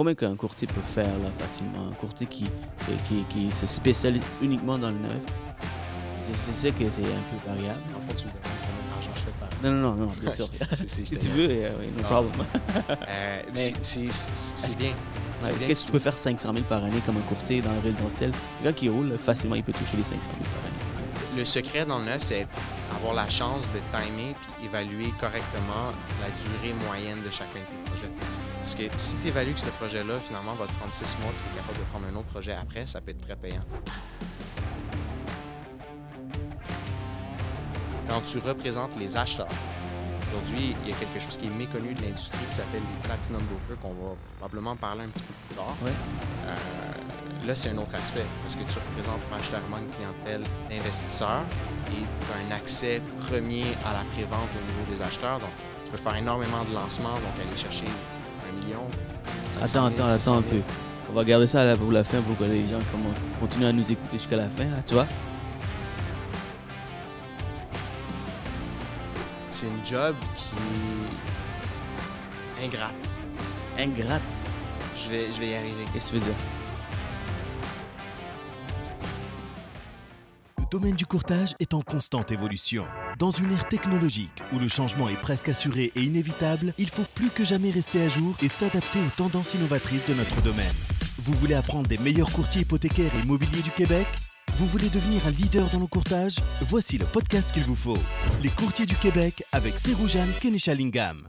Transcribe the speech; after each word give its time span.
combien 0.00 0.14
qu'un 0.14 0.34
courtier 0.34 0.66
peut 0.66 0.80
faire 0.80 1.18
là 1.18 1.28
facilement? 1.38 1.88
Un 1.90 1.94
courtier 1.94 2.26
qui, 2.26 2.46
qui, 3.04 3.22
qui 3.28 3.52
se 3.52 3.66
spécialise 3.66 4.22
uniquement 4.40 4.78
dans 4.78 4.88
le 4.88 4.96
neuf? 4.96 5.22
C'est 6.32 6.54
ça 6.54 6.70
que 6.70 6.88
c'est 6.88 7.02
un 7.02 7.04
peu 7.04 7.46
variable. 7.46 7.80
En 7.94 8.00
fond, 8.00 8.14
tu 8.16 8.24
me 8.24 8.30
demandes 8.30 8.44
combien 8.62 8.88
d'argent 8.94 9.10
je 9.14 9.20
fais 9.20 9.32
par 9.38 9.48
Non, 9.62 9.70
non, 9.72 9.94
non, 9.96 10.06
non 10.06 10.12
bien 10.22 10.30
sûr. 10.32 10.48
Si 10.86 11.02
tu 11.02 11.28
veux, 11.28 11.48
euh, 11.50 11.70
oui, 11.78 11.86
no 11.96 12.02
Non. 12.02 12.08
problem. 12.08 12.32
Euh, 12.88 13.42
Mais- 13.54 13.72
c'est- 13.82 14.78
bien. 14.78 14.88
Ouais, 15.42 15.50
Est-ce 15.54 15.66
que 15.66 15.86
tu 15.86 15.92
peux 15.92 15.98
faire 15.98 16.16
500 16.16 16.50
000 16.54 16.64
par 16.64 16.82
année 16.82 17.00
comme 17.04 17.18
un 17.18 17.28
courtier 17.28 17.60
dans 17.60 17.72
le 17.74 17.80
résidentiel? 17.80 18.32
Le 18.60 18.64
gars 18.68 18.72
qui 18.72 18.88
roule, 18.88 19.18
facilement, 19.18 19.56
il 19.56 19.64
peut 19.64 19.72
toucher 19.74 19.98
les 19.98 20.04
500 20.04 20.30
000 20.32 20.44
par 20.44 20.64
année. 20.64 21.36
Le 21.36 21.44
secret 21.44 21.84
dans 21.84 21.98
le 21.98 22.06
neuf, 22.06 22.22
c'est 22.22 22.46
avoir 22.96 23.12
la 23.12 23.28
chance 23.28 23.68
de 23.70 23.78
timer 23.94 24.34
puis 24.40 24.64
évaluer 24.66 25.12
correctement 25.20 25.92
la 26.22 26.30
durée 26.30 26.74
moyenne 26.86 27.22
de 27.22 27.30
chacun 27.30 27.58
de 27.60 27.66
tes 27.66 27.90
projets. 27.90 28.10
Parce 28.70 28.88
que 28.88 28.98
si 28.98 29.16
tu 29.16 29.26
évalues 29.26 29.54
que 29.54 29.58
ce 29.58 29.70
projet-là, 29.70 30.20
finalement, 30.20 30.54
va 30.54 30.64
te 30.64 30.72
prendre 30.74 30.92
six 30.92 31.16
mois, 31.18 31.32
tu 31.32 31.52
es 31.52 31.60
capable 31.60 31.78
de 31.80 31.84
prendre 31.90 32.06
un 32.06 32.14
autre 32.14 32.28
projet 32.28 32.52
après, 32.52 32.86
ça 32.86 33.00
peut 33.00 33.10
être 33.10 33.20
très 33.20 33.34
payant. 33.34 33.64
Quand 38.08 38.20
tu 38.20 38.38
représentes 38.38 38.94
les 38.96 39.16
acheteurs, 39.16 39.48
aujourd'hui, 40.28 40.76
il 40.84 40.88
y 40.88 40.92
a 40.92 40.96
quelque 40.96 41.18
chose 41.18 41.36
qui 41.36 41.46
est 41.46 41.50
méconnu 41.50 41.94
de 41.94 42.02
l'industrie 42.02 42.46
qui 42.48 42.54
s'appelle 42.54 42.82
les 42.82 43.08
Platinum 43.08 43.42
Brokers, 43.42 43.82
qu'on 43.82 44.06
va 44.06 44.14
probablement 44.38 44.76
parler 44.76 45.02
un 45.02 45.08
petit 45.08 45.24
peu 45.24 45.34
plus 45.48 45.56
tard. 45.56 45.74
Euh, 45.84 46.54
là, 47.44 47.54
c'est 47.56 47.70
un 47.70 47.78
autre 47.78 47.96
aspect, 47.96 48.26
parce 48.42 48.54
que 48.54 48.62
tu 48.62 48.78
représentes 48.78 49.28
majoritairement 49.32 49.78
une 49.78 49.90
clientèle 49.90 50.44
d'investisseurs 50.70 51.42
et 51.88 52.04
tu 52.20 52.26
as 52.32 52.54
un 52.54 52.56
accès 52.56 53.02
premier 53.16 53.64
à 53.84 53.94
la 53.94 54.04
prévente 54.12 54.50
au 54.54 54.64
niveau 54.64 54.88
des 54.88 55.02
acheteurs. 55.02 55.40
Donc, 55.40 55.50
tu 55.84 55.90
peux 55.90 55.96
faire 55.96 56.14
énormément 56.14 56.62
de 56.62 56.72
lancements, 56.72 57.14
donc 57.14 57.34
aller 57.44 57.56
chercher 57.56 57.86
un 58.60 58.64
million. 58.66 58.86
500 59.50 59.62
Attends, 59.62 59.96
000, 59.96 60.02
attends, 60.08 60.14
600 60.18 60.32
attends 60.32 60.46
un 60.46 60.50
000. 60.50 60.62
peu. 60.62 60.72
On 61.10 61.12
va 61.14 61.24
garder 61.24 61.46
ça 61.46 61.64
là 61.64 61.76
pour 61.76 61.90
la 61.90 62.04
fin 62.04 62.20
pour 62.22 62.36
que 62.38 62.44
les 62.44 62.66
gens 62.66 62.78
continuent 63.40 63.66
à 63.66 63.72
nous 63.72 63.90
écouter 63.90 64.18
jusqu'à 64.18 64.36
la 64.36 64.48
fin, 64.48 64.64
là, 64.64 64.82
tu 64.86 64.94
vois 64.94 65.06
C'est 69.48 69.66
une 69.66 69.84
job 69.84 70.14
qui 70.36 70.54
est 72.60 72.66
ingrate. 72.66 72.94
Ingrate. 73.78 74.22
Je 74.94 75.10
vais, 75.10 75.26
je 75.32 75.40
vais 75.40 75.48
y 75.48 75.54
arriver. 75.56 75.84
Qu'est-ce 75.92 76.12
que 76.12 76.18
tu 76.18 76.20
veux 76.20 76.26
dire? 76.26 76.34
Domaine 80.70 80.94
du 80.94 81.04
courtage 81.04 81.56
est 81.58 81.74
en 81.74 81.82
constante 81.82 82.30
évolution. 82.30 82.84
Dans 83.18 83.30
une 83.30 83.52
ère 83.52 83.66
technologique 83.66 84.40
où 84.52 84.58
le 84.60 84.68
changement 84.68 85.08
est 85.08 85.20
presque 85.20 85.48
assuré 85.48 85.90
et 85.96 86.02
inévitable, 86.02 86.74
il 86.78 86.88
faut 86.88 87.04
plus 87.14 87.30
que 87.30 87.44
jamais 87.44 87.70
rester 87.70 88.00
à 88.02 88.08
jour 88.08 88.36
et 88.40 88.48
s'adapter 88.48 89.00
aux 89.00 89.16
tendances 89.16 89.54
innovatrices 89.54 90.06
de 90.06 90.14
notre 90.14 90.40
domaine. 90.42 90.72
Vous 91.18 91.32
voulez 91.32 91.54
apprendre 91.54 91.88
des 91.88 91.98
meilleurs 91.98 92.30
courtiers 92.30 92.62
hypothécaires 92.62 93.12
et 93.16 93.24
immobiliers 93.24 93.62
du 93.62 93.70
Québec? 93.70 94.06
Vous 94.58 94.66
voulez 94.66 94.88
devenir 94.90 95.26
un 95.26 95.32
leader 95.32 95.68
dans 95.70 95.80
le 95.80 95.88
courtage? 95.88 96.36
Voici 96.62 96.98
le 96.98 97.06
podcast 97.06 97.52
qu'il 97.52 97.64
vous 97.64 97.74
faut. 97.74 97.98
Les 98.42 98.50
courtiers 98.50 98.86
du 98.86 98.94
Québec 98.94 99.42
avec 99.50 99.76
Seroujane 99.76 100.32
Kenishalingam. 100.40 101.28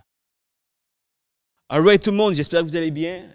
Alright 1.67 2.03
tout 2.03 2.11
le 2.11 2.17
monde, 2.17 2.35
j'espère 2.35 2.61
que 2.61 2.65
vous 2.65 2.75
allez 2.75 2.91
bien. 2.91 3.27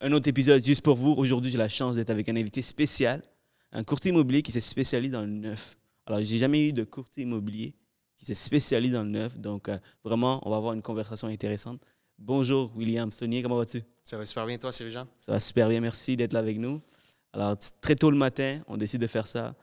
Un 0.00 0.12
autre 0.12 0.28
épisode 0.28 0.64
juste 0.64 0.82
pour 0.82 0.96
vous. 0.96 1.12
Aujourd'hui, 1.12 1.50
j'ai 1.50 1.58
la 1.58 1.68
chance 1.68 1.94
d'être 1.94 2.10
avec 2.10 2.28
un 2.28 2.36
invité 2.36 2.62
spécial, 2.62 3.20
un 3.72 3.84
courtier 3.84 4.10
immobilier 4.10 4.42
qui 4.42 4.52
se 4.52 4.60
spécialise 4.60 5.10
dans 5.12 5.22
le 5.22 5.26
neuf. 5.26 5.76
Alors, 6.06 6.20
j'ai 6.22 6.38
jamais 6.38 6.68
eu 6.68 6.72
de 6.72 6.84
courtier 6.84 7.24
immobilier 7.24 7.74
qui 8.16 8.24
se 8.24 8.34
spécialise 8.34 8.92
dans 8.92 9.02
le 9.02 9.10
neuf. 9.10 9.38
Donc, 9.38 9.68
euh, 9.68 9.78
vraiment, 10.04 10.40
on 10.46 10.50
va 10.50 10.56
avoir 10.56 10.72
une 10.72 10.82
conversation 10.82 11.28
intéressante. 11.28 11.80
Bonjour, 12.18 12.72
William 12.76 13.10
Saunier, 13.12 13.42
comment 13.42 13.56
vas-tu? 13.56 13.82
Ça 14.02 14.16
va 14.16 14.24
super 14.24 14.46
bien, 14.46 14.56
toi, 14.56 14.72
Sylvain? 14.72 15.06
Ça 15.18 15.32
va 15.32 15.40
super 15.40 15.68
bien, 15.68 15.80
merci 15.80 16.16
d'être 16.16 16.32
là 16.32 16.38
avec 16.38 16.58
nous. 16.58 16.80
Alors, 17.32 17.56
très 17.80 17.96
tôt 17.96 18.10
le 18.10 18.16
matin, 18.16 18.62
on 18.68 18.76
décide 18.78 19.00
de 19.02 19.06
faire 19.06 19.26
ça. 19.26 19.54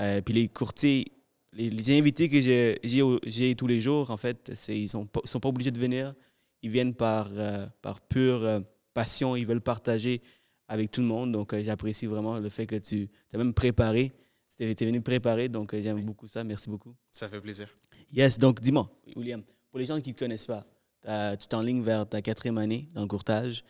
Euh, 0.00 0.22
puis 0.22 0.32
les 0.32 0.48
courtiers, 0.48 1.12
les, 1.52 1.68
les 1.68 1.98
invités 1.98 2.30
que 2.30 2.40
j'ai- 2.40 3.54
tous 3.56 3.66
les 3.66 3.80
jours, 3.80 4.10
en 4.10 4.16
fait, 4.16 4.52
ils 4.68 4.82
ne 4.84 4.86
sont, 4.86 5.04
pas- 5.06 5.20
sont 5.24 5.40
pas 5.40 5.48
obligés 5.50 5.70
de 5.72 5.78
venir. 5.78 6.14
Ils 6.62 6.70
viennent 6.70 6.94
par, 6.94 7.28
euh, 7.32 7.66
par 7.82 8.00
pure 8.00 8.62
passion. 8.94 9.36
Ils 9.36 9.44
veulent 9.46 9.60
partager 9.60 10.22
avec 10.68 10.90
tout 10.90 11.00
le 11.00 11.06
monde. 11.06 11.32
Donc, 11.32 11.52
euh, 11.54 11.62
j'apprécie 11.62 12.06
vraiment 12.06 12.38
le 12.38 12.48
fait 12.48 12.66
que 12.66 12.76
tu 12.76 13.08
as 13.32 13.38
même 13.38 13.54
préparé. 13.54 14.12
Tu 14.56 14.64
es, 14.64 14.74
venu 14.74 15.00
préparer, 15.00 15.48
donc 15.48 15.72
euh, 15.72 15.80
j'aime 15.80 16.02
beaucoup 16.04 16.26
ça. 16.26 16.42
Merci 16.44 16.68
beaucoup. 16.68 16.94
Ça 17.12 17.28
fait 17.28 17.40
plaisir. 17.40 17.68
Yes, 18.12 18.38
donc 18.38 18.60
dis-moi, 18.60 18.90
William, 19.14 19.42
pour 19.70 19.78
les 19.78 19.84
gens 19.84 20.00
qui 20.00 20.10
ne 20.10 20.16
connaissent 20.16 20.46
pas, 20.46 20.66
t'as- 21.00 21.36
tu 21.36 21.46
t'enlignes 21.46 21.82
vers 21.82 22.08
ta 22.08 22.20
quatrième 22.20 22.58
année 22.58 22.88
dans 22.92 23.02
le 23.02 23.06
courtage, 23.06 23.62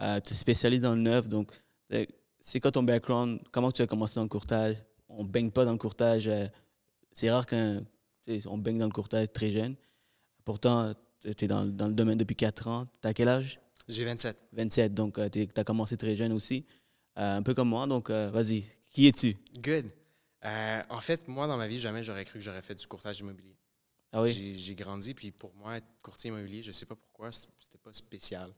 euh, 0.00 0.16
tu 0.16 0.32
te 0.32 0.34
spécialises 0.34 0.80
dans 0.80 0.94
le 0.96 1.00
neuf, 1.00 1.28
donc 1.28 1.52
euh, 1.92 2.04
c'est 2.40 2.58
quoi 2.58 2.72
ton 2.72 2.82
background, 2.82 3.38
comment 3.52 3.70
tu 3.70 3.82
as 3.82 3.86
commencé 3.86 4.16
dans 4.16 4.24
le 4.24 4.28
courtage? 4.28 4.74
On 5.08 5.22
ne 5.22 5.28
baigne 5.28 5.50
pas 5.52 5.64
dans 5.64 5.72
le 5.72 5.78
courtage, 5.78 6.26
euh, 6.26 6.46
c'est 7.12 7.30
rare 7.30 7.46
qu'on 7.46 8.58
baigne 8.58 8.78
dans 8.78 8.86
le 8.86 8.92
courtage 8.92 9.28
très 9.32 9.52
jeune. 9.52 9.76
Pourtant, 10.44 10.92
tu 11.22 11.44
es 11.44 11.46
dans, 11.48 11.64
dans 11.66 11.86
le 11.86 11.94
domaine 11.94 12.18
depuis 12.18 12.34
4 12.34 12.66
ans. 12.66 12.88
Tu 13.00 13.06
as 13.06 13.14
quel 13.14 13.28
âge? 13.28 13.60
J'ai 13.88 14.04
27. 14.04 14.36
27, 14.52 14.94
donc 14.94 15.18
tu 15.30 15.48
as 15.56 15.64
commencé 15.64 15.96
très 15.96 16.16
jeune 16.16 16.32
aussi, 16.32 16.66
Euh, 17.18 17.36
un 17.36 17.42
peu 17.42 17.52
comme 17.52 17.68
moi, 17.68 17.86
donc 17.86 18.08
euh, 18.08 18.30
vas-y, 18.30 18.64
qui 18.90 19.06
es-tu? 19.06 19.36
Good. 19.56 19.90
Euh, 20.44 20.82
en 20.88 21.00
fait, 21.00 21.28
moi, 21.28 21.46
dans 21.46 21.58
ma 21.58 21.68
vie, 21.68 21.78
jamais 21.78 22.02
j'aurais 22.02 22.24
cru 22.24 22.38
que 22.38 22.44
j'aurais 22.44 22.62
fait 22.62 22.74
du 22.74 22.86
courtage 22.86 23.20
immobilier. 23.20 23.58
Ah 24.12 24.22
oui? 24.22 24.54
J'ai- 24.56 24.74
grandi, 24.74 25.12
puis 25.12 25.30
pour 25.30 25.54
moi, 25.54 25.76
être 25.76 25.86
courtier 26.02 26.28
immobilier, 26.28 26.62
je 26.62 26.72
sais 26.72 26.86
pas 26.86 26.96
pourquoi, 26.96 27.30
c'était 27.30 27.78
pas 27.82 27.92
spécial. 27.92 28.54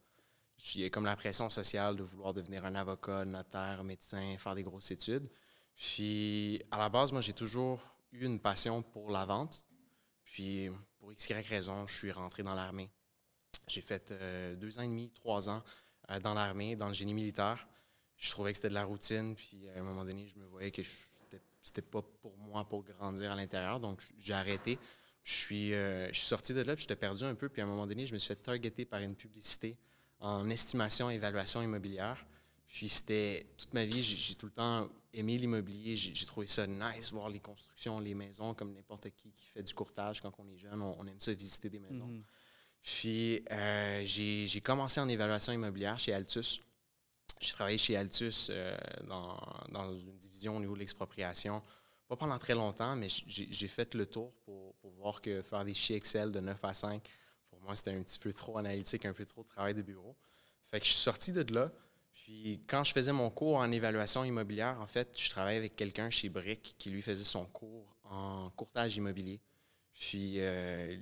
Il 0.76 0.82
y 0.82 0.84
a 0.84 0.90
comme 0.90 1.04
la 1.04 1.16
pression 1.16 1.50
sociale 1.50 1.96
de 1.96 2.04
vouloir 2.04 2.32
devenir 2.32 2.64
un 2.64 2.74
avocat, 2.76 3.24
notaire, 3.24 3.82
médecin, 3.82 4.36
faire 4.38 4.54
des 4.54 4.62
grosses 4.62 4.92
études. 4.92 5.28
Puis, 5.76 6.62
à 6.70 6.78
la 6.78 6.88
base, 6.88 7.10
moi, 7.10 7.20
j'ai 7.20 7.32
toujours 7.32 7.82
eu 8.12 8.24
une 8.24 8.38
passion 8.38 8.82
pour 8.82 9.10
la 9.10 9.26
vente. 9.26 9.64
Puis, 10.22 10.70
pour 10.98 11.12
X, 11.12 11.28
Y 11.28 11.46
raison, 11.48 11.86
je 11.88 11.94
suis 11.94 12.12
rentré 12.12 12.42
dans 12.44 12.54
l'armée. 12.54 12.88
J'ai 13.66 13.80
fait 13.80 14.10
euh, 14.12 14.54
deux 14.56 14.78
ans 14.78 14.82
et 14.82 14.88
demi, 14.88 15.10
trois 15.10 15.48
ans 15.48 15.62
euh, 16.10 16.20
dans 16.20 16.34
l'armée, 16.34 16.76
dans 16.76 16.88
le 16.88 16.94
génie 16.94 17.14
militaire. 17.14 17.66
Je 18.16 18.30
trouvais 18.30 18.52
que 18.52 18.56
c'était 18.56 18.68
de 18.68 18.74
la 18.74 18.84
routine, 18.84 19.34
puis 19.34 19.68
à 19.68 19.80
un 19.80 19.82
moment 19.82 20.04
donné, 20.04 20.28
je 20.28 20.38
me 20.38 20.44
voyais 20.46 20.70
que 20.70 20.82
c'était- 20.82 21.82
pas 21.82 22.02
pour 22.02 22.36
moi 22.36 22.64
pour 22.68 22.84
grandir 22.84 23.32
à 23.32 23.36
l'intérieur, 23.36 23.80
donc 23.80 24.02
j'ai 24.18 24.34
arrêté. 24.34 24.78
Je 25.22 25.32
suis, 25.32 25.72
euh, 25.72 26.08
je 26.08 26.18
suis 26.18 26.26
sorti 26.26 26.52
de 26.52 26.60
là, 26.60 26.76
puis 26.76 26.82
j'étais 26.82 26.96
perdu 26.96 27.24
un 27.24 27.34
peu, 27.34 27.48
puis 27.48 27.62
à 27.62 27.64
un 27.64 27.68
moment 27.68 27.86
donné, 27.86 28.06
je 28.06 28.12
me 28.12 28.18
suis 28.18 28.28
fait 28.28 28.36
targeter 28.36 28.84
par 28.84 29.00
une 29.00 29.14
publicité 29.16 29.76
en 30.20 30.48
estimation 30.50 31.10
et 31.10 31.14
évaluation 31.14 31.62
immobilière. 31.62 32.24
Puis 32.68 32.88
c'était 32.88 33.46
toute 33.56 33.72
ma 33.72 33.84
vie, 33.84 34.02
j'ai 34.02 34.34
tout 34.34 34.46
le 34.46 34.52
temps 34.52 34.90
aimé 35.12 35.38
l'immobilier, 35.38 35.96
j'ai 35.96 36.26
trouvé 36.26 36.46
ça 36.46 36.66
nice, 36.66 37.12
voir 37.12 37.28
les 37.28 37.40
constructions, 37.40 38.00
les 38.00 38.14
maisons, 38.14 38.52
comme 38.52 38.72
n'importe 38.72 39.10
qui 39.10 39.30
qui 39.32 39.46
fait 39.46 39.62
du 39.62 39.72
courtage 39.72 40.20
quand 40.20 40.32
on 40.40 40.48
est 40.48 40.58
jeune, 40.58 40.82
on, 40.82 41.06
aime 41.06 41.20
ça 41.20 41.32
visiter 41.32 41.70
des 41.70 41.78
maisons. 41.78 42.06
Mhm. 42.08 42.24
Puis 42.84 43.42
euh, 43.50 44.02
j'ai 44.04 44.60
commencé 44.60 45.00
en 45.00 45.08
évaluation 45.08 45.52
immobilière 45.54 45.98
chez 45.98 46.12
Altus. 46.12 46.60
J'ai 47.40 47.52
travaillé 47.52 47.78
chez 47.78 47.96
Altus 47.96 48.48
euh, 48.50 48.76
dans, 49.08 49.94
une 49.94 50.18
division 50.18 50.58
au 50.58 50.60
niveau 50.60 50.74
de 50.74 50.80
l'expropriation. 50.80 51.62
Pas 52.06 52.16
pendant 52.16 52.38
très 52.38 52.54
longtemps, 52.54 52.94
mais 52.94 53.08
j'ai 53.08 53.68
fait 53.68 53.94
le 53.94 54.04
tour 54.04 54.36
pour, 54.44 54.74
pour 54.74 54.92
voir 54.92 55.22
que 55.22 55.40
faire 55.40 55.64
des 55.64 55.72
fichiers 55.72 55.96
Excel 55.96 56.30
de 56.30 56.40
9 56.40 56.62
à 56.62 56.74
5, 56.74 57.02
pour 57.48 57.58
moi, 57.62 57.74
c'était 57.74 57.94
un 57.94 58.02
petit 58.02 58.18
peu 58.18 58.34
trop 58.34 58.58
analytique, 58.58 59.06
un 59.06 59.14
peu 59.14 59.24
trop 59.24 59.42
de 59.42 59.48
travail 59.48 59.72
de 59.72 59.80
bureau. 59.80 60.14
Fait 60.66 60.78
que 60.78 60.84
je 60.84 60.92
suis 60.92 61.00
sorti 61.00 61.32
de 61.32 61.54
là. 61.54 61.72
Puis 62.12 62.60
quand 62.68 62.84
je 62.84 62.92
faisais 62.92 63.12
mon 63.12 63.30
cours 63.30 63.56
en 63.56 63.72
évaluation 63.72 64.24
immobilière, 64.24 64.78
en 64.82 64.86
fait, 64.86 65.18
je 65.18 65.30
travaillais 65.30 65.58
avec 65.58 65.74
quelqu'un 65.74 66.10
chez 66.10 66.28
Brick 66.28 66.74
qui 66.78 66.90
lui 66.90 67.00
faisait 67.00 67.24
son 67.24 67.46
cours 67.46 67.96
en 68.04 68.50
courtage 68.50 68.96
immobilier. 68.98 69.40
Puis 69.94 70.34
euh, 70.38 70.98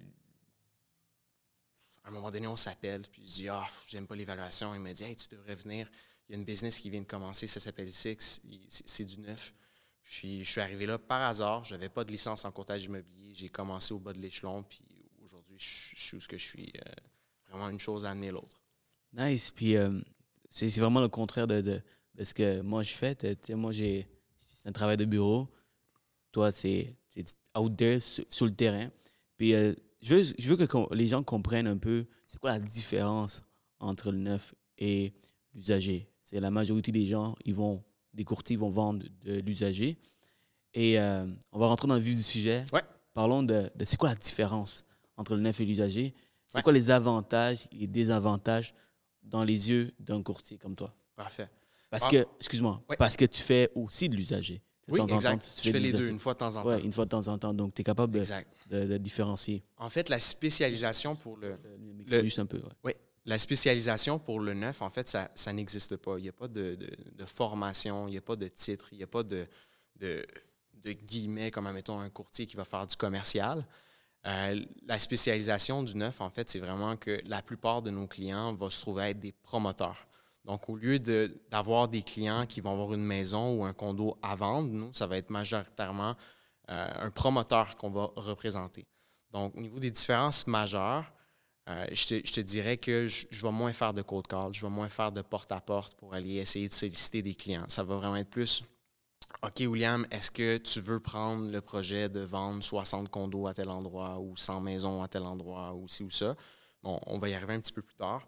à 2.05 2.09
un 2.09 2.11
moment 2.11 2.31
donné, 2.31 2.47
on 2.47 2.57
s'appelle, 2.57 3.03
puis 3.11 3.23
je 3.27 3.33
dis 3.33 3.49
Ah, 3.49 3.67
j'aime 3.87 4.07
pas 4.07 4.17
l'évaluation. 4.17 4.75
Il 4.75 4.81
me 4.81 4.93
dit 4.93 5.05
Hey, 5.05 5.17
tu 5.17 5.29
devrais 5.29 5.55
venir. 5.55 5.89
Il 6.29 6.33
y 6.33 6.35
a 6.35 6.39
une 6.39 6.45
business 6.45 6.81
qui 6.81 6.91
vient 6.91 7.01
de 7.01 7.07
commencer, 7.07 7.47
ça 7.47 7.61
s'appelle 7.61 7.93
Six. 7.93 8.41
C'est- 8.69 9.05
du 9.05 9.21
neuf. 9.21 9.55
Puis 10.03 10.45
je 10.45 10.51
suis 10.51 10.61
arrivé 10.61 10.87
là 10.87 10.99
par 10.99 11.23
hasard. 11.23 11.65
Je 11.65 11.75
n'avais 11.75 11.89
pas 11.89 12.05
de 12.05 12.11
licence 12.11 12.45
en 12.45 12.53
courtage 12.53 12.85
immobilier. 12.85 13.33
J'ai 13.35 13.49
commencé 13.49 13.95
au 13.95 13.99
bas 13.99 14.13
de 14.13 14.19
l'échelon, 14.19 14.63
puis 14.63 14.81
aujourd'hui, 15.25 15.57
je, 15.59 15.97
suis 15.97 16.21
ce 16.21 16.29
que 16.29 16.37
je 16.37 16.45
suis. 16.45 16.73
euh, 16.87 16.93
vraiment 17.49 17.69
une 17.69 17.81
chose 17.81 18.05
a 18.07 18.11
amené 18.11 18.31
l'autre. 18.31 18.61
Nice. 19.13 19.51
Puis 19.51 19.77
euh, 19.77 20.01
c'est 20.51 20.69
vraiment 20.81 21.01
le 21.01 21.09
contraire 21.09 21.47
de, 21.47 21.61
de, 21.61 22.25
ce 22.25 22.35
que 22.35 22.61
moi 22.61 22.83
je 22.83 22.93
fais. 22.93 23.15
Tu 23.15 23.37
sais, 23.43 23.55
moi, 23.55 23.73
j'ai 23.73 24.09
un 24.65 24.73
travail 24.73 24.97
de 24.97 25.05
bureau. 25.05 25.49
Toi, 26.31 26.51
c'est 26.53 26.97
out 27.55 27.77
there, 27.77 28.01
sur, 28.01 28.25
sur 28.31 28.47
le 28.47 28.55
terrain. 28.55 28.91
Puis 29.37 29.55
euh, 29.55 29.75
je 30.03 30.15
veux, 30.17 30.23
je 30.39 30.49
veux 30.55 30.57
que 30.57 30.95
les 30.95 31.07
gens 31.09 31.23
comprennent 31.23 31.67
un 31.67 31.79
peu 31.79 32.07
c'est 32.27 32.39
quoi 32.39 32.53
la 32.53 32.59
différence 32.59 33.43
entre 33.81 34.11
le 34.13 34.19
neuf 34.19 34.55
et 34.79 35.13
l'usager. 35.55 36.09
C'est 36.25 36.41
la 36.41 36.51
majorité 36.51 36.93
des 36.93 37.07
gens, 37.07 37.35
ils 37.45 37.55
vont, 37.55 37.83
des 38.15 38.25
courtiers 38.25 38.57
vont 38.57 38.71
vendre 38.71 39.05
de 39.25 39.41
l'usager. 39.41 39.99
Et 40.75 40.99
euh, 40.99 41.27
on 41.53 41.59
va 41.59 41.67
rentrer 41.67 41.87
dans 41.89 41.95
le 41.95 42.01
vif 42.01 42.17
du 42.17 42.23
sujet. 42.23 42.65
Ouais. 42.73 42.83
Parlons 43.13 43.43
de, 43.43 43.71
de 43.75 43.85
c'est 43.85 43.97
quoi 43.99 44.09
la 44.09 44.15
différence 44.15 44.85
entre 45.17 45.35
le 45.35 45.43
neuf 45.43 45.61
et 45.61 45.65
l'usager. 45.67 46.15
C'est 46.49 46.57
Ouais. 46.59 46.63
quoi 46.63 46.73
les 46.73 46.91
avantages 46.91 47.69
et 47.73 47.77
les 47.77 47.87
désavantages 47.87 48.75
dans 49.23 49.45
les 49.45 49.71
yeux 49.71 49.93
d'un 50.01 50.23
courtier 50.23 50.57
comme 50.59 50.75
toi? 50.75 50.95
Parfait. 51.17 51.49
Parce 51.91 52.05
Ah. 52.07 52.11
que, 52.11 52.25
excuse-moi, 52.39 52.83
Ouais. 52.89 52.97
parce 52.97 53.17
que 53.17 53.27
tu 53.27 53.43
fais 53.43 53.71
aussi 53.75 54.09
de 54.09 54.17
l'usager. 54.17 54.63
De 54.93 55.01
Oui, 55.01 55.07
temps 55.09 55.17
en 55.17 55.21
temps, 55.21 55.33
exact. 55.35 55.59
tu 55.63 55.73
fais 55.73 55.79
de 55.79 55.85
les 55.85 55.93
deux, 55.93 56.09
une 56.09 56.19
fois 56.19 56.35
de 56.35 56.39
temps 56.39 56.57
en 56.57 56.63
temps. 56.63 56.69
Ouais, 56.69 56.81
une 56.83 56.93
fois 56.93 57.05
de 57.05 57.11
temps 57.11 57.27
en 57.29 57.39
temps. 57.39 57.55
Donc, 57.55 57.75
tu 57.75 57.81
es 57.81 57.85
capable 57.85 58.13
de, 58.13 58.19
Exact. 58.19 58.49
de- 58.71 58.85
de 58.87 58.97
différencier. 58.99 59.63
En 59.79 59.89
fait, 59.91 60.09
la 60.09 60.21
spécialisation 60.21 61.17
pour 61.17 61.37
le, 61.39 61.57
Le 62.07 62.21
Le- 62.23 62.41
un 62.41 62.47
peu. 62.47 62.59
ouais. 62.59 62.65
Oui, 62.85 62.93
la 63.25 63.39
spécialisation 63.39 64.19
pour 64.19 64.41
le 64.41 64.53
neuf, 64.55 64.83
en 64.83 64.91
fait, 64.91 65.09
ça, 65.09 65.31
ça 65.35 65.53
n'existe 65.53 65.97
pas. 65.97 66.19
Il 66.19 66.23
n'y 66.23 66.29
a 66.29 66.33
pas 66.33 66.49
de, 66.49 66.75
de- 66.75 66.91
de 67.17 67.25
formation, 67.25 68.07
il 68.09 68.11
n'y 68.13 68.19
a 68.19 68.23
pas 68.23 68.37
de 68.37 68.49
titre, 68.49 68.89
il 68.93 68.99
n'y 68.99 69.05
a 69.05 69.07
pas 69.07 69.23
de, 69.23 69.47
de, 69.99 70.27
de 70.83 70.93
guillemets 70.93 71.51
comme, 71.51 71.67
admettons, 71.67 71.99
un 72.01 72.11
courtier 72.11 72.45
qui 72.47 72.57
va 72.57 72.65
faire 72.65 72.87
du 72.87 72.97
commercial. 72.97 73.65
Euh, 74.27 74.61
la 74.87 74.99
spécialisation 74.99 75.83
du 75.83 75.97
neuf, 75.97 76.21
en 76.21 76.31
fait, 76.31 76.51
c'est 76.51 76.59
vraiment 76.61 76.97
que 76.97 77.21
la 77.27 77.41
plupart 77.43 77.83
de 77.83 77.91
nos 77.91 78.07
clients 78.07 78.53
vont 78.55 78.71
se 78.71 78.81
trouver 78.81 79.05
être 79.11 79.21
des 79.21 79.33
promoteurs. 79.33 80.07
Donc, 80.45 80.69
au 80.69 80.77
lieu 80.77 80.99
d'avoir 80.99 81.89
des 81.89 82.03
clients 82.03 82.47
qui 82.47 82.61
vont 82.61 82.73
avoir 82.73 82.93
une 82.95 83.05
maison 83.05 83.55
ou 83.55 83.65
un 83.65 83.73
condo 83.73 84.19
à 84.23 84.35
vendre, 84.35 84.73
nous, 84.73 84.93
ça 84.93 85.07
va 85.07 85.17
être 85.17 85.31
majoritairement 85.31 86.17
euh, 86.69 86.89
un 86.97 87.11
promoteur 87.11 87.77
qu'on 87.77 87.91
va 87.91 88.11
représenter. 88.17 88.87
Donc, 89.31 89.57
au 89.57 89.61
niveau 89.61 89.79
des 89.79 89.91
différences 89.91 90.47
majeures, 90.47 91.13
euh, 91.69 91.87
je, 91.93 92.21
te, 92.21 92.41
dirais 92.41 92.77
que 92.77 93.07
je, 93.07 93.27
vais 93.41 93.53
moins 93.53 93.73
faire 93.73 93.95
de 93.95 94.03
cold 94.03 94.27
call, 94.27 94.53
je 94.53 94.63
vais 94.67 94.73
moins 94.73 94.89
faire 94.89 95.13
de 95.13 95.23
porte-à-porte 95.23 95.95
pour 95.95 96.13
aller 96.13 96.35
essayer 96.35 96.69
de 96.69 96.73
solliciter 96.73 97.23
des 97.23 97.35
clients. 97.35 97.65
Ça 97.69 97.85
va 97.85 97.97
vraiment 97.97 98.17
être 98.17 98.31
plus 98.31 98.65
OK, 99.43 99.61
William, 99.61 100.07
est-ce 100.11 100.31
que 100.31 100.59
tu 100.59 100.81
veux 100.81 101.01
prendre 101.01 101.51
le 101.51 101.61
projet 101.61 102.09
de 102.09 102.21
vendre 102.21 102.63
60 102.63 103.09
condos 103.09 103.47
à 103.47 103.55
tel 103.55 103.71
endroit 103.71 104.19
ou 104.19 104.37
100 104.37 104.61
maisons 104.61 105.03
à 105.03 105.09
tel 105.09 105.23
endroit 105.23 105.73
ou 105.75 105.89
ci 105.89 106.03
ou 106.03 106.11
ça? 106.11 106.37
Bon, 106.83 107.01
on 107.07 107.19
va 107.19 107.29
y 107.29 107.35
arriver 107.35 107.55
un 107.55 107.61
petit 107.61 107.73
peu 107.73 107.83
plus 107.83 107.97
tard. 107.97 108.27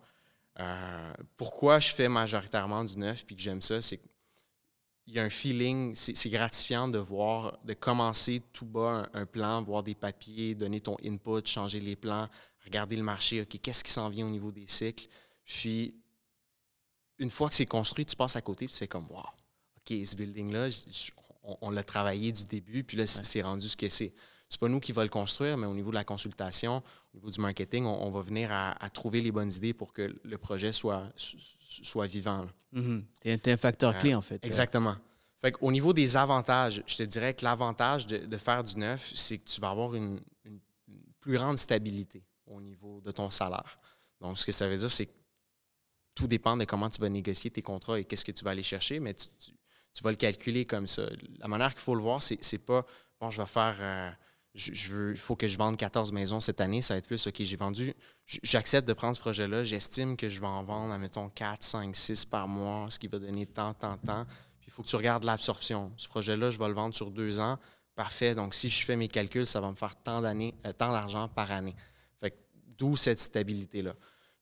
Euh, 0.60 1.12
pourquoi 1.36 1.80
je 1.80 1.88
fais 1.88 2.08
majoritairement 2.08 2.84
du 2.84 2.96
neuf 2.96 3.24
puis 3.24 3.34
que 3.34 3.42
j'aime 3.42 3.60
ça, 3.60 3.82
c'est 3.82 3.98
qu'il 3.98 5.14
y 5.14 5.18
a 5.18 5.22
un 5.22 5.30
feeling, 5.30 5.94
c'est 5.94 6.30
gratifiant 6.30 6.88
de 6.88 6.98
voir, 6.98 7.58
de 7.64 7.74
commencer 7.74 8.40
tout 8.52 8.66
bas 8.66 9.08
un, 9.12 9.20
un 9.22 9.26
plan, 9.26 9.62
voir 9.62 9.82
des 9.82 9.94
papiers, 9.94 10.54
donner 10.54 10.80
ton 10.80 10.96
input, 11.04 11.46
changer 11.46 11.80
les 11.80 11.96
plans, 11.96 12.28
regarder 12.64 12.96
le 12.96 13.02
marché, 13.02 13.42
OK, 13.42 13.58
qu'est-ce 13.60 13.84
qui 13.84 13.90
s'en 13.90 14.08
vient 14.08 14.26
au 14.26 14.30
niveau 14.30 14.52
des 14.52 14.66
cycles? 14.66 15.08
Puis, 15.44 15.94
une 17.18 17.30
fois 17.30 17.48
que 17.48 17.54
c'est 17.54 17.66
construit, 17.66 18.06
tu 18.06 18.16
passes 18.16 18.36
à 18.36 18.40
côté 18.40 18.66
puis 18.66 18.72
tu 18.72 18.78
fais 18.78 18.88
comme, 18.88 19.06
wow, 19.10 19.18
OK, 19.18 20.06
ce 20.06 20.16
building-là, 20.16 20.68
on, 21.42 21.56
on 21.60 21.70
l'a 21.70 21.82
travaillé 21.82 22.32
du 22.32 22.44
début, 22.46 22.84
puis 22.84 22.96
là, 22.96 23.06
c'est 23.06 23.24
c'est 23.24 23.42
rendu 23.42 23.68
ce 23.68 23.76
que 23.76 23.88
c'est. 23.88 24.12
C'est 24.48 24.60
pas 24.60 24.68
nous 24.68 24.80
qui 24.80 24.92
va 24.92 25.02
le 25.02 25.08
construire, 25.08 25.56
mais 25.56 25.66
au 25.66 25.74
niveau 25.74 25.90
de 25.90 25.96
la 25.96 26.04
consultation, 26.04 26.82
au 27.14 27.16
niveau 27.16 27.30
du 27.30 27.40
marketing, 27.40 27.84
on, 27.86 28.06
on 28.06 28.10
va 28.10 28.20
venir 28.22 28.50
à, 28.52 28.72
à 28.84 28.90
trouver 28.90 29.20
les 29.20 29.30
bonnes 29.32 29.52
idées 29.52 29.72
pour 29.72 29.92
que 29.92 30.14
le 30.22 30.38
projet 30.38 30.72
soit, 30.72 31.10
so- 31.16 31.38
soit 31.82 32.06
vivant. 32.06 32.46
Mhm. 32.72 33.04
T'es 33.20 33.38
t'es 33.38 33.52
un 33.52 33.56
facteur 33.56 33.94
Euh, 33.94 34.00
clé, 34.00 34.14
en 34.14 34.20
fait. 34.20 34.44
Exactement. 34.44 34.96
Fait 35.40 35.54
au 35.60 35.70
niveau 35.70 35.92
des 35.92 36.16
avantages, 36.16 36.82
je 36.86 36.96
te 36.96 37.02
dirais 37.04 37.34
que 37.34 37.44
l'avantage 37.44 38.06
de, 38.06 38.18
de 38.18 38.36
faire 38.36 38.64
du 38.64 38.76
neuf, 38.78 39.12
c'est 39.14 39.38
que 39.38 39.48
tu 39.48 39.60
vas 39.60 39.70
avoir 39.70 39.94
une, 39.94 40.20
plus 41.20 41.38
grande 41.38 41.56
stabilité 41.56 42.22
au 42.46 42.60
niveau 42.60 43.00
de 43.00 43.10
ton 43.10 43.30
salaire. 43.30 43.78
Donc, 44.20 44.36
ce 44.38 44.44
que 44.44 44.52
ça 44.52 44.68
veut 44.68 44.76
dire, 44.76 44.90
c'est 44.90 45.06
que 45.06 45.12
tout 46.14 46.26
dépend 46.26 46.54
de 46.56 46.64
comment 46.64 46.90
tu 46.90 47.00
vas 47.00 47.08
négocier 47.08 47.50
tes 47.50 47.62
contrats 47.62 47.98
et 47.98 48.04
qu'est-ce 48.04 48.24
que 48.26 48.32
tu 48.32 48.44
vas 48.44 48.50
aller 48.50 48.62
chercher, 48.62 49.00
mais 49.00 49.14
tu, 49.14 49.28
tu- 49.38 49.52
tu 49.94 50.02
vas 50.02 50.10
le 50.10 50.16
calculer 50.16 50.64
comme 50.66 50.86
ça. 50.86 51.08
La 51.38 51.48
manière 51.48 51.70
qu'il 51.72 51.80
faut 51.82 51.94
le 51.94 52.02
voir, 52.02 52.22
c'est, 52.22 52.36
c'est 52.42 52.58
pas, 52.58 52.84
bon, 53.20 53.30
je 53.30 53.40
vais 53.40 53.46
faire, 53.46 53.76
euh, 53.80 54.10
je, 54.54 54.92
veux, 54.92 55.10
il 55.10 55.18
faut 55.18 55.34
que 55.34 55.48
je 55.48 55.58
vende 55.58 55.76
14 55.76 56.12
maisons 56.12 56.40
cette 56.40 56.60
année, 56.60 56.80
ça 56.80 56.94
va 56.94 56.98
être 56.98 57.06
plus, 57.06 57.26
OK, 57.26 57.42
j'ai 57.42 57.56
vendu, 57.56 57.92
j'accepte 58.26 58.86
de 58.86 58.92
prendre 58.92 59.16
ce 59.16 59.20
projet-là, 59.20 59.64
j'estime 59.64 60.16
que 60.16 60.28
je 60.28 60.40
vais 60.40 60.46
en 60.46 60.62
vendre, 60.62 60.92
admettons, 60.92 61.28
4, 61.28 61.62
5, 61.62 61.96
6 61.96 62.24
par 62.26 62.46
mois, 62.46 62.86
ce 62.90 62.98
qui 62.98 63.08
va 63.08 63.18
donner 63.18 63.46
tant, 63.46 63.74
tant, 63.74 63.96
tant. 63.98 64.24
Puis 64.60 64.68
il 64.68 64.72
faut 64.72 64.82
que 64.82 64.88
tu 64.88 64.96
regardes 64.96 65.24
l'absorption. 65.24 65.92
Ce 65.96 66.06
projet-là, 66.08 66.50
je 66.50 66.58
vais 66.58 66.68
le 66.68 66.74
vendre 66.74 66.94
sur 66.94 67.10
deux 67.10 67.40
ans. 67.40 67.58
Parfait. 67.96 68.34
Donc, 68.34 68.54
si 68.54 68.68
je 68.68 68.84
fais 68.84 68.96
mes 68.96 69.08
calculs, 69.08 69.46
ça 69.46 69.60
va 69.60 69.68
me 69.70 69.74
faire 69.74 69.94
tant 69.96 70.20
d'années, 70.20 70.54
euh, 70.66 70.72
tant 70.72 70.90
d'argent 70.90 71.28
par 71.28 71.50
année. 71.52 71.74
Fait 72.20 72.36
d'où 72.78 72.96
cette 72.96 73.20
stabilité-là. 73.20 73.94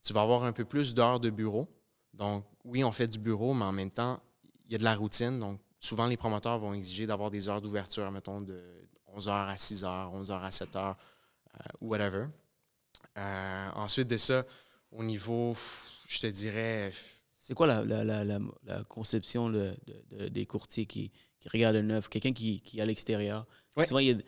Tu 0.02 0.12
vas 0.12 0.22
avoir 0.22 0.44
un 0.44 0.52
peu 0.52 0.64
plus 0.64 0.94
d'heures 0.94 1.20
de 1.20 1.30
bureau. 1.30 1.68
Donc, 2.12 2.44
oui, 2.64 2.84
on 2.84 2.92
fait 2.92 3.08
du 3.08 3.18
bureau, 3.18 3.54
mais 3.54 3.64
en 3.64 3.72
même 3.72 3.90
temps, 3.90 4.20
il 4.66 4.72
y 4.72 4.74
a 4.74 4.78
de 4.78 4.84
la 4.84 4.94
routine. 4.94 5.38
Donc, 5.38 5.58
souvent, 5.80 6.06
les 6.06 6.16
promoteurs 6.16 6.58
vont 6.58 6.74
exiger 6.74 7.06
d'avoir 7.06 7.30
des 7.30 7.48
heures 7.48 7.60
d'ouverture, 7.60 8.10
mettons, 8.10 8.40
de 8.40 8.81
11h 9.16 9.30
à 9.30 9.54
6h, 9.56 9.84
11h 10.22 10.32
à 10.40 10.50
7h, 10.50 10.94
euh, 10.94 11.58
whatever. 11.80 12.26
Euh, 13.18 13.68
ensuite 13.74 14.08
de 14.08 14.16
ça, 14.16 14.44
au 14.90 15.02
niveau, 15.02 15.54
je 16.08 16.20
te 16.20 16.26
dirais, 16.26 16.92
C'est 17.38 17.54
quoi 17.54 17.66
la, 17.66 17.84
la, 17.84 18.04
la, 18.04 18.24
la, 18.24 18.38
la 18.64 18.84
conception 18.84 19.50
de- 19.50 19.74
de- 19.86 20.16
de- 20.16 20.28
des 20.28 20.46
courtiers 20.46 20.86
qui, 20.86 21.10
qui 21.40 21.48
regardent 21.48 21.76
le 21.76 21.82
neuf? 21.82 22.08
Quelqu'un 22.08 22.32
qui, 22.32 22.60
qui 22.60 22.78
est 22.78 22.82
à 22.82 22.86
l'extérieur. 22.86 23.46
Ouais. 23.76 23.84
Souvent, 23.84 23.98
il 23.98 24.08
y 24.08 24.12
a- 24.12 24.22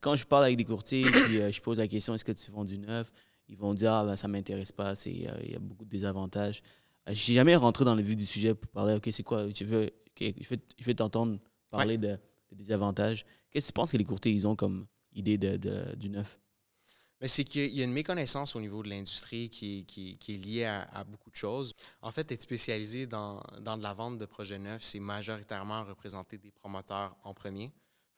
quand 0.00 0.14
je 0.16 0.24
parle 0.24 0.44
avec 0.44 0.56
des 0.56 0.64
courtiers, 0.64 1.02
puis 1.10 1.40
euh, 1.40 1.50
je 1.50 1.60
pose 1.60 1.78
la 1.78 1.88
question 1.88 2.14
est-ce 2.14 2.24
que 2.24 2.32
tu 2.32 2.50
vends 2.50 2.64
du 2.64 2.78
neuf? 2.78 3.12
Ils 3.48 3.56
vont 3.58 3.74
dire 3.74 3.92
ah, 3.92 4.04
ben, 4.04 4.14
ça 4.16 4.28
ne 4.28 4.32
m'intéresse 4.32 4.70
pas, 4.72 4.92
euh, 4.92 4.94
il 5.04 5.50
y 5.50 5.56
a 5.56 5.58
beaucoup 5.58 5.84
de 5.84 5.90
désavantages. 5.90 6.62
Euh, 7.08 7.12
Je 7.14 7.30
n'ai 7.30 7.34
jamais 7.34 7.56
rentré 7.56 7.84
dans 7.84 7.96
le 7.96 8.02
vif 8.02 8.14
du 8.16 8.24
sujet 8.26 8.54
pour 8.54 8.70
parler 8.70 8.94
ok, 8.94 9.08
c'est 9.10 9.24
quoi? 9.24 9.48
Je 9.50 9.64
veux, 9.64 9.86
ok, 9.86 10.32
je 10.40 10.48
veux, 10.48 10.60
je 10.78 10.84
veux 10.84 10.94
t'entendre 10.94 11.38
parler 11.70 11.98
de, 11.98 12.16
de 12.50 12.56
désavantages. 12.56 13.24
Qu'est-ce 13.50 13.66
que 13.66 13.72
tu 13.72 13.74
penses 13.74 13.92
que 13.92 13.96
les 13.96 14.04
courtiers 14.04 14.32
ils 14.32 14.46
ont 14.46 14.56
comme 14.56 14.86
idée 15.12 15.38
de, 15.38 15.94
du 15.96 16.08
neuf? 16.08 16.40
Mais 17.20 17.28
c'est 17.28 17.44
qu'il 17.44 17.74
y 17.74 17.82
a 17.82 17.84
une 17.84 17.92
méconnaissance 17.92 18.56
au 18.56 18.60
niveau 18.60 18.82
de 18.82 18.88
l'industrie 18.88 19.50
qui, 19.50 19.86
est 20.28 20.32
liée 20.32 20.64
à, 20.64 21.04
beaucoup 21.04 21.30
de 21.30 21.36
choses. 21.36 21.74
En 22.00 22.10
fait, 22.10 22.32
être 22.32 22.40
spécialisé 22.40 23.06
dans, 23.06 23.42
de 23.58 23.82
la 23.82 23.92
vente 23.92 24.16
de 24.16 24.24
projets 24.24 24.58
neufs, 24.58 24.82
c'est 24.82 25.00
majoritairement 25.00 25.84
représenter 25.84 26.38
des 26.38 26.50
promoteurs 26.50 27.14
en 27.22 27.34
premier. 27.34 27.72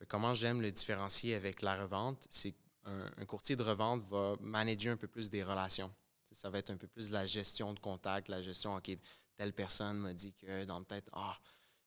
Comment 0.07 0.35
j'aime 0.35 0.61
le 0.61 0.71
différencier 0.71 1.35
avec 1.35 1.63
la 1.63 1.81
revente, 1.81 2.27
c'est 2.31 2.53
qu'un 2.53 3.11
un 3.17 3.25
courtier 3.25 3.57
de 3.57 3.63
revente 3.63 4.03
va 4.05 4.37
manager 4.41 4.93
un 4.93 4.97
peu 4.97 5.09
plus 5.09 5.31
des 5.31 5.43
relations. 5.43 5.93
Ça 6.31 6.49
va 6.49 6.59
être 6.59 6.71
un 6.71 6.77
peu 6.77 6.89
plus 6.89 7.11
la 7.11 7.27
gestion 7.27 7.75
de 7.75 7.79
contact, 7.79 8.29
la 8.29 8.41
gestion, 8.41 8.77
OK, 8.77 8.91
telle 9.37 9.53
personne 9.53 9.99
m'a 9.99 10.15
dit 10.15 10.33
que 10.33 10.65
dans 10.65 10.79
le 10.79 10.85
tête, 10.85 11.09
ah, 11.13 11.37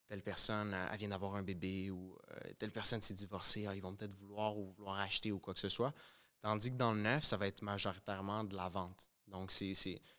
telle 0.08 0.22
personne, 0.22 0.76
vient 0.98 1.10
d'avoir 1.10 1.36
un 1.36 1.44
bébé 1.44 1.90
ou 1.90 2.18
euh, 2.32 2.54
telle 2.60 2.72
personne 2.72 3.02
s'est 3.02 3.14
divorcée, 3.14 3.68
ils 3.74 3.82
vont 3.82 3.96
peut-être 3.96 4.14
vouloir 4.14 4.58
ou 4.58 4.70
vouloir 4.70 5.00
acheter 5.00 5.32
ou 5.32 5.40
quoi 5.40 5.54
que 5.54 5.60
ce 5.60 5.70
soit. 5.70 5.94
Tandis 6.42 6.70
que 6.72 6.78
dans 6.78 6.94
le 6.94 7.02
neuf, 7.02 7.24
ça 7.24 7.38
va 7.38 7.48
être 7.48 7.62
majoritairement 7.64 8.44
de 8.44 8.56
la 8.56 8.70
vente. 8.70 9.10
Donc, 9.28 9.52
c'est, 9.52 9.74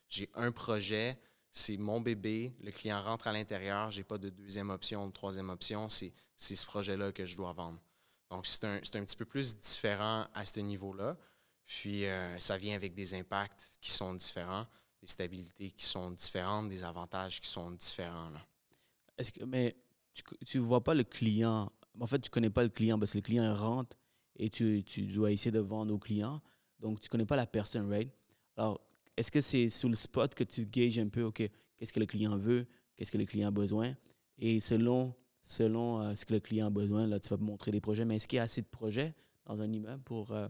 j'ai 0.09 0.29
un 0.35 0.51
projet, 0.51 1.19
c'est 1.53 1.77
mon 1.77 2.01
bébé, 2.01 2.53
le 2.61 2.73
client 2.73 3.01
rentre 3.01 3.29
à 3.29 3.33
l'intérieur, 3.33 3.91
j'ai 3.91 4.03
pas 4.03 4.19
de 4.19 4.29
deuxième 4.29 4.71
option, 4.71 5.07
de 5.07 5.13
troisième 5.13 5.51
option, 5.51 5.89
c'est, 5.89 6.13
ce 6.37 6.67
projet-là 6.67 7.13
que 7.13 7.25
je 7.25 7.37
dois 7.37 7.53
vendre. 7.53 7.81
Donc, 8.31 8.45
c'est 8.47 8.65
un, 8.65 8.81
petit 8.81 9.17
peu 9.17 9.25
plus 9.25 9.57
différent 9.57 10.27
à 10.35 10.45
ce 10.45 10.59
niveau-là. 10.59 11.17
Puis, 11.65 12.07
euh, 12.07 12.39
ça 12.41 12.57
vient 12.57 12.75
avec 12.75 12.95
des 12.95 13.15
impacts 13.15 13.79
qui 13.81 13.93
sont 13.93 14.15
différents, 14.15 14.67
des 15.01 15.07
stabilités 15.07 15.71
qui 15.71 15.85
sont 15.85 16.11
différentes, 16.11 16.69
des 16.69 16.83
avantages 16.83 17.41
qui 17.41 17.49
sont 17.49 17.71
différents. 17.71 18.33
Est-ce 19.19 19.33
que, 19.33 19.45
mais 19.45 19.77
tu 20.47 20.59
ne 20.59 20.63
vois 20.63 20.83
pas 20.83 20.95
le 20.95 21.05
client. 21.05 21.71
En 22.01 22.07
fait, 22.07 22.19
tu 22.19 22.29
ne 22.29 22.33
connais 22.33 22.51
pas 22.51 22.63
le 22.63 22.69
client 22.69 22.99
parce 22.99 23.13
que 23.13 23.19
le 23.19 23.23
client 23.23 23.55
rentre 23.55 23.97
et 24.37 24.51
tu, 24.51 24.83
tu 24.85 25.03
dois 25.03 25.33
essayer 25.33 25.51
de 25.51 25.61
vendre 25.61 25.95
au 25.95 25.99
client. 25.99 26.41
Donc, 26.79 27.01
tu 27.01 27.07
ne 27.07 27.11
connais 27.11 27.27
pas 27.27 27.37
la 27.37 27.47
personne, 27.47 27.89
right? 27.91 28.13
Alors, 28.57 28.81
est-ce 29.17 29.31
que 29.31 29.41
c'est 29.41 29.69
sur 29.71 29.89
le 29.89 29.97
spot 29.97 30.35
que 30.35 30.45
tu 30.45 30.67
gages 30.67 30.99
un 30.99 31.09
peu, 31.09 31.23
OK, 31.23 31.43
qu'est-ce 31.77 31.93
que 31.93 32.01
le 32.01 32.07
client 32.07 32.37
veut, 32.37 32.67
qu'est-ce 32.97 33.11
que 33.11 33.19
le 33.19 33.25
client 33.25 33.49
a 33.49 33.51
besoin? 33.51 33.97
Et 34.39 34.61
selon, 34.61 35.15
selon 35.43 36.01
euh, 36.01 36.15
ce 36.15 36.27
que 36.27 36.35
le 36.35 36.41
client 36.41 36.67
a 36.67 36.71
besoin, 36.71 37.07
là, 37.07 37.19
tu 37.19 37.31
vas 37.31 37.39
montrer 37.39 37.71
des 37.71 37.81
projets. 37.81 38.05
Mais 38.05 38.17
est-ce 38.17 38.29
qu'il 38.29 38.37
y 38.37 38.41
a 38.41 38.43
assez 38.43 38.61
de 38.61 38.67
projets 38.67 39.15
dans 39.47 39.61
un 39.61 39.73
immeuble 39.73 40.03
pour, 40.03 40.33
euh, 40.33 40.49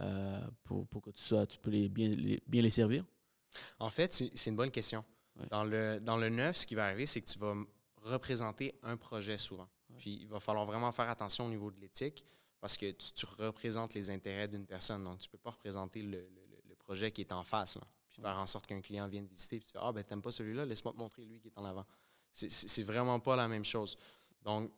euh, 0.00 0.40
pour, 0.64 0.88
pour 0.88 1.02
que 1.02 1.10
tu, 1.10 1.22
sois, 1.22 1.46
tu 1.46 1.58
peux 1.58 1.70
les, 1.70 1.88
bien, 1.88 2.08
les, 2.08 2.42
bien 2.46 2.62
les 2.62 2.70
servir? 2.70 3.04
En 3.78 3.90
fait, 3.90 4.12
c'est 4.12 4.50
une 4.50 4.56
bonne 4.56 4.72
question. 4.72 5.04
Ouais. 5.38 5.46
Dans, 5.50 5.62
le, 5.62 6.00
dans 6.00 6.16
le 6.16 6.28
neuf, 6.28 6.56
ce 6.56 6.66
qui 6.66 6.74
va 6.74 6.86
arriver, 6.86 7.06
c'est 7.06 7.20
que 7.20 7.30
tu 7.30 7.38
vas 7.38 7.54
représenter 8.04 8.74
un 8.82 8.96
projet 8.96 9.38
souvent. 9.38 9.68
Puis 9.98 10.18
il 10.22 10.28
va 10.28 10.40
falloir 10.40 10.64
vraiment 10.66 10.90
faire 10.92 11.08
attention 11.08 11.46
au 11.46 11.48
niveau 11.50 11.70
de 11.70 11.80
l'éthique 11.80 12.24
parce 12.60 12.76
que 12.76 12.90
tu, 12.92 13.12
tu 13.12 13.26
représentes 13.38 13.94
les 13.94 14.10
intérêts 14.10 14.48
d'une 14.48 14.66
personne. 14.66 15.04
Donc, 15.04 15.18
tu 15.18 15.28
ne 15.28 15.32
peux 15.32 15.38
pas 15.38 15.50
représenter 15.50 16.02
le, 16.02 16.10
le- 16.20 16.62
le 16.68 16.74
projet 16.76 17.10
qui 17.12 17.20
est 17.22 17.32
en 17.32 17.44
face. 17.44 17.76
là. 17.76 17.82
Puis 18.10 18.20
faire 18.22 18.36
en 18.38 18.46
sorte 18.46 18.66
qu'un 18.66 18.80
client 18.80 19.08
vienne 19.08 19.26
visiter. 19.26 19.58
Puis 19.58 19.66
tu 19.66 19.72
fais 19.72 19.78
Ah, 19.82 19.92
ben, 19.92 20.02
t'aimes 20.04 20.22
pas 20.22 20.30
celui-là, 20.30 20.64
laisse-moi 20.64 20.92
te 20.92 20.98
montrer 20.98 21.24
lui 21.24 21.40
qui 21.40 21.48
est 21.48 21.58
en 21.58 21.64
avant. 21.64 21.84
C'est- 22.32 22.82
vraiment 22.82 23.20
pas 23.20 23.36
la 23.36 23.48
même 23.48 23.64
chose. 23.64 23.96
Donc, 24.42 24.70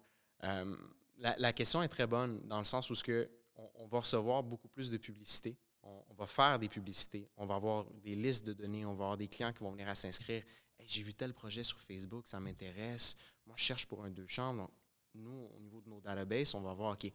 euh, 0.45 0.77
la, 1.19 1.35
la 1.39 1.53
question 1.53 1.83
est 1.83 1.89
très 1.89 2.07
bonne 2.07 2.47
dans 2.47 2.59
le 2.59 2.65
sens 2.65 2.91
où 2.91 2.95
ce 2.95 3.03
que 3.05 3.31
on, 3.57 3.71
on 3.77 3.87
va 3.87 4.01
recevoir 4.01 4.43
beaucoup 4.43 4.69
plus 4.69 4.91
de 4.91 4.97
publicité. 4.99 5.57
On 5.83 6.15
va 6.15 6.27
faire 6.27 6.59
des 6.59 6.69
publicités. 6.69 7.31
On 7.37 7.47
va 7.47 7.55
avoir 7.55 7.85
des 8.03 8.17
listes 8.17 8.45
de 8.45 8.53
données. 8.53 8.85
On 8.85 8.95
va 8.95 9.05
avoir 9.05 9.17
des 9.17 9.29
clients 9.29 9.53
qui 9.53 9.61
vont 9.61 9.71
venir 9.71 9.89
à 9.89 9.95
s'inscrire. 9.95 10.43
J'ai 10.85 11.03
vu 11.03 11.15
tel 11.15 11.35
projet 11.35 11.65
sur 11.65 11.81
Facebook, 11.81 12.27
ça 12.27 12.39
m'intéresse. 12.39 13.17
Moi, 13.47 13.57
je 13.59 13.65
cherche 13.65 13.87
pour 13.87 14.05
un 14.05 14.11
deux 14.11 14.27
chambres. 14.27 14.63
Donc, 14.63 14.71
nous, 15.15 15.51
au 15.55 15.61
niveau 15.61 15.81
de 15.81 15.89
nos 15.89 16.01
databases, 16.01 16.55
on 16.55 16.61
va 16.61 16.75
voir, 16.75 16.93
OK, 16.93 17.05
euh, 17.07 17.11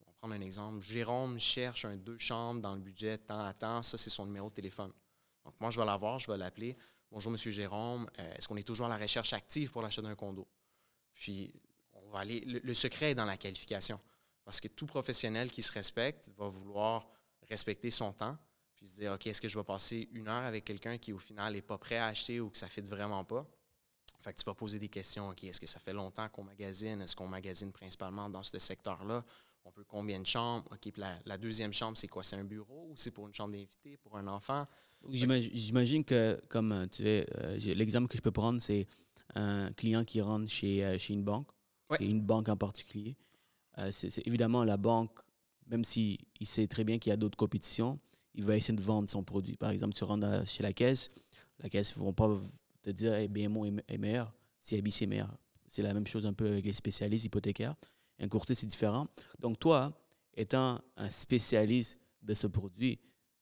on 0.00 0.06
va 0.06 0.12
prendre 0.18 0.34
un 0.34 0.40
exemple. 0.40 0.80
Jérôme 0.82 1.38
cherche 1.38 1.84
un 1.84 1.96
deux 1.96 2.18
chambres 2.18 2.60
dans 2.60 2.74
le 2.74 2.80
budget 2.80 3.18
tant 3.18 3.44
à 3.44 3.52
temps. 3.52 3.82
Ça, 3.82 3.98
c'est 3.98 4.10
son 4.10 4.26
numéro 4.26 4.48
de 4.48 4.54
téléphone. 4.54 4.92
Donc, 5.44 5.60
moi, 5.60 5.70
je 5.70 5.78
vais 5.78 5.86
l'avoir, 5.86 6.18
je 6.18 6.30
vais 6.30 6.38
l'appeler. 6.38 6.76
Bonjour, 7.10 7.30
Monsieur 7.30 7.50
Jérôme, 7.50 8.10
euh, 8.18 8.34
est-ce 8.34 8.48
qu'on 8.48 8.56
est 8.56 8.66
toujours 8.66 8.86
à 8.86 8.88
la 8.88 8.96
recherche 8.96 9.32
active 9.32 9.70
pour 9.70 9.82
l'achat 9.82 10.02
d'un 10.02 10.16
condo? 10.16 10.48
Puis, 11.14 11.52
on 11.92 12.08
va 12.10 12.20
aller. 12.20 12.40
Le, 12.40 12.58
le 12.58 12.74
secret 12.74 13.12
est 13.12 13.14
dans 13.14 13.24
la 13.24 13.36
qualification. 13.36 14.00
Parce 14.44 14.60
que 14.60 14.68
tout 14.68 14.86
professionnel 14.86 15.50
qui 15.50 15.62
se 15.62 15.72
respecte 15.72 16.30
va 16.36 16.48
vouloir 16.48 17.08
respecter 17.48 17.90
son 17.90 18.12
temps, 18.12 18.38
puis 18.76 18.86
se 18.86 18.96
dire, 19.00 19.12
OK, 19.12 19.26
est-ce 19.26 19.40
que 19.40 19.48
je 19.48 19.58
vais 19.58 19.64
passer 19.64 20.08
une 20.12 20.28
heure 20.28 20.44
avec 20.44 20.64
quelqu'un 20.64 20.98
qui, 20.98 21.12
au 21.12 21.18
final, 21.18 21.54
n'est 21.54 21.62
pas 21.62 21.78
prêt 21.78 21.96
à 21.96 22.06
acheter 22.06 22.40
ou 22.40 22.50
que 22.50 22.58
ça 22.58 22.66
ne 22.66 22.70
fit 22.70 22.82
vraiment 22.82 23.24
pas? 23.24 23.46
Fait 24.20 24.32
que 24.32 24.38
tu 24.38 24.44
vas 24.44 24.54
poser 24.54 24.78
des 24.78 24.88
questions. 24.88 25.28
OK, 25.30 25.44
est-ce 25.44 25.60
que 25.60 25.66
ça 25.66 25.78
fait 25.80 25.92
longtemps 25.92 26.28
qu'on 26.28 26.44
magasine? 26.44 27.00
Est-ce 27.00 27.16
qu'on 27.16 27.28
magasine 27.28 27.72
principalement 27.72 28.28
dans 28.28 28.42
ce 28.42 28.58
secteur-là? 28.58 29.20
On 29.64 29.70
veut 29.70 29.84
combien 29.84 30.20
de 30.20 30.26
chambres? 30.26 30.66
OK, 30.72 30.78
puis 30.80 30.92
la, 30.96 31.18
la 31.24 31.38
deuxième 31.38 31.72
chambre, 31.72 31.96
c'est 31.96 32.06
quoi? 32.08 32.22
C'est 32.22 32.36
un 32.36 32.44
bureau 32.44 32.88
ou 32.90 32.96
c'est 32.96 33.10
pour 33.10 33.26
une 33.26 33.34
chambre 33.34 33.52
d'invité, 33.52 33.96
pour 33.96 34.16
un 34.16 34.26
enfant? 34.28 34.66
J'imagine- 35.10 36.04
que, 36.04 36.40
comme 36.48 36.72
euh, 36.72 36.86
tu 36.86 37.02
sais, 37.02 37.26
euh, 37.36 37.56
l'exemple 37.74 38.08
que 38.08 38.16
je 38.16 38.22
peux 38.22 38.30
prendre, 38.32 38.60
c'est 38.60 38.86
un 39.34 39.72
client 39.72 40.04
qui 40.04 40.20
rentre 40.20 40.48
chez, 40.50 40.84
euh, 40.84 40.98
chez 40.98 41.14
une 41.14 41.22
banque, 41.24 41.48
Ouais. 41.90 41.98
et 42.00 42.06
une 42.06 42.20
banque 42.22 42.48
en 42.48 42.56
particulier. 42.56 43.16
Euh, 43.78 43.90
c'est 43.92 44.26
évidemment 44.26 44.64
la 44.64 44.76
banque, 44.76 45.18
même 45.66 45.84
s'il 45.84 46.18
il 46.40 46.46
sait 46.46 46.66
très 46.66 46.82
bien 46.84 46.98
qu'il 46.98 47.10
y 47.10 47.12
a 47.12 47.16
d'autres 47.16 47.36
compétitions, 47.36 48.00
il 48.36 48.44
va 48.44 48.56
essayer 48.56 48.76
de 48.76 48.82
vendre 48.82 49.10
son 49.10 49.24
produit. 49.24 49.56
Par 49.56 49.70
exemple, 49.70 49.94
tu 49.94 50.04
rentres 50.04 50.46
chez 50.46 50.62
la 50.62 50.72
caisse, 50.72 51.10
la 51.58 51.68
caisse 51.68 51.96
ne 51.96 52.00
vont 52.02 52.12
pas 52.12 52.38
te 52.82 52.90
dire 52.90 53.14
hey, 53.14 53.26
BMO 53.28 53.64
est, 53.64 53.70
me- 53.72 53.82
est 53.88 53.98
meilleur, 53.98 54.32
CIBC 54.60 55.02
est 55.02 55.06
meilleur. 55.06 55.36
C'est 55.68 55.82
la 55.82 55.92
même 55.94 56.06
chose 56.06 56.24
un 56.26 56.32
peu 56.32 56.46
avec 56.46 56.64
les 56.64 56.72
spécialistes 56.72 57.24
hypothécaires. 57.24 57.74
Un 58.20 58.28
courtier, 58.28 58.54
c'est 58.54 58.66
différent. 58.66 59.08
Donc, 59.40 59.58
toi, 59.58 59.92
étant 60.34 60.80
un 60.96 61.10
spécialiste 61.10 61.98
de 62.22 62.34
ce 62.34 62.46
produit, 62.46 62.98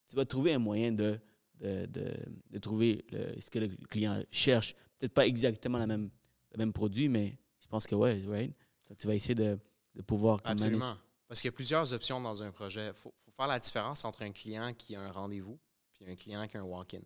tu 0.08 0.16
vas 0.16 0.24
trouver 0.24 0.54
un 0.54 0.58
moyen 0.58 0.92
de, 0.92 1.18
de, 1.60 1.86
de, 1.86 2.12
de 2.50 2.58
trouver 2.58 3.04
le- 3.10 3.40
ce 3.40 3.50
que 3.50 3.58
le 3.58 3.68
client 3.88 4.22
cherche. 4.30 4.74
Peut-être 4.98 5.12
pas 5.14 5.26
exactement 5.26 5.78
la 5.78 5.86
même, 5.86 6.08
le 6.52 6.58
même 6.58 6.72
produit, 6.72 7.08
mais 7.08 7.36
je 7.60 7.66
pense 7.68 7.86
que 7.86 7.94
oui, 7.94 8.24
right? 8.26 8.54
Donc, 8.88 8.98
tu 8.98 9.06
vas 9.06 9.14
essayer 9.14 9.34
de, 9.34 9.58
de 9.94 10.02
pouvoir 10.02 10.40
Absolument. 10.44 10.96
Parce 11.26 11.40
qu'il 11.40 11.48
y 11.48 11.54
a 11.54 11.56
plusieurs 11.56 11.92
options 11.92 12.20
dans 12.20 12.42
un 12.42 12.50
projet. 12.50 12.88
Il 12.88 12.94
faut, 12.94 13.14
faire 13.36 13.46
la 13.46 13.58
différence 13.58 14.04
entre 14.04 14.22
un 14.22 14.32
client 14.32 14.72
qui 14.74 14.94
a 14.94 15.00
un 15.00 15.10
rendez-vous 15.10 15.58
puis 15.92 16.04
un 16.08 16.14
client 16.14 16.46
qui 16.46 16.56
a 16.56 16.60
un 16.60 16.64
walk-in. 16.64 17.00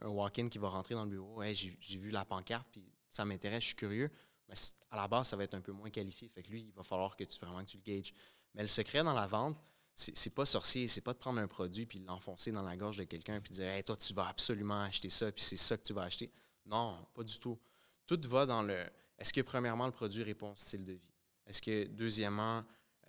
Un 0.00 0.08
walk-in 0.08 0.48
qui 0.48 0.58
va 0.58 0.68
rentrer 0.68 0.94
dans 0.94 1.04
le 1.04 1.10
bureau, 1.10 1.42
Hey, 1.42 1.54
j'ai 1.54 1.98
vu 1.98 2.10
la 2.10 2.24
pancarte, 2.24 2.68
puis 2.70 2.84
ça 3.10 3.24
m'intéresse, 3.24 3.62
je 3.62 3.68
suis 3.68 3.76
curieux. 3.76 4.10
Mais 4.48 4.54
à 4.90 4.96
la 4.96 5.08
base, 5.08 5.28
ça 5.28 5.36
va 5.36 5.44
être 5.44 5.54
un 5.54 5.60
peu 5.60 5.72
moins 5.72 5.90
qualifié. 5.90 6.28
Fait 6.28 6.42
que 6.42 6.50
lui, 6.50 6.62
il 6.62 6.72
va 6.72 6.82
falloir 6.82 7.16
que 7.16 7.24
tu 7.24 7.38
vraiment 7.38 7.64
que 7.64 7.70
tu 7.70 7.78
le 7.78 7.82
gages. 7.82 8.12
Mais 8.54 8.62
le 8.62 8.68
secret 8.68 9.02
dans 9.02 9.14
la 9.14 9.26
vente, 9.26 9.58
c'est 9.94 10.34
pas 10.34 10.44
sorcier, 10.44 10.88
c'est 10.88 11.00
pas 11.00 11.12
de 11.12 11.18
prendre 11.18 11.38
un 11.38 11.46
produit 11.46 11.86
puis 11.86 12.00
l'enfoncer 12.00 12.50
dans 12.50 12.62
la 12.62 12.76
gorge 12.76 12.98
de 12.98 13.04
quelqu'un 13.04 13.40
puis 13.40 13.52
de 13.52 13.56
dire 13.56 13.84
toi, 13.84 13.96
tu 13.96 14.12
vas 14.12 14.26
absolument 14.26 14.82
acheter 14.82 15.08
ça, 15.08 15.30
puis 15.30 15.42
c'est 15.42 15.56
ça 15.56 15.76
que 15.76 15.82
tu 15.82 15.92
vas 15.92 16.02
acheter. 16.02 16.32
Non, 16.66 17.06
pas 17.14 17.22
du 17.22 17.38
tout. 17.38 17.58
Tout 18.06 18.20
va 18.24 18.44
dans 18.46 18.62
le. 18.62 18.84
Est-ce 19.18 19.32
que 19.32 19.40
premièrement, 19.40 19.86
le 19.86 19.92
produit 19.92 20.22
répond 20.22 20.52
au 20.52 20.56
style 20.56 20.84
de 20.84 20.94
vie? 20.94 21.12
Est-ce 21.46 21.62
que 21.62 21.86
deuxièmement, 21.86 22.64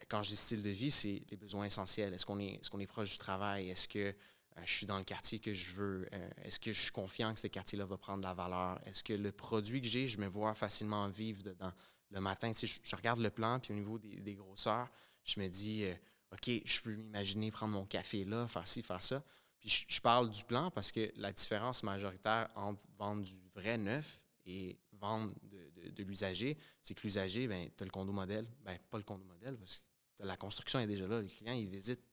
quand 0.08 0.24
je 0.24 0.30
dis 0.30 0.36
style 0.36 0.64
de 0.64 0.70
vie, 0.70 0.92
c'est 0.92 1.24
les 1.30 1.38
besoins 1.38 1.66
essentiels. 1.66 2.14
Est-ce 2.14 2.26
qu'on 2.26 2.40
est, 2.40 2.60
est, 2.62 2.82
est 2.82 2.88
proche 2.88 3.12
du 3.12 3.18
travail? 3.18 3.70
Est-ce 3.70 3.88
que 3.88 4.00
euh, 4.00 4.62
je 4.64 4.72
suis 4.72 4.86
dans 4.86 4.98
le 4.98 5.04
quartier 5.04 5.40
que 5.40 5.54
je 5.54 5.72
veux? 5.72 6.08
Euh, 6.14 6.30
Est-ce 6.44 6.60
que 6.60 6.72
je 6.72 6.80
suis 6.80 6.92
confiant 6.92 7.34
que 7.34 7.40
ce 7.40 7.48
quartier-là 7.48 7.86
va 7.86 7.98
prendre 7.98 8.20
de 8.22 8.28
la 8.28 8.34
valeur? 8.34 8.80
Est-ce 8.86 9.04
que 9.04 9.14
le 9.14 9.32
produit 9.32 9.82
que 9.82 9.88
j'ai, 9.88 10.08
je 10.08 10.20
me 10.20 10.28
vois 10.28 10.54
facilement 10.54 11.08
vivre 11.08 11.44
dedans? 11.44 11.74
Le 12.12 12.22
matin, 12.22 12.52
je, 12.54 12.96
regarde 12.96 13.20
le 13.20 13.32
plan, 13.32 13.60
puis 13.60 13.74
au 13.74 13.76
niveau 13.76 13.98
des, 13.98 14.36
grosseurs, 14.36 14.90
je 15.24 15.40
me 15.40 15.48
dis, 15.48 15.86
euh, 15.86 15.94
OK, 16.32 16.62
je 16.64 16.80
peux 16.82 16.96
m'imaginer 16.96 17.52
prendre 17.52 17.74
mon 17.74 17.86
café 17.86 18.24
là, 18.26 18.48
faire 18.48 18.68
ci, 18.68 18.84
faire 18.84 19.02
ça. 19.02 19.24
Puis 19.60 19.86
je 19.88 20.00
parle 20.00 20.30
du 20.30 20.44
plan 20.44 20.70
parce 20.70 20.92
que 20.92 21.12
la 21.16 21.32
différence 21.32 21.82
majoritaire 21.82 22.50
entre 22.56 22.84
vendre 22.98 23.24
du 23.24 23.40
vrai 23.56 23.78
neuf 23.78 24.20
et 24.46 24.78
vendre 25.00 25.34
de, 25.44 25.82
de, 25.84 25.90
de 25.92 26.04
l'usager, 26.04 26.58
c'est 26.82 26.94
que 26.94 27.02
l'usager, 27.04 27.48
ben, 27.48 27.70
tu 27.78 27.84
as 27.84 27.86
le 27.86 27.92
condo 27.92 28.12
modèle. 28.12 28.48
Ben, 28.64 28.78
pas 28.90 28.98
le 28.98 29.04
condo 29.04 29.24
modèle, 29.26 29.56
parce 29.58 29.78
que 30.20 30.26
la 30.26 30.38
construction 30.38 30.80
est 30.80 30.88
déjà 30.88 31.08
là. 31.08 31.22
Les 31.22 31.28
clients, 31.28 31.54
ils 31.54 31.68
visitent 31.68 32.04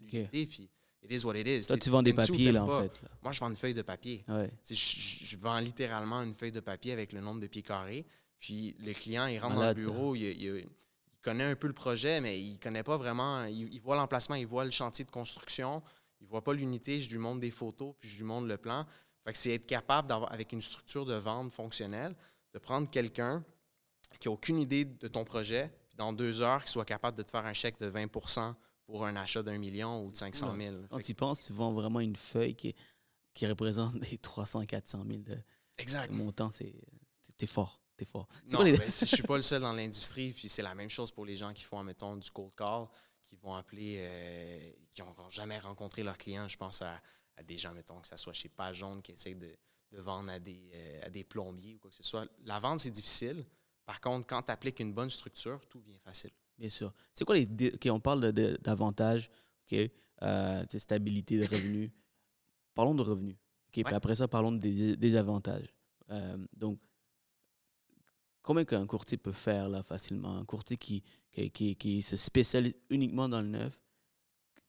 l'unité, 0.00 0.46
puis 0.46 0.70
it 1.02 1.10
is 1.12 1.24
what 1.24 1.36
it 1.36 1.46
is. 1.46 1.66
Toi, 1.66 1.76
tu 1.82 1.90
vends 1.90 2.02
des 2.02 2.12
papiers, 2.28 2.52
là, 2.52 2.64
en 2.64 2.66
fait. 2.82 3.02
là. 3.02 3.08
Moi, 3.22 3.32
je 3.32 3.40
vends 3.40 3.48
une 3.50 3.56
feuille 3.56 3.74
de 3.74 3.82
papier. 3.82 4.24
Ouais. 4.28 4.50
Je, 4.68 4.74
je 4.74 5.36
vends 5.36 5.58
littéralement 5.58 6.22
une 6.22 6.34
feuille 6.34 6.52
de 6.52 6.60
papier 6.60 6.92
avec 6.92 7.12
le 7.12 7.20
nombre 7.20 7.40
de 7.40 7.46
pieds 7.46 7.62
carrés. 7.62 8.06
Puis 8.38 8.74
le 8.80 8.92
client, 8.94 9.26
il 9.26 9.38
rentre 9.38 9.56
Malade, 9.56 9.76
dans 9.76 9.82
le 9.82 9.86
bureau, 9.90 10.14
il, 10.16 10.22
il- 10.22 10.66
il 11.12 11.22
connaît 11.22 11.44
un 11.44 11.54
peu 11.56 11.66
le 11.66 11.74
projet, 11.74 12.22
mais 12.22 12.40
il 12.40 12.58
connaît 12.58 12.82
pas 12.82 12.96
vraiment. 12.96 13.44
Il, 13.44 13.72
il 13.74 13.80
voit 13.82 13.94
l'emplacement, 13.96 14.36
il 14.36 14.46
voit 14.46 14.64
le 14.64 14.70
chantier 14.70 15.04
de 15.04 15.10
construction, 15.10 15.82
il 16.22 16.26
voit 16.26 16.42
pas 16.42 16.54
l'unité. 16.54 17.02
Je 17.02 17.10
lui 17.10 17.18
montre 17.18 17.40
des 17.40 17.50
photos, 17.50 17.94
puis 18.00 18.08
je 18.08 18.16
lui 18.16 18.24
montre 18.24 18.46
le 18.46 18.56
plan. 18.56 18.86
C'est 19.36 19.54
être 19.54 19.66
capable 19.66 20.08
d'avoir, 20.08 20.32
avec 20.32 20.52
une 20.52 20.60
structure 20.60 21.04
de 21.04 21.14
vente 21.14 21.52
fonctionnelle, 21.52 22.14
de 22.52 22.58
prendre 22.58 22.88
quelqu'un 22.90 23.44
qui 24.18 24.28
n'a 24.28 24.32
aucune 24.32 24.58
idée 24.58 24.84
de 24.84 25.08
ton 25.08 25.24
projet, 25.24 25.70
puis 25.88 25.96
dans 25.96 26.12
deux 26.12 26.40
heures, 26.42 26.64
qui 26.64 26.72
soit 26.72 26.84
capable 26.84 27.16
de 27.16 27.22
te 27.22 27.30
faire 27.30 27.46
un 27.46 27.52
chèque 27.52 27.78
de 27.78 27.90
20% 27.90 28.54
pour 28.86 29.06
un 29.06 29.14
achat 29.16 29.42
d'un 29.42 29.58
million 29.58 30.04
ou 30.04 30.10
de 30.10 30.16
500 30.16 30.56
000. 30.56 30.76
Quand 30.90 31.00
tu 31.00 31.12
y 31.12 31.14
penses, 31.14 31.44
tu 31.46 31.52
vends 31.52 31.72
vraiment 31.72 32.00
une 32.00 32.16
feuille 32.16 32.54
qui, 32.56 32.74
qui 33.34 33.46
représente 33.46 33.94
des 34.00 34.18
300, 34.18 34.66
400 34.66 35.04
000 35.06 35.22
de 35.22 35.38
exact. 35.78 36.12
montant. 36.12 36.50
C'est, 36.50 36.74
t'es 37.36 37.46
fort, 37.46 37.80
t'es 37.96 38.04
fort. 38.04 38.26
C'est 38.46 38.52
Non, 38.52 38.62
les- 38.62 38.76
ben, 38.76 38.90
si 38.90 39.06
je 39.06 39.14
suis 39.14 39.22
pas 39.22 39.36
le 39.36 39.42
seul 39.42 39.62
dans 39.62 39.72
l'industrie, 39.72 40.32
puis 40.32 40.48
c'est 40.48 40.62
la 40.62 40.74
même 40.74 40.90
chose 40.90 41.12
pour 41.12 41.24
les 41.24 41.36
gens 41.36 41.52
qui 41.52 41.62
font, 41.62 41.82
mettons, 41.84 42.16
du 42.16 42.30
cold 42.32 42.52
call, 42.56 42.86
qui 43.24 43.36
vont 43.36 43.54
appeler, 43.54 43.98
euh, 44.00 44.70
qui 44.90 45.02
n'ont 45.02 45.30
jamais 45.30 45.58
rencontré 45.60 46.02
leurs 46.02 46.18
clients. 46.18 46.48
Je 46.48 46.56
pense 46.56 46.82
à, 46.82 47.00
à 47.36 47.42
des 47.42 47.56
gens, 47.56 47.72
mettons, 47.72 48.00
que 48.00 48.08
ce 48.08 48.16
soit 48.16 48.32
chez 48.32 48.48
Page 48.48 48.76
Jaune, 48.78 49.00
qui 49.02 49.12
essayent 49.12 49.34
de, 49.34 49.54
de 49.92 50.00
vendre 50.00 50.30
à 50.30 50.38
des, 50.38 50.70
euh, 50.74 51.00
à 51.06 51.10
des 51.10 51.24
plombiers 51.24 51.74
ou 51.74 51.78
quoi 51.78 51.90
que 51.90 51.96
ce 51.96 52.02
soit. 52.02 52.26
La 52.44 52.58
vente, 52.60 52.80
c'est 52.80 52.90
difficile. 52.90 53.44
Par 53.86 54.00
contre, 54.00 54.26
quand 54.26 54.42
tu 54.42 54.52
appliques 54.52 54.80
une 54.80 54.92
bonne 54.92 55.10
structure, 55.10 55.66
tout 55.66 55.80
vient 55.80 55.98
facile. 55.98 56.30
Bien 56.58 56.68
sûr. 56.68 56.92
C'est 57.14 57.24
quoi 57.24 57.36
les. 57.36 57.46
OK, 57.74 57.86
on 57.90 58.00
parle 58.00 58.32
d'avantages, 58.32 59.30
OK, 59.70 59.78
euh, 60.22 60.64
de 60.66 60.78
stabilité 60.78 61.38
de 61.38 61.46
revenus. 61.46 61.90
parlons 62.74 62.94
de 62.94 63.02
revenus. 63.02 63.36
OK, 63.36 63.72
puis 63.72 63.82
Ouais. 63.84 63.94
après 63.94 64.16
ça, 64.16 64.28
parlons 64.28 64.52
des 64.52 64.96
désavantages. 64.96 65.72
Euh, 66.10 66.36
donc, 66.52 66.78
combien 68.42 68.64
qu'un 68.64 68.86
courtier 68.86 69.16
peut 69.16 69.32
faire 69.32 69.68
là 69.68 69.82
facilement? 69.82 70.36
Un 70.36 70.44
courtier 70.44 70.76
qui, 70.76 71.02
qui, 71.32 71.50
qui, 71.50 71.76
qui 71.76 72.02
se 72.02 72.16
spécialise 72.16 72.74
uniquement 72.90 73.28
dans 73.28 73.40
le 73.40 73.48
neuf, 73.48 73.80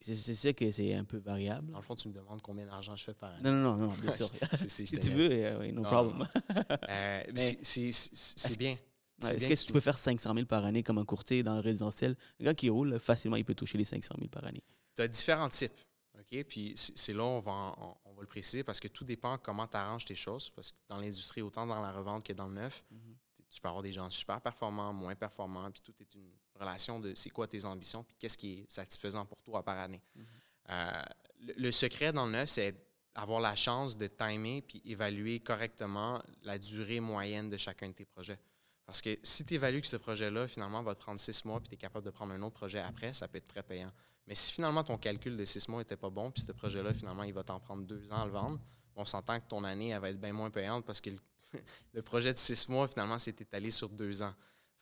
c'est 0.02 0.34
sûr 0.34 0.56
que 0.56 0.70
c'est 0.72 0.94
un 0.96 1.04
peu 1.04 1.18
variable. 1.18 1.72
Dans 1.72 1.78
le 1.78 1.84
fond, 1.84 1.96
tu 1.96 2.08
me 2.08 2.14
demandes 2.14 2.42
combien 2.42 2.66
d'argent 2.66 2.96
je 2.96 3.04
fais 3.04 3.14
par 3.14 3.32
année. 3.32 3.42
Non, 3.44 3.52
non, 3.52 3.78
non, 3.78 3.88
non, 3.88 3.94
bien 3.96 4.12
sûr. 4.12 4.30
Si 4.56 4.84
tu 4.86 5.12
veux, 5.12 5.30
euh, 5.32 5.60
oui, 5.60 5.72
no 5.72 5.82
Non, 5.82 5.90
problem. 5.90 6.28
Euh, 6.90 7.24
c'est- 7.62 8.58
bien. 8.58 8.78
Est-ce 9.24 9.48
que 9.48 9.68
tu 9.68 9.72
peux 9.74 9.80
faire 9.80 9.98
500 10.00 10.34
000 10.34 10.46
par 10.48 10.66
année 10.66 10.82
comme 10.82 10.98
un 10.98 11.06
courtier 11.06 11.44
dans 11.44 11.54
le 11.54 11.60
résidentiel? 11.62 12.18
Un 12.40 12.46
gars 12.46 12.54
qui 12.56 12.70
roule, 12.70 12.98
facilement, 13.00 13.38
il 13.38 13.46
peut 13.46 13.54
toucher 13.54 13.78
les 13.78 13.84
500 13.84 14.16
000 14.18 14.30
par 14.30 14.44
année. 14.46 14.64
Tu 14.96 15.04
as 15.04 15.08
différents 15.08 15.50
types. 15.50 15.72
OK? 16.20 16.44
Puis 16.46 16.74
c'est 16.76 17.14
là 17.14 17.24
on 17.24 17.40
va, 17.40 17.52
en- 17.52 17.96
on, 18.06 18.10
on 18.12 18.14
va 18.14 18.22
le 18.22 18.28
préciser 18.28 18.64
parce 18.64 18.80
que 18.80 18.88
tout 18.88 19.04
dépend 19.04 19.38
comment 19.38 19.68
tu 19.68 19.78
arranges 19.78 20.06
tes 20.06 20.16
choses. 20.16 20.50
Parce 20.50 20.72
que 20.72 20.78
dans 20.90 20.98
l'industrie, 20.98 21.42
autant 21.44 21.68
dans 21.68 21.82
la 21.82 21.92
revente 21.92 22.24
que 22.24 22.34
dans 22.34 22.48
le 22.48 22.56
neuf, 22.56 22.84
Mhm. 22.92 23.16
Tu 23.52 23.62
peux 23.62 23.68
avoir 23.68 23.84
des 23.84 23.92
gens 23.92 24.10
super 24.10 24.42
performants, 24.42 24.94
moins 24.94 25.16
performants, 25.16 25.70
puis 25.72 25.82
tout 25.82 25.94
est 26.00 26.14
une 26.16 26.32
relation 26.56 27.00
de 27.00 27.14
c'est 27.16 27.30
quoi 27.30 27.48
tes 27.48 27.66
ambitions, 27.66 28.04
puis 28.04 28.16
qu'est-ce 28.18 28.38
qui 28.38 28.60
est 28.60 28.72
satisfaisant 28.72 29.26
pour 29.26 29.42
toi 29.42 29.64
par 29.64 29.78
année. 29.78 30.02
Mhm. 30.16 30.26
Euh, 30.70 31.04
le, 31.42 31.54
le 31.58 31.72
secret 31.72 32.12
dans 32.12 32.26
le 32.26 32.32
neuf, 32.32 32.50
c'est 32.50 32.76
avoir 33.14 33.42
la 33.42 33.56
chance 33.56 33.98
de 33.98 34.08
timer 34.08 34.62
puis 34.62 34.82
évaluer 34.86 35.40
correctement 35.42 36.22
la 36.44 36.58
durée 36.58 37.00
moyenne 37.00 37.50
de 37.50 37.58
chacun 37.58 37.90
de 37.90 37.94
tes 37.94 38.06
projets. 38.06 38.40
Parce 38.86 39.02
que 39.02 39.18
si 39.24 39.46
tu 39.46 39.54
évalues 39.54 39.82
que 39.82 39.88
ce 39.88 39.98
projet-là, 39.98 40.48
finalement, 40.48 40.82
va 40.84 40.96
te 40.96 41.00
prendre 41.00 41.20
six 41.20 41.46
mois, 41.46 41.60
puis 41.60 41.70
tu 41.70 41.76
es 41.76 41.78
capable 41.78 42.06
de 42.06 42.12
prendre 42.12 42.34
un 42.34 42.42
autre 42.42 42.56
projet 42.56 42.80
après, 42.80 43.14
ça 43.14 43.28
peut 43.28 43.38
être 43.38 43.48
très 43.48 43.64
payant. 43.64 43.92
Mais 44.28 44.36
si 44.36 44.54
finalement 44.54 44.84
ton 44.84 44.98
calcul 44.98 45.38
de 45.38 45.46
six 45.46 45.68
mois 45.68 45.80
n'était 45.80 45.98
pas 45.98 46.10
bon, 46.10 46.32
puis 46.32 46.44
ce 46.44 46.52
projet-là, 46.52 46.94
finalement, 46.94 47.24
il 47.24 47.34
va 47.34 47.44
t'en 47.44 47.60
prendre 47.60 47.84
deux 47.84 48.12
ans 48.12 48.24
à 48.24 48.26
le 48.26 48.32
vendre, 48.32 48.60
on 48.96 49.06
s'entend 49.06 49.40
que 49.40 49.46
ton 49.46 49.64
année, 49.64 49.90
elle 49.90 50.02
va 50.02 50.10
être 50.10 50.20
bien 50.20 50.34
moins 50.34 50.50
payante 50.50 50.86
parce 50.86 51.00
que 51.00 51.10
le, 51.94 52.02
projet 52.02 52.34
de 52.34 52.38
six 52.38 52.68
mois, 52.70 52.88
finalement, 52.88 53.20
s'est 53.20 53.36
étalé 53.40 53.72
sur 53.72 53.90
deux 53.90 54.22
ans. 54.22 54.34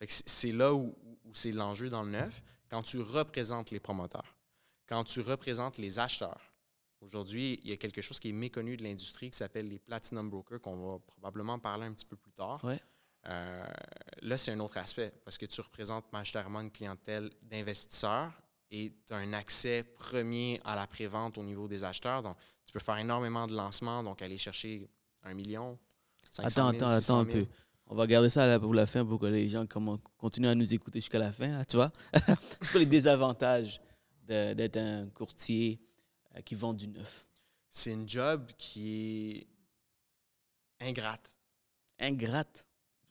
C'est- 0.08 0.52
là 0.52 0.74
où, 0.74 0.96
où 1.26 1.34
c'est 1.34 1.52
l'enjeu 1.52 1.90
dans 1.90 2.04
le 2.04 2.12
neuf, 2.12 2.42
quand 2.70 2.84
tu 2.84 3.00
représentes 3.02 3.72
les 3.72 3.80
promoteurs, 3.80 4.38
quand 4.88 5.04
tu 5.04 5.22
représentes 5.22 5.78
les 5.78 6.00
acheteurs. 6.00 6.54
Aujourd'hui, 7.02 7.60
il 7.64 7.70
y 7.70 7.74
a 7.74 7.78
quelque 7.78 8.02
chose 8.02 8.20
qui 8.20 8.30
est 8.30 8.34
méconnu 8.34 8.76
de 8.76 8.84
l'industrie 8.84 9.30
qui 9.32 9.38
s'appelle 9.38 9.70
les 9.70 9.80
Platinum 9.80 10.30
Brokers, 10.30 10.62
qu'on 10.62 10.90
va 10.90 11.00
probablement 11.00 11.58
parler 11.58 11.86
un 11.86 11.94
petit 11.94 12.06
peu 12.06 12.18
plus 12.18 12.34
tard. 12.34 12.64
Ouais. 12.64 12.80
Euh, 13.28 13.66
là, 14.22 14.38
c'est 14.38 14.52
un 14.52 14.60
autre 14.60 14.78
aspect 14.78 15.14
parce 15.24 15.38
que 15.38 15.46
tu 15.46 15.62
représentes 15.62 16.12
majoritairement 16.12 16.62
une 16.62 16.72
clientèle 16.72 17.32
d'investisseurs 17.42 18.32
et 18.72 18.94
tu 19.08 19.14
as 19.14 19.18
un 19.18 19.34
accès 19.34 19.84
premier 19.84 20.62
à 20.64 20.76
la 20.76 20.88
prévente 20.88 21.38
au 21.38 21.44
niveau 21.44 21.68
des 21.68 21.84
acheteurs. 21.84 22.22
Donc, 22.22 22.38
tu 22.66 22.72
peux 22.72 22.80
faire 22.80 22.98
énormément 22.98 23.48
de 23.48 23.56
lancements, 23.56 24.04
donc 24.04 24.22
aller 24.22 24.38
chercher 24.38 24.90
un 25.24 25.34
million, 25.34 25.78
500 25.78 25.89
Attends, 26.38 26.72
000, 26.72 26.84
attends, 26.84 26.88
600 27.00 27.20
attends 27.20 27.30
un 27.30 27.34
000. 27.34 27.46
peu. 27.46 27.52
On 27.92 27.96
va 27.96 28.06
garder 28.08 28.30
ça 28.30 28.46
là 28.46 28.60
pour 28.60 28.74
la 28.74 28.86
fin 28.86 29.04
pour 29.04 29.20
que 29.20 29.26
les 29.26 29.48
gens 29.48 29.66
comment- 29.66 29.98
continuent 30.18 30.48
à 30.50 30.56
nous 30.56 30.74
écouter 30.74 31.00
jusqu'à 31.00 31.18
la 31.20 31.32
fin, 31.32 31.48
là, 31.48 31.66
tu 31.66 31.76
vois. 31.76 31.92
C'est 32.62 32.72
quoi 32.72 32.80
les 32.82 32.86
désavantages 32.86 33.82
d'être 34.28 34.78
un 34.78 35.08
courtier 35.10 35.82
euh, 36.36 36.42
qui 36.42 36.54
vend 36.54 36.74
du 36.74 36.88
neuf? 36.88 37.26
C'est 37.68 37.92
une 37.94 38.08
job 38.08 38.46
qui 38.58 39.48
est 40.80 40.88
ingrate. 40.88 41.36
Ingrate? 42.00 42.66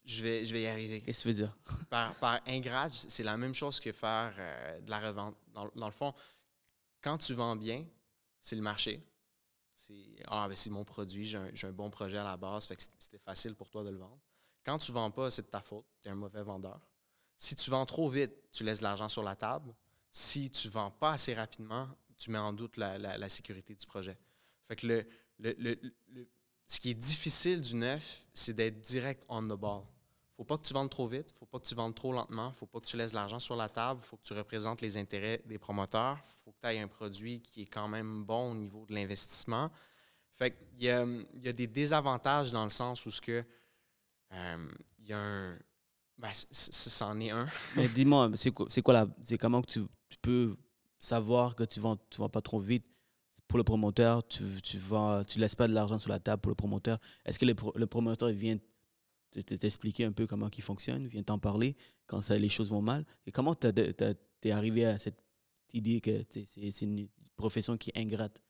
Je 0.05 0.23
vais, 0.23 0.47
je 0.47 0.53
vais 0.55 0.63
y 0.63 0.67
arriver. 0.69 1.01
Qu'est-ce 1.03 1.25
que 1.25 1.29
tu 1.31 1.35
veux 1.35 1.43
dire? 1.47 1.57
Par, 1.91 2.15
par 2.15 2.41
ingrate, 2.47 2.93
c'est 3.09 3.23
la 3.25 3.37
même 3.37 3.55
chose 3.55 3.79
que 3.81 3.93
faire 3.93 4.33
euh, 4.39 4.81
de 4.81 4.91
la 4.91 5.01
revente. 5.01 5.37
Dans, 5.53 5.69
dans 5.75 5.87
le 5.87 5.93
fond, 5.93 6.15
quand 7.03 7.19
tu 7.19 7.35
vends 7.35 7.57
bien, 7.57 7.85
c'est 8.41 8.57
le 8.57 8.63
marché. 8.63 9.03
C'est 9.89 10.23
ah, 10.27 10.47
ben 10.49 10.57
c'est 10.57 10.71
mon 10.71 10.85
produit, 10.85 11.25
j'ai 11.25 11.39
un, 11.67 11.73
bon 11.73 11.89
projet 11.89 12.19
à 12.19 12.25
la 12.25 12.37
base, 12.37 12.69
c'était 12.99 13.19
facile 13.19 13.55
pour 13.55 13.71
toi 13.71 13.83
de 13.83 13.91
le 13.91 13.97
vendre. 13.97 14.21
Quand 14.65 14.77
tu 14.79 14.93
vends 14.93 15.11
pas, 15.11 15.31
c'est 15.31 15.43
de 15.43 15.47
ta 15.47 15.63
faute, 15.63 15.87
tu 16.03 16.09
es 16.09 16.13
un 16.13 16.15
mauvais 16.15 16.43
vendeur. 16.43 16.81
Si 17.39 17.57
tu 17.57 17.71
vends 17.71 17.87
trop 17.87 18.09
vite, 18.09 18.33
tu 18.53 18.65
laisses 18.65 18.81
de 18.81 18.85
l'argent 18.85 19.09
sur 19.09 19.23
la 19.23 19.35
table. 19.35 19.75
Si 20.11 20.51
tu 20.51 20.69
vends 20.69 20.91
pas 20.91 21.13
assez 21.13 21.33
rapidement, 21.33 21.89
tu 22.19 22.31
mets 22.31 22.39
en 22.39 22.53
doute 22.53 22.77
la, 22.77 23.29
sécurité 23.29 23.75
du 23.75 23.87
projet. 23.87 24.19
Fait 24.67 24.77
que 24.77 25.07
le- 25.39 25.81
ce 26.67 26.81
qui 26.81 26.91
est 26.91 26.95
difficile 26.95 27.63
du 27.63 27.75
neuf, 27.77 28.27
c'est 28.35 28.53
d'être 28.53 28.81
direct 28.81 29.25
on 29.29 29.43
the 29.43 29.59
ball. 29.59 29.85
Faut 30.39 30.45
pas 30.45 30.57
que 30.57 30.63
tu 30.63 30.73
vendes 30.73 30.89
trop 30.89 31.09
vite, 31.09 31.33
faut 31.37 31.47
pas 31.47 31.59
que 31.59 31.67
tu 31.67 31.75
vendes 31.75 31.97
trop 31.97 32.13
lentement, 32.13 32.53
faut 32.53 32.67
pas 32.67 32.79
que 32.79 32.87
tu 32.87 32.97
laisses 32.97 33.13
l'argent 33.13 33.41
sur 33.41 33.57
la 33.57 33.69
table, 33.69 34.01
faut 34.01 34.17
que 34.17 34.23
tu 34.23 34.35
représentes 34.35 34.81
les 34.83 34.97
intérêts 34.97 35.43
des 35.47 35.59
promoteurs, 35.59 36.17
faut 36.45 36.53
que 36.53 36.59
tu 36.63 36.69
aies 36.69 36.79
un 36.79 36.87
produit 36.87 37.41
qui 37.43 37.63
est 37.63 37.67
quand 37.67 37.89
même 37.89 38.25
bon 38.25 38.53
au 38.53 38.55
niveau 38.55 38.87
de 38.87 38.95
l'investissement. 38.95 39.69
Fait 40.35 40.53
qu'il 40.53 40.85
y 40.85 40.91
a, 40.91 41.05
il 41.35 41.45
y 41.45 41.49
a 41.49 41.53
des 41.53 41.67
désavantages 41.67 42.53
dans 42.53 42.63
le 42.63 42.71
sens 42.71 43.05
où 43.05 43.11
ce 43.11 43.21
que 43.21 43.45
euh, 44.33 44.69
il 45.01 45.07
y 45.07 45.13
a 45.13 45.19
un 45.19 45.59
ben, 46.17 46.31
c'en 46.53 47.19
est 47.19 47.31
un. 47.31 47.49
Mais 47.77 47.89
dis-moi, 47.89 48.31
c'est 48.37 48.53
quoi, 48.53 48.69
c'est 49.21 49.39
comment 49.39 49.61
que 49.61 49.73
tu, 49.73 49.81
peux 50.23 50.55
savoir 51.01 51.57
que 51.57 51.65
tu 51.65 51.81
vends, 51.81 51.97
tu 52.11 52.19
vends 52.19 52.29
pas 52.29 52.43
trop 52.43 52.61
vite 52.61 52.87
pour 53.49 53.59
le 53.59 53.65
promoteur, 53.65 54.25
tu, 54.29 54.45
tu 54.63 54.79
tu 55.27 55.39
laisses 55.41 55.57
pas 55.57 55.67
de 55.67 55.73
l'argent 55.73 55.99
sur 55.99 56.11
la 56.11 56.21
table 56.21 56.43
pour 56.43 56.51
le 56.51 56.55
promoteur? 56.55 56.99
Est-ce 57.25 57.41
que 57.41 57.45
le, 57.45 57.57
le 57.75 57.87
promoteur 57.89 58.29
vient 58.29 58.57
t'expliquer 59.43 60.05
un 60.05 60.13
peu 60.13 60.27
comment 60.27 60.51
il 60.57 60.63
fonctionne, 60.63 61.07
vient 61.07 61.23
t'en 61.23 61.39
parler 61.39 61.77
quand 62.07 62.23
ça, 62.23 62.37
les 62.39 62.49
choses 62.49 62.71
vont 62.71 62.83
mal 62.83 63.05
Et 63.27 63.33
comment 63.33 63.55
tu 63.55 63.69
es 63.69 64.51
arrivé 64.51 64.85
à 64.87 64.99
cette 64.99 65.23
idée 65.73 66.01
que 66.01 66.25
c'est 66.47 66.83
une 66.85 67.09
profession 67.37 67.77
qui 67.77 67.91
est 67.91 67.99
ingrate? 67.99 68.41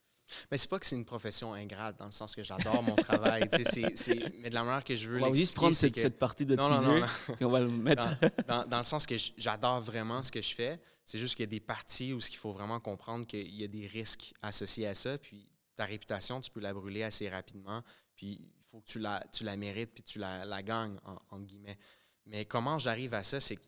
Mais 0.51 0.59
c'est 0.59 0.69
pas 0.69 0.79
que 0.79 0.85
c'est 0.85 0.95
une 0.97 1.07
profession 1.07 1.55
ingrate 1.55 1.99
dans 1.99 2.05
le 2.05 2.13
sens 2.13 2.35
que 2.37 2.43
j'adore 2.43 2.83
mon 2.83 2.95
travail. 2.97 3.49
c'est- 3.51 4.31
mais 4.41 4.51
de 4.51 4.55
la 4.55 4.63
manière 4.63 4.85
que 4.85 4.95
je 4.95 5.09
veux 5.09 5.23
On 5.23 5.31
va 5.31 5.33
juste 5.35 5.55
prendre 5.55 5.75
cette, 5.75 5.95
que- 5.95 6.01
cette 6.03 6.19
partie 6.19 6.45
de 6.45 6.55
Non, 6.55 6.69
non, 6.69 6.77
teaser 6.77 6.87
non, 6.87 7.07
on 7.41 7.49
va 7.51 7.61
le 7.61 7.69
mettre. 7.71 8.21
dans, 8.47 8.61
dans- 8.63 8.69
dans 8.69 8.79
le 8.79 8.85
sens 8.85 9.07
que 9.07 9.15
j'adore 9.39 9.81
vraiment 9.81 10.23
ce 10.23 10.31
que 10.31 10.43
je 10.43 10.55
fais. 10.55 10.79
C'est 11.07 11.19
juste 11.19 11.35
qu'il 11.35 11.45
y 11.45 11.49
a 11.49 11.51
des 11.51 11.61
parties 11.61 12.13
où 12.13 12.21
ce 12.21 12.29
qu'il 12.29 12.39
faut 12.39 12.53
vraiment 12.53 12.79
comprendre 12.79 13.27
qu'il 13.27 13.55
y 13.55 13.65
a 13.65 13.69
des 13.69 13.87
risques 13.87 14.35
associés 14.43 14.87
à 14.87 14.95
ça. 14.95 15.17
Puis 15.17 15.49
ta 15.75 15.87
réputation, 15.87 16.43
tu 16.43 16.51
peux 16.51 16.61
la 16.61 16.75
brûler 16.75 17.03
assez 17.05 17.27
rapidement. 17.31 17.83
Puis 18.15 18.53
faut 18.71 18.81
que 18.81 18.87
tu 18.87 18.99
la, 18.99 19.25
tu 19.33 19.45
la 19.45 19.57
mérites 19.57 19.93
puis 19.93 20.03
tu 20.03 20.19
la, 20.19 20.45
la 20.45 20.63
gagnes, 20.63 20.99
en, 21.31 21.41
guillemets. 21.41 21.79
Mais 22.27 22.45
comment 22.45 22.79
j'arrive 22.79 23.15
à 23.15 23.23
ça? 23.23 23.41
C'est 23.41 23.59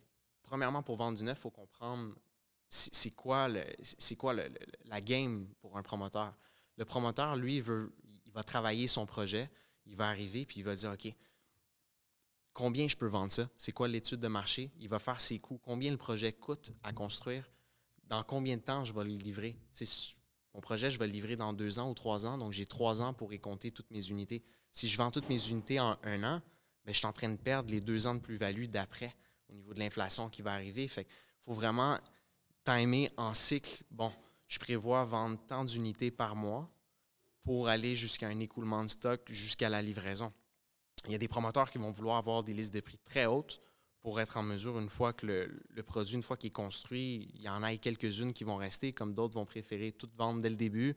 premièrement, 0.42 0.82
pour 0.82 0.96
vendre 0.96 1.16
du 1.18 1.24
neuf, 1.24 1.38
il 1.38 1.42
faut 1.42 1.50
comprendre 1.50 2.14
c'est 2.68 3.10
quoi, 3.10 3.48
le, 3.48 3.64
quoi 4.16 4.32
le- 4.32 4.48
la 4.84 5.00
game 5.00 5.48
pour 5.60 5.76
un 5.76 5.82
promoteur. 5.82 6.34
Le 6.76 6.84
promoteur, 6.84 7.36
lui, 7.36 7.56
il 7.56 7.62
veut, 7.62 7.92
il 8.26 8.32
va 8.32 8.44
travailler 8.44 8.86
son 8.86 9.06
projet. 9.06 9.50
Il 9.86 9.96
va 9.96 10.08
arriver 10.08 10.46
puis 10.46 10.60
il 10.60 10.62
va 10.62 10.74
dire, 10.74 10.92
OK, 10.92 11.12
combien 12.52 12.86
je 12.86 12.96
peux 12.96 13.06
vendre 13.06 13.32
ça? 13.32 13.48
C'est 13.56 13.72
quoi 13.72 13.88
l'étude 13.88 14.20
de 14.20 14.28
marché? 14.28 14.70
Il 14.78 14.88
va 14.88 14.98
faire 14.98 15.20
ses 15.20 15.38
coûts. 15.38 15.58
Combien 15.58 15.90
le 15.90 15.96
projet 15.96 16.32
coûte 16.32 16.72
à 16.82 16.92
construire? 16.92 17.50
Dans 18.04 18.22
combien 18.22 18.56
de 18.56 18.62
temps 18.62 18.84
je 18.84 18.92
vais 18.92 19.04
le 19.04 19.10
livrer? 19.10 19.56
Mon 20.54 20.60
projet, 20.60 20.90
je 20.90 20.98
vais 20.98 21.06
le 21.06 21.12
livrer 21.12 21.36
dans 21.36 21.52
deux 21.52 21.78
ans 21.78 21.90
ou 21.90 21.94
trois 21.94 22.26
ans, 22.26 22.38
donc 22.38 22.52
j'ai 22.52 22.66
trois 22.66 23.02
ans 23.02 23.14
pour 23.14 23.32
y 23.32 23.40
compter 23.40 23.70
toutes 23.70 23.90
mes 23.90 24.08
unités. 24.08 24.44
Si 24.72 24.88
je 24.88 24.96
vends 24.96 25.10
toutes 25.10 25.28
mes 25.28 25.48
unités 25.48 25.80
en 25.80 25.98
un 26.02 26.22
an, 26.24 26.42
ben, 26.84 26.92
je 26.92 26.98
suis 26.98 27.06
en 27.06 27.12
train 27.12 27.28
de 27.28 27.36
perdre 27.36 27.70
les 27.70 27.80
deux 27.80 28.06
ans 28.06 28.14
de 28.14 28.20
plus-value 28.20 28.66
d'après 28.66 29.14
au 29.48 29.54
niveau 29.54 29.74
de 29.74 29.80
l'inflation 29.80 30.28
qui 30.28 30.42
va 30.42 30.52
arriver. 30.52 30.86
Fait 30.88 31.06
faut 31.40 31.52
vraiment 31.52 31.98
timer 32.64 33.10
en 33.16 33.34
cycle. 33.34 33.82
Bon, 33.90 34.12
je 34.46 34.58
prévois 34.58 35.04
vendre 35.04 35.38
tant 35.46 35.64
d'unités 35.64 36.10
par 36.10 36.36
mois 36.36 36.68
pour 37.42 37.68
aller 37.68 37.96
jusqu'à 37.96 38.28
un 38.28 38.40
écoulement 38.40 38.84
de 38.84 38.88
stock 38.88 39.20
jusqu'à 39.30 39.68
la 39.68 39.82
livraison. 39.82 40.32
Il 41.06 41.12
y 41.12 41.14
a 41.14 41.18
des 41.18 41.28
promoteurs 41.28 41.70
qui 41.70 41.78
vont 41.78 41.90
vouloir 41.90 42.18
avoir 42.18 42.42
des 42.42 42.52
listes 42.52 42.74
de 42.74 42.80
prix 42.80 42.98
très 42.98 43.26
hautes 43.26 43.60
pour 44.02 44.20
être 44.20 44.36
en 44.36 44.42
mesure, 44.42 44.78
une 44.78 44.88
fois 44.88 45.12
que 45.12 45.26
le, 45.26 45.82
produit, 45.82 46.14
une 46.14 46.22
fois 46.22 46.36
qu'il 46.36 46.48
est 46.48 46.52
construit, 46.52 47.30
il 47.34 47.42
y 47.42 47.48
en 47.48 47.62
a 47.62 47.76
quelques-unes 47.76 48.32
qui 48.32 48.44
vont 48.44 48.56
rester, 48.56 48.92
comme 48.92 49.14
d'autres 49.14 49.34
vont 49.34 49.44
préférer 49.44 49.92
tout 49.92 50.08
vendre 50.16 50.40
dès 50.40 50.48
le 50.48 50.56
début, 50.56 50.96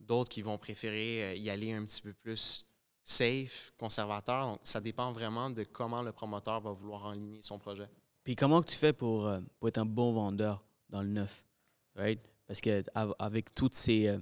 d'autres 0.00 0.30
qui 0.30 0.40
vont 0.40 0.56
préférer 0.56 1.24
euh, 1.24 1.34
y 1.34 1.50
aller 1.50 1.72
un 1.72 1.84
petit 1.84 2.00
peu 2.00 2.14
plus 2.14 2.66
safe, 3.10 3.72
conservateur. 3.78 4.46
Donc, 4.46 4.60
ça 4.64 4.80
dépend 4.80 5.12
vraiment 5.12 5.48
de 5.48 5.64
comment 5.64 6.02
le 6.02 6.12
promoteur 6.12 6.60
va 6.60 6.72
vouloir 6.72 7.06
enligner 7.06 7.40
son 7.42 7.58
projet. 7.58 7.88
Puis 8.22 8.36
comment 8.36 8.62
tu 8.62 8.76
fais 8.76 8.92
pour, 8.92 9.26
euh, 9.26 9.40
pour 9.58 9.68
être 9.68 9.78
un 9.78 9.86
bon 9.86 10.12
vendeur 10.12 10.62
dans 10.90 11.02
le 11.02 11.08
neuf? 11.08 11.46
Right? 11.94 12.20
Parce 12.46 12.60
que 12.60 12.84
av- 12.94 13.14
avec 13.18 13.54
toutes 13.54 13.74
ces, 13.74 14.08
euh, 14.08 14.18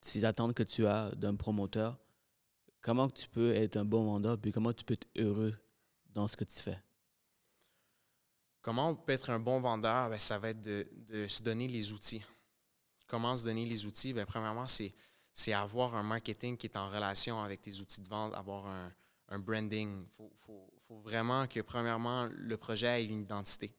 ces 0.00 0.24
attentes 0.24 0.54
que 0.54 0.64
tu 0.64 0.84
as 0.86 1.12
d'un 1.14 1.36
promoteur, 1.36 1.96
comment 2.80 3.08
tu 3.08 3.28
peux 3.28 3.54
être 3.54 3.76
un 3.76 3.84
bon 3.84 4.04
vendeur 4.04 4.36
puis 4.38 4.50
comment 4.50 4.72
tu 4.72 4.84
peux 4.84 4.94
être 4.94 5.08
heureux 5.16 5.54
dans 6.12 6.26
ce 6.26 6.36
que 6.36 6.44
tu 6.44 6.56
fais? 6.58 6.82
Comment 8.62 8.88
on 8.88 8.96
peut 8.96 9.12
être 9.12 9.30
un 9.30 9.38
bon 9.38 9.60
vendeur? 9.60 10.10
Ben, 10.10 10.18
ça 10.18 10.38
va 10.40 10.48
être 10.48 10.60
de, 10.60 10.88
de 11.06 11.28
se 11.28 11.40
donner 11.40 11.68
les 11.68 11.92
outils. 11.92 12.24
Comment 13.06 13.36
se 13.36 13.44
donner 13.44 13.64
les 13.64 13.86
outils? 13.86 14.12
Ben, 14.12 14.26
premièrement, 14.26 14.66
c'est, 14.66 14.92
c'est 15.36 15.52
avoir 15.52 15.94
un 15.94 16.02
marketing 16.02 16.56
qui 16.56 16.66
est 16.66 16.78
en 16.78 16.88
relation 16.88 17.42
avec 17.42 17.60
tes 17.60 17.78
outils 17.80 18.00
de 18.00 18.08
vente, 18.08 18.34
avoir 18.34 18.66
un, 19.28 19.38
branding. 19.38 20.06
Il 20.18 20.26
faut, 20.38 21.02
vraiment 21.04 21.46
que, 21.46 21.60
premièrement, 21.60 22.26
le 22.32 22.56
projet 22.56 23.02
ait 23.02 23.04
une 23.04 23.20
identité, 23.20 23.76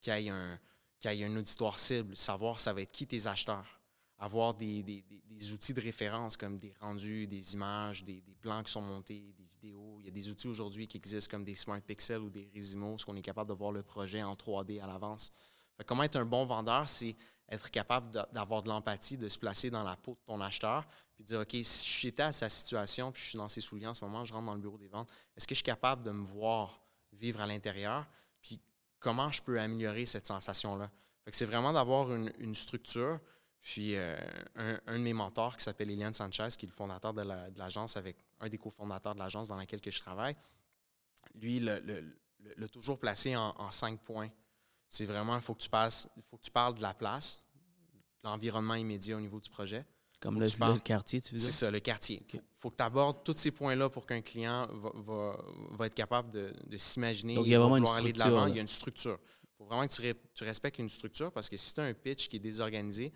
qu'il 0.00 0.12
ait 0.12 0.28
un, 0.28 0.56
qu'il 1.00 1.10
ait 1.10 1.24
un 1.24 1.36
auditoire 1.36 1.80
cible, 1.80 2.16
savoir 2.16 2.60
ça 2.60 2.72
va 2.72 2.82
être 2.82 2.92
qui 2.92 3.08
tes 3.08 3.26
acheteurs. 3.26 3.80
Avoir 4.20 4.54
des, 4.54 4.84
des- 4.84 5.04
des- 5.24 5.52
outils 5.52 5.74
de 5.74 5.80
référence 5.80 6.36
comme 6.36 6.58
des 6.58 6.74
rendus, 6.78 7.26
des 7.26 7.54
images, 7.54 8.04
des, 8.04 8.22
plans 8.40 8.62
qui 8.62 8.70
sont 8.70 8.82
montés, 8.82 9.34
des 9.36 9.46
vidéos. 9.46 9.96
Il 9.98 10.04
y 10.04 10.08
a 10.08 10.12
des 10.12 10.30
outils 10.30 10.46
aujourd'hui 10.46 10.86
qui 10.86 10.98
existent 10.98 11.30
comme 11.30 11.42
des 11.42 11.56
Smart 11.56 11.80
Pixels 11.80 12.20
ou 12.20 12.30
des 12.30 12.48
Resimo, 12.54 12.98
ce 12.98 13.04
qu'on 13.04 13.16
est 13.16 13.22
capable 13.22 13.48
de 13.48 13.54
voir 13.54 13.72
le 13.72 13.82
projet 13.82 14.22
en 14.22 14.34
3D 14.34 14.80
à 14.80 14.86
l'avance. 14.86 15.32
Comment 15.86 16.02
être 16.02 16.16
un 16.16 16.26
bon 16.26 16.44
vendeur, 16.44 16.88
c'est 16.88 17.16
être 17.50 17.70
capable 17.70 18.10
d'a- 18.10 18.28
d'avoir 18.32 18.62
de 18.62 18.68
l'empathie, 18.68 19.16
de 19.16 19.28
se 19.28 19.38
placer 19.38 19.70
dans 19.70 19.82
la 19.84 19.96
peau 19.96 20.12
de 20.12 20.20
ton 20.24 20.40
acheteur, 20.40 20.86
puis 21.14 21.24
dire, 21.24 21.40
OK, 21.40 21.56
si 21.62 22.00
j'étais 22.00 22.22
à 22.22 22.32
sa 22.32 22.48
situation, 22.48 23.10
puis 23.12 23.22
je 23.22 23.28
suis 23.30 23.38
dans 23.38 23.48
ses 23.48 23.60
souliers 23.60 23.86
en 23.88 23.94
ce 23.94 24.04
moment, 24.04 24.24
je 24.24 24.32
rentre 24.32 24.46
dans 24.46 24.54
le 24.54 24.60
bureau 24.60 24.78
des 24.78 24.88
ventes, 24.88 25.10
est-ce 25.36 25.46
que 25.46 25.54
je 25.54 25.58
suis 25.58 25.64
capable 25.64 26.04
de 26.04 26.10
me 26.10 26.24
voir 26.24 26.80
vivre 27.12 27.40
à 27.40 27.46
l'intérieur, 27.46 28.06
puis 28.40 28.60
comment 29.00 29.30
je 29.32 29.42
peux 29.42 29.60
améliorer 29.60 30.06
cette 30.06 30.26
sensation-là? 30.26 30.90
C'est 31.32 31.44
vraiment 31.44 31.72
d'avoir 31.72 32.12
une, 32.14 32.32
une 32.38 32.54
structure, 32.54 33.20
puis 33.60 33.94
euh, 33.94 34.16
un, 34.56 34.94
de 34.98 35.02
mes 35.02 35.12
mentors 35.12 35.56
qui 35.56 35.62
s'appelle 35.62 35.90
Eliane 35.90 36.14
Sanchez, 36.14 36.48
qui 36.58 36.64
est 36.66 36.68
le 36.68 36.74
fondateur 36.74 37.12
de 37.12 37.22
la- 37.22 37.50
de 37.50 37.58
l'agence, 37.58 37.96
avec 37.96 38.16
un 38.40 38.48
des 38.48 38.58
cofondateurs 38.58 39.14
de 39.14 39.20
l'agence 39.20 39.48
dans 39.48 39.56
laquelle 39.56 39.80
que 39.80 39.90
je 39.90 40.00
travaille, 40.00 40.34
lui, 41.34 41.60
le, 41.60 42.12
toujours 42.68 42.98
placé 42.98 43.36
en 43.36 43.70
cinq 43.70 44.00
points. 44.00 44.30
C'est 44.90 45.06
vraiment, 45.06 45.36
il 45.36 45.40
faut 45.40 45.54
que 45.54 45.62
tu 45.62 45.68
passes, 45.70 46.08
faut 46.30 46.36
que 46.36 46.42
tu 46.42 46.50
parles 46.50 46.74
de 46.74 46.82
la 46.82 46.92
place, 46.92 47.40
de 48.22 48.28
l'environnement 48.28 48.74
immédiat 48.74 49.16
au 49.16 49.20
niveau 49.20 49.40
du 49.40 49.48
projet. 49.48 49.86
Comme 50.20 50.38
le, 50.38 50.44
le 50.46 50.78
quartier, 50.80 51.22
tu 51.22 51.32
veux 51.32 51.38
C'est 51.38 51.46
dire? 51.46 51.54
ça, 51.54 51.70
le 51.70 51.80
quartier. 51.80 52.22
Il 52.34 52.40
faut, 52.58 52.68
que 52.70 52.76
tu 52.76 52.82
abordes 52.82 53.24
tous 53.24 53.36
ces 53.38 53.50
points-là 53.52 53.88
pour 53.88 54.04
qu'un 54.04 54.20
client 54.20 54.66
va, 54.70 54.90
va- 54.94 55.44
va 55.70 55.86
être 55.86 55.94
capable 55.94 56.30
de, 56.30 56.52
de 56.66 56.76
s'imaginer. 56.76 57.34
Donc, 57.36 57.46
il 57.46 57.52
y 57.52 57.54
a 57.54 57.58
vraiment 57.60 57.78
une 57.78 57.86
aller 57.86 58.12
de 58.12 58.18
structure, 58.18 58.34
l'avant. 58.36 58.46
Il 58.48 58.54
y 58.56 58.58
a 58.58 58.62
une 58.62 58.68
structure. 58.68 59.18
Il 59.44 59.48
faut 59.56 59.64
vraiment 59.64 59.86
que 59.86 59.92
tu, 59.92 60.14
tu 60.34 60.44
respectes 60.44 60.78
une 60.78 60.90
structure 60.90 61.32
parce 61.32 61.48
que 61.48 61.56
si 61.56 61.72
tu 61.72 61.80
as 61.80 61.84
un 61.84 61.94
pitch 61.94 62.28
qui 62.28 62.36
est 62.36 62.40
désorganisé, 62.40 63.14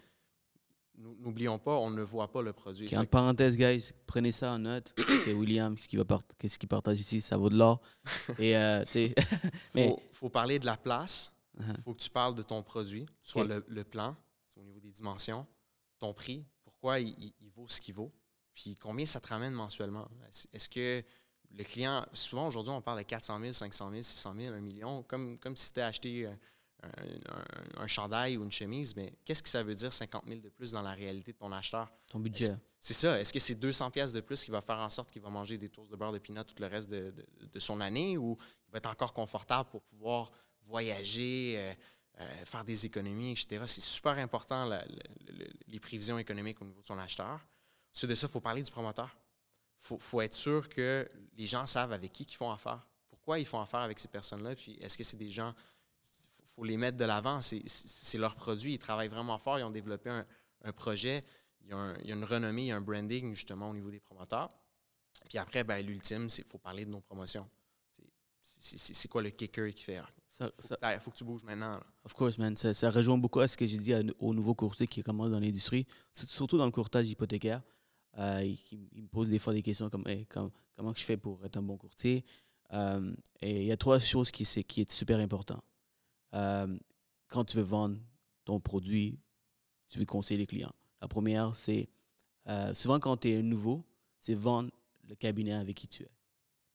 nou- 0.97 1.15
n'oublions 1.21 1.59
pas, 1.59 1.77
on 1.77 1.91
ne 1.91 2.03
voit 2.03 2.33
pas 2.33 2.41
le 2.41 2.55
produit. 2.55 2.89
Que- 2.89 3.03
parenthèses, 3.05 3.57
guys, 3.59 3.91
prenez 4.07 4.33
ça 4.33 4.53
en 4.53 4.61
note. 4.61 4.95
que 5.27 5.31
William, 5.33 5.77
ce 5.77 5.87
qu'il 5.89 5.99
va 5.99 6.07
part- 6.07 6.23
qu'est-ce 6.39 6.59
qu'il 6.59 6.69
partage 6.71 7.01
ici, 7.01 7.21
ça 7.21 7.37
vaut 7.37 7.51
de 7.51 7.57
l'or. 7.59 7.83
Et, 8.39 8.57
euh, 8.57 8.83
mais- 9.75 9.89
faut, 9.91 10.03
faut 10.13 10.29
parler 10.31 10.59
de 10.59 10.65
la 10.65 10.79
place. 10.79 11.33
Il 11.59 11.65
Uh-huh. 11.65 11.81
faut 11.83 11.95
que 11.95 12.01
tu 12.01 12.11
parles 12.11 12.35
de 12.35 12.43
ton 12.43 12.63
produit, 12.63 13.07
soit 13.23 13.45
le, 13.45 13.65
le 13.69 13.85
plan, 13.85 14.17
au 14.57 14.63
niveau 14.63 14.81
des 14.81 14.91
dimensions, 14.91 15.47
ton 15.99 16.13
prix, 16.13 16.45
pourquoi 16.65 16.99
il, 17.01 17.11
il- 17.19 17.35
il 17.41 17.51
vaut 17.51 17.69
ce 17.69 17.81
qu'il 17.81 17.95
vaut, 17.95 18.13
puis 18.55 18.75
combien 18.75 19.07
ça 19.07 19.21
te 19.21 19.29
ramène 19.29 19.53
mensuellement. 19.55 20.09
Est-ce- 20.53 20.69
que 20.69 21.03
le 21.57 21.63
client, 21.65 22.05
souvent 22.13 22.49
aujourd'hui, 22.49 22.73
on 22.73 22.81
parle 22.83 22.99
de 22.99 23.03
400 23.05 23.39
000, 23.39 23.53
500 23.53 23.91
000, 23.91 24.03
600 24.03 24.35
000, 24.37 24.55
1 24.55 24.61
million, 24.61 25.03
comme, 25.05 25.39
comme 25.39 25.55
si 25.57 25.73
tu 25.73 25.81
acheté 25.81 26.27
euh, 26.27 26.31
un, 26.83 26.89
un- 27.33 27.83
un 27.85 27.87
chandail 27.87 28.37
ou 28.37 28.43
une 28.45 28.51
chemise, 28.53 28.97
mais 28.97 29.17
qu'est-ce 29.25 29.43
que 29.43 29.49
ça 29.49 29.63
veut 29.63 29.75
dire 29.77 29.93
50 29.93 30.25
000 30.27 30.41
de 30.41 30.49
plus 30.49 30.73
dans 30.73 30.83
la 30.83 30.93
réalité 30.93 31.33
de 31.33 31.39
ton 31.39 31.53
acheteur? 31.53 31.93
ton 32.09 32.19
budget. 32.19 32.57
C'est 32.81 32.95
ça. 32.95 33.19
Est-ce 33.21 33.33
que 33.33 33.39
c'est 33.41 33.55
200 33.55 33.91
pièces 33.93 34.13
de 34.13 34.21
plus 34.21 34.43
qui 34.45 34.51
va 34.51 34.61
faire 34.61 34.79
en 34.79 34.91
sorte 34.91 35.11
qu'il 35.11 35.23
va 35.23 35.31
manger 35.31 35.57
des 35.57 35.71
toasts 35.71 35.91
de 35.91 35.97
beurre 35.97 36.13
de 36.13 36.19
pinot 36.19 36.43
tout 36.45 36.55
le 36.61 36.67
reste 36.67 36.91
de, 36.91 37.13
de- 37.13 37.47
de 37.47 37.59
son 37.61 37.81
année 37.81 38.19
ou 38.19 38.37
il 38.69 38.73
va 38.73 38.79
être 38.79 38.91
encore 38.91 39.13
confortable 39.15 39.71
pour 39.71 39.83
pouvoir 39.85 40.31
voyager, 40.67 41.55
euh, 41.57 41.75
euh, 42.21 42.45
faire 42.45 42.65
des 42.65 42.87
économies, 42.87 43.33
etc. 43.33 43.63
C'est 43.67 43.81
super 43.81 44.19
important, 44.19 44.71
les 45.67 45.81
prévisions 45.81 46.19
économiques 46.19 46.61
au 46.61 46.65
niveau 46.65 46.81
de 46.81 46.87
son 46.87 46.99
acheteur. 46.99 47.41
Ensuite 47.95 48.11
de 48.11 48.15
ça, 48.15 48.27
il 48.27 48.31
faut 48.31 48.41
parler 48.41 48.63
du 48.63 48.71
promoteur. 48.71 49.17
Il 49.91 49.99
faut, 49.99 50.21
être 50.21 50.35
sûr 50.35 50.69
que 50.69 51.09
les 51.37 51.47
gens 51.47 51.67
savent 51.67 51.93
avec 51.93 52.13
qui 52.13 52.23
ils 52.25 52.35
font 52.35 52.51
affaire. 52.51 52.87
Pourquoi 53.09 53.39
ils 53.39 53.47
font 53.47 53.61
affaire 53.61 53.81
avec 53.81 53.99
ces 53.99 54.09
personnes-là? 54.09 54.55
Puis 54.55 54.79
est-ce 54.81 54.97
que 54.97 55.05
c'est 55.05 55.17
des 55.17 55.31
gens. 55.31 55.55
Il 56.39 56.47
faut 56.55 56.65
les 56.65 56.77
mettre 56.77 56.97
de 56.97 57.05
l'avant. 57.05 57.41
C'est 57.43 58.19
leur 58.19 58.35
produit. 58.35 58.75
Ils 58.75 58.79
travaillent 58.79 59.09
vraiment 59.09 59.39
fort. 59.39 59.59
Ils 59.59 59.65
ont 59.65 59.71
développé 59.71 60.11
un, 60.11 60.73
projet. 60.73 61.21
Il 61.63 61.71
y, 61.71 61.73
a 61.73 62.15
une 62.15 62.25
renommée, 62.25 62.63
il 62.63 62.69
y 62.69 62.73
a 62.73 62.77
un 62.77 62.81
branding 62.81 63.35
justement 63.35 63.71
au 63.71 63.75
niveau 63.75 63.91
des 63.91 64.01
promoteurs. 64.01 64.51
Puis 65.29 65.39
après, 65.39 65.65
ben, 65.65 65.85
l'ultime, 65.85 66.31
c'est 66.31 66.47
faut 66.47 66.59
parler 66.59 66.85
de 66.85 66.91
nos 66.91 67.01
promotions. 67.01 67.47
C'est 68.41 69.09
quoi 69.09 69.23
le 69.23 69.31
kicker 69.31 69.73
qui 69.75 69.83
fait? 69.85 70.01
Il 70.41 70.47
faut, 70.61 71.01
faut, 71.01 71.11
que 71.11 71.17
tu 71.17 71.25
bouges 71.25 71.45
maintenant. 71.45 71.73
Là. 71.73 71.87
Of 72.05 72.15
course, 72.15 72.39
man. 72.39 72.57
Ça, 72.57 72.75
ça, 72.75 72.91
rejoint 72.91 73.19
beaucoup 73.19 73.41
à 73.41 73.49
ce 73.49 73.57
que 73.57 73.67
j'ai 73.67 73.79
dit 73.79 73.95
aux 74.19 74.35
nouveaux 74.35 74.55
courtiers 74.55 74.87
qui 74.87 75.03
commencent 75.03 75.31
dans 75.31 75.41
l'industrie, 75.41 75.87
surtout 76.13 76.59
dans 76.59 76.67
le 76.67 76.73
courtage 76.73 77.09
hypothécaire. 77.09 77.63
Euh, 78.19 78.43
ils, 78.45 78.59
ils, 78.93 79.03
me 79.03 79.09
posent 79.09 79.31
des 79.31 79.39
fois 79.39 79.53
des 79.53 79.63
questions 79.63 79.91
comme 79.91 80.07
hey, 80.07 80.27
comment, 80.27 80.51
comment 80.77 80.93
je 80.95 81.03
fais 81.03 81.17
pour 81.17 81.45
être 81.45 81.57
un 81.57 81.63
bon 81.63 81.77
courtier? 81.77 82.25
Euh, 82.73 83.15
Et 83.41 83.63
il 83.63 83.67
y 83.67 83.73
a 83.73 83.77
trois 83.77 83.99
choses 83.99 84.31
qui, 84.31 84.43
est, 84.43 84.65
qui 84.65 84.81
est 84.81 84.93
super 84.93 85.19
important. 85.19 85.63
Euh, 86.35 86.79
quand 87.29 87.45
tu 87.45 87.57
veux 87.57 87.63
vendre 87.63 87.99
ton 88.45 88.61
produit, 88.61 89.19
tu 89.89 89.99
veux 89.99 90.05
conseiller 90.05 90.39
les 90.39 90.47
clients. 90.47 90.73
La 91.01 91.09
première, 91.09 91.55
c'est 91.55 91.89
euh, 92.49 92.75
souvent 92.75 92.99
quand 92.99 93.19
tu 93.19 93.31
es 93.31 93.43
nouveau, 93.43 93.85
c'est 94.21 94.35
vendre 94.35 94.71
le 95.09 95.15
cabinet 95.15 95.53
avec 95.53 95.77
qui 95.77 95.89
tu 95.89 96.03
es. 96.03 96.11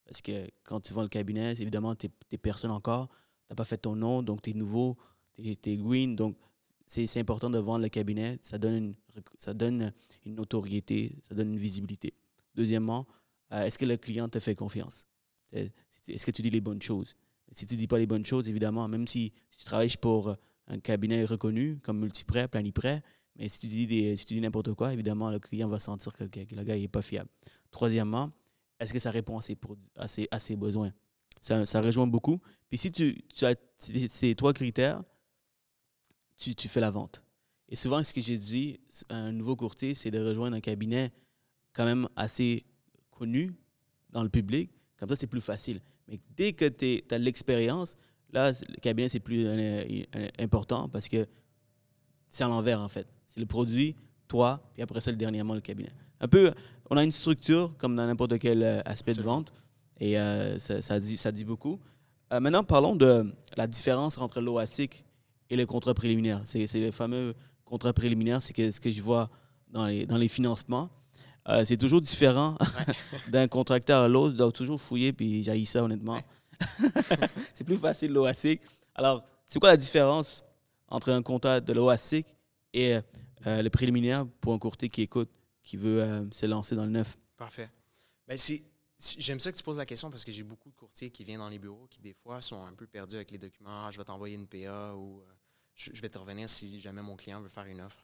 Parce 0.05 0.21
que 0.21 0.49
quand 0.63 0.79
tu 0.79 0.93
vends 0.93 1.03
le 1.03 1.09
cabinet, 1.09 1.51
évidemment, 1.51 1.95
tu 1.95 2.07
es, 2.31 2.37
personne 2.37 2.71
encore, 2.71 3.09
n'as 3.49 3.55
pas 3.55 3.63
fait 3.63 3.77
ton 3.77 3.95
nom, 3.95 4.23
donc 4.23 4.41
tu 4.41 4.51
es 4.51 4.53
nouveau, 4.53 4.97
tu 5.35 5.57
es, 5.65 5.77
green, 5.77 6.15
donc 6.15 6.37
c'est 6.85 7.19
important 7.19 7.49
de 7.49 7.59
vendre 7.59 7.83
le 7.83 7.89
cabinet, 7.89 8.39
ça 8.41 8.57
donne 8.57 8.75
une, 8.75 8.95
ça 9.37 9.53
donne 9.53 9.93
une 10.25 10.35
notoriété, 10.35 11.17
ça 11.27 11.35
donne 11.35 11.51
une 11.51 11.59
visibilité. 11.59 12.13
Deuxièmement, 12.55 13.07
euh, 13.51 13.63
est-ce 13.63 13.77
que 13.77 13.85
le 13.85 13.97
client 13.97 14.27
te 14.27 14.39
fait 14.39 14.55
confiance? 14.55 15.07
Est-ce 15.51 16.25
que 16.25 16.31
tu 16.31 16.41
dis 16.41 16.49
les 16.49 16.61
bonnes 16.61 16.81
choses? 16.81 17.15
Si 17.51 17.65
tu 17.65 17.75
ne 17.75 17.79
dis 17.79 17.87
pas 17.87 17.97
les 17.97 18.05
bonnes 18.05 18.25
choses, 18.25 18.47
évidemment, 18.49 18.87
même 18.87 19.07
si, 19.07 19.33
tu 19.57 19.63
travailles 19.65 19.95
pour 19.99 20.35
un 20.67 20.79
cabinet 20.79 21.25
reconnu 21.25 21.79
comme 21.81 21.99
Multiprêt, 21.99 22.47
Planiprêt, 22.47 23.03
mais 23.35 23.49
si 23.49 23.59
tu 23.59 23.67
dis, 23.67 23.87
des, 23.87 24.15
si 24.17 24.25
tu 24.25 24.33
dis 24.35 24.41
n'importe 24.41 24.73
quoi, 24.73 24.93
évidemment, 24.93 25.31
le 25.31 25.39
client 25.39 25.67
va 25.67 25.79
sentir 25.79 26.13
que, 26.13 26.23
le 26.23 26.63
gars 26.63 26.75
n'est 26.75 26.87
pas 26.87 27.01
fiable. 27.01 27.29
Troisièmement, 27.71 28.31
est-ce 28.79 28.93
que 28.93 28.99
ça 28.99 29.11
répond 29.11 29.39
à 29.39 30.39
ses 30.39 30.55
besoins? 30.55 30.91
Ça, 31.41 31.65
ça, 31.65 31.81
rejoint 31.81 32.07
beaucoup. 32.07 32.41
Puis 32.69 32.77
si 32.77 32.91
tu, 32.91 33.23
tu 33.33 33.45
as 33.45 33.55
ces 33.79 34.35
trois 34.35 34.53
critères, 34.53 35.01
tu, 36.37 36.55
tu, 36.55 36.67
fais 36.67 36.79
la 36.81 36.91
vente. 36.91 37.23
Et 37.69 37.75
souvent, 37.75 38.03
ce 38.03 38.13
que 38.13 38.21
j'ai 38.21 38.37
dit, 38.37 38.79
un 39.09 39.31
nouveau 39.31 39.55
courtier, 39.55 39.93
c'est 39.95 40.11
de 40.11 40.19
rejoindre 40.19 40.55
un 40.55 40.61
cabinet 40.61 41.11
quand 41.73 41.85
même 41.85 42.07
assez 42.15 42.65
connu 43.11 43.53
dans 44.09 44.23
le 44.23 44.29
public. 44.29 44.71
Comme 44.97 45.09
ça, 45.09 45.15
c'est 45.15 45.27
plus 45.27 45.41
facile. 45.41 45.81
Mais 46.07 46.19
dès 46.35 46.53
que 46.53 46.65
tu 46.65 47.03
as 47.11 47.17
l'expérience, 47.17 47.95
là, 48.31 48.51
le 48.51 48.79
cabinet, 48.81 49.09
c'est 49.09 49.19
plus 49.19 49.45
euh, 49.45 50.05
important 50.39 50.89
parce 50.89 51.07
que 51.07 51.27
c'est 52.27 52.43
à 52.43 52.47
l'envers, 52.47 52.81
en 52.81 52.89
fait. 52.89 53.07
C'est 53.27 53.39
le 53.39 53.45
produit, 53.45 53.95
toi, 54.27 54.61
puis 54.73 54.81
après 54.81 55.01
ça, 55.01 55.11
le 55.11 55.17
dernièrement, 55.17 55.53
le 55.53 55.61
cabinet. 55.61 55.91
Un 56.19 56.27
peu, 56.27 56.51
on 56.89 56.97
a 56.97 57.03
une 57.03 57.11
structure 57.11 57.75
comme 57.77 57.95
dans 57.95 58.05
n'importe 58.05 58.39
quel 58.39 58.63
euh, 58.63 58.81
aspect 58.85 59.13
de 59.13 59.21
vente 59.21 59.53
et 59.99 60.17
euh, 60.17 60.57
ça, 60.59 60.81
ça, 60.81 60.99
dit, 60.99 61.17
ça 61.17 61.31
dit 61.31 61.45
beaucoup. 61.45 61.79
Euh, 62.31 62.39
maintenant, 62.39 62.63
parlons 62.63 62.95
de 62.95 63.33
la 63.57 63.67
différence 63.67 64.17
entre 64.17 64.41
l'OASIC 64.41 65.05
et 65.49 65.55
le 65.55 65.65
contrat 65.65 65.93
préliminaire. 65.93 66.41
C'est 66.45 66.67
le 66.73 66.91
fameux 66.91 67.35
contrat 67.65 67.93
préliminaire, 67.93 68.41
c'est 68.41 68.71
ce 68.71 68.79
que 68.79 68.91
je 68.91 69.01
vois 69.01 69.29
dans 69.69 69.85
les, 69.85 70.05
dans 70.05 70.17
les 70.17 70.27
financements. 70.27 70.89
Euh, 71.47 71.63
c'est 71.65 71.77
toujours 71.77 72.01
différent 72.01 72.57
d'un 73.29 73.47
contracteur 73.47 74.03
à 74.03 74.07
l'autre. 74.07 74.35
Dois 74.35 74.51
toujours 74.51 74.79
fouiller, 74.79 75.13
puis 75.13 75.43
j'ai 75.43 75.65
ça, 75.65 75.83
honnêtement. 75.83 76.19
c'est 77.53 77.63
plus 77.63 77.77
facile 77.77 78.11
l'OASIC. 78.11 78.61
Alors, 78.95 79.23
c'est 79.47 79.59
quoi 79.59 79.69
la 79.69 79.77
différence 79.77 80.43
entre 80.87 81.11
un 81.11 81.21
contrat 81.21 81.61
de 81.61 81.73
l'OASIC 81.73 82.35
et 82.73 82.99
euh, 83.47 83.61
le 83.61 83.69
préliminaire 83.69 84.25
pour 84.41 84.53
un 84.53 84.59
courtier 84.59 84.89
qui 84.89 85.01
écoute, 85.01 85.29
qui 85.63 85.77
veut 85.77 86.01
euh, 86.01 86.25
se 86.31 86.45
lancer 86.45 86.75
dans 86.75 86.85
le 86.85 86.91
neuf? 86.91 87.17
Parfait. 87.37 87.69
Ben, 88.27 88.37
si, 88.37 88.63
J'aime 88.99 89.39
ça 89.39 89.49
que 89.51 89.57
tu 89.57 89.63
poses 89.63 89.77
la 89.77 89.85
question 89.85 90.11
parce 90.11 90.25
que 90.25 90.31
j'ai 90.31 90.43
beaucoup 90.43 90.69
de 90.69 90.75
courtiers 90.75 91.09
qui 91.09 91.23
viennent 91.23 91.39
dans 91.39 91.47
les 91.47 91.57
bureaux 91.57 91.87
qui, 91.89 92.01
des 92.01 92.13
fois, 92.13 92.41
sont 92.41 92.65
un 92.65 92.73
peu 92.73 92.85
perdus 92.85 93.15
avec 93.15 93.31
les 93.31 93.37
documents. 93.37 93.85
Ah, 93.85 93.91
je 93.91 93.97
vais 93.97 94.03
t'envoyer 94.03 94.35
une 94.35 94.45
PA 94.45 94.93
ou 94.93 95.21
euh, 95.21 95.25
je, 95.75 96.01
vais 96.01 96.09
te 96.09 96.17
revenir 96.17 96.49
si 96.49 96.81
jamais 96.81 97.01
mon 97.01 97.15
client 97.15 97.39
veut 97.39 97.47
faire 97.47 97.65
une 97.65 97.79
offre. 97.79 98.03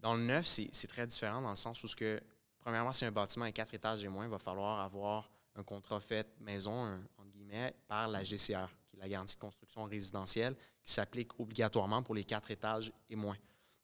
Dans 0.00 0.14
le 0.14 0.22
neuf, 0.22 0.46
c'est 0.46 0.88
très 0.88 1.06
différent 1.06 1.40
dans 1.40 1.50
le 1.50 1.56
sens 1.56 1.84
où, 1.84 1.88
ce 1.88 1.94
que, 1.94 2.20
premièrement, 2.58 2.92
c'est 2.92 3.06
un 3.06 3.12
bâtiment 3.12 3.44
à 3.44 3.52
quatre 3.52 3.72
étages 3.72 4.02
et 4.02 4.08
moins, 4.08 4.24
il 4.24 4.30
va 4.30 4.40
falloir 4.40 4.80
avoir 4.80 5.30
un 5.54 5.62
contrat 5.62 6.00
fait 6.00 6.26
maison, 6.40 7.00
entre 7.18 7.30
guillemets, 7.30 7.72
par 7.86 8.08
la 8.08 8.24
GCR, 8.24 8.66
qui 8.88 8.96
est 8.96 8.98
la 8.98 9.08
garantie 9.08 9.36
de 9.36 9.40
construction 9.40 9.84
résidentielle, 9.84 10.56
qui 10.82 10.92
s'applique 10.92 11.38
obligatoirement 11.38 12.02
pour 12.02 12.16
les 12.16 12.24
quatre 12.24 12.50
étages 12.50 12.92
et 13.08 13.14
moins. 13.14 13.36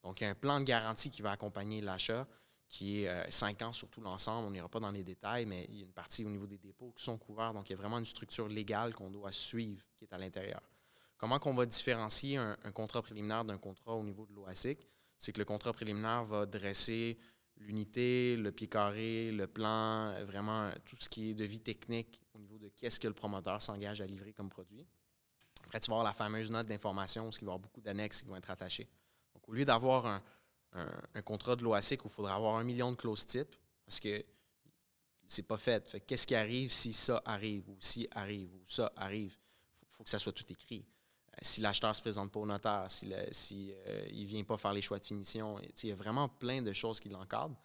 Donc, 0.03 0.21
il 0.21 0.25
y 0.25 0.27
a 0.27 0.31
un 0.31 0.35
plan 0.35 0.59
de 0.59 0.65
garantie 0.65 1.09
qui 1.09 1.23
va 1.23 1.31
accompagner 1.31 1.81
l'achat 1.81 2.27
qui 2.69 3.05
est 3.05 3.31
5 3.31 3.63
euh, 3.63 3.67
ans 3.67 3.73
sur 3.73 3.89
tout 3.89 4.01
l'ensemble. 4.01 4.47
On 4.47 4.51
n'ira 4.51 4.69
pas 4.69 4.81
dans 4.81 4.91
les 4.91 5.03
détails, 5.03 5.47
mais 5.47 5.67
il 5.71 5.77
y 5.79 5.83
a 5.83 5.85
une 5.87 5.93
partie 5.93 6.25
au 6.25 6.31
niveau 6.31 6.47
des 6.47 6.59
dépôts 6.59 6.93
qui 6.95 7.03
sont 7.03 7.17
couverts. 7.17 7.55
Donc, 7.55 7.69
il 7.69 7.73
y 7.73 7.75
a 7.75 7.79
vraiment 7.79 7.99
une 7.99 8.05
structure 8.05 8.49
légale 8.49 8.95
qu'on 8.95 9.11
doit 9.11 9.33
suivre 9.33 9.85
qui 9.97 10.05
est 10.05 10.13
à 10.13 10.19
l'intérieur. 10.19 10.61
Comment 11.17 11.39
qu'on 11.39 11.55
va 11.55 11.67
différencier 11.67 12.37
un, 12.37 12.57
contrat 12.73 13.03
préliminaire 13.03 13.45
d'un 13.45 13.59
contrat 13.59 13.95
au 13.95 14.05
niveau 14.05 14.27
de 14.27 14.35
l'OASIC? 14.35 14.87
C'est 15.17 15.33
que 15.33 15.39
le 15.39 15.45
contrat 15.45 15.73
préliminaire 15.73 16.25
va 16.25 16.47
dresser 16.47 17.19
l'unité, 17.57 18.37
le 18.37 18.53
pied 18.53 18.69
carré, 18.69 19.33
le 19.33 19.49
plan, 19.49 20.15
vraiment 20.25 20.71
tout 20.85 20.95
ce 20.95 21.09
qui 21.09 21.31
est 21.31 21.35
de 21.35 21.45
vie 21.45 21.61
technique 21.61 22.21
au 22.35 22.39
niveau 22.39 22.57
de 22.59 22.69
qu'est-ce 22.69 23.01
que 23.01 23.09
le 23.09 23.15
promoteur 23.15 23.61
s'engage 23.63 24.01
à 24.01 24.07
livrer 24.07 24.33
comme 24.33 24.49
produit. 24.49 24.87
Après, 25.65 25.81
tu 25.81 25.91
vas 25.91 25.97
avoir 25.97 26.05
la 26.05 26.13
fameuse 26.13 26.53
note 26.53 26.69
d'information, 26.69 27.27
où 27.27 27.31
il 27.31 27.39
va 27.41 27.47
avoir 27.47 27.59
beaucoup 27.59 27.81
d'annexes 27.81 28.23
qui 28.23 28.29
vont 28.29 28.37
être 28.37 28.51
attachés. 28.51 28.89
Donc, 29.35 29.49
au 29.49 29.53
lieu 29.53 29.65
d'avoir 29.65 30.07
un, 30.07 30.23
un, 30.73 31.23
contrat 31.23 31.57
de 31.57 31.65
l'OASIC 31.65 32.05
où 32.05 32.09
il 32.09 32.11
faudra 32.11 32.35
avoir 32.35 32.57
un 32.57 32.65
million 32.65 32.91
de 32.93 32.97
clauses 32.97 33.27
type, 33.27 33.55
parce 33.85 34.01
que 34.01 34.25
c'est 35.27 35.43
pas 35.43 35.59
fait. 35.59 36.03
Qu'est-ce 36.07 36.27
qui 36.27 36.35
arrive 36.35 36.73
si 36.73 36.93
ça 36.93 37.23
arrive, 37.25 37.69
ou 37.69 37.77
si 37.81 38.09
arrive, 38.13 38.55
ou 38.55 38.63
ça 38.67 38.93
arrive? 38.97 39.37
Il 39.83 39.89
faut, 39.91 40.05
que 40.05 40.11
ça 40.11 40.19
soit 40.19 40.33
tout 40.33 40.51
écrit. 40.51 40.87
Euh, 41.33 41.37
si 41.43 41.61
l'acheteur 41.61 41.91
ne 41.91 41.95
se 41.95 42.01
présente 42.01 42.33
pas 42.33 42.41
au 42.41 42.47
notaire, 42.47 42.87
si, 42.89 43.07
il 43.07 43.29
si 43.33 43.73
euh, 43.87 44.07
vient 44.11 44.45
pas 44.45 44.57
faire 44.57 44.73
les 44.73 44.81
choix 44.81 44.99
de 44.99 45.05
finition, 45.05 45.59
il 45.61 45.89
y 45.89 45.93
a 45.93 45.95
vraiment 45.95 46.29
plein 46.29 46.63
de 46.63 46.73
choses 46.73 47.01
qui 47.01 47.09
l'encadrent. 47.09 47.57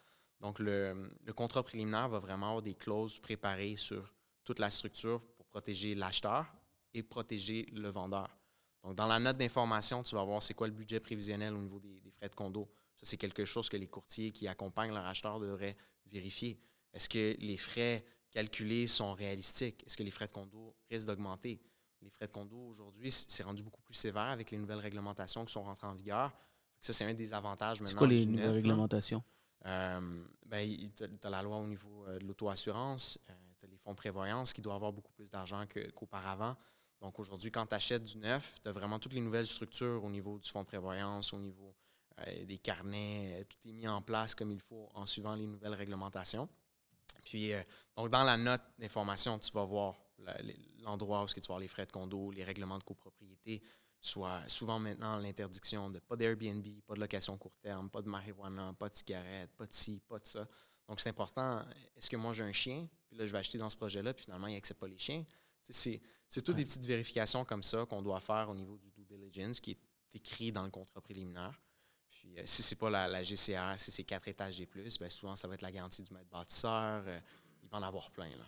Donc, 0.41 0.59
le, 0.59 1.09
le, 1.23 1.33
contrat 1.33 1.63
préliminaire 1.63 2.09
va 2.09 2.19
vraiment 2.19 2.47
avoir 2.47 2.61
des 2.61 2.73
clauses 2.73 3.17
préparées 3.19 3.77
sur 3.77 4.13
toute 4.43 4.59
la 4.59 4.69
structure 4.69 5.21
pour 5.37 5.45
protéger 5.45 5.95
l'acheteur 5.95 6.45
et 6.93 7.01
protéger 7.01 7.65
le 7.71 7.87
vendeur. 7.87 8.29
Donc, 8.83 8.95
dans 8.95 9.07
la 9.07 9.19
note 9.19 9.37
d'information, 9.37 10.03
tu 10.03 10.15
vas 10.15 10.23
voir 10.25 10.43
c'est 10.43 10.53
quoi 10.53 10.67
le 10.67 10.73
budget 10.73 10.99
prévisionnel 10.99 11.53
au 11.53 11.59
niveau 11.59 11.79
des, 11.79 12.01
des 12.01 12.11
frais 12.11 12.27
de 12.27 12.35
condo. 12.35 12.67
Ça, 13.03 13.09
c'est 13.09 13.17
quelque 13.17 13.43
chose 13.43 13.67
que 13.67 13.75
les 13.75 13.87
courtiers 13.87 14.31
qui 14.31 14.47
accompagnent 14.47 14.93
leur 14.93 15.05
acheteur 15.05 15.39
devraient 15.39 15.75
vérifier. 16.05 16.57
Est-ce 16.93 17.09
que 17.09 17.35
les 17.39 17.57
frais 17.57 18.05
calculés 18.31 18.87
sont 18.87 19.13
réalistiques? 19.13 19.83
Est-ce 19.85 19.97
que 19.97 20.03
les 20.03 20.11
frais 20.11 20.27
de 20.27 20.31
condo 20.31 20.73
risquent 20.89 21.07
d'augmenter? 21.07 21.59
Les 22.01 22.09
frais 22.09 22.27
de 22.27 22.31
condo, 22.31 22.57
aujourd'hui, 22.57 23.11
c'est 23.11 23.43
rendu 23.43 23.61
beaucoup 23.61 23.81
plus 23.81 23.95
sévère 23.95 24.23
avec 24.23 24.51
les 24.51 24.57
nouvelles 24.57 24.79
réglementations 24.79 25.43
qui 25.43 25.51
sont 25.51 25.63
rentrées 25.63 25.87
en 25.87 25.93
vigueur. 25.93 26.31
Ça, 26.79 26.93
c'est 26.93 27.05
un 27.05 27.13
des 27.13 27.33
avantages 27.33 27.81
maintenant. 27.81 27.89
C'est 27.89 27.95
quoi 27.97 28.07
les 28.07 28.25
nouvelles 28.25 28.51
réglementations? 28.51 29.23
Euh, 29.65 30.25
ben, 30.45 30.89
tu 30.95 31.03
as 31.23 31.29
la 31.29 31.41
loi 31.41 31.57
au 31.57 31.65
niveau 31.65 32.05
euh, 32.07 32.19
de 32.19 32.25
l'auto-assurance, 32.25 33.19
euh, 33.29 33.33
tu 33.59 33.65
as 33.65 33.69
les 33.69 33.77
fonds 33.77 33.91
de 33.91 33.97
prévoyance 33.97 34.51
qui 34.51 34.61
doivent 34.61 34.75
avoir 34.75 34.91
beaucoup 34.91 35.13
plus 35.13 35.29
d'argent 35.31 35.65
qu'auparavant. 35.95 36.55
Donc 36.99 37.19
aujourd'hui, 37.19 37.51
quand 37.51 37.65
tu 37.65 37.75
achètes 37.75 38.03
du 38.03 38.17
neuf, 38.17 38.59
tu 38.61 38.69
as 38.69 38.71
vraiment 38.71 38.99
toutes 38.99 39.13
les 39.13 39.21
nouvelles 39.21 39.47
structures 39.47 40.03
au 40.03 40.09
niveau 40.09 40.39
du 40.39 40.49
fonds 40.49 40.61
de 40.61 40.67
prévoyance, 40.67 41.33
au 41.33 41.39
niveau 41.39 41.75
des 42.45 42.57
carnets, 42.57 43.39
euh, 43.39 43.43
tout 43.43 43.67
est 43.67 43.71
mis 43.71 43.87
en 43.87 44.01
place 44.01 44.35
comme 44.35 44.51
il 44.51 44.59
faut 44.59 44.89
en 44.93 45.05
suivant 45.05 45.35
les 45.35 45.47
nouvelles 45.47 45.73
réglementations. 45.73 46.47
Puis, 47.23 47.53
euh, 47.53 47.61
donc, 47.95 48.09
dans 48.09 48.23
la 48.23 48.37
note 48.37 48.61
d'information, 48.77 49.39
tu 49.39 49.51
vas 49.51 49.65
voir 49.65 49.95
l'endroit 50.79 51.23
où 51.23 51.27
tu 51.27 51.39
vas 51.39 51.47
voir 51.47 51.59
les 51.59 51.67
frais 51.67 51.85
de 51.85 51.91
condo, 51.91 52.31
les 52.31 52.43
règlements 52.43 52.77
de 52.77 52.83
copropriété, 52.83 53.61
soit 53.99 54.47
souvent 54.47 54.79
maintenant 54.79 55.17
l'interdiction 55.17 55.89
de 55.89 55.99
pas 55.99 56.15
d'Airbnb, 56.15 56.65
pas 56.85 56.93
de 56.93 56.99
location 56.99 57.37
court 57.37 57.57
terme, 57.61 57.89
pas 57.89 58.01
de 58.01 58.09
marijuana, 58.09 58.73
pas 58.73 58.89
de 58.89 58.95
cigarette, 58.95 59.51
pas 59.55 59.65
de 59.65 59.73
ci, 59.73 60.01
pas 60.07 60.19
de 60.19 60.27
ça. 60.27 60.47
Donc, 60.87 60.99
c'est 60.99 61.09
important. 61.09 61.65
Est-ce 61.95 62.09
que 62.09 62.17
moi, 62.17 62.33
j'ai 62.33 62.43
un 62.43 62.51
chien, 62.51 62.87
puis 63.07 63.17
là, 63.17 63.25
je 63.25 63.31
vais 63.31 63.39
acheter 63.39 63.57
dans 63.57 63.69
ce 63.69 63.77
projet-là, 63.77 64.13
puis 64.13 64.25
finalement, 64.25 64.47
il 64.47 64.53
n'accepte 64.53 64.79
pas 64.79 64.87
les 64.87 64.97
chiens? 64.97 65.25
C'est 65.69 66.01
toutes 66.43 66.57
des 66.57 66.65
petites 66.65 66.85
vérifications 66.85 67.45
comme 67.45 67.63
ça 67.63 67.85
qu'on 67.85 68.01
doit 68.01 68.19
faire 68.19 68.49
au 68.49 68.55
niveau 68.55 68.77
du 68.77 68.91
due 68.91 69.05
diligence 69.05 69.61
qui 69.61 69.71
est 69.71 69.79
écrit 70.15 70.51
dans 70.51 70.63
le 70.63 70.71
contrat 70.71 71.01
préliminaire. 71.01 71.62
Puis 72.23 72.39
euh, 72.39 72.43
si 72.45 72.63
c'est 72.63 72.75
pas 72.75 72.89
la, 72.89 73.07
la, 73.07 73.21
GCR, 73.21 73.75
si 73.77 73.91
c'est 73.91 74.03
quatre 74.03 74.27
étages 74.27 74.59
et 74.59 74.65
plus, 74.65 74.97
ben 74.97 75.09
souvent 75.09 75.35
ça 75.35 75.47
va 75.47 75.53
être 75.53 75.61
la 75.61 75.71
garantie 75.71 76.01
du 76.01 76.11
maître 76.13 76.29
bâtisseur. 76.31 77.03
Euh, 77.05 77.19
il 77.61 77.69
va 77.69 77.77
en 77.77 77.83
avoir 77.83 78.09
plein. 78.09 78.29
Là. 78.29 78.45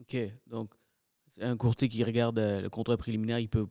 OK. 0.00 0.16
Donc, 0.46 0.74
un 1.40 1.56
courtier 1.56 1.88
qui 1.88 2.02
regarde 2.02 2.38
euh, 2.38 2.62
le 2.62 2.70
contrat 2.70 2.96
préliminaire, 2.96 3.38
il 3.38 3.48
peut 3.48 3.68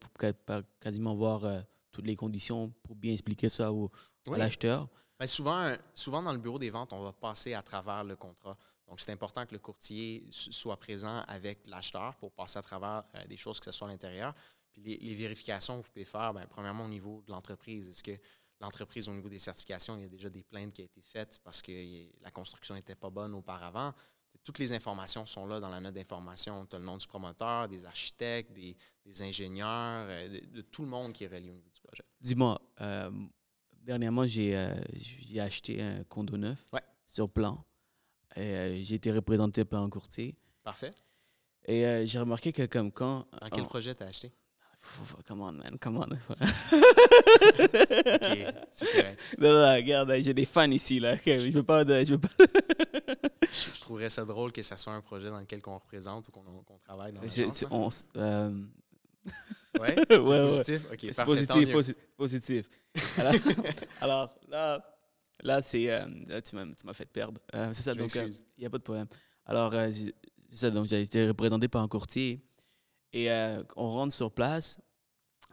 quasiment 0.80 1.16
voir 1.16 1.44
toutes 1.92 2.06
les 2.06 2.16
conditions 2.16 2.72
pour 2.84 2.96
bien 2.96 3.14
expliquer 3.14 3.50
ça 3.50 3.74
au, 3.74 3.92
à 4.32 4.38
l'acheteur. 4.38 4.88
Ben 5.20 5.26
souvent, 5.26 5.74
souvent, 5.96 6.22
dans 6.22 6.34
le 6.34 6.38
bureau 6.38 6.60
des 6.60 6.70
ventes, 6.70 6.94
on 6.94 7.02
va 7.02 7.12
passer 7.12 7.56
à 7.56 7.64
travers 7.64 8.04
le 8.04 8.16
contrat. 8.16 8.56
Donc, 8.88 9.02
c'est 9.02 9.12
important 9.12 9.46
que 9.46 9.54
le 9.54 9.60
courtier 9.60 10.26
soit 10.32 10.78
présent 10.78 11.24
avec 11.28 11.68
l'acheteur 11.68 12.16
pour 12.16 12.32
passer 12.32 12.60
à 12.60 12.62
travers 12.62 13.04
euh, 13.16 13.26
des 13.28 13.36
choses 13.36 13.60
que 13.60 13.66
ce 13.66 13.72
soit 13.72 13.88
à 13.88 13.92
l'intérieur. 13.92 14.34
Puis 14.72 14.82
les, 14.82 15.16
vérifications 15.16 15.80
que 15.80 15.86
vous 15.86 15.92
pouvez 15.92 16.06
faire, 16.06 16.34
bien, 16.34 16.46
premièrement, 16.48 16.86
au 16.86 16.90
niveau 16.90 17.22
de 17.26 17.32
l'entreprise. 17.32 17.90
Est-ce 17.90 18.04
que 18.04 18.18
l'entreprise, 18.60 19.08
au 19.10 19.14
niveau 19.14 19.30
des 19.30 19.40
certifications, 19.40 19.98
il 19.98 20.04
y 20.04 20.06
a 20.06 20.10
déjà 20.10 20.30
des 20.30 20.44
plaintes 20.44 20.74
qui 20.74 20.82
ont 20.82 20.86
été 20.86 21.02
faites 21.02 21.40
parce 21.44 21.62
que 21.62 21.72
la 22.22 22.32
construction 22.32 22.76
n'était 22.76 22.96
pas 22.96 23.10
bonne 23.10 23.34
auparavant? 23.34 23.94
Toutes 24.44 24.60
les 24.60 24.72
informations 24.74 25.26
sont 25.26 25.48
là 25.48 25.60
dans 25.60 25.70
la 25.70 25.82
note 25.82 25.94
d'information. 25.94 26.66
Tu 26.68 26.76
as 26.76 26.80
le 26.80 26.86
nom 26.86 26.98
du 26.98 27.08
promoteur, 27.08 27.68
des 27.68 27.86
architectes, 27.86 28.54
des, 28.54 28.76
ingénieurs, 29.22 30.06
euh, 30.08 30.40
de, 30.54 30.62
tout 30.62 30.84
le 30.84 30.88
monde 30.88 31.12
qui 31.12 31.26
est 31.26 31.28
relié 31.28 31.50
au 31.50 31.54
niveau 31.54 31.70
du 31.70 31.82
projet. 31.82 32.04
Dis-moi, 32.22 32.62
euh, 32.82 33.12
dernièrement, 33.82 34.26
j'ai 34.26 34.56
acheté 35.40 35.82
un 35.82 36.04
condo 36.04 36.38
neuf 36.38 36.72
sur 37.06 37.30
plan. 37.30 37.66
Euh, 38.38 38.80
j'ai 38.82 38.96
été 38.96 39.12
représenté 39.12 39.66
par 39.66 39.82
un 39.82 39.90
courtier. 39.90 40.36
Parfait. 40.64 40.92
Et 41.66 41.86
euh, 41.86 42.06
j'ai 42.06 42.20
remarqué 42.20 42.54
que 42.54 42.66
comme 42.66 42.92
quand... 42.92 43.28
Dans 43.42 43.50
quel 43.50 43.66
projet 43.66 43.94
t'as 43.94 44.06
acheté? 44.06 44.32
Come 45.28 45.42
on, 45.42 45.54
man, 45.54 45.78
come 45.80 45.98
on. 45.98 46.04
ok, 46.04 46.18
c'est 48.72 48.86
correct. 48.92 49.20
Non, 49.38 49.54
non, 49.54 49.74
regarde, 49.76 50.14
j'ai 50.20 50.34
des 50.34 50.46
fans 50.46 50.72
ici, 50.72 51.00
là. 51.00 51.16
Je 51.16 51.50
veux 51.50 51.64
pas... 51.64 51.84
je, 51.84 52.14
veux 52.14 52.20
pas 52.20 52.30
je, 53.42 53.82
trouverais 53.82 54.10
ça 54.10 54.26
drôle 54.26 54.52
que 54.52 54.62
ça 54.62 54.78
soit 54.78 54.94
un 54.94 55.02
projet 55.02 55.30
dans 55.30 55.40
lequel 55.40 55.62
on 55.68 55.78
représente 55.78 56.28
ou 56.30 56.32
qu'on 56.32 56.78
travaille 56.84 57.14
dans 57.14 57.22
l'agence. 57.22 57.66
On, 57.70 57.90
euh... 58.18 58.52
ouais, 59.80 59.96
c'est 60.10 60.20
positif? 60.20 60.82
Ok, 60.92 61.00
c'est 61.12 61.26
positif, 61.26 61.72
positif, 61.72 61.96
positif. 62.18 62.70
Alors, 63.18 63.34
alors 64.02 64.36
là... 64.50 64.94
Là, 65.44 65.62
c'est. 65.62 65.92
Euh, 65.92 66.06
tu 66.42 66.56
m'as 66.56 66.94
fait 66.94 67.06
perdre. 67.06 67.40
Euh, 67.54 67.70
c'est 67.74 67.84
ça, 67.84 67.94
donc 67.94 68.14
il 68.16 68.30
n'y 68.58 68.66
euh, 68.66 68.68
a 68.68 68.70
pas 68.70 68.78
de 68.78 68.84
problème. 68.84 69.08
Alors, 69.46 69.72
c'est 69.94 70.14
ça, 70.52 70.70
donc 70.70 70.88
j'ai 70.88 71.02
été 71.02 71.28
représenté 71.28 71.68
par 71.68 71.84
un 71.84 71.88
courtier 71.88 72.42
et 73.14 73.30
on 73.76 73.92
rentre 73.92 74.14
sur 74.14 74.32
place. 74.32 74.80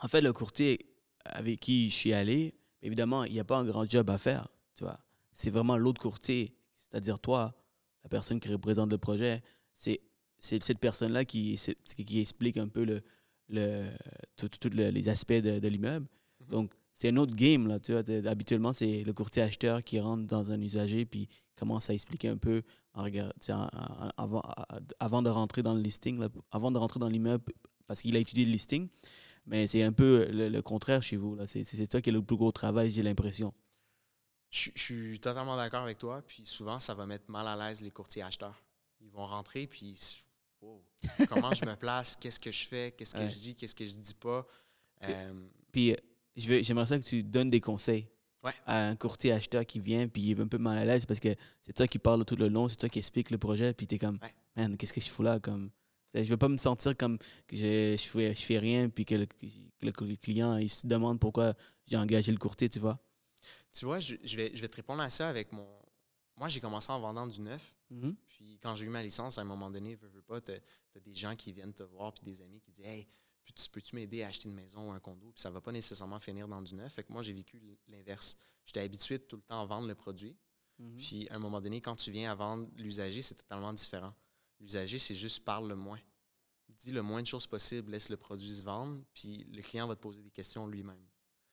En 0.01 0.09
fait, 0.09 0.21
le 0.21 0.33
courtier 0.33 0.87
avec 1.25 1.61
qui 1.61 1.89
je 1.91 1.95
suis 1.95 2.13
allé, 2.13 2.55
évidemment, 2.83 3.25
il 3.25 3.33
n'y 3.33 3.41
a 3.41 3.45
pas 3.45 3.57
un 3.57 3.65
grand 3.65 3.89
job 3.89 4.11
à 4.11 4.19
faire, 4.19 4.49
tu 4.75 4.85
vois. 4.85 4.99
C'est 5.33 5.51
vraiment 5.51 5.77
l'autre 5.77 6.01
courtier, 6.01 6.55
c'est-à-dire 6.77 7.19
toi, 7.19 7.55
la 8.03 8.11
personne 8.11 8.41
qui 8.41 8.49
représente 8.49 8.91
le 8.91 8.99
projet. 8.99 9.43
C'est 9.73 10.01
cette 10.39 10.79
personne-là 10.79 11.25
qui, 11.25 11.59
qui 11.97 12.21
explique 12.21 12.59
un 12.59 12.69
peu 12.69 12.85
le, 12.85 13.01
le, 13.49 13.89
tous 14.37 14.69
les 14.69 15.09
aspects 15.09 15.33
de, 15.33 15.59
de 15.59 15.69
l'immeuble. 15.69 16.07
Mm-hmm. 16.07 16.51
Donc, 16.51 16.75
c'est 16.95 17.09
un 17.09 17.17
autre 17.17 17.35
game. 17.35 17.67
Là, 17.67 17.81
tu 17.81 17.93
vois. 17.93 18.03
Habituellement, 18.31 18.73
c'est 18.73 19.03
le 19.03 19.13
courtier 19.13 19.43
acheteur 19.43 19.83
qui 19.83 19.99
rentre 20.01 20.25
dans 20.25 20.51
un 20.51 20.61
usager 20.61 21.05
puis 21.05 21.29
commence 21.57 21.91
à 21.91 21.95
expliquer 21.95 22.29
un 22.29 22.37
peu 22.37 22.63
en 22.95 23.03
regard, 23.03 23.33
avant, 24.17 24.43
avant 25.01 25.23
de 25.23 25.31
rentrer 25.31 25.63
dans 25.63 25.75
le 25.75 25.81
listing, 25.81 26.25
avant 26.53 26.71
de 26.71 26.79
rentrer 26.79 27.01
dans 27.01 27.09
l'immeuble, 27.09 27.53
parce 27.87 28.03
qu'il 28.03 28.17
a 28.17 28.21
étudié 28.21 28.45
le 28.45 28.53
listing. 28.53 28.89
Mais 29.47 29.67
c'est 29.67 29.83
un 29.83 29.93
peu 29.93 30.27
le, 30.31 30.61
contraire 30.63 31.03
chez 31.03 31.17
vous. 31.17 31.37
C'est 31.47 31.87
toi 31.89 32.01
qui 32.01 32.11
as 32.11 32.13
le 32.13 32.23
plus 32.23 32.37
gros 32.37 32.53
travail, 32.53 32.91
j'ai 32.91 33.03
l'impression. 33.03 33.53
Je, 34.51 34.71
suis 34.77 35.19
totalement 35.19 35.57
d'accord 35.57 35.83
avec 35.83 35.99
toi. 35.99 36.23
Puis 36.27 36.47
souvent, 36.47 36.79
ça 36.81 36.95
va 36.95 37.07
mettre 37.07 37.31
mal 37.31 37.47
à 37.49 37.57
l'aise 37.57 37.83
les 37.83 37.91
courtiers 37.91 38.23
acheteurs. 38.23 38.63
Ils 39.01 39.11
vont 39.11 39.27
rentrer, 39.27 39.67
puis 39.67 39.99
comment 41.29 41.53
je 41.53 41.65
me 41.67 41.75
place, 41.77 42.17
qu'est-ce 42.17 42.41
que 42.41 42.51
je 42.51 42.67
fais, 42.67 42.95
qu'est-ce 42.97 43.15
que 43.15 43.29
je 43.29 43.39
dis, 43.39 43.55
qu'est-ce 43.55 43.75
que 43.75 43.85
je 43.85 43.95
dis 43.95 44.15
pas? 44.15 44.47
puis 45.73 45.93
euh, 45.93 45.97
j'aimerais 46.37 46.87
ça 46.87 46.99
que 46.99 47.05
tu 47.05 47.23
donnes 47.23 47.49
des 47.49 47.61
conseils 47.61 48.09
à 48.67 48.89
un 48.89 48.97
courtier 48.97 49.33
acheteur 49.33 49.65
qui 49.65 49.81
vient 49.81 50.07
puis 50.07 50.23
il 50.23 50.39
est 50.39 50.43
un 50.43 50.49
peu 50.49 50.59
mal 50.59 50.77
à 50.77 50.85
l'aise 50.85 51.07
parce 51.07 51.21
que 51.21 51.35
c'est 51.63 51.73
toi 51.73 51.87
qui 51.87 51.99
parle 51.99 52.25
tout 52.25 52.37
le 52.37 52.49
long, 52.49 52.69
c'est 52.69 52.77
toi 52.77 52.89
qui 52.89 52.99
explique 52.99 53.31
le 53.31 53.39
projet 53.39 53.73
puis 53.73 53.87
tu 53.87 53.95
es 53.95 53.99
comme 53.99 54.19
man, 54.57 54.77
qu'est-ce 54.77 54.93
que 54.93 55.01
je 55.01 55.09
fous 55.09 55.23
là? 55.23 55.41
Comme 55.41 55.71
je 56.15 56.29
veux 56.29 56.37
pas 56.37 56.49
me 56.49 56.57
sentir 56.57 56.97
comme 56.97 57.19
que 57.47 57.57
je, 57.57 57.97
je, 57.99 58.09
fais, 58.09 58.35
je 58.35 58.43
fais 58.43 58.59
rien 58.59 58.89
puis 58.89 59.05
que 59.05 59.15
le, 59.15 60.17
client 60.17 60.57
il 60.57 60.71
se 60.71 60.87
demande 60.87 61.19
pourquoi 61.19 61.55
j'ai 61.87 61.97
engagé 61.97 62.31
le 62.31 62.39
courtier, 62.39 62.69
tu 62.69 62.79
vois? 62.79 62.99
Tu 63.73 63.85
vois, 63.85 63.99
je, 63.99 64.15
vais, 64.37 64.53
je 64.55 64.61
vais 64.61 64.69
te 64.69 64.77
répondre 64.77 65.03
à 65.03 65.11
ça 65.11 65.29
avec 65.29 65.53
mon. 65.53 65.67
Moi, 66.37 66.49
j'ai 66.49 66.61
commencé 66.61 66.91
en 66.91 67.01
vendant 67.01 67.27
du 67.27 67.41
neuf. 67.41 67.77
Mm-hmm. 67.93 68.15
Puis 68.29 68.59
quand 68.63 68.75
j'ai 68.75 68.87
eu 68.87 68.89
ma 68.89 69.03
licence, 69.03 69.39
à 69.39 69.43
un 69.43 69.45
moment 69.45 69.71
donné, 69.71 69.95
veux, 69.97 70.09
veux 70.09 70.23
pas, 70.23 70.41
tu 70.41 70.53
as, 70.53 71.01
des 71.01 71.15
gens 71.15 71.35
qui 71.35 71.53
viennent 71.53 71.75
te 71.75 71.83
voir 71.83 72.13
puis 72.13 72.25
des 72.25 72.41
amis 72.41 72.61
qui 72.61 72.71
disent 72.71 72.87
Hey, 72.87 73.07
puis 73.45 73.55
peux-tu 73.71 73.95
m'aider 73.95 74.23
à 74.23 74.29
acheter 74.29 74.49
une 74.49 74.55
maison 74.55 74.89
ou 74.89 74.93
un 74.93 75.01
condo? 75.01 75.31
Puis 75.33 75.41
ça 75.41 75.51
va 75.51 75.61
pas 75.61 75.73
nécessairement 75.73 76.19
finir 76.19 76.49
dans 76.49 76.63
du 76.63 76.75
neuf. 76.75 76.93
Fait 76.93 77.05
que 77.05 77.13
moi, 77.13 77.23
j'ai 77.23 77.33
vécu 77.33 77.61
l'inverse. 77.89 78.37
J'étais 78.65 78.81
habitué 78.81 79.19
tout 79.19 79.37
le 79.37 79.43
temps 79.43 79.61
à 79.61 79.67
vendre 79.67 79.87
le 79.87 79.95
produit. 79.95 80.37
Mhm. 80.79 80.97
Puis 80.97 81.29
à 81.29 81.35
un 81.35 81.39
moment 81.39 81.61
donné, 81.61 81.81
quand 81.81 81.97
tu 81.97 82.11
viens 82.11 82.33
à 82.33 82.35
vendre 82.35 82.69
l'usager, 82.77 83.23
c'est 83.23 83.35
totalement 83.35 83.73
différent. 83.73 84.15
L'usager, 84.61 84.99
c'est 84.99 85.15
juste 85.15 85.45
parle 85.45 85.69
le 85.69 85.77
moins. 85.77 86.01
Dis 86.69 86.91
le 86.91 87.03
moins 87.03 87.23
de 87.23 87.27
choses 87.27 87.47
possible, 87.47 87.93
laisse 87.93 88.09
le 88.09 88.17
produit 88.17 88.53
se 88.53 88.63
vendre, 88.63 89.01
puis 89.13 89.45
le 89.53 89.63
client 89.63 89.87
va 89.87 89.95
te 89.95 90.01
poser 90.01 90.23
des 90.23 90.31
questions 90.31 90.67
lui-même. 90.67 91.07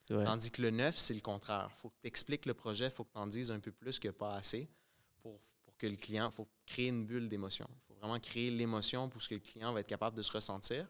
Tandis 0.07 0.51
que 0.51 0.61
le 0.61 0.71
neuf, 0.71 0.97
c'est 0.97 1.13
le 1.13 1.21
contraire. 1.21 1.69
Il 1.69 1.77
faut 1.77 1.89
que 1.89 1.99
tu 2.01 2.07
expliques 2.07 2.45
le 2.45 2.53
projet, 2.53 2.85
il 2.85 2.91
faut 2.91 3.03
que 3.03 3.13
tu 3.13 3.19
en 3.19 3.27
dises 3.27 3.51
un 3.51 3.59
peu 3.59 3.71
plus 3.71 3.99
que 3.99 4.09
pas 4.09 4.33
assez 4.35 4.67
pour, 5.21 5.39
pour 5.63 5.77
que 5.77 5.87
le 5.87 5.95
client, 5.95 6.29
il 6.29 6.33
faut 6.33 6.49
créer 6.65 6.87
une 6.87 7.05
bulle 7.05 7.29
d'émotion. 7.29 7.67
Il 7.69 7.81
faut 7.87 7.93
vraiment 7.93 8.19
créer 8.19 8.49
l'émotion 8.49 9.09
pour 9.09 9.21
que 9.25 9.35
le 9.35 9.39
client 9.39 9.71
va 9.71 9.81
être 9.81 9.87
capable 9.87 10.17
de 10.17 10.21
se 10.21 10.31
ressentir. 10.31 10.87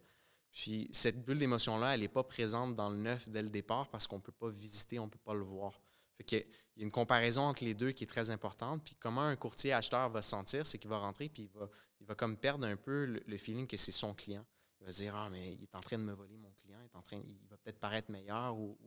Puis 0.51 0.89
cette 0.91 1.23
bulle 1.23 1.39
d'émotion-là, 1.39 1.93
elle 1.93 2.01
n'est 2.01 2.07
pas 2.07 2.23
présente 2.23 2.75
dans 2.75 2.89
le 2.89 2.97
neuf 2.97 3.29
dès 3.29 3.41
le 3.41 3.49
départ 3.49 3.89
parce 3.89 4.05
qu'on 4.05 4.17
ne 4.17 4.21
peut 4.21 4.33
pas 4.33 4.49
visiter, 4.49 4.99
on 4.99 5.05
ne 5.05 5.09
peut 5.09 5.19
pas 5.23 5.33
le 5.33 5.43
voir. 5.43 5.81
Fait 6.17 6.23
qu'il 6.23 6.45
y 6.77 6.81
a 6.81 6.83
une 6.83 6.91
comparaison 6.91 7.43
entre 7.43 7.63
les 7.63 7.73
deux 7.73 7.91
qui 7.91 8.03
est 8.03 8.07
très 8.07 8.29
importante. 8.29 8.83
Puis 8.83 8.95
comment 8.95 9.21
un 9.23 9.35
courtier 9.35 9.71
acheteur 9.73 10.09
va 10.09 10.21
se 10.21 10.29
sentir, 10.29 10.67
c'est 10.67 10.77
qu'il 10.77 10.89
va 10.89 10.97
rentrer 10.97 11.29
puis 11.29 11.43
il 11.43 11.59
va, 11.59 11.69
il 11.99 12.05
va 12.05 12.15
comme 12.15 12.37
perdre 12.37 12.67
un 12.67 12.75
peu 12.75 13.05
le, 13.25 13.37
feeling 13.37 13.65
que 13.65 13.77
c'est 13.77 13.91
son 13.91 14.13
client. 14.13 14.45
Il 14.81 14.85
va 14.85 14.91
se 14.91 14.97
dire 14.97 15.15
Ah, 15.15 15.29
mais 15.29 15.53
il 15.53 15.63
est 15.63 15.75
en 15.75 15.79
train 15.79 15.97
de 15.97 16.03
me 16.03 16.13
voler 16.13 16.37
mon 16.37 16.51
client, 16.51 16.79
il, 16.81 16.85
est 16.85 16.95
en 16.95 17.01
train, 17.01 17.21
il 17.23 17.47
va 17.49 17.57
peut-être 17.57 17.79
paraître 17.79 18.11
meilleur 18.11 18.57
ou, 18.57 18.77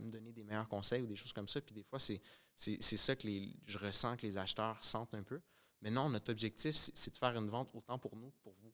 me 0.00 0.10
donner 0.10 0.32
des 0.32 0.42
meilleurs 0.42 0.68
conseils 0.68 1.02
ou 1.02 1.06
des 1.06 1.16
choses 1.16 1.32
comme 1.32 1.48
ça. 1.48 1.60
Puis 1.60 1.74
des 1.74 1.84
fois, 1.84 2.00
c'est, 2.00 2.20
ça 2.56 3.14
que 3.14 3.28
je 3.64 3.78
ressens 3.78 4.16
que 4.16 4.26
les 4.26 4.38
acheteurs 4.38 4.84
sentent 4.84 5.14
un 5.14 5.22
peu. 5.22 5.40
Mais 5.82 5.90
non, 5.90 6.08
notre 6.10 6.32
objectif, 6.32 6.74
c'est, 6.74 7.10
de 7.10 7.16
faire 7.16 7.36
une 7.36 7.48
vente 7.48 7.70
autant 7.74 7.98
pour 7.98 8.16
nous 8.16 8.30
que 8.30 8.38
pour 8.42 8.54
vous. 8.60 8.72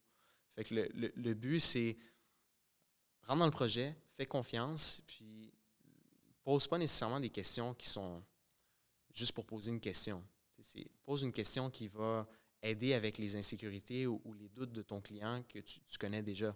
Fait 0.54 0.64
que 0.64 0.74
le, 0.74 1.12
le 1.14 1.34
but, 1.34 1.60
c'est 1.60 1.96
rentre 3.22 3.40
dans 3.40 3.46
le 3.46 3.50
projet, 3.50 3.96
fais 4.16 4.26
confiance, 4.26 5.02
puis 5.06 5.52
pose 6.42 6.66
pas 6.66 6.78
nécessairement 6.78 7.20
des 7.20 7.30
questions 7.30 7.74
qui 7.74 7.88
sont 7.88 8.22
juste 9.12 9.32
pour 9.32 9.44
poser 9.44 9.70
une 9.70 9.80
question. 9.80 10.24
Pose 11.04 11.22
une 11.22 11.32
question 11.32 11.70
qui 11.70 11.88
va 11.88 12.26
aider 12.62 12.94
avec 12.94 13.18
les 13.18 13.36
insécurités 13.36 14.06
ou, 14.06 14.20
les 14.38 14.48
doutes 14.48 14.72
de 14.72 14.82
ton 14.82 15.00
client 15.00 15.44
que 15.48 15.58
tu, 15.60 15.80
connais 15.98 16.22
déjà. 16.22 16.54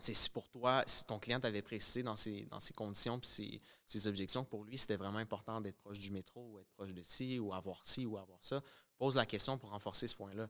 si 0.00 0.30
pour 0.30 0.48
toi, 0.48 0.82
si 0.86 1.04
ton 1.04 1.18
client 1.18 1.40
t'avait 1.40 1.62
précisé 1.62 2.02
dans 2.02 2.16
ses, 2.16 2.42
dans 2.46 2.58
conditions 2.76 3.20
et 3.38 3.60
ses, 3.86 4.06
objections, 4.06 4.44
pour 4.44 4.64
lui, 4.64 4.76
c'était 4.76 4.96
vraiment 4.96 5.18
important 5.18 5.60
d'être 5.60 5.78
proche 5.78 6.00
du 6.00 6.10
métro 6.10 6.52
ou 6.52 6.58
être 6.58 6.70
proche 6.72 6.92
de 6.92 7.02
ci 7.02 7.38
ou 7.38 7.54
avoir 7.54 7.86
ci 7.86 8.04
ou 8.04 8.18
avoir 8.18 8.44
ça, 8.44 8.62
pose 8.98 9.16
la 9.16 9.26
question 9.26 9.58
pour 9.58 9.70
renforcer 9.70 10.06
ce 10.06 10.14
point-là. 10.16 10.48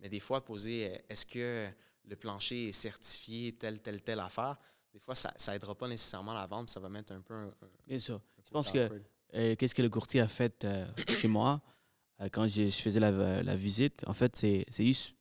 Mais 0.00 0.08
des 0.08 0.20
fois, 0.20 0.44
poser 0.44 1.00
est-ce 1.08 1.26
que 1.26 1.70
le 2.04 2.16
plancher 2.16 2.68
est 2.68 2.72
certifié 2.72 3.52
telle, 3.52 3.80
telle, 3.80 4.02
telle 4.02 4.20
affaire, 4.20 4.58
des 4.94 5.00
fois, 5.00 5.16
ça 5.16 5.32
n'aidera 5.48 5.74
pas 5.74 5.88
nécessairement 5.88 6.32
la 6.32 6.46
vente, 6.46 6.70
ça 6.70 6.78
va 6.78 6.88
mettre 6.88 7.12
un 7.12 7.20
peu 7.20 7.34
un. 7.34 7.52
Bien 7.86 7.98
sûr. 7.98 8.20
je 8.44 8.50
pense 8.50 8.70
que 8.70 8.88
euh, 9.34 9.56
qu'est-ce 9.56 9.74
que 9.74 9.82
le 9.82 9.90
courtier 9.90 10.20
a 10.20 10.28
fait 10.28 10.64
euh, 10.64 10.86
chez 11.18 11.26
moi 11.26 11.60
euh, 12.20 12.28
quand 12.30 12.46
je, 12.46 12.70
faisais 12.70 13.00
la, 13.00 13.56
visite, 13.56 14.04
en 14.06 14.12
fait, 14.12 14.36
c'est 14.36 14.64
juste 14.78 15.16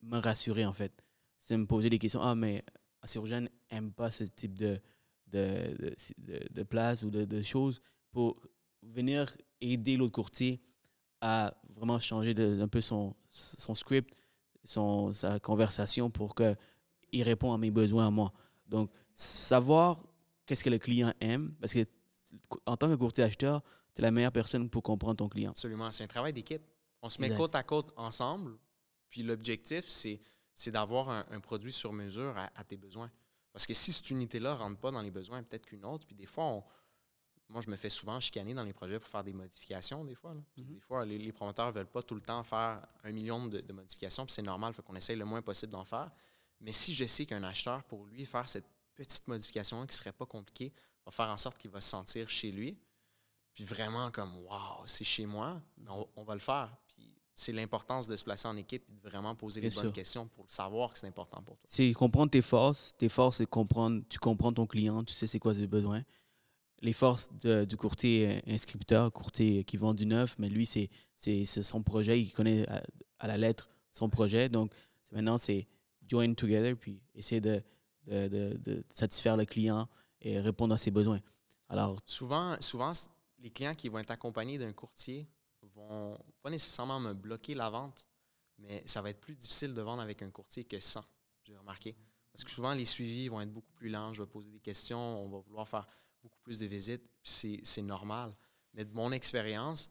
me 0.00 0.18
rassurer, 0.18 0.64
en 0.64 0.72
fait. 0.72 0.92
C'est 1.40 1.56
me 1.56 1.66
poser 1.66 1.90
des 1.90 1.98
questions. 1.98 2.22
Ah, 2.22 2.36
mais 2.36 2.64
un 3.02 3.06
chirurgien 3.06 3.48
n'aime 3.72 3.92
pas 3.92 4.12
ce 4.12 4.22
type 4.22 4.56
de, 4.56 4.80
de, 5.26 5.96
de, 6.18 6.62
place 6.62 7.02
ou 7.02 7.10
de, 7.10 7.42
choses 7.42 7.82
pour 8.12 8.40
venir 8.82 9.36
aider 9.60 9.96
l'autre 9.96 10.12
courtier 10.12 10.62
à 11.20 11.56
vraiment 11.74 11.98
changer 11.98 12.34
un 12.38 12.68
peu 12.68 12.80
son, 12.80 13.16
son 13.30 13.74
script, 13.74 14.14
son, 14.62 15.12
sa 15.12 15.40
conversation 15.40 16.10
pour 16.10 16.36
qu'il 16.36 17.22
réponde 17.24 17.54
à 17.54 17.58
mes 17.58 17.72
besoins 17.72 18.06
à 18.06 18.10
moi. 18.10 18.32
Donc, 18.70 18.90
savoir 19.14 20.02
qu'est-ce 20.46 20.64
que 20.64 20.70
le 20.70 20.78
client 20.78 21.12
aime, 21.20 21.54
parce 21.60 21.72
que 21.74 21.84
en 22.66 22.76
tant 22.76 22.88
que 22.88 22.94
courtier 22.94 23.24
acheteur, 23.24 23.62
tu 23.94 24.00
es 24.00 24.02
la 24.02 24.10
meilleure 24.10 24.32
personne 24.32 24.70
pour 24.70 24.82
comprendre 24.82 25.16
ton 25.16 25.28
client. 25.28 25.50
Absolument. 25.50 25.90
C'est 25.90 26.04
un 26.04 26.08
travail 26.08 26.32
d'équipe. 26.32 26.62
On 27.02 27.08
se 27.08 27.20
met 27.20 27.34
côte 27.34 27.54
à 27.54 27.62
côte 27.62 27.92
ensemble, 27.96 28.58
puis 29.08 29.22
l'objectif, 29.22 29.88
c'est, 29.88 30.20
d'avoir 30.66 31.08
un, 31.08 31.40
produit 31.40 31.72
sur 31.72 31.92
mesure 31.92 32.36
à, 32.36 32.64
tes 32.64 32.76
besoins. 32.76 33.10
Parce 33.52 33.66
que 33.66 33.74
si 33.74 33.92
cette 33.92 34.10
unité-là 34.10 34.54
ne 34.54 34.58
rentre 34.58 34.78
pas 34.78 34.90
dans 34.90 35.00
les 35.00 35.10
besoins, 35.10 35.42
peut-être 35.42 35.66
qu'une 35.66 35.84
autre, 35.84 36.06
puis 36.06 36.14
des 36.14 36.26
fois, 36.26 36.62
moi, 37.48 37.60
je 37.60 37.70
me 37.70 37.76
fais 37.76 37.88
souvent 37.88 38.20
chicaner 38.20 38.54
dans 38.54 38.62
les 38.62 38.72
projets 38.72 39.00
pour 39.00 39.08
faire 39.08 39.24
des 39.24 39.32
modifications, 39.32 40.04
des 40.04 40.14
fois. 40.14 40.34
Mm-hmm. 40.34 40.74
Des 40.74 40.80
fois, 40.80 41.04
les, 41.04 41.32
promoteurs 41.32 41.68
ne 41.68 41.72
veulent 41.72 41.86
pas 41.86 42.02
tout 42.02 42.14
le 42.14 42.20
temps 42.20 42.44
faire 42.44 42.86
un 43.02 43.12
million 43.12 43.46
de, 43.46 43.72
modifications, 43.72 44.24
puis 44.24 44.32
c'est 44.32 44.42
normal, 44.42 44.72
il 44.72 44.76
faut 44.76 44.82
qu'on 44.82 44.94
essaye 44.94 45.16
le 45.16 45.24
moins 45.24 45.42
possible 45.42 45.72
d'en 45.72 45.84
faire. 45.84 46.10
Mais 46.60 46.72
si 46.72 46.94
je 46.94 47.06
sais 47.06 47.26
qu'un 47.26 47.42
acheteur, 47.42 47.82
pour 47.84 48.06
lui, 48.06 48.24
faire 48.26 48.48
cette 48.48 48.66
petite 48.94 49.26
modification 49.28 49.80
qui 49.86 49.94
ne 49.94 49.98
serait 49.98 50.12
pas 50.12 50.26
compliquée, 50.26 50.72
va 51.04 51.12
faire 51.12 51.28
en 51.28 51.38
sorte 51.38 51.58
qu'il 51.58 51.70
va 51.70 51.80
se 51.80 51.88
sentir 51.88 52.28
chez 52.28 52.50
lui, 52.52 52.76
puis 53.54 53.64
vraiment 53.64 54.10
comme 54.10 54.36
Waouh, 54.44 54.86
c'est 54.86 55.04
chez 55.04 55.26
moi, 55.26 55.60
on, 56.16 56.22
va 56.22 56.34
le 56.34 56.40
faire. 56.40 56.76
Puis 56.86 57.14
c'est 57.34 57.52
l'importance 57.52 58.06
de 58.06 58.16
se 58.16 58.24
placer 58.24 58.46
en 58.46 58.56
équipe 58.56 58.84
et 58.88 58.92
de 58.92 59.00
vraiment 59.00 59.34
poser 59.34 59.60
les 59.60 59.70
bonnes 59.70 59.92
questions 59.92 60.28
pour 60.28 60.50
savoir 60.50 60.92
que 60.92 60.98
c'est 60.98 61.06
important 61.06 61.42
pour 61.42 61.56
toi. 61.56 61.66
C'est 61.66 61.92
comprendre 61.92 62.30
tes 62.30 62.42
forces. 62.42 62.94
Tes 62.98 63.08
forces, 63.08 63.38
c'est 63.38 63.46
comprendre, 63.46 64.02
tu 64.08 64.18
comprends 64.18 64.52
ton 64.52 64.66
client, 64.66 65.02
tu 65.02 65.14
sais 65.14 65.26
c'est 65.26 65.38
quoi 65.38 65.54
ses 65.54 65.66
besoins. 65.66 66.04
Les 66.82 66.92
forces 66.92 67.30
de- 67.42 67.64
du 67.64 67.76
courtier 67.76 68.42
inscripteur, 68.46 69.12
courtier 69.12 69.64
qui 69.64 69.76
vend 69.76 69.92
du 69.94 70.06
neuf, 70.06 70.36
mais 70.38 70.48
lui, 70.48 70.66
c'est 70.66 71.44
son 71.44 71.82
projet, 71.82 72.20
il 72.20 72.32
connaît 72.32 72.66
à, 72.68 72.82
à 73.18 73.26
la 73.28 73.36
lettre 73.36 73.68
son 73.92 74.08
projet. 74.08 74.48
Donc, 74.48 74.72
maintenant, 75.12 75.36
c'est 75.38 75.66
join 76.10 76.34
together, 76.34 76.74
puis 76.76 77.00
essayer 77.14 77.40
de, 77.40 77.62
de, 78.06 78.28
de- 78.28 78.84
satisfaire 78.92 79.36
le 79.36 79.44
client 79.44 79.88
et 80.20 80.40
répondre 80.40 80.74
à 80.74 80.78
ses 80.78 80.90
besoins. 80.90 81.20
Alors, 81.68 81.96
Souvent, 82.04 82.56
souvent, 82.60 82.92
les 83.38 83.50
clients 83.50 83.74
qui 83.74 83.88
vont 83.88 83.98
être 84.00 84.10
accompagnés 84.10 84.58
d'un 84.58 84.72
courtier 84.72 85.26
vont 85.74 86.18
pas 86.42 86.50
nécessairement 86.50 86.98
me 87.00 87.14
bloquer 87.14 87.54
la 87.54 87.70
vente, 87.70 88.04
mais 88.58 88.82
ça 88.86 89.00
va 89.00 89.10
être 89.10 89.20
plus 89.20 89.36
difficile 89.36 89.72
de 89.72 89.80
vendre 89.80 90.02
avec 90.02 90.20
un 90.22 90.30
courtier 90.30 90.64
que 90.64 90.80
sans, 90.80 91.04
j'ai 91.44 91.56
remarqué. 91.56 91.94
Parce 92.32 92.44
que 92.44 92.50
souvent, 92.50 92.74
les 92.74 92.86
suivis 92.86 93.28
vont 93.28 93.40
être 93.40 93.52
beaucoup 93.52 93.72
plus 93.74 93.88
lents. 93.88 94.12
Je 94.12 94.22
vais 94.22 94.28
poser 94.28 94.50
des 94.50 94.60
questions, 94.60 94.98
on 95.24 95.28
va 95.28 95.38
vouloir 95.38 95.68
faire 95.68 95.86
beaucoup 96.22 96.38
plus 96.42 96.58
de 96.58 96.66
visites, 96.66 97.02
puis 97.22 97.60
c'est- 97.64 97.82
normal. 97.82 98.34
Mais 98.74 98.84
de 98.84 98.92
mon 98.94 99.10
expérience, 99.12 99.90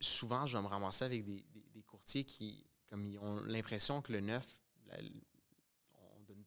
souvent, 0.00 0.46
je 0.46 0.56
vais 0.56 0.62
me 0.62 0.68
ramasser 0.68 1.04
avec 1.04 1.24
des, 1.24 1.44
des- 1.52 1.66
des 1.72 1.82
courtiers 1.82 2.24
qui, 2.24 2.66
comme 2.88 3.06
ils 3.06 3.18
ont 3.18 3.40
l'impression 3.44 4.00
que 4.02 4.12
le 4.12 4.20
neuf, 4.20 4.56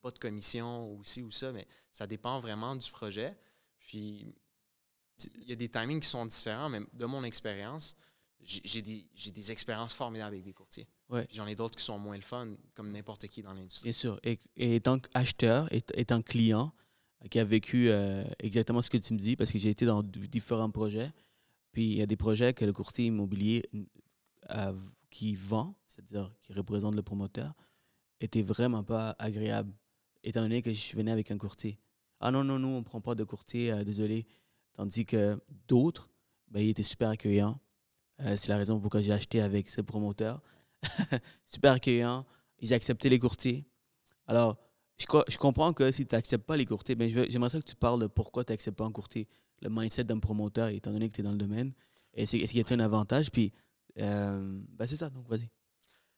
pas 0.06 0.12
de 0.12 0.20
commission 0.20 0.94
ou 0.94 1.04
ci 1.04 1.24
ou 1.24 1.32
ça, 1.32 1.52
mais 1.52 1.68
ça 1.92 2.06
dépend 2.06 2.40
vraiment 2.40 2.76
du 2.76 2.92
projet. 2.92 3.36
Puis, 3.80 4.36
il 5.42 5.50
y 5.50 5.52
a 5.52 5.56
des 5.56 5.68
timings 5.68 6.00
qui 6.00 6.08
sont 6.08 6.28
différents, 6.28 6.70
mais 6.70 6.82
de 6.94 7.06
mon 7.06 7.24
expérience, 7.24 7.96
j'ai 8.40 8.84
des, 8.84 9.08
des 9.34 9.52
expériences 9.52 9.96
formidables 9.96 10.36
avec 10.36 10.46
des 10.46 10.54
courtiers. 10.54 10.88
Ouais. 11.10 11.28
J'en 11.32 11.48
ai 11.48 11.56
d'autres 11.56 11.76
qui 11.76 11.84
sont 11.84 11.98
moins 11.98 12.18
le 12.18 12.22
fun, 12.22 12.48
comme 12.76 12.92
n'importe 12.92 13.28
qui 13.28 13.42
dans 13.42 13.54
l'industrie. 13.54 13.86
Bien 13.90 13.94
sûr. 13.94 14.20
Et, 14.24 14.38
et 14.56 14.76
étant 14.76 15.00
acheteur, 15.16 15.74
et- 15.74 15.82
étant 15.96 16.22
client, 16.22 16.72
euh, 17.24 17.28
qui 17.28 17.40
a 17.40 17.44
vécu 17.44 17.90
euh, 17.90 18.24
exactement 18.38 18.84
ce 18.84 18.92
que 18.92 18.98
tu 18.98 19.12
me 19.14 19.18
dis, 19.18 19.36
parce 19.36 19.52
que 19.52 19.58
j'ai 19.58 19.72
été 19.72 19.88
dans 19.88 20.04
différents 20.04 20.70
projets, 20.70 21.12
puis 21.72 21.86
il 21.94 21.98
y 21.98 22.02
a 22.04 22.06
des 22.06 22.18
projets 22.18 22.54
que 22.54 22.64
le 22.64 22.74
courtier 22.74 23.06
immobilier 23.06 23.64
euh, 24.52 24.80
qui 25.10 25.34
vend, 25.34 25.74
c'est-à-dire 25.88 26.32
qui 26.44 26.54
représente 26.54 26.94
le 26.94 27.02
promoteur, 27.02 27.56
était 28.20 28.44
vraiment 28.44 28.84
pas 28.84 29.16
agréable, 29.18 29.74
étant 30.26 30.42
donné 30.42 30.62
que 30.62 30.74
je 30.74 30.96
venais 30.96 31.12
avec 31.12 31.32
un 31.32 31.38
courtier. 31.38 31.80
Ah 32.20 32.32
non, 32.32 32.44
non, 32.44 32.60
nous, 32.60 32.68
on 32.68 32.80
ne 32.80 32.84
prend 32.84 33.00
pas 33.00 33.16
de 33.16 33.24
courtier, 33.24 33.72
euh, 33.72 33.84
désolé. 33.84 34.26
Tandis 34.74 35.06
que 35.06 35.40
d'autres, 35.68 36.10
ben, 36.50 36.62
ils 36.62 36.70
étaient 36.70 36.84
super 36.84 37.10
accueillants. 37.10 37.60
Euh, 38.22 38.36
c'est 38.36 38.50
la 38.50 38.58
raison 38.58 38.80
pourquoi 38.80 39.02
j'ai 39.02 39.12
acheté 39.12 39.40
avec 39.42 39.70
ce 39.70 39.82
promoteur. 39.82 40.42
super 41.46 41.74
accueillants. 41.74 42.26
Ils 42.60 42.74
acceptaient 42.74 43.10
les 43.10 43.20
courtiers. 43.20 43.66
Alors, 44.28 44.58
je, 44.98 45.06
je 45.28 45.38
comprends 45.38 45.74
que 45.74 45.92
si 45.92 46.06
tu 46.06 46.16
n'acceptes 46.16 46.46
pas 46.46 46.58
les 46.58 46.66
courtiers, 46.66 46.96
ben, 46.96 47.10
j'aimerais 47.30 47.50
ça 47.50 47.60
que 47.60 47.66
tu 47.66 47.76
parles 47.76 48.02
de 48.02 48.08
pourquoi 48.08 48.44
tu 48.44 48.54
n'acceptes 48.54 48.78
pas 48.78 48.86
un 48.86 48.92
courtier, 48.92 49.28
le 49.62 49.70
mindset 49.70 50.06
d'un 50.06 50.20
promoteur, 50.20 50.70
étant 50.70 50.92
donné 50.92 51.10
que 51.10 51.16
tu 51.16 51.22
es 51.22 51.24
dans 51.24 51.32
le 51.32 51.38
domaine. 51.38 51.74
Est-ce 52.14 52.32
qu'il 52.32 52.58
y 52.58 52.62
a 52.62 52.76
un 52.76 52.80
avantage? 52.80 53.30
Puis, 53.30 53.52
euh, 54.00 54.60
ben, 54.70 54.88
c'est 54.88 54.98
ça, 54.98 55.10
donc 55.10 55.28
vas-y. 55.28 55.50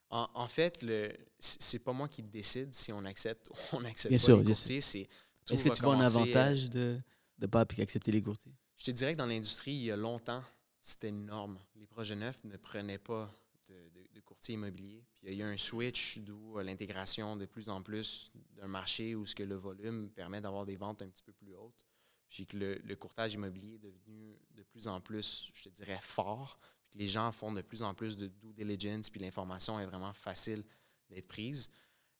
En, 0.10 0.30
en 0.34 0.48
fait, 0.48 0.82
le 0.84 1.12
c'est 1.40 1.80
pas 1.80 1.94
moi 1.94 2.08
qui 2.08 2.24
décide 2.24 2.74
si 2.74 2.92
on 2.94 3.04
accepte 3.06 3.50
ou 3.50 3.54
on 3.74 3.84
accepte 3.86 4.10
Bien 4.10 4.18
pas 4.18 4.26
sûr, 4.26 4.38
les 4.40 4.46
courtiers. 4.46 4.82
c'est- 4.82 5.08
Est-ce 5.50 5.64
que 5.64 5.70
tu 5.70 5.84
vois 5.84 5.94
un 5.96 6.02
euh, 6.02 6.06
avantage 6.08 6.70
de 6.70 7.00
ne 7.40 7.48
pas 7.48 7.62
accepter 7.62 8.12
les 8.12 8.22
courtiers? 8.22 8.54
Je 8.78 8.86
te 8.86 8.92
dirais 8.92 9.14
que 9.14 9.18
dans 9.18 9.26
l'industrie, 9.28 9.74
il 9.74 9.84
y 9.84 9.92
a 9.92 9.96
longtemps, 9.98 10.44
c'était 10.82 11.10
une 11.10 11.26
norme. 11.26 11.60
Les 11.76 11.88
projets 11.88 12.16
neufs 12.16 12.44
ne 12.44 12.58
prenaient 12.58 12.98
pas 13.00 13.30
de, 13.68 13.74
de, 13.90 14.08
de 14.14 14.20
courtier 14.22 14.54
immobilier. 14.56 15.04
Puis 15.14 15.28
il 15.28 15.34
y 15.34 15.42
a 15.42 15.46
eu 15.46 15.54
un 15.54 15.58
switch 15.58 16.20
d'où 16.20 16.58
euh, 16.58 16.64
l'intégration 16.64 17.36
de 17.36 17.46
plus 17.46 17.70
en 17.70 17.82
plus 17.82 18.32
d'un 18.56 18.68
marché 18.68 19.16
où 19.16 19.26
ce 19.26 19.36
que 19.36 19.44
le 19.44 19.56
volume 19.56 20.10
permet 20.12 20.42
d'avoir 20.42 20.66
des 20.66 20.76
ventes 20.76 21.02
un 21.02 21.10
petit 21.10 21.24
peu 21.24 21.34
plus 21.34 21.54
hautes. 21.54 21.86
Puis 22.30 22.46
que 22.46 22.58
le, 22.58 22.76
le 22.84 22.96
courtage 22.96 23.34
immobilier 23.34 23.76
est 23.76 23.80
devenu 23.80 24.38
de 24.52 24.64
plus 24.64 24.88
en 24.88 25.00
plus, 25.02 25.50
je 25.54 25.64
te 25.64 25.70
dirais, 25.70 26.00
fort. 26.02 26.60
Puis 26.90 27.00
les 27.00 27.08
gens 27.08 27.32
font 27.32 27.52
de 27.52 27.62
plus 27.62 27.84
en 27.84 27.94
plus 27.94 28.16
de 28.18 28.28
due 28.28 28.54
diligence, 28.54 29.10
puis 29.10 29.20
l'information 29.20 29.80
est 29.80 29.86
vraiment 29.86 30.14
facile 30.14 30.64
d'être 31.10 31.28
prise. 31.28 31.70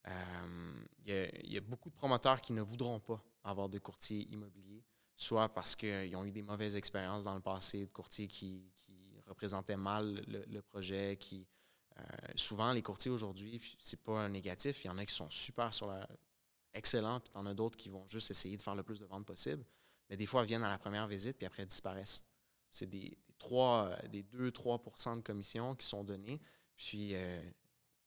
Euh, 0.08 0.86
Il 1.06 1.52
y, 1.52 1.58
a, 1.58 1.62
beaucoup 1.62 1.90
de 1.90 1.96
promoteurs 1.96 2.42
qui 2.42 2.54
ne 2.54 2.62
voudront 2.62 3.00
pas 3.00 3.22
avoir 3.44 3.70
de 3.70 3.80
courtier 3.80 4.28
immobilier 4.30 4.84
soit 5.18 5.50
parce 5.50 5.76
qu'ils 5.76 6.16
ont 6.16 6.24
eu 6.24 6.32
des 6.32 6.44
mauvaises 6.44 6.78
expériences 6.78 7.24
dans 7.24 7.34
le 7.34 7.42
passé 7.42 7.86
de 7.86 7.92
courtiers 7.92 8.28
qui, 8.28 8.72
représentaient 9.26 9.76
mal 9.76 10.24
le, 10.26 10.62
projet, 10.62 11.18
qui 11.20 11.46
euh, 12.00 12.04
souvent 12.36 12.72
les 12.72 12.82
courtiers 12.82 13.12
aujourd'hui, 13.12 13.60
c'est 13.78 14.02
pas 14.02 14.30
négatif, 14.30 14.86
il 14.86 14.88
y 14.88 14.90
en 14.90 14.98
a 14.98 15.06
qui 15.06 15.14
sont 15.14 15.30
super 15.30 15.74
sur 15.74 15.88
la 15.88 16.08
excellents, 16.74 17.20
puis 17.20 17.32
en 17.36 17.46
as 17.46 17.54
d'autres 17.54 17.76
qui 17.76 17.90
vont 17.90 18.08
juste 18.08 18.32
essayer 18.32 18.56
de 18.56 18.62
faire 18.62 18.76
le 18.76 18.84
plus 18.84 19.02
de 19.02 19.06
ventes 19.06 19.26
possible, 19.26 19.66
mais 20.10 20.16
des 20.16 20.26
fois 20.26 20.44
ils 20.44 20.48
viennent 20.48 20.64
à 20.64 20.70
la 20.70 20.78
première 20.78 21.08
visite 21.08 21.36
puis 21.36 21.46
après 21.46 21.66
disparaissent. 21.66 22.24
C'est 22.70 22.86
des, 22.86 23.18
3, 23.40 23.92
des 24.12 24.24
2-3% 24.24 25.18
de 25.18 25.22
commissions 25.22 25.76
qui 25.76 25.86
sont 25.86 26.04
données, 26.04 26.40
puis 26.76 27.12
euh, 27.14 27.42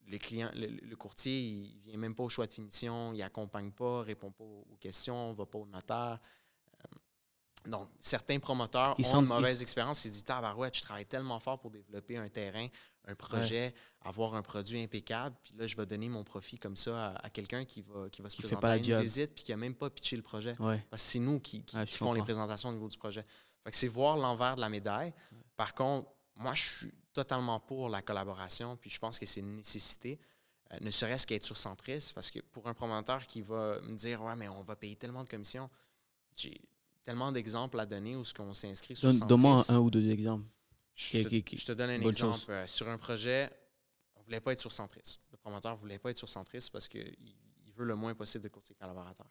le 0.07 0.19
client, 0.19 0.51
le, 0.55 0.67
le 0.69 0.97
courtier, 0.97 1.39
il 1.41 1.79
vient 1.81 1.97
même 1.99 2.15
pas 2.15 2.25
au 2.25 2.29
choix 2.29 2.47
de 2.47 2.53
finition, 2.53 3.13
il 3.13 3.23
accompagne 3.23 3.71
pas, 3.73 4.03
répond 4.03 4.31
pas 4.33 4.45
aux 4.45 4.77
questions, 4.81 5.33
va 5.35 5.47
pas 5.47 5.59
au 5.59 5.67
notaire. 5.67 6.19
Donc, 7.67 7.91
certains 8.01 8.39
promoteurs 8.39 8.95
Ils 8.97 9.07
ont 9.15 9.21
une 9.21 9.29
mauvaise 9.29 9.59
ils- 9.61 9.63
expérience. 9.63 10.03
Ils 10.05 10.09
se 10.09 10.13
disent 10.15 10.25
Tabarouette, 10.25 10.75
je 10.77 10.81
travaille 10.81 11.05
tellement 11.05 11.39
fort 11.41 11.59
pour 11.61 11.71
développer 11.71 12.17
un 12.17 12.29
terrain, 12.31 12.67
un 13.07 13.15
projet, 13.15 13.75
avoir 14.01 14.35
un 14.35 14.41
produit 14.41 14.81
impeccable. 14.83 15.37
Puis 15.45 15.53
là, 15.59 15.67
je 15.67 15.77
vais 15.77 15.85
donner 15.85 16.09
mon 16.09 16.25
profit 16.25 16.59
comme 16.59 16.75
ça 16.75 17.09
à, 17.11 17.27
à 17.27 17.29
quelqu'un 17.31 17.67
qui 17.67 17.83
va, 17.83 18.09
qui 18.09 18.23
va 18.23 18.31
se 18.31 18.37
Qui 18.37 18.43
présenter 18.43 18.67
à 18.67 18.77
une 18.79 18.85
job. 18.85 19.03
visite 19.03 19.35
puis 19.35 19.45
qui 19.45 19.51
n'a 19.51 19.59
même 19.59 19.75
pas 19.75 19.91
pitché 19.91 20.17
le 20.17 20.23
projet. 20.23 20.57
Ouais. 20.59 20.83
Parce 20.89 21.03
que 21.03 21.09
c'est 21.11 21.19
nous 21.19 21.39
qui, 21.39 21.63
qui- 21.63 21.77
Ah, 21.77 21.85
font 21.85 22.15
les 22.15 22.23
présentations 22.23 22.71
au 22.71 22.73
niveau 22.73 22.89
du 22.89 22.97
projet. 22.97 23.23
Fait 23.65 23.71
que 23.71 23.77
c'est 23.77 23.89
voir 23.89 24.17
l'envers 24.17 24.55
de 24.57 24.61
la 24.61 24.69
médaille. 24.69 25.13
Par 25.57 25.75
contre, 25.75 26.09
moi, 26.37 26.55
je 26.55 26.63
suis 26.63 26.95
totalement 27.13 27.61
pour 27.61 27.89
la 27.89 28.03
collaboration, 28.03 28.77
puis 28.77 28.89
je 28.91 28.99
pense 28.99 29.19
que 29.19 29.27
c'est 29.27 29.41
une 29.41 29.57
nécessité, 29.57 30.19
euh, 30.73 30.79
ne 30.81 30.91
serait-ce 30.91 31.27
qu'être 31.27 31.45
sur 31.45 31.57
Centris, 31.57 32.13
parce 32.15 32.31
que 32.31 32.41
pour 32.41 32.67
un 32.69 32.75
promoteur 32.75 33.27
qui 33.27 33.43
va 33.43 33.81
me 33.81 33.95
dire 33.97 34.23
Ouais, 34.23 34.37
mais 34.37 34.49
on 34.49 34.63
va 34.63 34.77
payer 34.77 34.97
tellement 34.97 35.25
de 35.25 35.29
commissions, 35.29 35.69
j'ai 36.37 36.61
tellement 37.05 37.33
d'exemples 37.33 37.79
à 37.81 37.87
donner 37.87 38.17
où 38.17 38.25
ce 38.25 38.33
qu'on 38.33 38.55
s'inscrit 38.55 38.97
sur. 38.97 39.11
Donne-moi 39.27 39.63
un, 39.69 39.79
ou 39.79 39.91
deux 39.91 40.09
exemples. 40.11 40.47
Je 40.95 41.11
qui- 41.11 41.23
te, 41.25 41.29
qui- 41.29 41.43
qui- 41.43 41.57
je 41.57 41.67
te 41.67 41.73
donne 41.73 41.91
un 41.91 42.01
exemple. 42.01 42.39
Euh, 42.51 42.67
sur 42.67 42.89
un 42.89 42.99
projet, 42.99 43.51
on 44.17 44.21
ne 44.21 44.25
voulait 44.25 44.41
pas 44.41 44.53
être 44.53 44.61
sur 44.61 44.71
Centris. 44.73 45.19
Le 45.33 45.37
promoteur 45.37 45.73
ne 45.75 45.79
voulait 45.79 45.99
pas 45.99 46.11
être 46.11 46.19
sur 46.19 46.29
Centris 46.29 46.69
parce 46.73 46.89
qu'il 46.89 47.15
il 47.67 47.73
veut 47.73 47.85
le 47.87 47.95
moins 47.97 48.15
possible 48.15 48.45
de 48.45 48.49
courtiers 48.49 48.75
collaborateurs. 48.75 49.31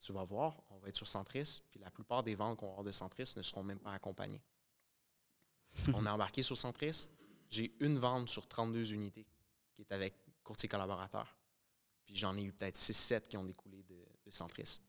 Tu 0.00 0.12
vas 0.12 0.24
voir, 0.24 0.62
on 0.70 0.78
va 0.78 0.88
être 0.88 0.96
sur 0.96 1.08
Centris, 1.08 1.62
puis 1.70 1.80
la 1.80 1.90
plupart 1.90 2.22
des 2.22 2.34
ventes 2.34 2.58
qu'on 2.58 2.66
va 2.66 2.72
avoir 2.72 2.84
de 2.84 2.92
Centris 2.92 3.32
ne 3.36 3.42
seront 3.42 3.64
même 3.64 3.80
pas 3.80 3.92
accompagnées. 3.92 4.42
on 5.94 6.06
est 6.06 6.10
embarqué 6.10 6.42
sur 6.42 6.56
Centris. 6.56 7.08
J'ai 7.50 7.74
une 7.80 7.98
vente 7.98 8.28
sur 8.28 8.46
32 8.46 8.92
unités 8.92 9.26
qui 9.72 9.82
est 9.82 9.92
avec 9.92 10.14
courtier 10.42 10.68
collaborateur. 10.68 11.36
Puis 12.04 12.16
j'en 12.16 12.36
ai 12.36 12.42
eu 12.42 12.52
peut-être 12.52 12.76
6-7 12.76 13.28
qui 13.28 13.36
ont 13.36 13.44
découlé 13.44 13.82
de, 13.82 14.06
de 14.24 14.30
Centris. 14.30 14.80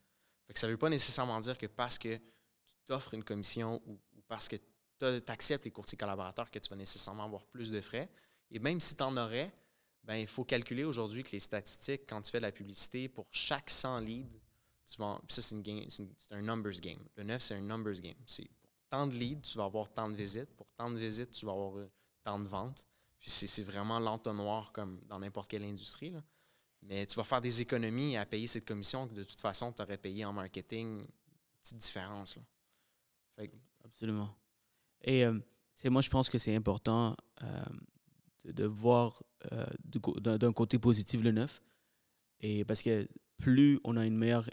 Fait 0.48 0.54
que 0.54 0.60
ça 0.60 0.67
ne 0.67 0.72
veut 0.72 0.78
pas 0.78 0.89
nécessairement 0.89 1.39
dire 1.41 1.58
que 1.58 1.67
parce 1.67 1.98
que 1.98 2.17
tu 2.17 2.76
t'offres 2.86 3.13
une 3.13 3.24
commission 3.24 3.82
ou, 3.86 4.00
ou 4.15 4.22
parce 4.28 4.48
que 4.48 4.56
tu 4.56 5.32
acceptes 5.32 5.65
les 5.65 5.72
courtiers 5.72 5.98
collaborateurs 5.98 6.50
que 6.52 6.60
tu 6.60 6.69
vas 6.69 6.76
nécessairement 6.76 7.26
avoir 7.26 7.45
plus 7.45 7.72
de 7.72 7.82
frais. 7.82 8.10
Et 8.52 8.60
même 8.60 8.80
si 8.80 8.95
tu 8.95 9.04
en 9.04 9.15
aurais, 9.17 9.52
ben, 10.04 10.15
il 10.15 10.28
faut 10.28 10.43
calculer 10.43 10.84
aujourd'hui 10.84 11.24
que 11.24 11.32
les 11.32 11.39
statistiques, 11.39 12.02
quand 12.08 12.22
tu 12.22 12.32
fais 12.32 12.39
de 12.39 12.43
la 12.43 12.52
publicité, 12.52 13.08
pour 13.08 13.28
chaque 13.32 13.69
100 13.69 14.00
leads, 14.00 14.28
ça, 14.89 15.41
c'est, 15.41 15.56
un 16.32 16.41
numbers 16.41 16.80
game. 16.82 16.99
Le 17.15 17.23
9, 17.23 17.41
c'est 17.41 17.56
un 17.56 17.62
numbers 17.62 17.99
game. 18.02 18.15
C'est 18.25 18.49
pour 18.62 18.71
tant 18.89 19.08
de 19.08 19.13
leads, 19.13 19.41
tu 19.41 19.58
vas 19.58 19.65
avoir 19.65 19.91
tant 19.93 20.10
de 20.10 20.15
visites. 20.15 20.54
Pour 20.56 20.67
tant 20.75 20.89
de 20.89 20.97
visites, 20.97 21.32
tu 21.32 21.45
vas 21.45 21.52
avoir 21.52 21.78
euh, 21.78 21.91
tant 22.23 22.39
de 22.39 22.47
ventes. 22.47 22.85
C'est, 23.19 23.48
c'est 23.48 23.63
vraiment 23.63 24.00
l'entonnoir 24.00 24.71
comme 24.71 25.00
dans 25.06 25.19
n'importe 25.19 25.50
quelle 25.50 25.63
industrie. 25.63 26.10
là. 26.10 26.23
Mais 26.81 27.06
tu 27.06 27.15
vas 27.15 27.23
faire 27.23 27.42
des 27.42 27.62
économies 27.62 28.17
à 28.17 28.25
payer 28.25 28.48
cette 28.48 28.65
commission 28.65 29.08
que 29.08 29.13
de 29.13 29.23
toute 29.23 29.42
façon, 29.42 29.71
tu 29.73 29.81
aurais 29.81 29.98
payé 29.98 30.25
en 30.25 30.33
marketing. 30.33 31.06
Petite 31.62 31.77
différence. 31.77 32.37
Là. 32.37 33.46
Absolument. 33.83 34.29
Et 35.02 35.25
euh, 35.25 35.40
c'est 35.75 35.90
moi, 35.90 36.02
je 36.02 36.10
pense 36.10 36.29
que 36.29 36.37
c'est 36.37 36.56
important 36.56 37.15
euh, 37.44 37.63
de, 38.46 38.65
voir 38.65 39.21
d'un 39.83 40.54
côté 40.54 40.79
positif 40.79 41.21
le 41.21 41.31
neuf. 41.31 41.62
Et 42.42 42.63
parce 42.65 42.81
que 42.81 43.08
plus 43.37 43.79
on 43.83 43.98
a 43.98 44.06
une 44.06 44.17
meilleure 44.17 44.50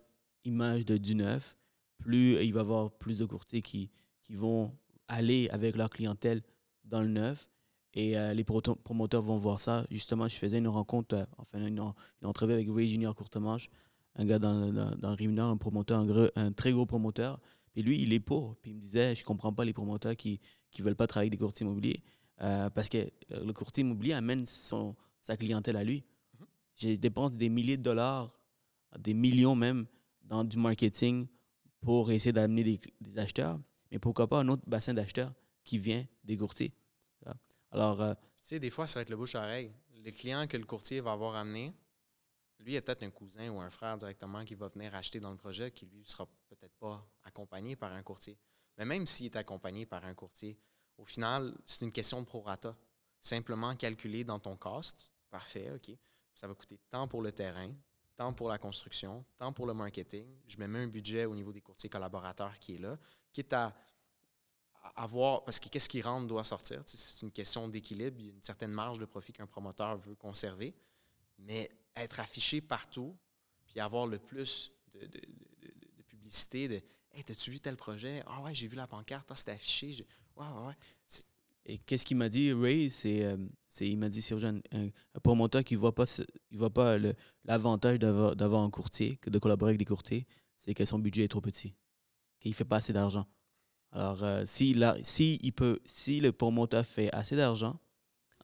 image 0.47 0.85
de, 0.85 0.97
du 0.97 1.15
neuf, 1.15 1.57
plus 1.99 2.43
il 2.45 2.53
va 2.53 2.61
y 2.61 2.63
avoir 2.63 2.91
plus 2.93 3.19
de 3.19 3.25
courtiers 3.25 3.63
qui, 3.63 3.91
qui 4.23 4.35
vont 4.35 4.73
aller 5.09 5.49
avec 5.51 5.77
leur 5.77 5.91
clientèle 5.91 6.43
dans 6.85 7.03
le 7.03 7.09
neuf. 7.09 7.49
Et 7.95 8.19
euh, 8.19 8.35
les 8.35 8.45
promoteurs 8.45 9.23
vont 9.23 9.39
voir 9.39 9.59
ça. 9.59 9.87
Justement, 9.91 10.29
je 10.29 10.37
faisais 10.37 10.59
une 10.59 10.69
rencontre, 10.69 11.15
euh, 11.15 11.25
enfin 11.39 11.59
une, 11.67 11.79
une 11.79 12.29
entrevue 12.29 12.53
avec 12.53 12.69
Ray 12.71 12.89
Junior 12.89 13.15
Courtemanche, 13.15 13.71
un 14.17 14.27
gars 14.27 14.39
dans, 14.39 14.71
dans, 14.73 14.95
dans 14.97 15.17
le 15.17 15.41
un 15.41 15.57
promoteur, 15.57 16.01
un, 16.01 16.07
gros- 16.07 16.31
un 16.37 16.53
très 16.53 16.73
gros 16.73 16.85
promoteur. 16.85 17.41
Puis 17.73 17.83
lui, 17.83 18.01
il 18.03 18.13
est 18.13 18.21
pour. 18.21 18.57
Puis 18.57 18.73
il 18.73 18.75
me 18.75 18.81
disait, 18.81 19.15
je 19.15 19.25
comprends 19.25 19.53
pas 19.53 19.65
les 19.65 19.73
promoteurs 19.73 20.17
qui 20.17 20.41
ne 20.79 20.85
veulent 20.85 20.97
pas 20.97 21.07
travailler 21.07 21.29
avec 21.29 21.39
des 21.39 21.45
courtiers 21.45 21.65
immobiliers. 21.65 22.03
Euh, 22.43 22.69
parce 22.69 22.91
que 22.91 23.11
le 23.31 23.53
courtier 23.53 23.81
immobilier 23.81 24.13
amène 24.13 24.45
son, 24.45 24.95
sa 25.23 25.37
clientèle 25.39 25.77
à 25.77 25.85
lui. 25.85 26.05
Mhm. 26.39 26.47
J'ai 26.75 26.97
dépensé 26.99 27.37
des 27.37 27.49
milliers 27.49 27.79
de 27.79 27.83
dollars, 27.83 28.39
des 28.99 29.15
millions 29.15 29.57
même, 29.57 29.87
dans 30.27 30.45
du 30.45 30.57
marketing 30.57 31.27
pour 31.81 32.11
essayer 32.11 32.33
d'amener 32.33 32.81
des, 33.01 33.19
acheteurs. 33.19 33.61
Mais 33.91 33.99
pourquoi 33.99 34.27
pas 34.29 34.41
un 34.41 34.49
autre 34.49 34.63
bassin 34.67 34.95
d'acheteurs 34.95 35.33
qui 35.65 35.79
vient 35.79 36.07
des 36.25 36.37
courtiers? 36.37 36.73
Alors, 37.71 38.01
euh, 38.01 38.15
Tu 38.37 38.45
sais, 38.45 38.59
des 38.61 38.71
fois, 38.71 38.87
ça 38.87 38.99
va 38.99 39.03
être 39.03 39.11
le 39.11 39.17
bouche-oreille. 39.17 39.73
Le 40.05 40.11
client 40.11 40.47
que 40.47 40.57
le 40.57 40.65
courtier 40.65 41.01
va 41.01 41.13
avoir 41.13 41.35
amené, 41.35 41.75
lui, 42.61 42.73
il 42.73 42.75
y 42.75 42.77
a 42.77 42.83
peut-être 42.83 43.03
un 43.03 43.11
cousin 43.11 43.51
ou 43.51 43.61
un 43.61 43.71
frère 43.71 43.99
directement 43.99 44.45
qui 44.45 44.55
va 44.55 44.69
venir 44.69 44.95
acheter 44.95 45.21
dans 45.21 45.31
le 45.31 45.37
projet 45.37 45.71
qui, 45.73 45.87
lui, 45.87 46.01
ne 46.01 46.05
sera 46.07 46.27
peut-être 46.49 46.75
pas 46.79 47.07
accompagné 47.25 47.77
par 47.77 47.93
un 47.93 48.03
courtier. 48.03 48.39
Mais 48.79 48.85
même 48.85 49.07
s'il 49.07 49.27
est 49.27 49.37
accompagné 49.37 49.85
par 49.85 50.05
un 50.05 50.15
courtier, 50.15 50.59
au 50.97 51.05
final, 51.05 51.57
c'est 51.67 51.85
une 51.85 51.93
question 51.93 52.21
de 52.21 52.27
prorata. 52.27 52.73
Simplement 53.21 53.75
calculer 53.75 54.25
dans 54.25 54.39
ton 54.39 54.57
cost, 54.57 55.11
parfait, 55.31 55.71
OK, 55.73 55.91
ça 56.35 56.47
va 56.47 56.55
coûter 56.55 56.79
tant 56.91 57.09
pour 57.09 57.23
le 57.23 57.33
terrain, 57.33 57.75
tant 58.17 58.33
pour 58.33 58.49
la 58.49 58.59
construction, 58.59 59.25
tant 59.37 59.53
pour 59.53 59.67
le 59.67 59.75
marketing. 59.75 60.27
Je 60.49 60.57
me 60.59 60.67
mets 60.67 60.81
un 60.81 60.89
budget 60.89 61.27
au 61.27 61.35
niveau 61.35 61.53
des 61.53 61.61
courtiers 61.61 61.91
collaborateurs 61.91 62.59
qui 62.59 62.77
est 62.77 62.79
là, 62.79 62.99
quitte 63.33 63.53
à 63.53 63.75
avoir, 64.95 65.45
parce 65.45 65.61
que 65.61 65.69
qu'est-ce 65.69 65.89
qui 65.89 66.01
rentre 66.01 66.27
doit 66.27 66.45
sortir. 66.45 66.83
C'est 66.87 67.25
une 67.25 67.33
question 67.33 67.69
d'équilibre. 67.69 68.19
Il 68.21 68.27
y 68.27 68.31
a 68.31 68.33
une 68.33 68.43
certaine 68.43 68.71
marge 68.71 68.99
de 68.99 69.05
profit 69.05 69.33
qu'un 69.33 69.47
promoteur 69.47 69.97
veut 69.99 70.15
conserver. 70.15 70.75
Mais 71.39 71.69
être 71.95 72.21
affiché 72.21 72.61
partout, 72.61 73.17
puis 73.67 73.81
avoir 73.81 74.07
le 74.07 74.19
plus 74.19 74.73
de, 74.93 75.07
publicité, 76.07 76.69
de 76.69 76.83
Hey, 77.13 77.25
t'as-tu 77.25 77.51
vu 77.51 77.61
tel 77.61 77.77
projet? 77.77 78.23
Ah 78.27 78.43
ouais, 78.43 78.55
j'ai 78.55 78.67
vu 78.69 78.77
la 78.77 78.87
pancarte, 78.87 79.31
ah, 79.31 79.37
c'était 79.37 79.53
affiché. 79.53 79.91
J'ai- 79.91 80.07
Ouais, 80.37 80.47
ouais, 80.47 80.67
ouais. 80.67 80.77
Et 81.69 81.79
qu'est-ce 81.79 82.07
qu'il 82.07 82.17
m'a 82.17 82.29
dit, 82.29 82.53
Ray? 82.53 82.91
C'est, 82.91 83.25
euh, 83.25 83.37
c'est- 83.69 83.89
il 83.89 83.99
m'a 83.99 84.09
dit, 84.09 84.23
Sergio, 84.23 84.49
un, 84.49 84.61
un- 84.73 84.89
promoteur 85.23 85.65
qui 85.65 85.75
ne 85.75 85.81
voit 85.81 85.95
pas, 85.95 86.05
il 86.53 86.59
voit 86.59 86.71
pas 86.73 86.97
le- 86.97 87.15
l'avantage 87.45 87.99
d'avoir, 87.99 88.37
d'avoir 88.37 88.63
un 88.63 88.71
courtier, 88.71 89.19
de 89.27 89.39
collaborer 89.41 89.71
avec 89.71 89.79
des 89.81 89.85
courtiers, 89.85 90.27
c'est 90.57 90.75
que 90.75 90.85
son 90.85 91.01
budget 91.01 91.25
est 91.25 91.29
trop 91.29 91.41
petit, 91.41 91.75
qu'il 92.39 92.51
ne 92.53 92.55
fait 92.55 92.65
pas 92.65 92.77
assez 92.77 92.93
d'argent. 92.93 93.27
Alors, 93.91 94.23
euh, 94.23 94.45
s'il 94.47 94.83
a- 94.85 94.97
si, 95.03 95.39
il 95.43 95.53
peut, 95.53 95.81
si 95.85 96.21
le 96.21 96.31
promoteur 96.33 96.87
fait 96.87 97.13
assez 97.13 97.35
d'argent 97.35 97.81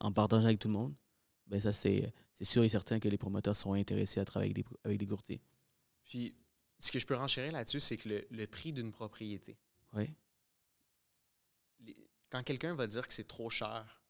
en 0.01 0.11
partageant 0.13 0.47
avec 0.47 0.59
tout 0.59 0.69
le 0.69 0.75
monde, 0.75 0.95
ben 1.47 1.61
ça, 1.61 1.73
c'est, 1.73 2.13
c'est 2.35 2.45
sûr 2.45 2.65
et 2.65 2.69
certain 2.69 2.99
que 2.99 3.09
les 3.09 3.19
promoteurs 3.19 3.55
seront 3.55 3.75
intéressés 3.75 4.19
à 4.19 4.25
travailler 4.25 4.53
avec 4.53 4.67
des, 4.67 4.77
avec 4.85 4.99
des 4.99 5.07
courtiers. 5.07 5.41
Puis, 6.05 6.35
ce 6.81 6.91
que 6.91 6.99
je 6.99 7.07
peux 7.07 7.15
renchérir 7.17 7.53
là-dessus, 7.53 7.79
c'est 7.79 7.97
que 7.97 8.09
le, 8.09 8.27
le 8.31 8.47
prix 8.49 8.73
d'une 8.73 8.91
propriété, 8.91 9.57
Oui. 9.93 10.11
Quand 12.33 12.43
quelqu'un 12.43 12.75
va 12.75 12.87
dire 12.87 13.07
que 13.07 13.13
c'est 13.13 13.29
trop 13.29 13.51
cher, 13.51 14.03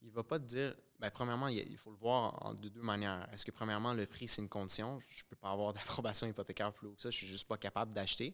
il 0.00 0.12
va 0.12 0.22
pas 0.22 0.38
te 0.38 0.44
dire. 0.44 0.76
Ben, 1.00 1.10
premièrement, 1.10 1.48
il 1.48 1.76
faut 1.76 1.90
le 1.90 1.96
voir 1.96 2.54
de 2.54 2.68
deux 2.68 2.82
manières. 2.82 3.28
Est-ce 3.32 3.44
que, 3.44 3.50
premièrement, 3.50 3.92
le 3.92 4.06
prix, 4.06 4.28
c'est 4.28 4.40
une 4.40 4.48
condition? 4.48 5.00
Je 5.08 5.24
ne 5.24 5.28
peux 5.28 5.36
pas 5.36 5.50
avoir 5.50 5.72
d'approbation 5.74 6.28
hypothécaire 6.28 6.72
plus 6.72 6.86
haut 6.86 6.94
que 6.94 7.02
ça, 7.02 7.10
je 7.10 7.16
suis 7.16 7.26
juste 7.26 7.48
pas 7.48 7.58
capable 7.58 7.92
d'acheter. 7.92 8.32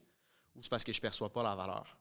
Ou 0.55 0.63
c'est 0.63 0.69
parce 0.69 0.85
que 0.85 0.93
je 0.93 0.99
ne 0.99 1.01
perçois 1.01 1.33
pas 1.33 1.43
la 1.43 1.55
valeur? 1.55 1.99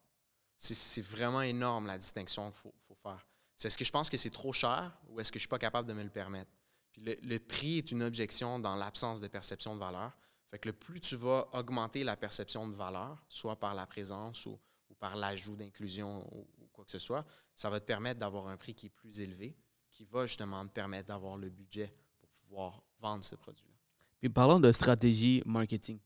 C'est- 0.57 1.01
vraiment 1.01 1.41
énorme 1.41 1.87
la 1.87 1.97
distinction 1.97 2.51
qu'il 2.51 2.59
faut, 2.59 2.95
faire. 3.01 3.25
C'est 3.55 3.69
est-ce 3.69 3.77
que 3.77 3.85
je 3.85 3.91
pense 3.91 4.09
que 4.09 4.17
c'est 4.17 4.31
trop 4.31 4.51
cher 4.51 4.91
ou 5.07 5.21
est-ce 5.21 5.31
que 5.31 5.39
je 5.39 5.43
ne 5.43 5.47
suis 5.47 5.49
pas 5.49 5.59
capable 5.59 5.87
de 5.87 5.93
me 5.93 6.03
le 6.03 6.09
permettre? 6.09 6.51
Puis 6.91 7.01
le, 7.03 7.37
prix 7.37 7.77
est 7.77 7.91
une 7.91 8.03
objection 8.03 8.59
dans 8.59 8.75
l'absence 8.75 9.21
de 9.21 9.27
perception 9.29 9.75
de 9.75 9.79
valeur. 9.79 10.11
Fait 10.51 10.59
que 10.59 10.67
le 10.67 10.73
plus 10.73 10.99
tu 10.99 11.15
vas 11.15 11.47
augmenter 11.53 12.03
la 12.03 12.17
perception 12.17 12.67
de 12.67 12.75
valeur, 12.75 13.23
soit 13.29 13.57
par 13.57 13.75
la 13.75 13.85
présence 13.85 14.45
ou, 14.45 14.59
ou 14.89 14.95
par 14.95 15.15
l'ajout 15.15 15.55
d'inclusion 15.55 16.27
ou 16.35 16.45
que 16.83 16.91
ce 16.91 16.99
soit, 16.99 17.25
ça 17.55 17.69
va 17.69 17.79
te 17.79 17.85
permettre 17.85 18.19
d'avoir 18.19 18.47
un 18.47 18.57
prix 18.57 18.73
qui 18.73 18.87
est 18.87 18.89
plus 18.89 19.21
élevé, 19.21 19.55
qui 19.91 20.05
va 20.05 20.25
justement 20.25 20.65
te 20.65 20.71
permettre 20.71 21.07
d'avoir 21.07 21.37
le 21.37 21.49
budget 21.49 21.93
pour 22.19 22.29
pouvoir 22.29 22.83
vendre 22.99 23.23
ce 23.23 23.35
produit-là. 23.35 23.75
Puis 24.19 24.29
parlons 24.29 24.59
de 24.59 24.71
stratégie 24.71 25.41
marketing, 25.45 25.99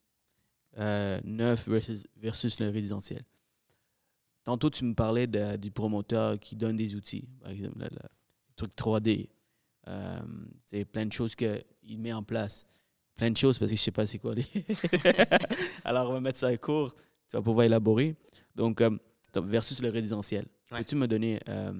euh, 0.77 1.19
neuf 1.23 1.67
versus, 2.15 2.59
le 2.59 2.69
résidentiel. 2.69 3.23
Tantôt, 4.43 4.69
tu 4.69 4.83
me 4.83 4.93
parlais 4.93 5.27
du 5.57 5.71
promoteur 5.71 6.39
qui 6.39 6.55
donne 6.55 6.75
des 6.75 6.95
outils, 6.95 7.27
par 7.41 7.51
exemple, 7.51 7.79
le, 7.79 7.89
truc 8.55 8.75
3D. 8.75 9.29
Euh, 9.87 10.21
c'est 10.65 10.85
plein 10.85 11.05
de 11.05 11.11
choses 11.11 11.35
qu'il 11.35 11.99
met 11.99 12.13
en 12.13 12.23
place. 12.23 12.65
Plein 13.15 13.31
de 13.31 13.37
choses 13.37 13.59
parce 13.59 13.71
que 13.71 13.75
je 13.75 13.81
ne 13.81 13.83
sais 13.83 13.91
pas 13.91 14.07
c'est 14.07 14.19
quoi. 14.19 14.33
Alors, 15.83 16.09
on 16.09 16.13
va 16.13 16.19
mettre 16.19 16.39
ça 16.39 16.47
à 16.47 16.57
court. 16.57 16.95
Tu 17.29 17.37
vas 17.37 17.41
pouvoir 17.41 17.65
élaborer. 17.65 18.15
Donc, 18.55 18.81
euh, 18.81 18.97
versus 19.35 19.81
le 19.81 19.89
résidentiel. 19.89 20.45
Ouais. 20.73 20.79
Peux-tu 20.79 20.95
me 20.95 21.07
donner, 21.07 21.39
euh, 21.49 21.73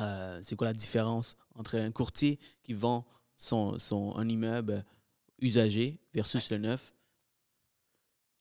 euh, 0.00 0.40
c'est 0.42 0.56
quoi 0.56 0.68
la 0.68 0.72
différence 0.72 1.36
entre 1.54 1.76
un 1.78 1.90
courtier 1.90 2.38
qui 2.62 2.72
vend 2.72 3.04
son, 3.36 3.78
son, 3.78 4.14
un 4.16 4.28
immeuble 4.28 4.84
usagé 5.40 5.98
versus 6.14 6.50
le 6.50 6.58
neuf? 6.58 6.94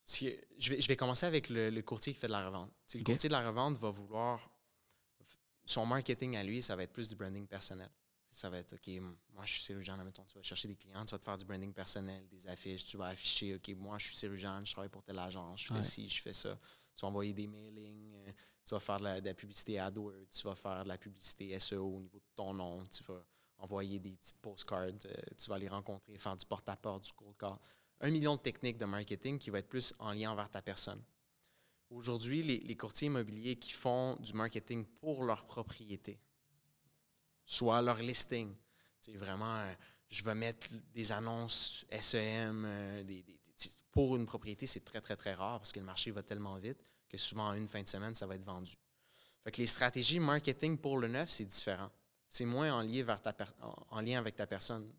Je 0.08 0.70
vais, 0.70 0.82
je 0.82 0.88
vais 0.88 0.96
commencer 0.96 1.26
avec 1.26 1.50
le, 1.50 1.70
le 1.70 1.82
courtier 1.82 2.14
qui 2.14 2.20
fait 2.20 2.28
de 2.28 2.32
la 2.34 2.46
revente. 2.46 2.72
Le 2.94 3.04
courtier 3.04 3.30
de 3.30 3.34
la 3.34 3.48
revente 3.48 3.78
va 3.78 3.90
vouloir. 3.92 4.50
Son 5.66 5.86
marketing 5.86 6.36
à 6.36 6.44
lui, 6.44 6.62
ça 6.62 6.76
va 6.76 6.84
être 6.84 6.92
plus 6.92 7.08
du 7.08 7.16
branding 7.16 7.48
personnel. 7.48 7.90
Ça 8.30 8.50
va 8.50 8.58
être, 8.60 8.74
OK, 8.74 8.88
moi 9.34 9.46
je 9.46 9.52
suis 9.54 9.62
chirurgien, 9.62 9.98
admettons, 10.00 10.24
tu 10.26 10.36
vas 10.36 10.42
chercher 10.44 10.68
des 10.70 10.76
clients, 10.76 11.04
tu 11.06 11.12
vas 11.12 11.20
te 11.20 11.26
faire 11.26 11.38
du 11.38 11.44
branding 11.46 11.74
personnel, 11.74 12.26
des 12.30 12.48
affiches, 12.48 12.86
tu 12.86 12.96
vas 12.98 13.08
afficher, 13.08 13.56
OK, 13.56 13.70
moi 13.78 13.98
je 13.98 14.08
suis 14.08 14.16
chirurgien, 14.18 14.62
je 14.66 14.72
travaille 14.72 14.90
pour 14.90 15.04
telle 15.04 15.20
agence, 15.20 15.62
je 15.64 15.68
fais 15.68 15.74
Ouais. 15.76 15.84
ci, 15.84 16.08
je 16.10 16.22
fais 16.22 16.32
ça. 16.34 16.58
Tu 16.96 17.02
vas 17.02 17.08
envoyer 17.08 17.34
des 17.34 17.48
mailings, 17.48 18.14
euh, 18.16 18.32
tu 18.66 18.74
vas 18.74 18.80
faire 18.80 19.00
de 19.00 19.26
la, 19.26 19.34
publicité 19.34 19.80
AdWords, 19.80 20.30
tu 20.32 20.44
vas 20.44 20.56
faire 20.56 20.84
de 20.84 20.90
la 20.90 20.98
publicité 20.98 21.58
SEO 21.58 21.86
au 21.86 22.00
niveau 22.02 22.20
de 22.20 22.36
ton 22.36 22.54
nom, 22.54 22.84
tu 22.86 23.04
vas 23.04 23.24
envoyer 23.58 24.00
des 24.00 24.12
petites 24.12 24.38
postcards, 24.40 24.82
euh, 25.06 25.14
tu 25.38 25.50
vas 25.50 25.56
aller 25.56 25.68
rencontrer, 25.68 26.18
faire 26.18 26.36
du 26.36 26.46
porte-à-porte, 26.46 27.06
du 27.06 27.12
cold 27.14 27.38
call. 27.38 27.58
Un 28.02 28.10
million 28.10 28.36
de 28.36 28.42
techniques 28.42 28.78
de 28.78 28.86
marketing 28.86 29.38
qui 29.38 29.50
va 29.50 29.60
être 29.60 29.70
plus 29.70 29.94
en 30.00 30.12
lien 30.12 30.32
envers 30.32 30.50
ta 30.50 30.62
personne. 30.62 31.02
Aujourd'hui, 31.90 32.42
les, 32.42 32.60
les 32.60 32.76
courtiers 32.78 33.08
immobiliers 33.08 33.58
qui 33.58 33.72
font 33.72 34.16
du 34.18 34.34
marketing 34.34 34.86
pour 34.86 35.24
leur 35.24 35.46
propriété, 35.46 36.20
soit 37.46 37.82
leur 37.82 37.98
listing, 37.98 38.56
c'est 39.00 39.18
vraiment, 39.18 39.58
euh, 39.58 39.74
je 40.10 40.24
vais 40.24 40.36
mettre 40.36 40.68
des 40.94 41.12
annonces 41.12 41.86
SEM 41.90 43.04
des- 43.06 43.24
pour 43.92 44.16
une 44.16 44.26
propriété, 44.26 44.68
c'est 44.68 44.82
très, 44.86 45.02
très, 45.02 45.16
très 45.16 45.34
rare 45.34 45.60
parce 45.60 45.72
que 45.72 45.80
le 45.80 45.86
marché 45.86 46.12
va 46.12 46.24
tellement 46.24 46.56
vite 46.58 46.84
que 47.10 47.18
souvent 47.18 47.50
en 47.50 47.54
une 47.54 47.68
fin 47.68 47.82
de 47.84 47.88
semaine, 47.88 48.16
ça 48.16 48.26
va 48.26 48.36
être 48.36 48.44
vendu. 48.46 48.74
Fait 49.44 49.52
que 49.52 49.58
les 49.58 49.68
stratégies 49.68 50.20
marketing 50.20 50.78
pour 50.78 50.98
le 50.98 51.08
neuf, 51.08 51.30
c'est 51.30 51.46
différent. 51.46 51.90
C'est 52.28 52.46
moins 52.46 52.72
en 52.74 52.82
lien, 52.82 53.04
vers 53.04 53.22
ta 53.22 53.36
en, 53.62 53.76
en 53.90 54.02
lien 54.02 54.18
avec 54.20 54.36
ta 54.36 54.48
personne. 54.48 54.90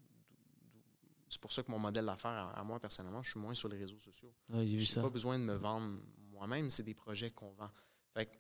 C'est 1.29 1.41
pour 1.41 1.51
ça 1.53 1.63
que 1.63 1.71
mon 1.71 1.79
modèle 1.79 2.05
d'affaires, 2.05 2.53
à, 2.55 2.63
moi 2.63 2.79
personnellement, 2.79 3.23
je 3.23 3.31
suis 3.31 3.41
moins 3.41 3.55
sur 3.55 3.69
les 3.69 3.79
réseaux 3.79 3.99
sociaux. 3.99 4.35
Ouais, 4.51 4.65
vu 4.67 4.79
Je 4.81 4.97
n'ai 4.97 5.03
pas 5.03 5.09
besoin 5.09 5.39
de 5.39 5.45
me 5.45 5.55
vendre 5.55 5.99
moi-même, 6.31 6.69
c'est 6.71 6.83
des 6.83 6.93
projets 6.95 7.31
qu'on 7.31 7.53
vend. 7.53 7.71
Fait 8.13 8.27
que, 8.27 8.37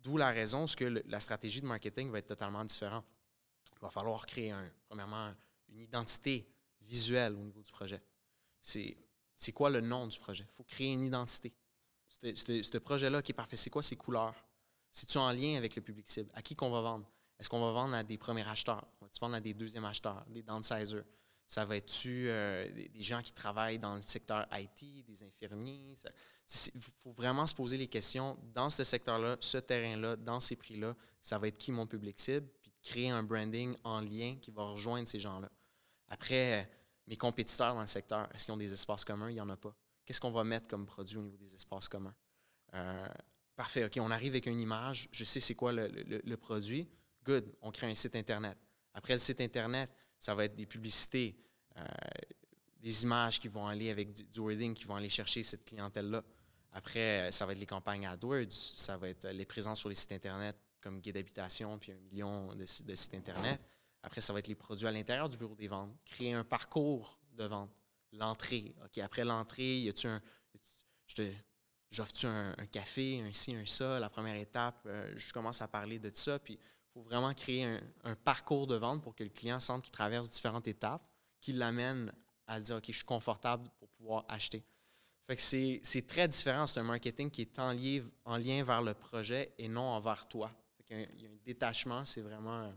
D'où 0.00 0.16
la 0.16 0.30
raison 0.30 0.66
ce 0.68 0.76
que 0.76 0.84
le- 0.84 1.02
la 1.06 1.18
stratégie 1.18 1.60
de 1.60 1.66
marketing 1.66 2.08
va 2.10 2.18
être 2.20 2.28
totalement 2.28 2.64
différente. 2.64 3.04
Il 3.72 3.80
va 3.80 3.90
falloir 3.90 4.24
créer, 4.26 4.52
un, 4.52 4.70
premièrement, 4.88 5.34
une 5.68 5.80
identité 5.80 6.48
visuelle 6.80 7.34
au 7.34 7.42
niveau 7.42 7.62
du 7.62 7.70
projet. 7.72 8.00
C'est 8.62 8.96
c'est 9.38 9.52
quoi 9.52 9.70
le 9.70 9.80
nom 9.80 10.08
du 10.08 10.18
projet? 10.18 10.44
Il 10.46 10.56
faut 10.56 10.64
créer 10.64 10.92
une 10.92 11.04
identité. 11.04 11.54
Ce- 12.08 12.78
projet-là 12.78 13.22
qui 13.22 13.30
est 13.30 13.34
parfait, 13.34 13.56
c'est 13.56 13.70
quoi 13.70 13.84
ses 13.84 13.94
couleurs? 13.94 14.34
C'est-tu 14.90 15.16
en 15.16 15.30
lien 15.30 15.56
avec 15.56 15.76
le 15.76 15.82
public 15.82 16.10
cible? 16.10 16.28
À 16.34 16.42
qui 16.42 16.56
qu'on 16.56 16.70
va 16.70 16.80
vendre? 16.80 17.08
Est-ce 17.38 17.48
qu'on 17.48 17.60
va 17.60 17.70
vendre 17.70 17.94
à 17.94 18.02
des 18.02 18.18
premiers 18.18 18.46
acheteurs? 18.46 18.84
On 19.00 19.04
va-tu 19.04 19.20
vendre 19.20 19.36
à 19.36 19.40
des 19.40 19.54
deuxièmes 19.54 19.84
acheteurs, 19.84 20.24
des 20.28 20.42
downsizers? 20.42 21.04
Ça 21.46 21.64
va 21.64 21.76
être-tu 21.76 22.28
euh, 22.28 22.68
des, 22.72 23.02
gens 23.02 23.22
qui 23.22 23.32
travaillent 23.32 23.78
dans 23.78 23.94
le 23.94 24.02
secteur 24.02 24.44
IT, 24.52 25.04
des 25.06 25.22
infirmiers? 25.22 25.94
Il 26.74 26.82
faut 26.82 27.12
vraiment 27.12 27.46
se 27.46 27.54
poser 27.54 27.76
les 27.76 27.86
questions 27.86 28.36
dans 28.52 28.70
ce 28.70 28.82
secteur-là, 28.82 29.36
ce 29.40 29.58
terrain-là, 29.58 30.16
dans 30.16 30.40
ces 30.40 30.56
prix-là. 30.56 30.96
Ça 31.22 31.38
va 31.38 31.46
être 31.46 31.58
qui 31.58 31.70
mon 31.70 31.86
public 31.86 32.18
cible? 32.20 32.48
Puis 32.60 32.72
créer 32.82 33.10
un 33.10 33.22
branding 33.22 33.76
en 33.84 34.00
lien 34.00 34.36
qui 34.42 34.50
va 34.50 34.64
rejoindre 34.64 35.06
ces 35.06 35.20
gens-là. 35.20 35.48
Après, 36.08 36.68
mes 37.08 37.16
compétiteurs 37.16 37.74
dans 37.74 37.80
le 37.80 37.86
secteur, 37.86 38.28
est-ce 38.34 38.44
qu'ils 38.44 38.54
ont 38.54 38.58
des 38.58 38.72
espaces 38.72 39.04
communs? 39.04 39.30
Il 39.30 39.34
n'y 39.34 39.40
en 39.40 39.48
a 39.48 39.56
pas. 39.56 39.74
Qu'est-ce 40.04 40.20
qu'on 40.20 40.30
va 40.30 40.44
mettre 40.44 40.68
comme 40.68 40.86
produit 40.86 41.16
au 41.16 41.22
niveau 41.22 41.36
des 41.38 41.54
espaces 41.54 41.88
communs? 41.88 42.14
Euh, 42.74 43.08
parfait, 43.56 43.84
OK, 43.84 43.98
on 44.00 44.10
arrive 44.10 44.32
avec 44.32 44.46
une 44.46 44.60
image, 44.60 45.08
je 45.10 45.24
sais 45.24 45.40
c'est 45.40 45.54
quoi 45.54 45.72
le, 45.72 45.88
le- 45.88 46.36
produit. 46.36 46.88
Good, 47.24 47.56
on 47.62 47.70
crée 47.70 47.90
un 47.90 47.94
site 47.94 48.14
Internet. 48.14 48.58
Après 48.94 49.14
le 49.14 49.18
site 49.18 49.40
Internet, 49.40 49.90
ça 50.18 50.34
va 50.34 50.44
être 50.44 50.54
des 50.54 50.66
publicités, 50.66 51.36
euh, 51.76 51.84
des 52.80 53.02
images 53.02 53.40
qui 53.40 53.48
vont 53.48 53.66
aller 53.66 53.90
avec 53.90 54.12
du, 54.12 54.40
wording, 54.40 54.74
qui 54.74 54.84
vont 54.84 54.96
aller 54.96 55.08
chercher 55.08 55.42
cette 55.42 55.64
clientèle-là. 55.64 56.22
Après, 56.72 57.28
euh, 57.28 57.30
ça 57.30 57.46
va 57.46 57.52
être 57.52 57.58
les 57.58 57.66
campagnes 57.66 58.06
AdWords, 58.06 58.50
ça 58.50 58.96
va 58.98 59.08
être 59.08 59.28
les 59.28 59.46
présences 59.46 59.80
sur 59.80 59.88
les 59.88 59.94
sites 59.94 60.12
Internet 60.12 60.56
comme 60.80 61.00
guide 61.00 61.14
d'habitation, 61.14 61.78
puis 61.78 61.92
un 61.92 61.98
million 61.98 62.54
de 62.54 62.64
sites 62.66 63.14
Internet. 63.14 63.60
Après, 64.02 64.20
ça 64.20 64.32
va 64.32 64.38
être 64.38 64.48
les 64.48 64.54
produits 64.54 64.86
à 64.86 64.92
l'intérieur 64.92 65.28
du 65.28 65.36
bureau 65.36 65.54
des 65.54 65.68
ventes. 65.68 65.94
Créer 66.04 66.32
un 66.32 66.44
parcours 66.44 67.18
de 67.32 67.44
vente. 67.44 67.70
L'entrée. 68.12 68.74
OK, 68.84 68.98
après 68.98 69.24
l'entrée, 69.24 69.80
y 69.80 69.88
a-tu 69.88 70.06
un. 70.06 70.22
J'offre-tu 71.90 72.26
un, 72.26 72.54
café, 72.70 73.20
un 73.20 73.32
ci, 73.32 73.54
un 73.54 73.64
ça, 73.64 73.98
la 73.98 74.10
première 74.10 74.36
étape? 74.36 74.82
euh, 74.86 75.12
je 75.16 75.32
commence 75.32 75.62
à 75.62 75.68
parler 75.68 75.98
de 75.98 76.10
ça. 76.14 76.38
Puis, 76.38 76.54
il 76.54 76.92
faut 76.92 77.02
vraiment 77.02 77.32
créer 77.34 77.64
un, 78.04 78.14
parcours 78.16 78.66
de 78.66 78.76
vente 78.76 79.02
pour 79.02 79.14
que 79.14 79.24
le 79.24 79.30
client 79.30 79.60
sente 79.60 79.82
qu'il 79.82 79.92
traverse 79.92 80.30
différentes 80.30 80.68
étapes, 80.68 81.06
qui 81.40 81.52
l'amène 81.52 82.12
à 82.46 82.60
se 82.60 82.64
dire, 82.66 82.76
OK, 82.76 82.84
je 82.88 82.92
suis 82.92 83.04
confortable 83.04 83.68
pour 83.78 83.88
pouvoir 83.90 84.24
acheter. 84.28 84.64
Fait 85.26 85.36
que 85.36 85.42
c'est 85.82 86.06
très 86.06 86.28
différent. 86.28 86.66
C'est 86.66 86.80
un 86.80 86.84
marketing 86.84 87.30
qui 87.30 87.42
est 87.42 87.58
en, 87.58 87.72
lien 87.72 88.64
vers 88.64 88.82
le 88.82 88.94
projet 88.94 89.52
et 89.58 89.68
non 89.68 89.82
envers 89.82 90.26
toi. 90.26 90.50
Fait 90.76 90.82
qu'il 90.84 90.96
y 90.96 91.00
a 91.00 91.02
un- 91.02 91.10
il 91.14 91.22
y 91.22 91.26
a 91.26 91.30
un 91.30 91.38
détachement, 91.44 92.04
c'est 92.04 92.22
vraiment... 92.22 92.72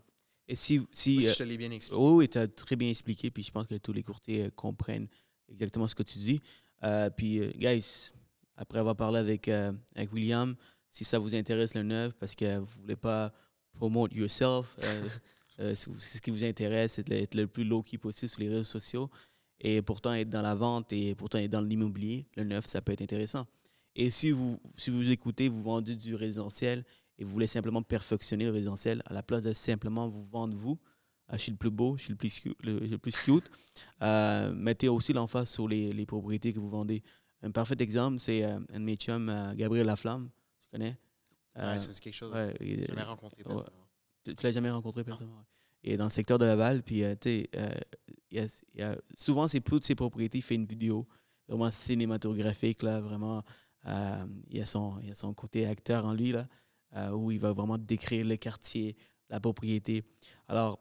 Et 0.52 0.56
si, 0.56 0.82
si, 0.92 1.22
si 1.22 1.28
euh, 1.30 1.34
je 1.40 1.44
l'ai 1.46 1.56
bien 1.56 1.72
expliqué. 1.72 2.04
Oui, 2.04 2.28
tu 2.28 2.38
as 2.38 2.46
très 2.46 2.76
bien 2.76 2.90
expliqué, 2.90 3.32
puis 3.32 3.42
je 3.42 3.52
pense 3.52 3.68
que 3.68 3.76
tous 3.76 3.94
les 3.94 4.04
courtiers 4.04 4.44
euh, 4.44 4.50
comprennent 4.54 5.08
exactement 5.48 5.88
ce 5.88 5.96
que 5.96 6.04
tu 6.04 6.20
dis. 6.20 6.42
Euh, 6.84 7.10
puis, 7.10 7.40
guys, 7.56 8.12
après 8.58 8.80
avoir 8.80 8.98
parlé 8.98 9.20
avec, 9.20 9.48
avec 9.48 10.12
William, 10.12 10.58
si 10.92 11.06
ça 11.06 11.20
vous 11.20 11.36
intéresse 11.36 11.74
le 11.74 11.84
neuf, 11.84 12.12
parce 12.20 12.36
que 12.36 12.58
vous 12.58 12.66
ne 12.66 12.82
voulez 12.82 12.96
pas 12.98 13.32
promote 13.72 14.14
yourself, 14.14 14.76
euh, 15.62 15.74
ce 15.76 16.20
qui 16.20 16.32
vous 16.32 16.44
intéresse, 16.44 16.94
c'est 16.94 17.08
d'être 17.08 17.36
le 17.36 17.48
plus 17.48 17.64
low-key 17.64 17.98
possible 17.98 18.28
sur 18.30 18.42
les 18.42 18.50
réseaux 18.50 18.66
sociaux, 18.66 19.10
et 19.62 19.82
pourtant 19.82 20.14
être 20.14 20.30
dans 20.30 20.42
la 20.42 20.56
vente 20.56 20.92
et 20.92 21.16
pourtant 21.16 21.38
être 21.38 21.52
dans 21.52 21.62
l'immobilier, 21.62 22.26
le 22.36 22.44
neuf, 22.44 22.66
ça 22.66 22.82
peut 22.82 22.92
être 22.92 23.02
intéressant. 23.02 23.48
Et 23.96 24.10
si 24.10 24.32
vous, 24.32 24.60
si 24.76 24.90
vous 24.90 25.12
écoutez, 25.12 25.48
vous 25.48 25.62
vendez 25.62 25.96
du 25.96 26.14
résidentiel 26.14 26.84
et 27.22 27.24
vous 27.24 27.30
voulez 27.30 27.46
simplement 27.48 27.84
perfectionner 27.84 28.46
le 28.46 28.52
résidentiel, 28.52 29.04
à 29.06 29.14
la 29.14 29.22
place 29.22 29.44
de 29.44 29.54
simplement 29.54 30.08
vous 30.08 30.24
vendre 30.24 30.56
vous, 30.56 30.80
ah, 31.28 31.38
je 31.38 31.44
suis 31.44 31.52
le 31.52 31.58
plus 31.58 31.70
beau, 31.70 31.96
je 31.98 32.04
suis 32.06 32.12
le 32.12 32.18
plus, 32.18 32.42
le, 32.64 32.80
le 32.80 32.98
plus 32.98 33.16
cute. 33.24 33.50
Euh, 34.02 34.52
mettez 34.54 34.90
aussi 34.90 35.14
l'emphase 35.14 35.50
sur 35.50 35.68
les, 35.68 35.94
les 35.94 36.06
propriétés 36.08 36.52
que 36.52 36.60
vous 36.60 36.70
vendez. 36.70 37.04
Un 37.44 37.52
parfait 37.52 37.76
exemple, 37.80 38.18
c'est 38.20 38.44
euh, 38.44 38.60
un 38.74 38.80
de 38.80 38.84
mes 38.86 38.96
chums, 38.96 39.30
euh, 39.30 39.54
Gabriel 39.54 39.86
Laflamme. 39.86 40.30
Tu 40.64 40.70
connais? 40.72 40.98
Euh, 41.58 41.78
Ouais, 41.78 41.78
dit 41.78 42.00
quelque 42.00 42.14
chose. 42.16 42.34
ouais, 42.34 42.56
il- 42.60 42.80
J'ai 42.82 42.86
jamais 42.88 43.04
rencontré 43.04 43.38
ouais. 43.44 43.48
personnellement. 43.50 43.88
tu, 44.26 44.34
l'as 44.44 44.52
jamais 44.52 44.72
rencontré 44.72 45.04
personnellement? 45.04 45.46
Il 45.84 45.92
est 45.94 45.98
dans 45.98 46.06
le 46.06 46.10
secteur 46.12 46.38
de 46.40 46.46
Laval, 46.46 46.82
puis 46.84 47.04
euh, 47.04 47.16
tu 47.20 47.48
sais, 47.54 48.50
euh, 48.80 48.96
souvent, 49.18 49.48
c'est 49.48 49.62
toutes 49.62 49.86
ses 49.86 49.96
propriétés, 49.96 50.40
il 50.40 50.42
fait 50.44 50.56
une 50.56 50.66
vidéo 50.66 51.08
vraiment 51.48 51.70
cinématographique, 51.72 52.84
là, 52.84 53.00
vraiment. 53.02 53.44
euh, 53.88 54.26
il, 54.50 54.58
y 54.58 54.62
a 54.62 54.66
son, 54.66 55.00
il 55.02 55.08
y 55.08 55.12
a 55.12 55.16
son 55.16 55.34
côté 55.34 55.66
acteur 55.66 56.06
en 56.06 56.14
lui, 56.14 56.32
là, 56.32 56.48
euh, 56.96 57.12
où 57.12 57.32
il 57.32 57.40
va 57.40 57.54
vraiment 57.54 57.78
décrire 57.78 58.26
le 58.26 58.36
quartier, 58.38 58.96
la 59.30 59.40
propriété. 59.40 60.04
Alors, 60.48 60.80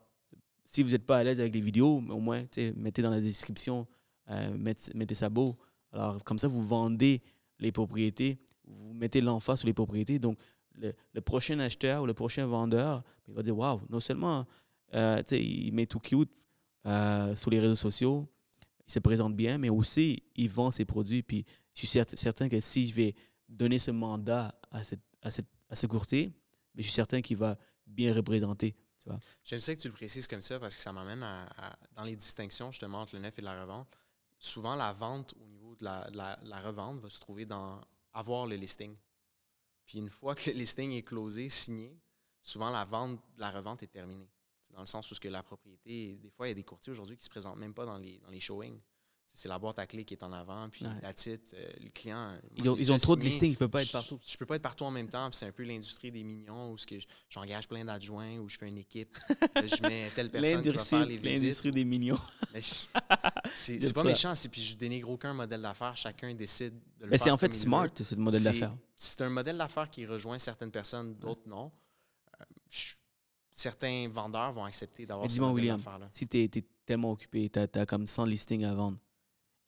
si 0.64 0.82
vous 0.82 0.90
n'êtes 0.90 1.06
pas 1.06 1.18
à 1.18 1.24
l'aise 1.24 1.40
avec 1.40 1.54
les 1.54 1.60
vidéos, 1.60 1.96
au 1.96 2.20
moins, 2.20 2.44
mettez 2.76 3.02
dans 3.02 3.10
la 3.10 3.20
description, 3.20 3.86
euh, 4.30 4.56
mettez, 4.56 5.14
ça 5.14 5.28
beau. 5.28 5.56
Alors, 5.92 6.22
comme 6.22 6.38
ça, 6.38 6.48
vous 6.48 6.64
vendez 6.64 7.22
les 7.58 7.72
propriétés, 7.72 8.38
vous 8.66 8.92
mettez 8.92 9.20
l'emphase 9.20 9.60
sur 9.60 9.66
les 9.66 9.72
propriétés. 9.72 10.18
Donc, 10.18 10.38
le, 10.76 11.20
prochain 11.20 11.58
acheteur 11.58 12.02
ou 12.02 12.06
le 12.06 12.14
prochain 12.14 12.46
vendeur, 12.46 13.02
il 13.28 13.34
va 13.34 13.42
dire 13.42 13.56
Waouh, 13.56 13.80
non 13.90 14.00
seulement 14.00 14.46
euh, 14.94 15.22
il 15.30 15.72
met 15.72 15.86
tout 15.86 15.98
cute 15.98 16.30
euh, 16.86 17.34
sur 17.36 17.50
les 17.50 17.60
réseaux 17.60 17.74
sociaux, 17.74 18.28
il 18.86 18.92
se 18.92 18.98
présente 18.98 19.36
bien, 19.36 19.58
mais 19.58 19.68
aussi 19.68 20.22
il 20.36 20.48
vend 20.48 20.70
ses 20.70 20.84
produits. 20.84 21.22
Puis 21.22 21.44
je 21.74 21.86
suis 21.86 21.98
cert- 21.98 22.16
certain 22.16 22.48
que 22.48 22.60
si 22.60 22.86
je 22.86 22.94
vais 22.94 23.14
donner 23.48 23.78
ce 23.78 23.90
mandat 23.90 24.54
à, 24.70 24.84
cette, 24.84 25.02
à, 25.22 25.30
cette, 25.30 25.48
à 25.70 25.76
ce 25.76 25.86
courtier, 25.86 26.34
mais 26.74 26.82
je 26.82 26.88
suis 26.88 26.94
certain 26.94 27.22
qu'il 27.22 27.36
va 27.36 27.56
bien 27.86 28.14
représenter. 28.14 28.76
J'aime 29.44 29.60
ça 29.60 29.74
que 29.74 29.80
tu 29.80 29.88
le 29.88 29.94
précises 29.94 30.26
comme 30.26 30.42
ça 30.42 30.60
parce 30.60 30.76
que 30.76 30.82
ça 30.82 30.92
m'amène 30.92 31.22
à, 31.22 31.78
dans 31.92 32.04
les 32.04 32.16
distinctions 32.16 32.70
justement 32.70 33.00
entre 33.00 33.14
le 33.14 33.22
neuf 33.22 33.38
et 33.38 33.42
la 33.42 33.62
revente. 33.62 33.88
Souvent, 34.38 34.74
la 34.74 34.92
vente 34.92 35.34
au 35.40 35.46
niveau 35.46 35.74
de 35.76 35.84
la, 35.84 36.60
revente 36.62 37.00
va 37.00 37.08
se 37.08 37.18
trouver 37.18 37.46
dans 37.46 37.80
avoir 38.12 38.46
le 38.46 38.56
listing. 38.56 38.96
Puis 39.86 39.98
une 39.98 40.10
fois 40.10 40.34
que 40.34 40.50
le 40.50 40.56
listing 40.56 40.92
est 40.92 41.02
closé, 41.02 41.48
signé, 41.48 41.98
souvent 42.42 42.70
la 42.70 42.84
vente 42.84 43.20
la 43.38 43.50
revente 43.50 43.82
est 43.82 43.88
terminée. 43.88 44.30
C'est 44.66 44.74
dans 44.74 44.80
le 44.80 44.86
sens 44.86 45.10
où 45.10 45.14
ce 45.14 45.20
que 45.20 45.28
la 45.28 45.42
propriété, 45.42 46.18
des 46.18 46.30
fois, 46.30 46.46
il 46.46 46.50
y 46.50 46.52
a 46.52 46.54
des 46.54 46.64
courtiers 46.64 46.92
aujourd'hui 46.92 47.16
qui 47.16 47.22
ne 47.22 47.24
se 47.24 47.30
présentent 47.30 47.58
même 47.58 47.74
pas 47.74 47.86
dans 47.86 47.98
les, 47.98 48.18
dans 48.18 48.30
les 48.30 48.40
showings. 48.40 48.80
C'est 49.32 49.48
la 49.48 49.58
boîte 49.58 49.78
à 49.78 49.86
clé 49.86 50.04
qui 50.04 50.14
est 50.14 50.22
en 50.22 50.32
avant, 50.32 50.68
puis 50.68 50.84
Ouais. 50.84 50.92
la 51.02 51.12
titre, 51.14 51.54
le 51.80 51.88
client. 51.90 52.32
moi, 52.32 52.40
Ils 52.56 52.68
ont, 52.70 52.76
ils 52.76 53.00
trop 53.00 53.16
de 53.16 53.22
listings, 53.22 53.50
ils 53.50 53.52
ne 53.52 53.56
peuvent 53.56 53.70
pas 53.70 53.82
être 53.82 53.92
partout. 53.92 54.18
Je 54.26 54.36
peux 54.36 54.44
pas 54.44 54.56
être 54.56 54.62
partout 54.62 54.84
en 54.84 54.90
même 54.90 55.08
temps. 55.08 55.30
puis 55.30 55.38
C'est 55.38 55.46
un 55.46 55.52
peu 55.52 55.62
l'industrie 55.62 56.10
des 56.12 56.22
millions 56.24 56.72
où 56.72 56.76
j'engage 57.30 57.66
plein 57.68 57.84
d'adjoints, 57.84 58.36
où 58.38 58.48
je 58.48 58.58
fais 58.58 58.68
une 58.68 58.78
équipe, 58.78 59.16
je 59.56 59.82
mets 59.82 60.10
telle 60.14 60.30
personne 60.30 60.62
qui 60.62 60.68
va 60.70 60.78
faire 60.82 61.06
les 61.06 61.16
L'industrie 61.18 61.30
visites. 61.30 61.42
l'industrie 61.42 61.70
des 61.72 61.84
je- 62.54 62.86
C'est 63.54 63.92
pas 63.94 64.02
ça. 64.02 64.08
méchant, 64.08 64.32
puis 64.50 64.62
je 64.62 64.76
dénigre 64.76 65.08
aucun 65.10 65.32
modèle 65.32 65.62
d'affaires. 65.62 65.96
Chacun 65.96 66.34
décide 66.34 66.74
de 66.98 67.04
le 67.04 67.10
Mais 67.10 67.16
faire. 67.18 67.24
c'est 67.24 67.30
en 67.30 67.36
fait 67.38 67.52
smart, 67.54 67.88
c'est 67.94 68.10
le 68.16 68.22
modèle 68.22 68.42
d'affaires. 68.42 68.76
C'est 68.96 69.20
un 69.22 69.30
modèle 69.30 69.56
d'affaires 69.56 69.88
qui 69.90 70.04
rejoint 70.06 70.38
certaines 70.38 70.70
personnes, 70.70 71.14
d'autres 71.14 71.48
non. 71.48 71.70
Euh, 72.40 72.44
je- 72.68 72.94
certains 73.52 74.08
vendeurs 74.10 74.52
vont 74.52 74.64
accepter 74.64 75.06
d'avoir 75.06 75.30
ce 75.30 75.40
modèle 75.40 75.68
d'affaires-là. 75.68 76.08
si 76.12 76.26
tu 76.26 76.42
es, 76.42 76.48
tellement 76.84 77.12
occupé, 77.12 77.48
tu 77.48 77.58
as, 77.58 77.86
comme 77.86 78.06
100 78.06 78.24
listings 78.24 78.64
à 78.64 78.74
vendre, 78.74 78.98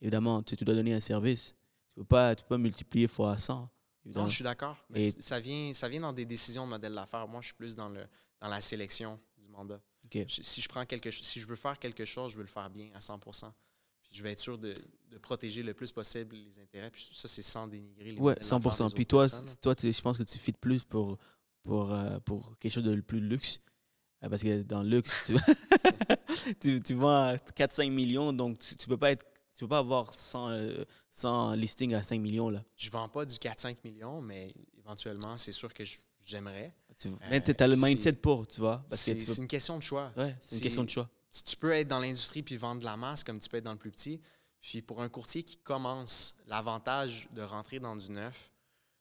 évidemment, 0.02 0.42
tu, 0.42 0.54
tu 0.56 0.64
dois 0.64 0.74
donner 0.74 0.92
un 0.92 1.00
service. 1.00 1.54
Tu 1.94 2.00
ne 2.00 2.02
peux, 2.02 2.08
pas- 2.08 2.34
tu 2.34 2.42
peux 2.42 2.48
pas 2.50 2.58
multiplier 2.58 3.08
fois 3.08 3.38
100. 3.38 3.68
évidemment. 4.04 4.24
Non, 4.24 4.28
je 4.28 4.34
suis 4.34 4.44
d'accord. 4.44 4.76
Mais 4.90 5.06
Et- 5.08 5.22
ça 5.22 5.40
vient, 5.40 5.72
ça 5.72 5.88
vient 5.88 6.00
dans 6.00 6.12
des 6.12 6.26
décisions 6.26 6.64
de 6.66 6.70
modèle 6.70 6.94
d'affaires. 6.94 7.26
Moi, 7.26 7.40
je 7.40 7.46
suis 7.46 7.54
plus 7.54 7.74
dans, 7.74 7.88
le, 7.88 8.04
dans 8.40 8.48
la 8.48 8.60
sélection 8.60 9.18
du 9.38 9.48
mandat. 9.48 9.80
Je- 10.28 10.42
si, 10.42 10.60
je 10.60 10.68
prends 10.68 10.84
quelque, 10.84 11.10
si 11.10 11.40
je 11.40 11.46
veux 11.46 11.56
faire 11.56 11.78
quelque 11.78 12.04
chose, 12.04 12.32
je 12.32 12.36
veux 12.36 12.42
le 12.42 12.48
faire 12.48 12.68
bien 12.68 12.90
à 12.94 13.00
100 13.00 13.18
Puis 14.02 14.10
je 14.12 14.22
vais 14.22 14.32
être 14.32 14.40
sûr 14.40 14.58
de, 14.58 14.74
de 15.10 15.18
protéger 15.18 15.62
le 15.62 15.72
plus 15.74 15.92
possible 15.92 16.34
les 16.36 16.58
intérêts. 16.58 16.90
Puis 16.90 17.08
ça, 17.12 17.28
c'est 17.28 17.42
sans 17.42 17.66
dénigrer 17.66 18.10
les 18.12 18.18
d'affaires 18.34 18.58
100%. 18.60 18.88
des 18.88 18.94
Puis 18.94 19.06
toi, 19.06 19.28
c- 19.28 19.56
toi 19.60 19.74
je 19.80 20.00
pense 20.00 20.18
que 20.18 20.22
tu 20.24 20.38
fites 20.38 20.58
plus 20.58 20.82
pour, 20.84 21.18
pour, 21.62 21.92
euh, 21.92 22.18
pour 22.20 22.58
quelque 22.58 22.72
chose 22.72 22.84
de 22.84 23.00
plus 23.00 23.20
luxe. 23.20 23.60
Euh, 24.24 24.28
Parce 24.28 24.42
que 24.42 24.62
dans 24.62 24.82
le 24.82 24.88
luxe, 24.88 25.26
tu, 25.26 25.34
tu, 26.60 26.80
tu 26.82 26.94
vends 26.94 27.34
4-5 27.56 27.90
millions, 27.90 28.32
donc 28.32 28.58
tu 28.58 28.74
ne 28.78 28.86
peux 28.86 28.96
pas 28.96 29.12
être. 29.12 29.24
Tu 29.62 29.66
peux 29.66 29.70
pas 29.70 29.78
avoir 29.78 30.12
100, 30.12 30.50
euh, 30.50 30.84
100 31.12 31.52
listings 31.54 31.94
à 31.94 32.02
5 32.02 32.20
millions. 32.20 32.50
Là. 32.50 32.64
Je 32.76 32.90
vends 32.90 33.08
pas 33.08 33.24
du 33.24 33.36
4-5 33.36 33.76
millions, 33.84 34.20
mais 34.20 34.52
éventuellement, 34.76 35.38
c'est 35.38 35.52
sûr 35.52 35.72
que 35.72 35.84
j'aimerais. 36.20 36.74
Tu, 36.98 37.06
Euh, 37.06 37.12
mais 37.30 37.40
tu 37.40 37.54
as 37.56 37.68
le 37.68 37.76
mindset 37.76 38.14
pour, 38.14 38.44
tu 38.48 38.58
vois. 38.58 38.84
C'est 38.90 39.38
une 39.38 39.46
question 39.46 39.78
de 39.78 39.84
choix. 39.84 40.10
ouais, 40.16 40.36
c'est 40.40 40.56
une 40.56 40.62
question 40.62 40.82
de 40.82 40.90
choix. 40.90 41.08
tu, 41.30 41.44
tu 41.44 41.56
peux 41.56 41.70
être 41.70 41.86
dans 41.86 42.00
l'industrie 42.00 42.42
puis 42.42 42.56
vendre 42.56 42.80
de 42.80 42.84
la 42.84 42.96
masse 42.96 43.22
comme 43.22 43.38
tu 43.38 43.48
peux 43.48 43.58
être 43.58 43.62
dans 43.64 43.70
le 43.70 43.78
plus 43.78 43.92
petit. 43.92 44.20
Puis 44.60 44.82
pour 44.82 45.00
un 45.00 45.08
courtier 45.08 45.44
qui 45.44 45.58
commence, 45.58 46.34
l'avantage 46.48 47.28
de 47.30 47.42
rentrer 47.42 47.78
dans 47.78 47.94
du 47.94 48.10
neuf, 48.10 48.50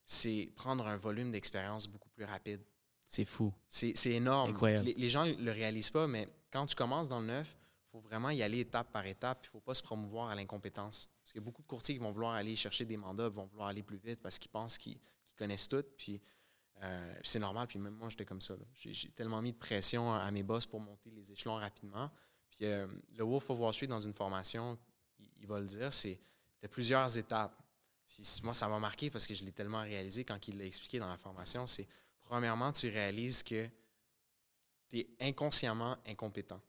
c'est 0.05 0.51
prendre 0.55 0.85
un 0.85 0.97
volume 0.97 1.31
d'expérience 1.31 1.87
beaucoup 1.87 2.09
plus 2.09 2.25
rapide. 2.25 2.61
C'est 3.07 3.25
fou. 3.25 3.51
C'est 3.67 3.95
énorme. 4.05 4.51
Incroyable. 4.51 4.85
Les, 4.85 4.93
les 4.93 5.09
gens 5.09 5.25
ne 5.25 5.33
le 5.33 5.51
réalisent 5.51 5.89
pas, 5.89 6.05
mais 6.05 6.27
quand 6.51 6.67
tu 6.67 6.75
commences 6.75 7.09
dans 7.09 7.19
le 7.19 7.25
neuf, 7.25 7.57
faut 7.91 7.99
vraiment 7.99 8.29
y 8.29 8.41
aller 8.41 8.59
étape 8.59 8.91
par 8.91 9.05
étape. 9.05 9.39
Il 9.43 9.47
ne 9.47 9.51
faut 9.51 9.59
pas 9.59 9.73
se 9.73 9.83
promouvoir 9.83 10.29
à 10.29 10.35
l'incompétence. 10.35 11.09
Parce 11.21 11.31
qu'il 11.31 11.41
y 11.41 11.43
a 11.43 11.45
beaucoup 11.45 11.61
de 11.61 11.67
courtiers 11.67 11.95
qui 11.95 12.01
vont 12.01 12.11
vouloir 12.11 12.33
aller 12.33 12.55
chercher 12.55 12.85
des 12.85 12.97
mandats, 12.97 13.29
vont 13.29 13.45
vouloir 13.45 13.67
aller 13.67 13.83
plus 13.83 13.97
vite 13.97 14.21
parce 14.21 14.39
qu'ils 14.39 14.51
pensent 14.51 14.77
qu'ils 14.77 14.99
connaissent 15.35 15.67
tout. 15.67 15.83
Puis 15.97 16.21
euh, 16.81 17.15
c'est 17.23 17.39
normal. 17.39 17.67
Puis 17.67 17.79
même 17.79 17.95
moi, 17.95 18.09
j'étais 18.09 18.25
comme 18.25 18.41
ça. 18.41 18.55
J'ai 18.73 19.09
tellement 19.09 19.41
mis 19.41 19.51
de 19.51 19.57
pression 19.57 20.13
à 20.13 20.29
mes 20.31 20.43
boss 20.43 20.65
pour 20.65 20.79
monter 20.79 21.09
les 21.11 21.31
échelons 21.31 21.55
rapidement. 21.55 22.09
Puis 22.49 22.65
euh, 22.65 22.87
le 23.15 23.23
Wolf 23.23 23.49
of 23.49 23.59
Wall 23.59 23.73
Street, 23.73 23.87
dans 23.87 23.99
une 23.99 24.13
formation, 24.13 24.77
il, 25.39 25.47
va 25.47 25.59
le 25.59 25.67
dire, 25.67 25.93
c'est 25.93 26.19
c'était 26.55 26.67
plusieurs 26.67 27.17
étapes. 27.17 27.57
Puis 28.07 28.23
moi, 28.43 28.53
ça 28.53 28.67
m'a 28.67 28.79
marqué 28.79 29.09
parce 29.09 29.25
que 29.25 29.33
je 29.33 29.43
l'ai 29.43 29.51
tellement 29.51 29.81
réalisé 29.81 30.23
quand 30.25 30.47
il 30.47 30.57
l'a 30.57 30.65
expliqué 30.65 30.99
dans 30.99 31.09
la 31.09 31.17
formation. 31.17 31.65
C'est 31.65 31.87
premièrement, 32.19 32.71
tu 32.71 32.89
réalises 32.89 33.41
que 33.41 33.67
tu 34.89 34.99
es 34.99 35.09
inconsciemment 35.19 35.97
incompétent. 36.05 36.61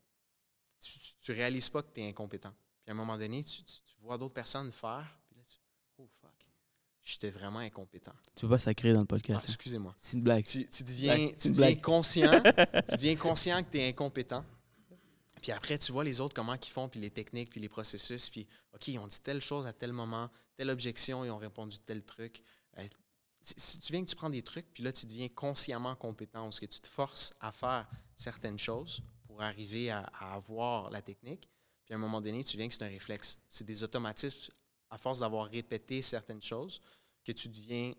Tu 1.23 1.31
ne 1.31 1.35
réalises 1.37 1.69
pas 1.69 1.81
que 1.81 1.93
tu 1.93 2.01
es 2.01 2.09
incompétent. 2.09 2.51
Puis 2.83 2.89
à 2.89 2.91
un 2.91 2.95
moment 2.95 3.17
donné, 3.17 3.43
tu, 3.43 3.63
tu- 3.63 3.81
tu 3.85 3.95
vois 4.01 4.17
d'autres 4.17 4.33
personnes 4.33 4.71
faire, 4.71 5.17
puis 5.25 5.35
là, 5.37 5.43
tu 5.49 5.57
oh 5.99 6.09
fuck, 6.21 6.49
j'étais 7.03 7.29
vraiment 7.29 7.59
incompétent. 7.59 8.13
Tu 8.35 8.41
peux 8.41 8.49
pas 8.49 8.59
sacrer 8.59 8.91
dans 8.93 8.99
le 8.99 9.05
Ah, 9.05 9.07
podcast. 9.07 9.41
hein. 9.41 9.45
Excusez-moi. 9.47 9.93
C'est 9.97 10.17
une 10.17 10.23
blague. 10.23 10.43
Tu, 10.45 10.67
tu 10.67 10.83
deviens, 10.83 11.15
Blague, 11.15 11.35
tu 11.39 11.49
deviens 11.51 11.75
conscient, 11.75 12.41
tu 12.89 12.95
deviens 12.95 13.15
conscient 13.15 13.63
que 13.63 13.69
tu 13.71 13.79
es 13.79 13.87
incompétent. 13.87 14.43
Puis 15.41 15.51
après, 15.51 15.77
tu 15.77 15.91
vois 15.91 16.03
les 16.05 16.19
autres, 16.21 16.33
comment 16.33 16.55
ils 16.55 16.65
font, 16.69 16.87
puis 16.87 16.99
les 17.01 17.11
techniques, 17.11 17.49
puis 17.49 17.59
les 17.59 17.67
processus, 17.69 18.29
puis 18.29 18.47
OK, 18.73 18.87
ils 18.87 18.97
ont 18.99 19.07
dit 19.07 19.19
telle 19.19 19.41
chose 19.41 19.67
à 19.67 19.73
tel 19.73 19.91
moment, 19.91 20.29
telle 20.55 20.69
objection, 20.69 21.25
ils 21.25 21.31
ont 21.31 21.37
répondu 21.37 21.79
tel 21.79 22.03
truc. 22.03 22.41
Euh, 22.77 22.87
si 23.41 23.77
tu 23.79 23.91
viens 23.91 24.03
que 24.05 24.09
tu 24.09 24.15
prends 24.15 24.29
des 24.29 24.41
trucs, 24.41 24.73
puis 24.73 24.83
là, 24.83 24.93
tu 24.93 25.05
deviens 25.05 25.27
consciemment 25.27 25.95
compétent, 25.97 26.43
parce 26.43 26.61
que 26.61 26.65
tu 26.65 26.79
te 26.79 26.87
forces 26.87 27.33
à 27.41 27.51
faire 27.51 27.89
certaines 28.15 28.57
choses 28.57 29.01
pour 29.33 29.41
arriver 29.41 29.89
à, 29.89 30.01
avoir 30.19 30.91
la 30.91 31.01
technique. 31.01 31.49
Puis 31.83 31.93
à 31.93 31.97
un 31.97 31.99
moment 31.99 32.21
donné, 32.21 32.43
tu 32.43 32.55
viens 32.55 32.67
que 32.67 32.73
c'est 32.73 32.83
un 32.83 32.87
réflexe. 32.87 33.39
C'est 33.49 33.65
des 33.65 33.83
automatismes, 33.83 34.53
à 34.91 34.97
force 34.99 35.19
d'avoir 35.19 35.49
répété 35.49 36.03
certaines 36.03 36.41
choses, 36.41 36.79
que 37.25 37.31
tu 37.31 37.49
deviens 37.49 37.93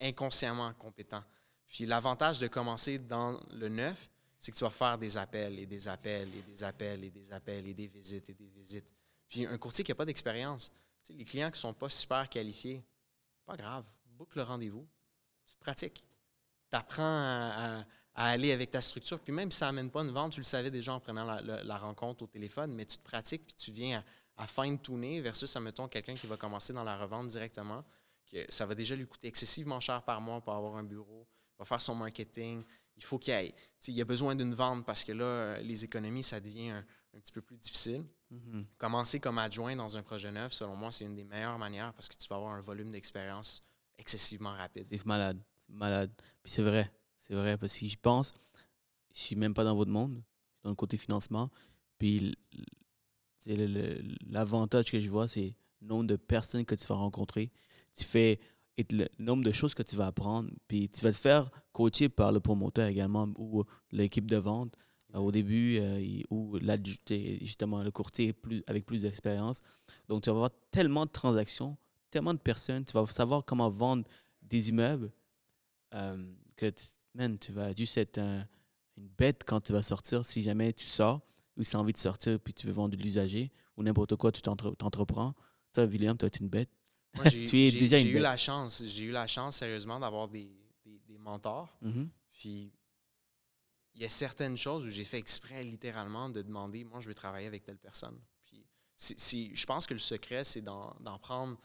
inconsciemment 0.00 0.72
compétent. 0.74 1.22
Puis 1.66 1.84
l'avantage 1.84 2.40
de 2.40 2.46
commencer 2.46 2.98
dans 2.98 3.38
le 3.50 3.68
neuf, 3.68 4.10
c'est 4.38 4.50
que 4.50 4.56
tu 4.56 4.64
vas 4.64 4.70
faire 4.70 4.96
des 4.96 5.16
appels 5.18 5.58
et 5.58 5.66
des 5.66 5.88
appels 5.88 6.34
et 6.34 6.42
des 6.42 6.64
appels 6.64 7.04
et 7.04 7.10
des 7.10 7.32
appels 7.32 7.66
et 7.66 7.74
des 7.74 7.86
visites 7.86 8.30
et 8.30 8.34
des 8.34 8.48
visites. 8.48 8.90
Puis 9.28 9.44
un 9.44 9.58
courtier 9.58 9.84
qui 9.84 9.90
n'a 9.90 9.94
pas 9.96 10.06
d'expérience, 10.06 10.70
tu 11.04 11.12
sais, 11.12 11.12
les 11.12 11.24
clients 11.24 11.50
qui 11.50 11.58
ne 11.58 11.62
sont 11.62 11.74
pas 11.74 11.90
super 11.90 12.26
qualifiés, 12.30 12.82
pas 13.44 13.58
grave, 13.58 13.84
boucle 14.06 14.38
le 14.38 14.44
rendez-vous, 14.44 14.88
tu 15.44 15.54
te 15.54 15.60
pratiques. 15.60 16.02
Tu 16.70 16.76
apprends 16.76 17.02
à- 17.02 17.84
à 18.18 18.30
aller 18.30 18.50
avec 18.50 18.72
ta 18.72 18.80
structure. 18.80 19.20
Puis 19.20 19.32
même 19.32 19.52
si 19.52 19.58
ça 19.58 19.66
n'amène 19.66 19.92
pas 19.92 20.02
une 20.02 20.10
vente, 20.10 20.32
tu 20.32 20.40
le 20.40 20.44
savais 20.44 20.72
déjà 20.72 20.92
en 20.92 20.98
prenant 20.98 21.24
la, 21.24 21.40
la, 21.40 21.78
rencontre 21.78 22.24
au 22.24 22.26
téléphone, 22.26 22.74
mais 22.74 22.84
tu 22.84 22.98
te 22.98 23.04
pratiques 23.04 23.46
puis 23.46 23.54
tu 23.54 23.70
viens 23.70 24.02
à, 24.36 24.42
à 24.42 24.46
fine-tuner 24.48 25.20
versus, 25.20 25.54
admettons, 25.54 25.86
quelqu'un 25.86 26.14
qui 26.14 26.26
va 26.26 26.36
commencer 26.36 26.72
dans 26.72 26.82
la 26.82 26.98
revente 26.98 27.28
directement, 27.28 27.84
que 28.26 28.44
ça 28.48 28.66
va 28.66 28.74
déjà 28.74 28.96
lui 28.96 29.06
coûter 29.06 29.28
excessivement 29.28 29.78
cher 29.78 30.02
par 30.02 30.20
mois 30.20 30.40
pour 30.40 30.52
avoir 30.52 30.74
un 30.74 30.82
bureau, 30.82 31.28
va 31.60 31.64
faire 31.64 31.80
son 31.80 31.94
marketing, 31.94 32.64
il 32.96 33.04
faut 33.04 33.20
qu'il 33.20 33.34
ait, 33.34 33.54
il 33.86 33.94
y 33.94 34.00
a 34.00 34.04
besoin 34.04 34.34
d'une 34.34 34.52
vente 34.52 34.84
parce 34.84 35.04
que 35.04 35.12
là, 35.12 35.60
les 35.60 35.84
économies, 35.84 36.24
ça 36.24 36.40
devient 36.40 36.70
un, 36.70 36.84
petit 37.20 37.32
peu 37.32 37.40
plus 37.40 37.56
difficile. 37.56 38.04
Mm-hmm. 38.32 38.64
Commencer 38.78 39.20
comme 39.20 39.38
adjoint 39.38 39.76
dans 39.76 39.96
un 39.96 40.02
projet 40.02 40.32
neuf, 40.32 40.52
selon 40.54 40.74
moi, 40.74 40.90
c'est 40.90 41.04
une 41.04 41.14
des 41.14 41.24
meilleures 41.24 41.58
manières 41.58 41.92
parce 41.94 42.08
que 42.08 42.16
tu 42.16 42.26
vas 42.28 42.34
avoir 42.34 42.54
un 42.54 42.60
volume 42.60 42.90
d'expérience 42.90 43.62
excessivement 43.96 44.54
rapide. 44.54 44.86
C'est 44.88 45.06
malade, 45.06 45.40
malade. 45.68 46.10
Puis 46.42 46.52
c'est 46.52 46.62
vrai, 46.62 46.90
c'est 47.28 47.34
vrai 47.34 47.56
parce 47.58 47.76
que 47.76 47.86
je 47.86 47.96
pense, 48.00 48.32
je 49.14 49.20
suis 49.20 49.36
même 49.36 49.54
pas 49.54 49.64
dans 49.64 49.74
votre 49.76 49.90
monde, 49.90 50.22
dans 50.62 50.70
le 50.70 50.76
côté 50.76 50.96
financement. 50.96 51.50
Puis 51.98 52.34
l'avantage 54.26 54.90
que 54.90 55.00
je 55.00 55.08
vois, 55.08 55.28
c'est 55.28 55.54
le 55.80 55.86
nombre 55.86 56.06
de 56.06 56.16
personnes 56.16 56.64
que 56.64 56.74
tu 56.74 56.86
vas 56.86 56.96
rencontrer. 56.96 57.50
Tu 57.94 58.04
fais 58.04 58.40
et 58.78 58.86
le 58.92 59.08
nombre 59.18 59.44
de 59.44 59.50
choses 59.50 59.74
que 59.74 59.82
tu 59.82 59.96
vas 59.96 60.06
apprendre. 60.06 60.50
Puis 60.68 60.88
tu 60.88 61.00
vas 61.02 61.12
te 61.12 61.18
faire 61.18 61.50
coacher 61.72 62.08
par 62.08 62.32
le 62.32 62.40
promoteur 62.40 62.86
également 62.86 63.28
ou 63.36 63.64
l'équipe 63.90 64.26
de 64.26 64.36
vente 64.36 64.74
euh, 65.14 65.18
au 65.18 65.32
début 65.32 65.78
euh, 65.78 66.22
ou 66.30 66.58
justement 67.40 67.82
le 67.82 67.90
courtier 67.90 68.32
plus, 68.32 68.62
avec 68.68 68.86
plus 68.86 69.02
d'expérience. 69.02 69.62
Donc 70.08 70.22
tu 70.22 70.30
vas 70.30 70.36
avoir 70.36 70.50
tellement 70.70 71.06
de 71.06 71.10
transactions, 71.10 71.76
tellement 72.10 72.34
de 72.34 72.38
personnes, 72.38 72.84
tu 72.84 72.92
vas 72.92 73.04
savoir 73.06 73.44
comment 73.44 73.68
vendre 73.68 74.04
des 74.42 74.68
immeubles 74.68 75.10
euh, 75.94 76.32
que 76.56 76.70
tu 76.70 76.84
vas 77.52 77.74
juste 77.74 77.96
être 77.96 78.18
une 78.96 79.08
bête 79.08 79.44
quand 79.46 79.60
tu 79.60 79.72
vas 79.72 79.82
sortir 79.82 80.24
si 80.24 80.42
jamais 80.42 80.72
tu 80.72 80.86
sors 80.86 81.20
ou 81.56 81.62
si 81.62 81.70
tu 81.70 81.76
as 81.76 81.80
envie 81.80 81.92
de 81.92 81.98
sortir 81.98 82.38
puis 82.40 82.54
tu 82.54 82.66
veux 82.66 82.72
vendre 82.72 82.96
de 82.96 83.02
l'usager 83.02 83.50
ou 83.76 83.82
n'importe 83.82 84.16
quoi, 84.16 84.32
tu 84.32 84.42
t'entreprends. 84.42 85.34
Toi, 85.72 85.84
William, 85.84 86.16
tu 86.16 86.24
vas 86.24 86.26
être 86.28 86.40
une 86.40 86.48
bête. 86.48 86.70
Moi, 87.14 87.26
j'ai 87.28 88.04
eu 88.10 88.18
la 88.18 88.36
chance, 88.36 88.82
j'ai 88.84 89.04
eu 89.04 89.10
la 89.10 89.26
chance 89.26 89.56
sérieusement 89.56 90.00
d'avoir 90.00 90.28
des, 90.28 90.50
des, 90.84 91.18
mentors. 91.18 91.76
Mm-hmm. 91.82 92.08
Puis 92.30 92.72
il 93.94 94.02
y 94.02 94.04
a 94.04 94.08
certaines 94.08 94.56
choses 94.56 94.86
où 94.86 94.90
j'ai 94.90 95.04
fait 95.04 95.18
exprès 95.18 95.62
littéralement 95.64 96.28
de 96.28 96.42
demander, 96.42 96.84
moi, 96.84 97.00
je 97.00 97.08
veux 97.08 97.14
travailler 97.14 97.46
avec 97.46 97.64
telle 97.64 97.78
personne. 97.78 98.18
Puis 98.44 98.64
je 98.96 99.66
pense 99.66 99.86
que 99.86 99.94
le 99.94 100.00
secret, 100.00 100.44
c'est 100.44 100.62
d'en 100.62 101.18
prendre, 101.20 101.58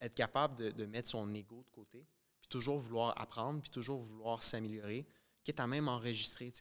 être 0.00 0.14
capable 0.14 0.56
de, 0.56 0.70
de, 0.70 0.86
mettre 0.86 1.08
son 1.08 1.32
ego 1.32 1.64
de 1.64 1.70
côté, 1.70 2.06
toujours 2.52 2.78
vouloir 2.78 3.20
apprendre, 3.20 3.60
puis 3.60 3.70
toujours 3.70 3.98
vouloir 3.98 4.42
s'améliorer, 4.42 5.06
quitte 5.42 5.60
à 5.60 5.66
même 5.66 5.88
enregistrer. 5.88 6.52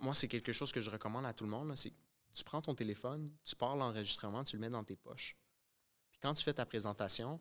Moi, 0.00 0.14
c'est 0.14 0.28
quelque 0.28 0.52
chose 0.52 0.70
que 0.70 0.80
je 0.80 0.90
recommande 0.90 1.26
à 1.26 1.32
tout 1.32 1.44
le 1.44 1.50
monde. 1.50 1.72
C'est 1.76 1.92
tu 2.32 2.44
prends 2.44 2.62
ton 2.62 2.74
téléphone, 2.74 3.30
tu 3.44 3.54
parles 3.56 3.78
l'enregistrement, 3.78 4.42
tu 4.42 4.56
le 4.56 4.60
mets 4.60 4.70
dans 4.70 4.84
tes 4.84 4.96
poches 4.96 5.36
quand 6.22 6.32
tu 6.34 6.44
fais 6.44 6.54
ta 6.54 6.64
présentation, 6.64 7.40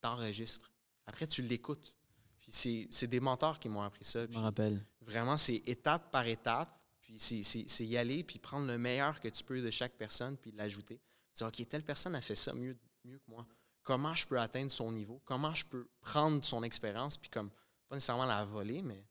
tu 0.00 0.08
enregistres. 0.08 0.72
Après, 1.06 1.26
tu 1.26 1.42
l'écoutes. 1.42 1.94
Puis 2.40 2.88
c'est 2.90 3.06
des 3.06 3.20
mentors 3.20 3.58
qui 3.58 3.68
m'ont 3.68 3.82
appris 3.82 4.04
ça. 4.04 4.26
Je 4.26 4.38
me 4.38 4.42
rappelle. 4.42 4.84
Vraiment, 5.00 5.36
c'est 5.36 5.62
étape 5.66 6.10
par 6.10 6.26
étape. 6.26 6.78
Puis 7.00 7.18
c'est 7.18 7.84
y 7.84 7.96
aller, 7.96 8.24
puis 8.24 8.38
prendre 8.38 8.66
le 8.66 8.78
meilleur 8.78 9.20
que 9.20 9.28
tu 9.28 9.44
peux 9.44 9.60
de 9.60 9.70
chaque 9.70 9.92
personne, 9.92 10.36
puis 10.38 10.52
l'ajouter. 10.52 11.00
Dire, 11.34 11.48
OK, 11.48 11.68
telle 11.68 11.84
personne 11.84 12.14
a 12.14 12.20
fait 12.20 12.34
ça 12.34 12.54
mieux, 12.54 12.76
mieux 13.04 13.18
que 13.18 13.30
moi. 13.30 13.46
Comment 13.82 14.14
je 14.14 14.26
peux 14.26 14.38
atteindre 14.38 14.70
son 14.70 14.92
niveau? 14.92 15.20
Comment 15.24 15.54
je 15.54 15.64
peux 15.64 15.88
prendre 16.00 16.44
son 16.44 16.62
expérience, 16.62 17.16
puis 17.16 17.30
comme, 17.30 17.50
pas 17.88 17.96
nécessairement 17.96 18.26
la 18.26 18.44
voler, 18.44 18.82
mais. 18.82 19.04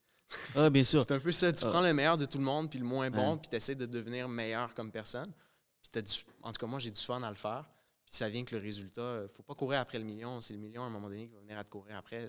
Ah, 0.55 0.69
bien 0.69 0.83
sûr. 0.83 1.01
c'est 1.07 1.13
un 1.13 1.19
peu 1.19 1.31
ça. 1.31 1.51
Tu 1.51 1.65
ah. 1.65 1.69
prends 1.69 1.81
le 1.81 1.93
meilleur 1.93 2.17
de 2.17 2.25
tout 2.25 2.37
le 2.37 2.43
monde, 2.43 2.69
puis 2.69 2.79
le 2.79 2.85
moins 2.85 3.09
bon, 3.09 3.37
puis 3.37 3.49
tu 3.49 3.55
essaies 3.55 3.75
de 3.75 3.85
devenir 3.85 4.27
meilleur 4.27 4.73
comme 4.73 4.91
personne. 4.91 5.31
Puis 5.81 6.01
en 6.41 6.51
tout 6.51 6.59
cas, 6.59 6.67
moi, 6.67 6.79
j'ai 6.79 6.91
du 6.91 7.01
fun 7.01 7.21
à 7.21 7.29
le 7.29 7.35
faire 7.35 7.65
ça 8.11 8.27
vient 8.29 8.43
que 8.43 8.55
le 8.55 8.61
résultat, 8.61 9.19
il 9.19 9.23
ne 9.23 9.27
faut 9.29 9.43
pas 9.43 9.55
courir 9.55 9.79
après 9.79 9.97
le 9.97 10.03
million. 10.03 10.41
C'est 10.41 10.53
le 10.53 10.59
million 10.59 10.83
à 10.83 10.87
un 10.87 10.89
moment 10.89 11.07
donné 11.07 11.27
qui 11.27 11.33
va 11.33 11.39
venir 11.39 11.57
à 11.57 11.63
te 11.63 11.69
courir 11.69 11.97
après. 11.97 12.27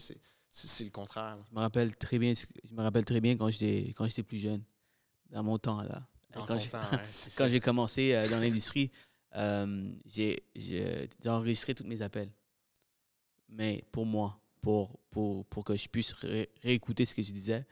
C'est 0.51 0.85
le 0.85 0.91
contraire. 0.91 1.39
Je 1.49 1.55
me 1.55 1.61
rappelle 1.61 1.97
très 1.97 2.19
bien, 2.19 2.33
je 2.35 2.73
me 2.73 2.83
rappelle 2.83 3.05
très 3.05 3.21
bien 3.21 3.37
quand 3.37 3.49
j'étais 3.49 3.93
quand 3.93 4.07
j'étais 4.07 4.23
plus 4.23 4.39
jeune, 4.39 4.63
dans 5.31 5.43
mon 5.43 5.59
temps 5.59 5.83
là. 5.83 6.07
quand 6.35 7.49
j'ai 7.49 7.61
commencé 7.61 8.15
euh, 8.15 8.29
dans 8.29 8.39
l'industrie, 8.39 8.91
euh, 9.37 9.93
j'ai 10.07 10.43
enregistré 11.27 11.75
tous 11.75 11.85
mes 11.85 12.03
appels. 12.03 12.31
Mais 13.49 13.85
pour 13.93 14.07
moi, 14.07 14.41
pour, 14.61 14.99
pour, 15.11 15.45
pour 15.47 15.65
que 15.65 15.77
je 15.77 15.89
puisse 15.89 16.15
réécouter 16.63 17.05
ce 17.05 17.15
que 17.15 17.23
je 17.23 17.33
disais. 17.33 17.67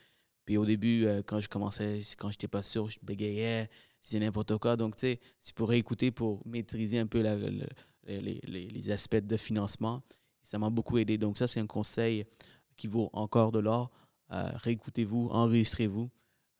Puis 0.44 0.56
au 0.56 0.66
début, 0.66 1.06
euh, 1.06 1.22
quand 1.24 1.40
je 1.40 1.48
commençais, 1.48 2.00
quand 2.18 2.30
j'étais 2.30 2.48
pas 2.48 2.62
sûr, 2.62 2.90
je 2.90 2.98
bégayais, 3.02 3.70
je 4.02 4.08
disais 4.08 4.20
n'importe 4.20 4.56
quoi. 4.58 4.76
Donc, 4.76 4.96
tu 4.96 5.00
sais, 5.00 5.20
c'est 5.38 5.54
pour 5.54 5.68
réécouter, 5.68 6.10
pour 6.10 6.46
maîtriser 6.46 6.98
un 6.98 7.06
peu 7.06 7.22
la, 7.22 7.36
les, 8.06 8.40
les, 8.42 8.90
aspects 8.90 9.16
de 9.16 9.36
financement. 9.36 10.02
Ça 10.42 10.58
m'a 10.58 10.70
beaucoup 10.70 10.98
aidé. 10.98 11.18
Donc 11.18 11.38
ça, 11.38 11.46
c'est 11.46 11.60
un 11.60 11.66
conseil 11.66 12.24
qui 12.76 12.86
vaut 12.86 13.10
encore 13.12 13.52
de 13.52 13.58
l'or. 13.58 13.90
Euh, 14.32 14.50
réécoutez-vous, 14.54 15.28
enregistrez-vous. 15.30 16.10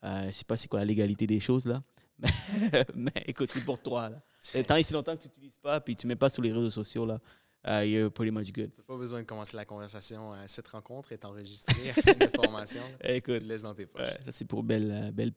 Euh, 0.05 0.23
je 0.23 0.27
ne 0.27 0.33
sais 0.33 0.45
pas 0.45 0.57
c'est 0.57 0.69
quoi 0.69 0.81
la 0.81 0.87
légalité 0.87 1.27
des 1.27 1.41
choses 1.41 1.67
là. 1.67 1.83
Mais, 2.95 3.13
écoute, 3.27 3.51
c'est 3.51 3.65
pour 3.65 3.81
toi. 3.81 4.09
Là. 4.09 4.63
Tant 4.65 4.83
si 4.83 4.93
longtemps 4.93 5.17
que 5.17 5.23
tu 5.23 5.29
n'utilises 5.29 5.59
pas, 5.59 5.81
puis 5.81 5.97
tu 5.97 6.07
ne 6.07 6.13
mets 6.13 6.17
pas 6.17 6.29
sur 6.29 6.43
les 6.43 6.53
réseaux 6.53 6.71
sociaux, 6.71 7.07
là, 7.07 7.21
uh, 7.67 7.87
you're 7.87 8.11
pretty 8.11 8.31
much 8.31 8.53
good. 8.53 8.71
Tu 8.75 8.83
pas 8.83 8.97
besoin 8.97 9.21
de 9.21 9.27
commencer 9.27 9.57
la 9.57 9.65
conversation. 9.65 10.33
cette 10.47 10.69
rencontre 10.69 11.13
est 11.13 11.25
enregistrée 11.25 11.91
à 11.91 11.95
fin 11.95 12.13
de 12.13 12.31
formation. 12.35 12.83
écoute, 13.05 13.35
tu 13.35 13.41
le 13.41 13.47
laisses 13.47 13.63
dans 13.63 13.75
tes 13.75 13.87
poches. 13.87 14.09
ça, 14.25 14.33
c'est 14.33 14.47
pour 14.47 14.63
belle, 14.63 15.13
belle 15.13 15.33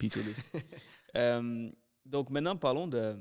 euh, 1.15 1.69
donc 2.05 2.29
maintenant, 2.29 2.55
parlons 2.55 2.88
de, 2.88 3.17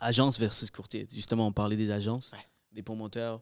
agence 0.00 0.38
versus 0.38 0.70
courtier. 0.70 1.06
Justement, 1.12 1.46
on 1.46 1.52
parlait 1.52 1.76
des 1.76 1.90
agences, 1.90 2.32
des 2.72 2.82
promoteurs 2.82 3.40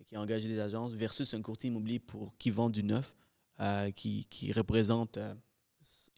euh, 0.00 0.04
qui 0.04 0.16
engagent 0.16 0.44
des 0.44 0.60
agences 0.60 0.92
versus 0.92 1.32
un 1.34 1.42
courtier 1.42 1.68
immobilier 1.68 1.98
pour 1.98 2.36
qui 2.38 2.50
vend 2.50 2.70
du 2.70 2.82
neuf, 2.82 3.14
euh, 3.60 3.90
qui, 3.90 4.26
qui, 4.26 4.52
représente 4.52 5.16
euh, 5.16 5.34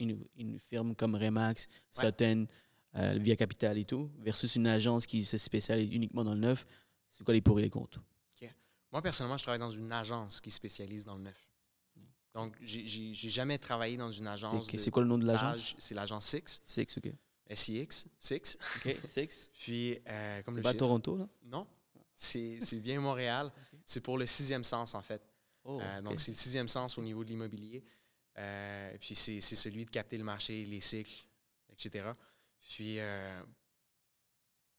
une, 0.01 0.19
une, 0.37 0.59
firme 0.59 0.95
comme 0.95 1.15
Remax, 1.15 1.69
Sutton, 1.93 2.47
Via 2.95 3.37
Capital 3.37 3.79
et 3.79 3.85
tout, 3.85 4.11
versus 4.19 4.57
une 4.57 4.67
agence 4.67 5.07
qui 5.07 5.25
se 5.25 5.39
spécialise 5.39 5.93
uniquement 5.93 6.25
dans 6.25 6.35
le 6.35 6.41
neuf. 6.41 6.67
C'est 7.11 7.25
quoi 7.25 7.35
les 7.35 7.41
pour 7.41 7.59
et 7.59 7.63
les 7.63 7.71
contre? 7.71 8.01
Moi, 8.93 9.03
personnellement, 9.03 9.37
je 9.37 9.45
travaille 9.45 9.61
dans 9.61 9.71
une 9.71 9.93
agence 9.93 10.41
qui 10.41 10.51
spécialise 10.51 11.05
dans 11.05 11.17
le 11.17 11.23
neuf. 11.23 11.49
Donc, 12.35 12.57
j'ai 12.61 13.15
jamais 13.15 13.59
travaillé 13.59 13.97
dans 13.97 14.11
une 14.11 14.27
agence. 14.27 14.69
C'est 14.77 14.91
quoi 14.91 15.03
le 15.03 15.09
nom 15.09 15.19
de 15.19 15.27
l'agence? 15.27 15.75
C'est 15.79 15.95
l'agence 15.95 16.27
Six. 16.27 16.61
Six, 16.65 16.99
OK. 16.99 17.13
SIX, 17.53 18.07
Six. 18.17 18.59
OK, 18.77 18.97
Six. 19.03 19.51
Puis, 19.59 19.99
euh, 20.07 20.41
comme 20.45 20.55
C'est 20.55 20.63
pas 20.63 20.75
Toronto, 20.75 21.17
là? 21.17 21.29
Non. 21.43 21.67
C'est 22.15 22.81
bien 22.81 23.01
Montréal. 23.01 23.51
C'est 23.85 24.01
pour 24.01 24.19
le 24.19 24.27
sixième 24.27 24.63
sens, 24.63 24.95
en 24.95 25.03
fait. 25.03 25.21
Oh, 25.65 25.81
euh, 25.81 26.03
donc, 26.03 26.21
c'est 26.21 26.31
le 26.31 26.37
sixième 26.37 26.69
sens 26.69 26.97
au 26.97 27.03
niveau 27.03 27.25
de 27.25 27.31
l'immobilier. 27.31 27.83
Euh, 28.39 28.97
puis, 29.01 29.15
c'est 29.15 29.41
celui 29.41 29.85
de 29.85 29.91
capter 29.91 30.17
le 30.17 30.25
marché, 30.25 30.65
les 30.65 30.81
cycles, 30.81 31.25
etc. 31.73 32.11
Puis, 32.61 32.99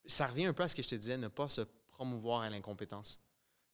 ça 0.06 0.28
revient 0.28 0.46
un 0.46 0.54
peu 0.54 0.64
à 0.64 0.68
ce 0.68 0.76
que 0.76 0.82
je 0.82 0.90
te 0.90 0.96
disais, 0.96 1.18
ne 1.18 1.28
pas 1.28 1.48
se 1.48 1.62
promouvoir 1.90 2.42
à 2.42 2.50
l'incompétence. 2.50 3.20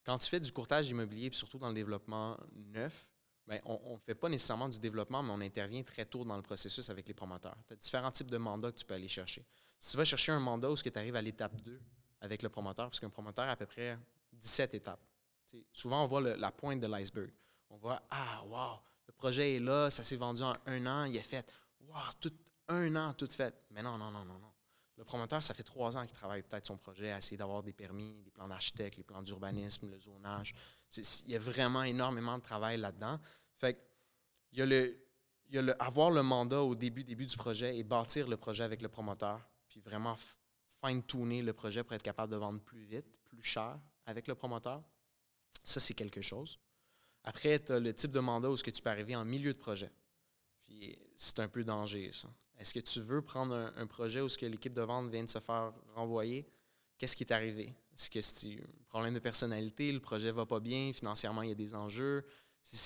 Quand 0.03 0.17
tu 0.17 0.29
fais 0.29 0.39
du 0.39 0.51
courtage 0.51 0.89
immobilier, 0.89 1.29
puis 1.29 1.37
surtout 1.37 1.57
dans 1.57 1.69
le 1.69 1.73
développement 1.73 2.37
neuf, 2.53 3.07
ben, 3.47 3.61
on 3.63 3.93
ne 3.93 3.97
fait 3.99 4.15
pas 4.15 4.27
nécessairement 4.27 4.67
du 4.67 4.77
développement, 4.77 5.23
mais 5.23 5.31
on 5.31 5.39
intervient 5.39 5.81
très 5.81 6.05
tôt 6.05 6.25
dans 6.25 6.35
le 6.35 6.41
processus 6.41 6.89
avec 6.89 7.07
les 7.07 7.13
promoteurs. 7.13 7.55
Tu 7.65 7.73
as 7.73 7.75
différents 7.77 8.11
types 8.11 8.29
de 8.29 8.37
mandats 8.37 8.71
que 8.71 8.77
tu 8.77 8.83
peux 8.83 8.93
aller 8.93 9.07
chercher. 9.07 9.45
Si 9.79 9.91
tu 9.91 9.97
vas 9.97 10.03
chercher 10.03 10.33
un 10.33 10.39
mandat 10.39 10.69
où 10.69 10.75
tu 10.75 10.91
arrives 10.95 11.15
à 11.15 11.21
l'étape 11.21 11.55
2 11.61 11.79
avec 12.21 12.43
le 12.43 12.49
promoteur, 12.49 12.87
parce 12.87 12.99
qu'un 12.99 13.09
promoteur 13.09 13.45
a 13.45 13.51
à 13.51 13.55
peu 13.55 13.65
près 13.65 13.97
17 14.33 14.73
étapes. 14.73 15.05
souvent, 15.71 16.03
on 16.03 16.07
voit 16.07 16.21
la 16.21 16.51
pointe 16.51 16.81
de 16.81 16.87
l'iceberg. 16.87 17.31
On 17.69 17.77
voit, 17.77 18.01
ah, 18.09 18.43
wow, 18.45 18.79
le 19.07 19.13
projet 19.13 19.55
est 19.55 19.59
là, 19.59 19.89
ça 19.89 20.03
s'est 20.03 20.15
vendu 20.15 20.43
en 20.43 20.53
un 20.65 20.85
an, 20.85 21.05
il 21.05 21.15
est 21.15 21.21
fait. 21.21 21.51
Wow, 21.81 21.95
tout, 22.19 22.33
un 22.67 22.95
an, 22.95 23.13
tout 23.13 23.27
fait. 23.27 23.55
Mais 23.71 23.81
non, 23.81 23.97
non, 23.97 24.11
non, 24.11 24.25
non, 24.25 24.39
non. 24.39 24.51
Le 24.97 25.03
promoteur, 25.03 25.41
ça 25.43 25.53
fait 25.53 25.63
trois 25.63 25.95
ans 25.95 26.05
qu'il 26.05 26.15
travaille 26.15 26.41
peut-être 26.41 26.65
son 26.65 26.77
projet 26.77 27.11
à 27.11 27.19
essayer 27.19 27.37
d'avoir 27.37 27.61
des 27.61 27.73
permis, 27.73 28.21
des 28.23 28.31
plans 28.31 28.47
d'architecte, 28.47 28.97
les 28.97 29.03
plans 29.03 29.21
d'urbanisme, 29.21 29.89
le 29.89 29.99
zonage. 29.99 30.55
Il 30.97 31.31
y 31.31 31.35
a 31.35 31.39
vraiment 31.39 31.83
énormément 31.83 32.37
de 32.37 32.43
travail 32.43 32.77
là-dedans. 32.77 33.19
Fait 33.55 33.79
il 34.51 34.59
y 34.59 34.61
a 34.61 34.65
le, 34.65 34.97
il 35.49 35.55
y 35.55 35.57
a 35.59 35.61
le, 35.61 35.81
avoir 35.81 36.09
le 36.09 36.23
mandat 36.23 36.61
au 36.61 36.73
début, 36.75 37.03
début 37.03 37.25
du 37.25 37.37
projet 37.37 37.77
et 37.77 37.83
bâtir 37.83 38.27
le 38.27 38.37
projet 38.37 38.63
avec 38.63 38.81
le 38.81 38.89
promoteur, 38.89 39.47
puis 39.67 39.81
vraiment 39.81 40.17
fine-tuner 40.83 41.41
le 41.41 41.53
projet 41.53 41.83
pour 41.83 41.93
être 41.93 42.03
capable 42.03 42.31
de 42.31 42.37
vendre 42.37 42.59
plus 42.61 42.83
vite, 42.83 43.05
plus 43.23 43.43
cher 43.43 43.79
avec 44.05 44.27
le 44.27 44.35
promoteur. 44.35 44.81
Ça, 45.63 45.79
c'est 45.79 45.93
quelque 45.93 46.21
chose. 46.21 46.59
Après, 47.27 47.59
tu 47.59 47.73
as 47.73 47.79
le 47.79 47.93
type 47.93 48.11
de 48.11 48.21
mandat 48.21 48.49
où 48.49 48.55
ce 48.55 48.63
que 48.63 48.71
tu 48.71 48.81
peux 48.81 48.89
arriver 48.89 49.13
en 49.13 49.25
milieu 49.25 49.51
de 49.51 49.57
projet. 49.57 49.91
Puis 50.63 50.97
c'est 51.17 51.39
un 51.39 51.49
peu 51.49 51.61
danger, 51.61 52.09
ça. 52.13 52.29
Est-ce 52.57 52.73
que 52.73 52.79
tu 52.79 53.01
veux 53.01 53.21
prendre 53.21 53.53
un, 53.75 53.85
projet 53.85 54.21
où 54.21 54.29
ce 54.29 54.37
que 54.37 54.45
l'équipe 54.45 54.71
de 54.71 54.81
vente 54.81 55.09
vient 55.11 55.25
de 55.25 55.29
se 55.29 55.39
faire 55.39 55.73
renvoyer? 55.93 56.47
Qu'est-ce 56.97 57.17
qui 57.17 57.25
est 57.25 57.33
arrivé? 57.33 57.75
Est-ce 57.93 58.09
que 58.09 58.21
c'est 58.21 58.53
un 58.53 58.83
problème 58.87 59.13
de 59.13 59.19
personnalité? 59.19 59.91
Le 59.91 59.99
projet 59.99 60.31
va 60.31 60.45
pas 60.45 60.61
bien? 60.61 60.93
Financièrement, 60.93 61.41
il 61.41 61.49
y 61.49 61.51
a 61.51 61.55
des 61.55 61.75
enjeux? 61.75 62.25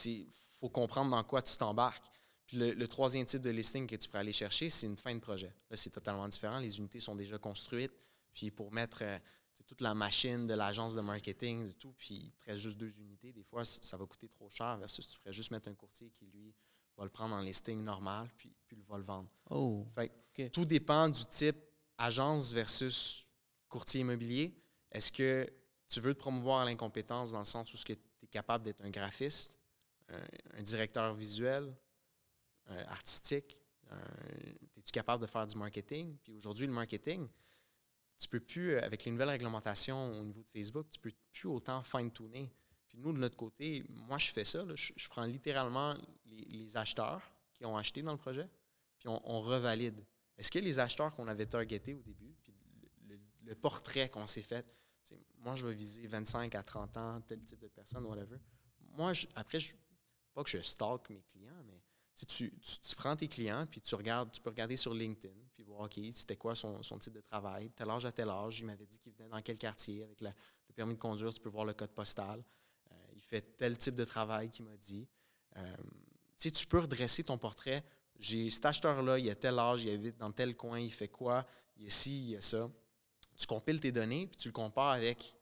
Il 0.07 0.27
faut 0.59 0.69
comprendre 0.69 1.11
dans 1.11 1.23
quoi 1.23 1.43
tu 1.43 1.55
t'embarques. 1.55 2.03
Puis 2.47 2.57
le, 2.57 2.87
troisième 2.87 3.27
type 3.27 3.43
de 3.43 3.51
listing 3.51 3.85
que 3.85 3.95
tu 3.95 4.09
pourrais 4.09 4.21
aller 4.21 4.33
chercher, 4.33 4.71
c'est 4.71 4.87
une 4.87 4.97
fin 4.97 5.13
de 5.13 5.19
projet. 5.21 5.53
Là, 5.69 5.77
c'est 5.77 5.91
totalement 5.91 6.27
différent. 6.27 6.57
Les 6.57 6.79
unités 6.79 6.99
sont 6.99 7.15
déjà 7.15 7.37
construites. 7.37 7.93
Puis 8.33 8.49
pour 8.49 8.71
mettre 8.71 9.03
euh, 9.03 9.19
toute 9.61 9.81
la 9.81 9.93
machine 9.93 10.47
de 10.47 10.53
l'agence 10.53 10.95
de 10.95 11.01
marketing, 11.01 11.67
de 11.67 11.71
tout, 11.71 11.93
puis 11.97 12.15
il 12.15 12.31
te 12.31 12.45
reste 12.45 12.61
juste 12.61 12.77
deux 12.77 12.99
unités, 12.99 13.31
des 13.31 13.43
fois, 13.43 13.65
ça 13.65 13.97
va 13.97 14.05
coûter 14.05 14.27
trop 14.27 14.49
cher 14.49 14.77
versus 14.77 15.07
tu 15.07 15.19
pourrais 15.19 15.33
juste 15.33 15.51
mettre 15.51 15.69
un 15.69 15.73
courtier 15.73 16.09
qui, 16.11 16.25
lui, 16.27 16.53
va 16.97 17.03
le 17.03 17.09
prendre 17.09 17.35
en 17.35 17.41
listing 17.41 17.83
normal, 17.83 18.29
puis, 18.37 18.53
puis 18.67 18.81
va 18.83 18.97
le 18.97 19.03
vendre. 19.03 19.29
Oh. 19.49 19.87
Fait 19.95 20.49
tout 20.49 20.65
dépend 20.65 21.09
du 21.09 21.25
type 21.25 21.57
agence 21.97 22.51
versus 22.51 23.27
courtier 23.67 24.01
immobilier. 24.01 24.55
Est-ce 24.91 25.11
que 25.11 25.47
tu 25.87 25.99
veux 25.99 26.13
te 26.13 26.19
promouvoir 26.19 26.59
à 26.61 26.65
l'incompétence 26.65 27.31
dans 27.31 27.39
le 27.39 27.45
sens 27.45 27.73
où 27.73 27.77
tu 27.77 27.91
es 27.91 28.27
capable 28.27 28.63
d'être 28.63 28.81
un 28.81 28.89
graphiste, 28.89 29.59
un, 30.09 30.23
un 30.57 30.63
directeur 30.63 31.13
visuel, 31.13 31.75
un 32.67 32.77
artistique? 32.85 33.57
Es-tu 34.77 34.91
capable 34.91 35.21
de 35.21 35.27
faire 35.27 35.45
du 35.45 35.57
marketing? 35.57 36.17
Puis 36.23 36.33
aujourd'hui, 36.33 36.65
le 36.65 36.73
marketing, 36.73 37.27
tu 38.21 38.27
peux 38.27 38.39
plus, 38.39 38.73
euh, 38.73 38.83
avec 38.83 39.03
les 39.03 39.11
nouvelles 39.11 39.29
réglementations 39.29 40.11
au 40.11 40.23
niveau 40.23 40.43
de 40.43 40.49
Facebook, 40.49 40.87
tu 40.91 40.99
peux 40.99 41.11
plus 41.33 41.47
autant 41.47 41.81
fine-tuner. 41.83 42.51
Puis 42.87 42.99
nous, 42.99 43.11
de 43.13 43.17
notre 43.17 43.35
côté, 43.35 43.83
moi, 43.89 44.19
je 44.19 44.29
fais 44.29 44.43
ça. 44.43 44.63
là. 44.63 44.75
Je, 44.75 44.93
je 44.95 45.07
prends 45.09 45.25
littéralement 45.25 45.97
les, 46.25 46.77
acheteurs 46.77 47.21
qui 47.53 47.65
ont 47.65 47.75
acheté 47.75 48.03
dans 48.03 48.11
le 48.11 48.17
projet, 48.17 48.47
puis 48.99 49.07
on, 49.07 49.19
on 49.25 49.41
revalide. 49.41 50.05
Est-ce 50.37 50.51
que 50.51 50.59
les 50.59 50.79
acheteurs 50.79 51.11
qu'on 51.13 51.27
avait 51.27 51.47
targetés 51.47 51.95
au 51.95 52.01
début, 52.01 52.35
puis 52.43 52.53
le, 53.43 53.55
portrait 53.55 54.07
qu'on 54.07 54.27
s'est 54.27 54.43
fait, 54.43 54.65
moi, 55.39 55.55
je 55.55 55.67
vais 55.67 55.73
viser 55.73 56.05
25 56.05 56.53
à 56.53 56.61
30 56.61 56.97
ans, 56.97 57.21
tel 57.21 57.39
type 57.43 57.59
de 57.59 57.67
personne, 57.67 58.05
whatever. 58.05 58.37
Moi, 58.91 59.13
après, 59.35 59.59
je, 59.59 59.73
pas 60.33 60.43
que 60.43 60.49
je 60.49 60.61
stalk 60.61 61.09
mes 61.09 61.23
clients, 61.23 61.63
mais 61.65 61.81
tu, 62.15 62.25
tu, 62.25 62.51
tu- 62.59 62.95
prends 62.95 63.15
tes 63.15 63.27
clients, 63.27 63.65
puis 63.65 63.81
tu 63.81 63.95
regardes, 63.95 64.31
tu 64.31 64.41
peux 64.41 64.49
regarder 64.49 64.77
sur 64.77 64.93
LinkedIn, 64.93 65.33
puis 65.53 65.63
voir, 65.63 65.81
OK, 65.81 65.99
c'était 66.11 66.35
quoi 66.35 66.55
son, 66.55 66.83
son 66.83 66.97
type 66.99 67.13
de 67.13 67.21
travail, 67.21 67.69
tel 67.71 67.89
âge 67.89 68.05
à 68.05 68.11
tel 68.11 68.29
âge, 68.29 68.59
il 68.59 68.65
m'avait 68.65 68.85
dit 68.85 68.99
qu'il 68.99 69.13
venait 69.13 69.29
dans 69.29 69.41
quel 69.41 69.57
quartier, 69.57 70.03
avec 70.03 70.21
la- 70.21 70.33
le 70.67 70.73
permis 70.73 70.93
de 70.93 70.99
conduire, 70.99 71.33
tu 71.33 71.39
peux 71.39 71.49
voir 71.49 71.65
le 71.65 71.73
code 71.73 71.91
postal. 71.91 72.43
Euh, 72.91 72.95
il 73.15 73.21
fait 73.21 73.41
tel 73.57 73.77
type 73.77 73.95
de 73.95 74.05
travail 74.05 74.49
qu'il 74.49 74.65
m'a 74.65 74.77
dit. 74.77 75.07
Euh, 75.57 75.75
tu 76.37 76.65
peux 76.67 76.79
redresser 76.79 77.23
ton 77.23 77.37
portrait. 77.37 77.83
J'ai 78.19 78.49
cet 78.49 78.65
acheteur-là, 78.65 79.19
il 79.19 79.29
a 79.29 79.35
tel 79.35 79.57
âge, 79.59 79.83
il 79.83 79.91
habite 79.93 80.17
dans 80.17 80.31
tel 80.31 80.55
coin, 80.55 80.79
il 80.79 80.91
fait 80.91 81.07
quoi, 81.07 81.45
il 81.77 81.83
y 81.83 81.87
a 81.87 81.89
ci, 81.89 82.15
il 82.17 82.29
y 82.31 82.35
a 82.35 82.41
ça. 82.41 82.69
Tu 83.37 83.47
compiles 83.47 83.79
tes 83.79 83.91
données, 83.91 84.27
puis 84.27 84.37
tu 84.37 84.47
le 84.47 84.51
compares 84.53 84.91
avec 84.91 85.35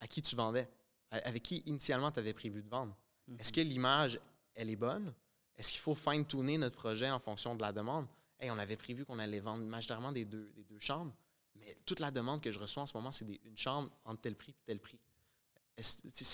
à 0.00 0.06
qui 0.08 0.22
tu 0.22 0.34
vendais, 0.34 0.68
avec 1.10 1.42
qui 1.42 1.62
initialement 1.66 2.10
tu 2.10 2.18
avais 2.20 2.34
prévu 2.34 2.62
de 2.62 2.68
vendre. 2.68 2.96
Est-ce 3.38 3.52
que 3.52 3.60
l'image, 3.60 4.18
elle 4.54 4.70
est 4.70 4.76
bonne? 4.76 5.14
Est-ce 5.56 5.70
qu'il 5.72 5.80
faut 5.80 5.94
fine-tuner 5.94 6.58
notre 6.58 6.76
projet 6.76 7.10
en 7.10 7.18
fonction 7.18 7.54
de 7.54 7.62
la 7.62 7.72
demande? 7.72 8.06
Hey, 8.40 8.50
on 8.50 8.58
avait 8.58 8.76
prévu 8.76 9.04
qu'on 9.04 9.18
allait 9.18 9.40
vendre 9.40 9.64
majoritairement 9.64 10.12
des 10.12 10.24
deux, 10.24 10.50
des 10.56 10.64
deux 10.64 10.80
chambres, 10.80 11.14
mais 11.54 11.76
toute 11.86 12.00
la 12.00 12.10
demande 12.10 12.40
que 12.40 12.50
je 12.50 12.58
reçois 12.58 12.82
en 12.82 12.86
ce 12.86 12.96
moment, 12.96 13.12
c'est 13.12 13.26
une 13.44 13.56
chambre 13.56 13.90
entre 14.04 14.20
tel 14.22 14.34
prix 14.34 14.52
et 14.52 14.64
tel 14.66 14.80
prix. 14.80 14.98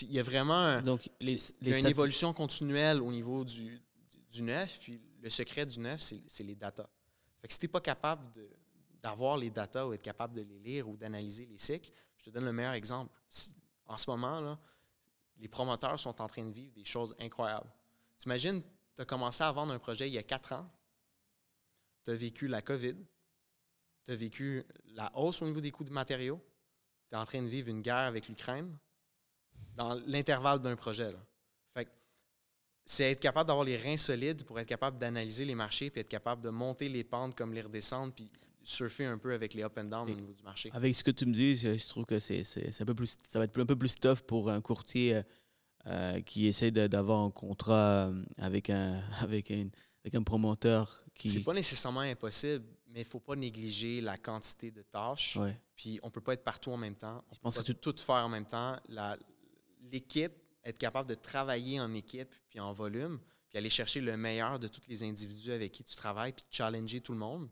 Il 0.03 0.12
y 0.12 0.18
a 0.18 0.23
vraiment 0.23 0.55
un- 0.55 0.83
Donc, 0.83 1.09
les, 1.21 1.35
les 1.61 1.79
une 1.79 1.87
évolution 1.87 2.33
continuelle 2.33 3.01
au 3.01 3.11
niveau 3.11 3.45
du, 3.45 3.81
du, 4.11 4.18
du 4.31 4.43
neuf, 4.43 4.79
puis 4.81 5.01
le 5.23 5.31
secret 5.31 5.64
du 5.66 5.79
neuf, 5.81 6.01
c'est 6.01 6.43
les 6.45 6.55
datas. 6.55 6.89
Fait 7.41 7.47
que 7.49 7.53
si 7.55 7.59
tu 7.59 7.64
n'es 7.66 7.73
pas 7.73 7.81
capable 7.81 8.27
d'avoir 9.03 9.39
les 9.39 9.51
datas 9.51 9.87
ou 9.87 9.93
être 9.95 10.03
capable 10.03 10.35
de 10.35 10.43
les 10.43 10.59
lire 10.59 10.89
ou 10.89 10.97
d'analyser 10.97 11.47
les 11.47 11.59
cycles, 11.59 11.91
je 12.18 12.25
te 12.25 12.31
donne 12.31 12.45
le 12.45 12.53
meilleur 12.53 12.73
exemple. 12.75 13.11
En 13.87 13.97
ce 13.97 14.11
moment, 14.11 14.41
là, 14.41 14.59
les 15.39 15.49
promoteurs 15.49 15.99
sont 15.99 16.21
en 16.21 16.27
train 16.27 16.45
de 16.45 16.53
vivre 16.53 16.73
des 16.75 16.85
choses 16.85 17.14
incroyables. 17.18 17.71
T'imagines, 18.18 18.62
tu 19.01 19.03
as 19.03 19.07
commencé 19.07 19.42
à 19.42 19.51
vendre 19.51 19.72
un 19.72 19.78
projet 19.78 20.09
il 20.09 20.12
y 20.12 20.18
a 20.18 20.22
quatre 20.22 20.53
ans, 20.53 20.66
tu 22.05 22.11
as 22.11 22.14
vécu 22.14 22.48
la 22.48 22.61
COVID, 22.61 22.96
tu 24.05 24.12
as 24.12 24.14
vécu 24.14 24.62
la 24.88 25.11
hausse 25.16 25.40
au 25.40 25.46
niveau 25.46 25.62
des 25.62 25.70
coûts 25.70 25.84
de 25.84 25.90
matériaux, 25.90 26.38
tu 27.09 27.14
es 27.14 27.18
en 27.18 27.24
train 27.24 27.40
de 27.40 27.48
vivre 27.48 27.70
une 27.70 27.80
guerre 27.80 27.96
avec 27.96 28.28
l'Ukraine 28.28 28.76
dans 29.74 29.94
l'intervalle 30.07 30.59
d'un 30.59 30.76
projet. 30.76 31.12
là. 31.12 31.18
Fait 31.72 31.88
c'est 32.84 33.11
être 33.11 33.20
capable 33.20 33.48
d'avoir 33.48 33.64
les 33.64 33.78
reins 33.78 33.96
solides 33.96 34.44
pour 34.44 34.61
être 34.61 34.68
capable 34.68 34.98
d'analyser 34.98 35.46
les 35.46 35.55
marchés 35.55 35.88
puis 35.88 36.03
être 36.03 36.09
capable 36.09 36.42
de 36.42 36.51
monter 36.51 36.90
les 36.90 37.03
pentes 37.03 37.34
comme 37.34 37.55
les 37.55 37.62
redescendre 37.62 38.12
puis 38.12 38.30
surfer 38.62 39.07
un 39.07 39.16
peu 39.16 39.32
avec 39.32 39.55
les 39.55 39.62
up 39.62 39.78
and 39.78 39.84
down 39.84 40.11
au 40.11 40.14
niveau 40.14 40.34
du 40.34 40.42
marché. 40.42 40.68
Avec 40.74 40.94
ce 40.94 41.03
que 41.03 41.11
tu 41.11 41.24
me 41.24 41.32
dis, 41.32 41.57
je, 41.57 41.78
je 41.78 41.88
trouve 41.88 42.05
que 42.05 42.18
c'est 42.18 42.42
un 42.82 42.84
peu 42.84 42.94
plus, 42.94 43.16
ça 43.22 43.38
va 43.38 43.46
être 43.46 43.59
un 43.59 43.64
peu 43.64 43.76
plus 43.76 43.94
tough 43.98 44.20
pour 44.26 44.51
un 44.51 44.61
courtier 44.61 45.22
euh, 45.87 46.20
qui 46.20 46.47
essaie 46.47 46.70
d'avoir 46.70 47.20
un 47.20 47.31
contrat 47.31 48.09
euh, 48.09 48.22
avec 48.37 48.68
un, 48.68 49.03
avec 49.20 49.51
un, 49.51 49.68
avec 50.05 50.14
un 50.14 50.22
promoteur 50.22 51.05
qui. 51.14 51.31
C'est 51.31 51.41
pas 51.41 51.55
nécessairement 51.55 52.01
impossible, 52.01 52.64
mais 52.89 53.01
il 53.01 53.07
faut 53.07 53.20
pas 53.20 53.37
négliger 53.37 54.01
la 54.01 54.18
quantité 54.18 54.70
de 54.70 54.83
tâches. 54.83 55.37
Ouais. 55.37 55.59
Puis 55.76 55.99
on 56.03 56.11
peut 56.11 56.20
pas 56.20 56.35
être 56.35 56.45
partout 56.45 56.70
en 56.70 56.76
même 56.76 56.97
temps. 56.97 57.24
On 57.31 57.35
Je 57.35 57.41
pense 57.41 57.57
peut 57.57 57.62
que 57.62 57.72
pas 57.72 57.93
tout 57.93 57.97
faire 57.99 58.16
en 58.16 58.28
même 58.28 58.47
temps. 58.47 58.76
L'équipe, 59.91 60.33
être 60.64 60.78
capable 60.78 61.09
de 61.09 61.14
travailler 61.14 61.81
en 61.81 61.95
équipe 61.95 62.35
puis 62.51 62.61
en 62.61 62.72
volume, 62.74 63.18
puis 63.49 63.57
aller 63.57 63.70
chercher 63.70 64.03
le 64.03 64.16
meilleur 64.16 64.59
de 64.59 64.68
tous 64.68 64.83
les 64.87 65.03
individus 65.03 65.53
avec 65.53 65.72
qui 65.72 65.83
tu 65.83 65.97
travailles, 65.97 66.33
puis 66.33 66.45
challenger 66.51 67.01
tout 67.01 67.12
le 67.12 67.18
monde. 67.18 67.49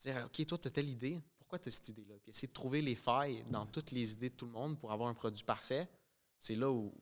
Dire, 0.00 0.26
OK, 0.26 0.46
toi, 0.46 0.58
tu 0.58 0.68
as 0.68 0.70
telle 0.70 0.88
idée, 0.88 1.20
pourquoi 1.38 1.58
tu 1.58 1.68
as 1.68 1.72
cette 1.72 1.88
idée-là? 1.88 2.14
Puis 2.22 2.30
essayer 2.30 2.48
de 2.48 2.52
trouver 2.52 2.82
les 2.82 2.94
failles 2.94 3.44
dans 3.50 3.66
toutes 3.66 3.90
les 3.90 4.12
idées 4.12 4.30
de 4.30 4.34
tout 4.34 4.46
le 4.46 4.52
monde 4.52 4.78
pour 4.78 4.92
avoir 4.92 5.08
un 5.08 5.14
produit 5.14 5.44
parfait. 5.44 5.88
C'est 6.38 6.54
là 6.54 6.70
où 6.70 6.94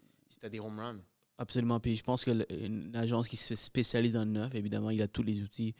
tu 0.42 0.46
as 0.46 0.50
des 0.50 0.60
home 0.60 0.78
runs. 0.78 1.00
Absolument. 1.38 1.80
Puis 1.80 1.96
je 1.96 2.02
pense 2.02 2.24
qu'une 2.24 2.92
agence 2.94 3.28
qui 3.28 3.36
se 3.36 3.54
spécialise 3.54 4.14
dans 4.14 4.24
le 4.24 4.30
neuf, 4.30 4.54
évidemment, 4.54 4.90
il 4.90 5.00
a 5.02 5.08
tous 5.08 5.22
les 5.22 5.40
outils 5.40 5.74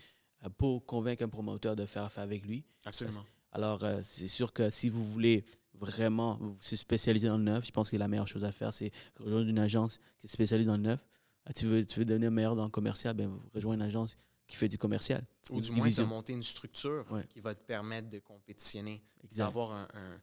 euh, 0.45 0.49
pour 0.57 0.87
convaincre 0.87 1.23
un 1.25 1.29
promoteur 1.29 1.77
de 1.77 1.85
faire 1.87 2.05
affaire 2.05 2.25
avec 2.25 2.47
lui. 2.47 2.65
Absolument. 2.85 3.25
Alors, 3.53 3.83
euh, 3.85 4.01
c'est 4.03 4.29
sûr 4.29 4.53
que 4.53 4.71
si 4.71 4.89
vous 4.89 5.05
voulez 5.05 5.45
vraiment 5.75 6.39
se 6.61 6.77
spécialiser 6.77 7.29
dans 7.29 7.37
le 7.39 7.43
neuf, 7.45 7.67
je 7.67 7.71
pense 7.73 7.91
que 7.91 7.97
la 7.97 8.07
meilleure 8.09 8.29
chose 8.29 8.45
à 8.45 8.53
faire, 8.53 8.73
c'est 8.73 8.93
rejoindre 9.19 9.49
une 9.49 9.59
agence 9.59 9.99
qui 10.19 10.27
est 10.27 10.31
spécialisée 10.31 10.67
dans 10.67 10.77
le 10.77 10.83
neuf. 10.83 11.05
Ah, 11.45 11.53
tu, 11.53 11.67
veux, 11.67 11.85
tu 11.85 11.99
veux 11.99 12.05
devenir 12.05 12.31
meilleur 12.31 12.55
dans 12.55 12.65
le 12.65 12.71
commercial, 12.71 13.15
ben, 13.17 13.31
rejoins 13.53 13.75
une 13.75 13.83
agence 13.83 14.17
qui 14.47 14.57
fait 14.57 14.69
du 14.69 14.79
commercial. 14.79 15.25
Ou 15.51 15.61
du 15.61 15.73
moins, 15.73 15.89
de 15.89 16.03
monter 16.05 16.33
une 16.33 16.43
structure 16.43 17.05
Ouais. 17.11 17.27
qui 17.29 17.41
va 17.41 17.55
te 17.55 17.61
permettre 17.61 18.09
de 18.09 18.21
compétitionner. 18.21 19.03
D'avoir 19.37 19.73
un- 19.73 19.89
un- 19.95 20.21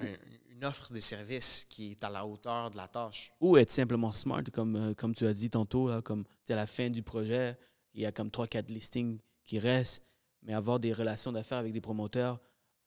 un- 0.00 0.52
une 0.52 0.64
offre 0.64 0.92
de 0.92 1.00
service 1.00 1.66
qui 1.68 1.92
est 1.92 2.04
à 2.04 2.10
la 2.10 2.26
hauteur 2.26 2.70
de 2.70 2.76
la 2.76 2.86
tâche. 2.88 3.32
Ou 3.40 3.56
être 3.56 3.70
simplement 3.70 4.12
smart, 4.12 4.42
comme, 4.52 4.76
euh, 4.76 4.94
comme 4.94 5.14
tu 5.14 5.26
as 5.26 5.32
dit 5.32 5.48
tantôt, 5.50 5.88
là, 5.88 6.02
comme 6.02 6.24
à 6.48 6.54
la 6.54 6.66
fin 6.66 6.90
du 6.90 7.02
projet, 7.02 7.56
il 7.94 8.02
y 8.02 8.06
a 8.06 8.12
comme 8.12 8.30
3-4 8.30 8.70
listings 8.70 9.18
qui 9.44 9.58
restent, 9.58 10.02
mais 10.42 10.52
avoir 10.54 10.78
des 10.80 10.92
relations 10.92 11.32
d'affaires 11.32 11.58
avec 11.58 11.72
des 11.72 11.80
promoteurs 11.80 12.40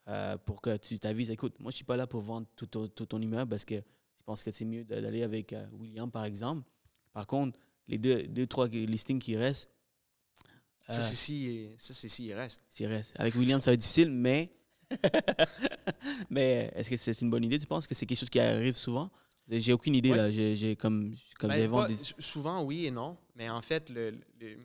euh, 0.10 0.38
pour 0.38 0.62
que 0.62 0.76
tu 0.78 1.00
t'avises, 1.00 1.32
écoute, 1.32 1.58
moi 1.60 1.72
je 1.72 1.78
suis 1.78 1.86
pas 1.86 1.96
là 1.98 2.06
pour 2.08 2.20
vendre 2.22 2.46
tout, 2.58 2.66
ton- 2.68 2.90
tout 2.90 3.06
ton 3.06 3.22
immeuble 3.22 3.50
parce 3.50 3.64
que 3.64 3.76
je 3.76 4.24
pense 4.26 4.44
que 4.44 4.52
c'est 4.52 4.66
mieux 4.66 4.84
d'aller 4.84 5.24
avec 5.24 5.54
euh, 5.54 5.66
William, 5.72 6.12
par 6.12 6.26
exemple. 6.26 6.68
Par 7.14 7.26
contre, 7.26 7.58
les 7.88 7.98
deux, 7.98 8.24
deux 8.28 8.46
trois 8.48 8.68
listings 8.68 9.20
qui 9.20 9.36
restent, 9.38 9.70
Ça, 10.90 10.96
euh, 10.98 11.02
c'est 11.02 11.16
si, 11.16 11.70
ça, 11.78 11.94
c'est 11.94 12.10
s'il 12.10 12.34
reste. 12.34 12.62
s'il 12.68 12.88
reste. 12.88 13.18
Avec 13.20 13.34
William, 13.36 13.62
ça 13.62 13.72
va 13.72 13.76
être 13.76 13.80
difficile, 13.80 14.12
mais, 14.12 14.52
mais 16.30 16.72
est-ce 16.76 16.90
que 16.90 16.98
c'est 16.98 17.20
une 17.22 17.30
bonne 17.30 17.44
idée, 17.44 17.60
tu 17.60 17.66
penses 17.68 17.88
que 17.88 17.96
c'est 17.96 18.06
quelque 18.06 18.18
chose 18.20 18.30
qui 18.30 18.40
arrive 18.40 18.76
souvent? 18.78 19.10
J'ai 19.50 19.74
aucune 19.74 19.96
idée, 19.96 20.12
Ouais. 20.12 20.18
là. 20.18 20.32
J'ai 20.32 20.76
comme, 20.76 21.14
comme 21.38 21.50
Ben, 21.50 21.70
pas- 21.70 21.88
des- 21.88 21.98
Souvent, 22.20 22.64
oui 22.64 22.86
et 22.86 22.92
non. 22.92 23.18
Mais 23.36 23.50
en 23.50 23.62
fait, 23.62 23.90
le- 23.90 24.12
le- 24.40 24.58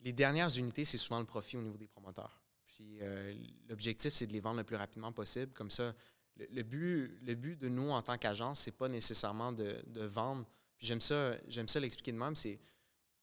les 0.00 0.12
dernières 0.12 0.56
unités, 0.56 0.84
c'est 0.84 0.96
souvent 0.98 1.18
le 1.18 1.26
profit 1.26 1.56
au 1.56 1.62
niveau 1.62 1.76
des 1.76 1.88
promoteurs. 1.88 2.40
Puis 2.68 2.98
euh, 3.02 3.34
l'objectif, 3.68 4.14
c'est 4.14 4.26
de 4.26 4.32
les 4.32 4.40
vendre 4.40 4.58
le 4.58 4.64
plus 4.64 4.76
rapidement 4.76 5.12
possible. 5.12 5.52
Comme 5.52 5.70
ça, 5.70 5.94
le, 6.36 6.46
le 6.52 6.62
but, 6.62 7.18
le 7.22 7.34
but 7.34 7.60
de 7.60 7.68
nous 7.68 7.90
en 7.90 8.00
tant 8.00 8.16
qu'agence, 8.16 8.60
c'est 8.60 8.70
pas 8.76 8.88
nécessairement 8.88 9.52
de, 9.52 9.82
de 9.88 10.02
vendre. 10.04 10.46
Puis 10.78 10.86
j'aime 10.86 11.00
ça, 11.00 11.34
j'aime 11.48 11.68
ça 11.68 11.80
l'expliquer 11.80 12.12
de 12.12 12.16
même. 12.16 12.36
C'est 12.36 12.58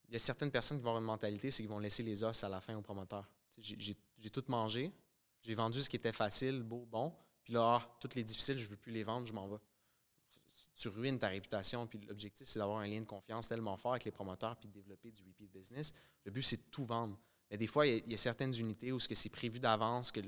il 0.10 0.14
y 0.14 0.16
a 0.16 0.20
certaines 0.20 0.52
personnes 0.52 0.78
qui 0.78 0.84
vont 0.84 0.90
avoir 0.92 1.02
une 1.02 1.08
mentalité, 1.08 1.50
c'est 1.50 1.64
qu'ils 1.64 1.70
vont 1.70 1.80
laisser 1.80 2.04
les 2.04 2.24
os 2.24 2.44
à 2.44 2.50
la 2.50 2.62
fin 2.62 2.76
au 2.78 2.82
promoteur. 2.82 3.26
Tu 3.56 3.62
sais, 3.62 3.68
J'ai 3.70 3.76
j'ai- 3.80 3.96
j'ai 4.20 4.30
tout 4.30 4.44
mangé, 4.50 4.92
j'ai 5.48 5.56
vendu 5.56 5.82
ce 5.82 5.90
qui 5.90 5.96
était 5.96 6.12
facile, 6.12 6.62
beau, 6.62 6.86
bon. 6.92 7.14
Puis 7.44 7.54
là, 7.54 7.80
ah, 7.82 7.98
toutes 8.02 8.16
les 8.16 8.24
difficiles, 8.24 8.58
je 8.58 8.68
veux 8.68 8.76
plus 8.76 8.92
les 8.92 9.06
vendre, 9.06 9.26
je 9.26 9.34
m'en 9.34 9.48
vais 9.48 9.58
tu 10.78 10.90
ruines 10.90 11.18
ta 11.18 11.30
réputation. 11.30 11.88
Puis 11.88 12.00
l'objectif, 12.08 12.48
c'est 12.48 12.60
d'avoir 12.60 12.80
un 12.80 12.88
lien 12.88 13.02
de 13.02 13.06
confiance 13.06 13.48
tellement 13.48 13.78
fort 13.78 13.94
avec 13.94 14.06
les 14.06 14.12
promoteurs 14.12 14.56
puis 14.58 14.68
de 14.68 14.74
développer 14.74 15.12
du 15.12 15.24
repeat 15.24 15.52
business. 15.52 15.94
Le 16.26 16.32
but, 16.32 16.44
c'est 16.44 16.58
de 16.58 16.70
tout 16.70 16.84
vendre. 16.84 17.18
Mais 17.50 17.58
des 17.58 17.68
fois, 17.68 17.88
il 17.88 18.10
y 18.10 18.14
a, 18.14 18.18
certaines 18.18 18.54
unités 18.58 18.92
où 18.92 19.00
c'est 19.00 19.30
prévu 19.30 19.60
d'avance, 19.60 20.12
que 20.12 20.20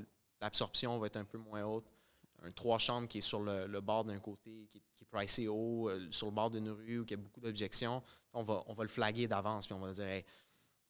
l'absorption 0.42 0.98
va 0.98 1.08
être 1.08 1.18
un 1.18 1.26
peu 1.26 1.38
moins 1.38 1.64
haute. 1.66 1.94
Un 2.42 2.52
trois 2.52 2.80
chambres 2.80 3.08
qui 3.08 3.18
est 3.18 3.22
sur 3.22 3.42
le, 3.42 3.82
bord 3.82 4.06
d'un 4.06 4.20
côté, 4.20 4.68
qui 4.72 4.78
est, 4.78 5.06
pricé 5.12 5.48
haut, 5.48 5.90
euh, 5.90 6.08
sur 6.12 6.28
le 6.28 6.34
bord 6.34 6.52
d'une 6.52 6.70
rue, 6.70 7.00
où 7.00 7.04
il 7.04 7.12
y 7.12 7.14
a 7.16 7.18
beaucoup 7.18 7.42
d'objections, 7.42 8.02
on 8.32 8.44
va, 8.44 8.64
on 8.68 8.74
va 8.74 8.84
le 8.84 8.90
flaguer 8.90 9.28
d'avance, 9.28 9.66
puis 9.66 9.74
on 9.74 9.80
va 9.80 9.92
dire 9.92 10.24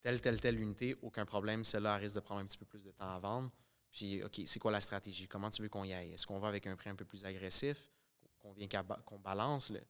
telle, 0.02 0.20
telle, 0.20 0.40
telle 0.40 0.60
unité, 0.60 0.94
aucun 1.00 1.24
problème, 1.24 1.64
celle-là 1.64 1.96
risque 1.96 2.16
de 2.16 2.20
prendre 2.20 2.42
un 2.42 2.44
petit 2.44 2.58
peu 2.58 2.66
plus 2.66 2.82
de 2.82 2.90
temps 2.90 3.10
à 3.10 3.18
vendre. 3.18 3.50
Puis, 3.92 4.22
OK, 4.22 4.40
c'est 4.46 4.58
quoi 4.60 4.70
la 4.70 4.80
stratégie? 4.80 5.26
Comment 5.26 5.50
tu 5.50 5.62
veux 5.62 5.68
qu'on 5.68 5.84
y 5.84 5.92
aille? 5.92 6.12
Est-ce 6.12 6.26
qu'on 6.26 6.38
va 6.38 6.48
avec 6.48 6.66
un 6.66 6.76
prix 6.76 6.90
un 6.90 6.94
peu 6.94 7.04
plus 7.04 7.24
agressif? 7.24 7.90
Qu'on 8.38 8.52
vient 8.52 8.68
qu'on 9.04 9.18
balance? 9.18 9.70
Le... 9.70 9.80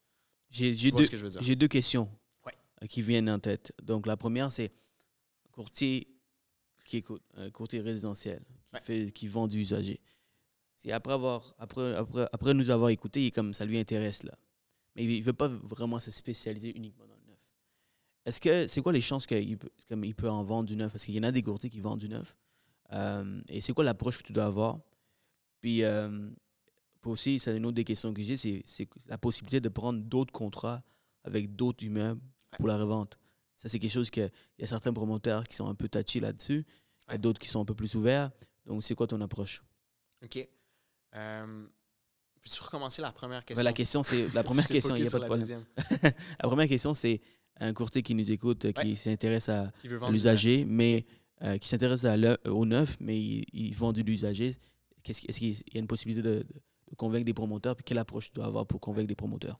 J'ai 0.50 0.74
deux, 1.54 1.68
questions 1.68 2.10
Ouais. 2.44 2.52
euh, 2.82 2.86
qui 2.86 3.02
viennent 3.02 3.30
en 3.30 3.38
tête. 3.38 3.72
Donc, 3.82 4.06
la 4.06 4.16
première, 4.16 4.50
c'est 4.50 4.72
courtier 5.52 6.08
qui 6.84 6.96
est 6.98 7.04
un 7.34 7.50
courtier 7.50 7.80
résidentiel, 7.80 8.40
qui, 8.40 8.74
Ouais. 8.74 8.80
fait, 8.82 9.12
qui 9.12 9.28
vend 9.28 9.46
du 9.46 9.60
usager. 9.60 10.00
C'est 10.76 10.92
après, 10.92 11.12
avoir, 11.12 11.54
après, 11.58 11.94
après, 11.94 12.26
après 12.32 12.54
nous 12.54 12.70
avoir 12.70 12.88
écouté, 12.88 13.26
il 13.26 13.32
comme 13.32 13.52
ça 13.54 13.64
lui 13.64 13.78
intéresse 13.78 14.22
là. 14.22 14.36
Mais 14.96 15.04
il 15.04 15.18
ne 15.20 15.24
veut 15.24 15.32
pas 15.34 15.46
vraiment 15.46 16.00
se 16.00 16.10
spécialiser 16.10 16.74
uniquement 16.74 17.06
dans 17.06 17.14
le 17.14 17.26
neuf. 17.26 17.38
Est-ce 18.24 18.40
que 18.40 18.66
c'est 18.66 18.80
quoi 18.80 18.92
les 18.92 19.00
chances 19.00 19.26
qu'il 19.26 19.58
peut, 19.58 19.70
comme 19.88 20.04
il 20.04 20.14
peut 20.14 20.28
en 20.28 20.42
vendre 20.42 20.66
du 20.68 20.74
neuf? 20.74 20.90
Parce 20.90 21.04
qu'il 21.04 21.14
y 21.14 21.20
en 21.20 21.22
a 21.22 21.30
des 21.30 21.42
courtiers 21.42 21.70
qui 21.70 21.80
vendent 21.80 22.00
du 22.00 22.08
neuf. 22.08 22.34
Euh, 22.92 23.40
et 23.48 23.60
c'est 23.60 23.72
quoi 23.72 23.84
l'approche 23.84 24.18
que 24.18 24.22
tu 24.22 24.32
dois 24.32 24.46
avoir? 24.46 24.80
Puis 25.60 25.84
euh, 25.84 26.28
aussi, 27.04 27.38
c'est 27.38 27.56
une 27.56 27.66
autre 27.66 27.74
des 27.76 27.84
questions 27.84 28.12
que 28.12 28.22
j'ai, 28.22 28.36
c'est, 28.36 28.88
la 29.06 29.18
possibilité 29.18 29.60
de 29.60 29.68
prendre 29.68 30.00
d'autres 30.00 30.32
contrats 30.32 30.82
avec 31.24 31.54
d'autres 31.54 31.84
immeubles 31.84 32.20
pour 32.56 32.66
la 32.66 32.76
revente. 32.76 33.18
Ça, 33.56 33.68
c'est 33.68 33.78
quelque 33.78 33.92
chose 33.92 34.10
que 34.10 34.22
il 34.58 34.62
y 34.62 34.64
a 34.64 34.66
certains 34.66 34.92
promoteurs 34.92 35.44
qui 35.44 35.56
sont 35.56 35.68
un 35.68 35.74
peu 35.74 35.88
touchés 35.88 36.20
là-dessus, 36.20 36.66
Ouais. 37.08 37.18
d'autres 37.18 37.40
qui 37.40 37.48
sont 37.48 37.60
un 37.60 37.64
peu 37.64 37.74
plus 37.74 37.94
ouverts. 37.96 38.30
Donc, 38.66 38.84
c'est 38.84 38.94
quoi 38.94 39.06
ton 39.08 39.20
approche? 39.20 39.62
OK. 40.24 40.48
Euh, 41.16 41.66
Peux-tu 42.40 42.62
recommencer 42.62 43.02
la 43.02 43.12
première 43.12 43.40
Ben, 43.40 43.44
question? 43.46 43.64
la 43.64 43.72
question, 43.72 44.02
c'est 44.02 44.32
la 44.32 44.42
première 44.44 44.66
question, 44.68 44.94
il 44.96 45.02
n'y 45.02 45.08
a 45.08 45.10
pas 45.10 45.18
de 45.18 45.24
problème. 45.24 45.64
La 46.40 46.48
première 46.48 46.68
question, 46.68 46.94
c'est 46.94 47.20
un 47.58 47.74
courtier 47.74 48.02
qui 48.02 48.14
nous 48.14 48.30
écoute, 48.30 48.72
qui 48.72 48.88
Ouais. 48.90 48.94
s'intéresse 48.94 49.48
à, 49.50 49.72
l'usager, 50.08 50.64
mais 50.64 51.04
euh, 51.42 51.58
qui 51.58 51.68
s'intéresse 51.68 52.04
à 52.04 52.16
l'e- 52.16 52.38
au 52.46 52.66
neuf, 52.66 52.96
mais 53.00 53.20
il, 53.20 53.44
il 53.52 53.74
vend 53.74 53.92
de 53.92 54.02
l'usager. 54.02 54.56
Est-ce 55.04 55.38
qu'il 55.38 55.52
y 55.52 55.76
a 55.76 55.80
une 55.80 55.86
possibilité 55.86 56.22
de, 56.22 56.46
convaincre 56.96 57.24
des 57.24 57.34
promoteurs? 57.34 57.76
Puis 57.76 57.84
quelle 57.84 57.98
approche 57.98 58.28
tu 58.28 58.34
dois 58.34 58.46
avoir 58.46 58.66
pour 58.66 58.80
convaincre 58.80 59.08
des 59.08 59.14
promoteurs? 59.14 59.58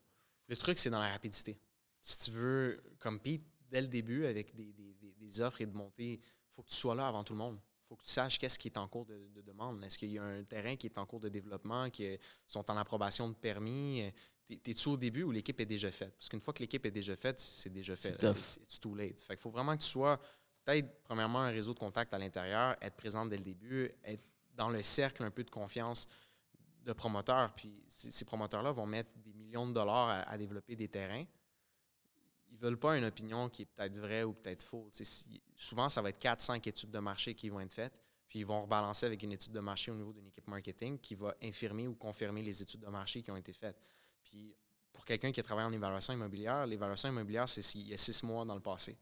Le 0.49 0.57
truc, 0.57 0.79
c'est 0.79 0.91
dans 0.91 1.01
la 1.01 1.11
rapidité. 1.11 1.59
Si 2.03 2.19
tu 2.19 2.31
veux, 2.31 2.83
comme 2.99 3.21
Pete, 3.21 3.43
dès 3.71 3.81
le 3.81 3.89
début, 3.89 4.27
avec 4.27 4.55
des, 4.55 4.73
des- 4.73 4.97
des- 5.19 5.41
offres 5.41 5.61
et 5.61 5.67
de 5.67 5.77
montée, 5.77 6.15
il 6.15 6.21
faut 6.55 6.63
que 6.63 6.71
tu 6.71 6.77
sois 6.77 6.95
là 6.95 7.07
avant 7.07 7.23
tout 7.23 7.35
le 7.35 7.39
monde. 7.39 7.57
Il 7.57 7.89
faut 7.89 7.97
que 7.97 8.05
tu 8.05 8.11
saches 8.11 8.39
qu'est-ce 8.39 8.59
qui 8.59 8.69
est 8.69 8.77
en 8.77 8.89
cours 8.89 9.07
de, 9.07 9.29
de 9.35 9.43
demande. 9.43 9.83
Est-ce 9.85 9.97
qu'il 9.97 10.11
y 10.11 10.19
a 10.19 10.25
un 10.25 10.43
terrain 10.45 10.77
qui 10.77 10.87
est 10.87 10.99
en 10.99 11.07
cours 11.07 11.21
de 11.21 11.29
développement, 11.29 11.89
qui 11.89 12.19
sont 12.47 12.69
en 12.71 12.77
approbation 12.77 13.29
de 13.29 13.35
permis? 13.35 14.03
Es-tu 14.49 14.89
au 14.89 14.97
début 14.97 15.23
ou 15.23 15.31
l'équipe 15.31 15.61
est 15.61 15.67
déjà 15.67 15.91
faite? 15.93 16.15
Parce 16.17 16.29
qu'une 16.29 16.41
fois 16.41 16.53
que 16.53 16.61
l'équipe 16.61 16.85
est 16.85 16.91
déjà 16.91 17.15
faite, 17.15 17.39
c'est 17.39 17.71
déjà 17.71 17.95
fait. 17.95 18.17
C'est 18.35 18.81
too 18.81 18.95
late. 18.95 19.21
Fait 19.21 19.35
qu'il 19.35 19.43
faut 19.43 19.51
vraiment 19.51 19.77
que 19.77 19.83
tu 19.83 19.89
sois, 19.89 20.21
peut-être, 20.71 21.03
premièrement, 21.03 21.41
un 21.41 21.51
réseau 21.51 21.75
de 21.75 21.79
contact 21.79 22.15
à 22.15 22.19
l'intérieur, 22.19 22.77
être 22.81 22.97
présent 22.97 23.27
dès 23.27 23.37
le 23.37 23.43
début, 23.45 23.91
être 24.05 24.23
dans 24.55 24.69
le 24.69 24.83
cercle 24.83 25.23
un 25.23 25.31
peu 25.31 25.45
de 25.45 25.51
confiance 25.51 26.09
de 26.85 26.93
promoteurs. 26.93 27.53
Puis 27.55 27.83
ces, 27.89 28.25
promoteurs-là 28.25 28.73
vont 28.73 28.87
mettre 28.87 29.11
des 29.19 29.33
millions 29.33 29.67
de 29.67 29.73
dollars 29.73 30.25
à, 30.27 30.39
développer 30.39 30.77
des 30.77 30.89
terrains. 30.89 31.25
Ils 32.51 32.59
veulent 32.59 32.79
pas 32.79 32.97
une 32.97 33.05
opinion 33.05 33.49
qui 33.49 33.63
est 33.63 33.67
peut-être 33.67 33.97
vraie 33.97 34.25
ou 34.25 34.33
peut-être 34.33 34.63
fausse. 34.63 35.03
Souvent, 35.57 35.89
ça 35.89 36.03
va 36.03 36.11
être 36.11 36.21
4-5 36.21 36.69
études 36.69 36.91
de 36.91 36.99
marché 36.99 37.35
qui 37.35 37.49
vont 37.49 37.61
être 37.61 37.73
faites, 37.73 38.01
puis 38.29 38.41
ils 38.41 38.47
vont 38.47 38.61
rebalancer 38.61 39.07
avec 39.07 39.23
une 39.23 39.33
étude 39.33 39.53
de 39.53 39.61
marché 39.61 39.91
au 39.91 39.95
niveau 39.95 40.13
d'une 40.13 40.27
équipe 40.27 40.49
marketing 40.49 40.99
qui 40.99 41.15
va 41.15 41.35
infirmer 41.43 41.87
ou 41.87 41.95
confirmer 41.95 42.43
les 42.43 42.63
études 42.63 42.81
de 42.81 42.89
marché 42.89 43.23
qui 43.23 43.31
ont 43.31 43.37
été 43.37 43.53
faites. 43.53 43.81
Puis 44.23 44.55
pour 44.93 45.05
quelqu'un 45.05 45.31
qui 45.33 45.41
a 45.41 45.43
travaillé 45.43 45.69
en 45.69 45.73
évaluation 45.73 46.13
immobilière, 46.13 46.67
l'évaluation 46.67 47.09
immobilière, 47.09 47.49
c'est 47.49 47.63
s'il 47.63 47.89
y 47.89 47.95
a 47.95 47.97
six 47.97 48.23
mois 48.25 48.45
dans 48.45 48.55
le 48.55 48.61
passé. 48.61 48.99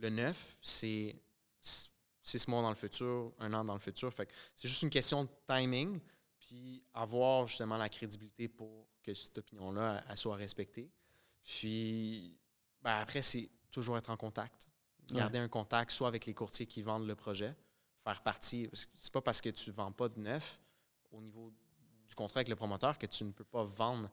Le 0.00 0.10
neuf, 0.10 0.58
c'est 0.62 1.16
s- 1.62 1.92
six 2.22 2.46
mois 2.48 2.62
dans 2.62 2.68
le 2.70 2.74
futur, 2.76 3.32
un 3.38 3.52
an 3.52 3.64
dans 3.64 3.74
le 3.74 3.80
futur. 3.80 4.12
Fait 4.12 4.26
que 4.26 4.32
c'est 4.54 4.68
juste 4.68 4.82
une 4.82 4.90
question 4.90 5.24
de 5.24 5.30
timing, 5.48 6.00
puis 6.40 6.82
avoir 6.94 7.46
justement 7.46 7.76
la 7.76 7.88
crédibilité 7.88 8.48
pour 8.48 8.86
que 9.02 9.12
cette 9.14 9.38
opinion-là 9.38 10.04
soit 10.16 10.36
respectée. 10.36 10.90
Puis 11.42 12.38
ben, 12.82 12.98
après, 12.98 13.22
c'est 13.22 13.48
toujours 13.70 13.96
être 13.98 14.10
en 14.10 14.16
contact. 14.16 14.68
Garder 15.10 15.38
un 15.38 15.48
contact 15.48 15.90
soit 15.90 16.08
avec 16.08 16.26
les 16.26 16.34
courtiers 16.34 16.66
qui 16.66 16.82
vendent 16.82 17.06
le 17.06 17.14
projet, 17.14 17.54
faire 18.04 18.22
partie. 18.22 18.68
C'est 18.94 19.12
pas 19.12 19.22
parce 19.22 19.40
que 19.40 19.48
tu 19.48 19.70
ne 19.70 19.74
vends 19.74 19.90
pas 19.92 20.08
de 20.08 20.20
neuf 20.20 20.60
au 21.10 21.22
niveau 21.22 21.50
du 22.06 22.14
contrat 22.14 22.40
avec 22.40 22.48
le 22.48 22.56
promoteur 22.56 22.98
que 22.98 23.06
tu 23.06 23.24
ne 23.24 23.32
peux 23.32 23.44
pas 23.44 23.64
vendre 23.64 24.10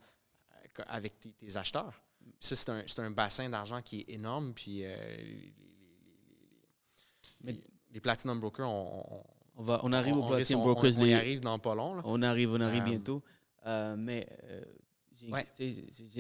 euh, 0.80 0.84
avec 0.88 1.20
tes, 1.20 1.34
tes 1.34 1.58
acheteurs. 1.58 2.02
Puis 2.22 2.34
ça, 2.40 2.56
c'est 2.56 3.00
un, 3.00 3.06
un 3.06 3.12
bassin 3.12 3.50
d'argent 3.50 3.82
qui 3.82 4.02
est 4.02 4.14
énorme. 4.14 4.54
Puis 4.54 4.82
euh, 4.86 5.18
Mais- 7.46 7.62
les- 7.92 8.00
Platinum 8.02 8.40
Brokers, 8.42 8.70
on, 8.70 9.06
on- 9.18 9.24
On, 9.58 9.64
va, 9.64 9.80
on 9.84 9.94
arrive 9.94 10.16
on- 10.16 10.20
au 10.22 10.24
on 10.24 10.28
Platinum 10.36 10.64
Brokers. 10.64 10.98
on- 11.00 11.06
y 11.06 11.14
arrive 11.14 11.40
dans 11.42 11.58
pas 11.60 11.76
long. 11.76 11.96
là. 11.96 12.02
On 12.06 12.22
arrive, 12.22 12.52
on 12.52 12.60
arrive 12.60 12.82
Euh, 12.84 12.86
bientôt. 12.90 13.24
Euh, 13.66 13.96
mais 13.98 14.28
euh, 14.44 14.64
Ouais. 15.32 15.48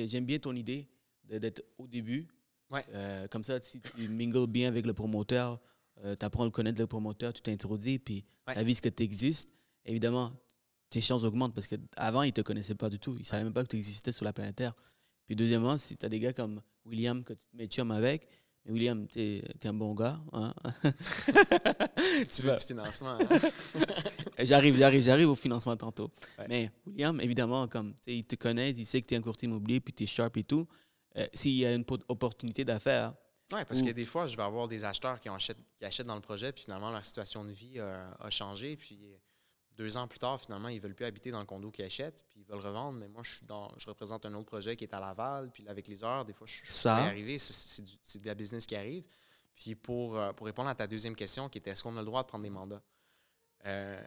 j'aime 0.07 0.25
bien 0.25 0.39
ton 0.39 0.55
idée 0.55 0.87
d'être 1.25 1.63
au 1.77 1.85
début. 1.87 2.27
Ouais. 2.71 2.83
Euh, 2.93 3.27
comme 3.27 3.43
ça, 3.43 3.59
si 3.61 3.81
tu 3.81 4.07
mingles 4.07 4.47
bien 4.47 4.67
avec 4.69 4.85
le 4.85 4.93
promoteur, 4.93 5.59
tu 6.01 6.25
apprends 6.25 6.43
à 6.43 6.45
le 6.45 6.51
connaître, 6.51 6.79
le 6.79 6.87
promoteur, 6.87 7.33
tu 7.33 7.41
t'introduis, 7.41 7.99
puis 7.99 8.25
Ouais. 8.47 8.53
tu 8.53 8.59
avises 8.59 8.81
que 8.81 8.89
tu 8.89 9.03
existes. 9.03 9.49
Évidemment, 9.85 10.31
tes 10.89 11.01
chances 11.01 11.23
augmentent 11.23 11.53
parce 11.53 11.67
qu'avant, 11.67 12.23
il 12.23 12.27
ne 12.27 12.31
te 12.33 12.41
connaissait 12.41 12.75
pas 12.75 12.89
du 12.89 12.99
tout. 12.99 13.13
Il 13.15 13.19
ne 13.19 13.23
savait 13.25 13.43
même 13.43 13.53
pas 13.53 13.63
que 13.63 13.69
tu 13.69 13.77
existais 13.77 14.11
sur 14.11 14.23
la 14.25 14.33
planète 14.33 14.55
Terre. 14.55 14.73
Puis 15.27 15.35
deuxièmement, 15.35 15.77
si 15.77 15.97
tu 15.97 16.05
as 16.05 16.09
des 16.09 16.19
gars 16.19 16.33
comme 16.33 16.61
William 16.85 17.23
que 17.23 17.33
tu 17.33 17.43
te 17.45 17.55
mets 17.57 17.67
chum 17.67 17.91
avec, 17.91 18.27
mais 18.65 18.71
William, 18.71 19.07
tu 19.07 19.19
es, 19.21 19.67
un 19.67 19.73
bon 19.73 19.93
gars. 19.93 20.19
hein. 20.33 20.53
tu 22.29 22.41
veux 22.41 22.53
du 22.55 22.65
financement. 22.65 23.17
hein? 23.19 23.27
J'arrive, 24.39 24.77
j'arrive, 24.77 25.01
j'arrive 25.03 25.29
au 25.29 25.35
financement 25.35 25.77
tantôt. 25.77 26.11
Ouais. 26.37 26.45
Mais 26.49 26.71
William, 26.85 27.19
évidemment, 27.21 27.67
comme 27.67 27.93
il 28.05 28.25
te 28.25 28.35
connaît, 28.35 28.71
il 28.71 28.85
sait 28.85 29.01
que 29.01 29.07
tu 29.07 29.13
es 29.13 29.17
un 29.17 29.21
courtier 29.21 29.47
immobilier, 29.47 29.79
puis 29.79 29.93
tu 29.93 30.03
es 30.03 30.07
sharp 30.07 30.35
et 30.37 30.43
tout. 30.43 30.67
Euh, 31.17 31.25
S'il 31.33 31.53
y 31.53 31.65
a 31.65 31.73
une 31.73 31.85
opportunité 32.09 32.65
d'affaires, 32.65 33.13
Oui, 33.53 33.59
parce 33.67 33.81
que 33.81 33.91
des 33.91 34.05
fois, 34.05 34.27
je 34.27 34.35
vais 34.35 34.43
avoir 34.43 34.67
des 34.67 34.83
acheteurs 34.83 35.19
qui, 35.19 35.29
en 35.29 35.35
achètent, 35.35 35.61
qui 35.77 35.85
achètent 35.85 36.07
dans 36.07 36.15
le 36.15 36.21
projet, 36.21 36.51
puis 36.51 36.63
finalement, 36.63 36.89
leur 36.91 37.05
situation 37.05 37.45
de 37.45 37.51
vie 37.51 37.75
euh, 37.77 38.05
a 38.19 38.29
changé. 38.29 38.75
Puis 38.75 38.99
deux 39.77 39.97
ans 39.97 40.07
plus 40.07 40.19
tard, 40.19 40.39
finalement, 40.39 40.69
ils 40.69 40.75
ne 40.77 40.81
veulent 40.81 40.95
plus 40.95 41.05
habiter 41.05 41.31
dans 41.31 41.39
le 41.39 41.45
condo 41.45 41.69
qu'ils 41.71 41.85
achètent, 41.85 42.25
puis 42.29 42.39
ils 42.41 42.45
veulent 42.45 42.59
revendre. 42.65 42.97
Mais 42.99 43.07
moi, 43.07 43.21
je, 43.23 43.31
suis 43.35 43.45
dans, 43.45 43.71
je 43.77 43.85
représente 43.87 44.25
un 44.25 44.33
autre 44.33 44.45
projet 44.45 44.75
qui 44.75 44.83
est 44.85 44.93
à 44.93 44.99
Laval, 44.99 45.49
puis 45.51 45.67
avec 45.67 45.87
les 45.87 46.03
heures, 46.03 46.25
des 46.25 46.33
fois, 46.33 46.47
je, 46.47 46.63
y 47.03 47.09
arriver. 47.09 47.37
C'est- 47.39 48.19
de 48.19 48.25
la 48.27 48.35
business 48.35 48.65
qui 48.65 48.75
arrive. 48.75 49.03
Puis 49.53 49.75
pour, 49.75 50.17
euh, 50.17 50.33
pour 50.33 50.45
répondre 50.47 50.69
à 50.69 50.75
ta 50.75 50.87
deuxième 50.87 51.15
question, 51.15 51.47
qui 51.49 51.57
était 51.59 51.69
est-ce 51.71 51.83
qu'on 51.83 51.95
a 51.95 51.99
le 52.01 52.05
droit 52.05 52.23
de 52.23 52.27
prendre 52.27 52.43
des 52.43 52.49
mandats? 52.49 52.81
Euh, 53.65 54.01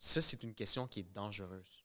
ça, 0.00 0.20
c'est 0.20 0.42
une 0.44 0.54
question 0.54 0.86
qui 0.86 1.00
est 1.00 1.12
dangereuse. 1.12 1.84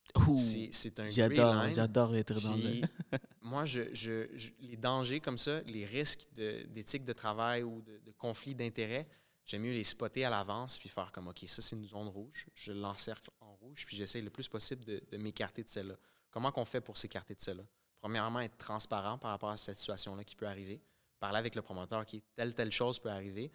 C'est 0.71 0.99
un 0.99 1.09
j'adore, 1.09 1.55
line. 1.63 1.73
j'adore 1.73 2.15
être 2.15 2.39
dans 2.39 2.55
le. 2.55 2.81
Moi, 3.41 3.65
je, 3.65 3.81
je- 3.93 4.27
je- 4.35 4.51
les 4.59 4.77
dangers 4.77 5.19
comme 5.19 5.39
ça, 5.39 5.61
les 5.61 5.85
risques 5.85 6.27
de- 6.35 6.63
d'éthique 6.67 7.03
de, 7.03 7.13
travail 7.13 7.63
ou 7.63 7.81
de, 7.81 7.97
de 7.97 8.11
conflit 8.11 8.53
d'intérêts, 8.53 9.07
j'aime 9.45 9.63
mieux 9.63 9.73
les 9.73 9.83
spotter 9.83 10.25
à 10.25 10.29
l'avance 10.29 10.77
puis 10.77 10.89
faire 10.89 11.11
comme, 11.11 11.27
OK, 11.27 11.43
ça, 11.47 11.61
c'est 11.61 11.75
une 11.75 11.85
zone 11.85 12.07
rouge. 12.07 12.47
Je 12.55 12.71
l'encercle 12.71 13.29
en 13.39 13.53
rouge 13.55 13.85
puis 13.85 13.95
j'essaie 13.95 14.21
le 14.21 14.29
plus 14.29 14.47
possible 14.47 14.83
de, 14.83 15.17
m'écarter 15.17 15.63
de 15.63 15.69
celle-là. 15.69 15.97
Comment 16.31 16.51
qu'on 16.51 16.65
fait 16.65 16.81
pour 16.81 16.97
s'écarter 16.97 17.35
de 17.35 17.41
celle-là? 17.41 17.65
Premièrement, 17.97 18.39
être 18.41 18.57
transparent 18.57 19.17
par 19.17 19.31
rapport 19.31 19.49
à 19.49 19.57
cette 19.57 19.77
situation-là 19.77 20.23
qui 20.23 20.35
peut 20.35 20.47
arriver. 20.47 20.81
Parler 21.19 21.37
avec 21.37 21.55
le 21.55 21.61
promoteur, 21.61 22.05
qui 22.05 22.21
telle, 22.35 22.53
telle 22.53 22.71
chose 22.71 22.99
peut 22.99 23.09
arriver. 23.09 23.51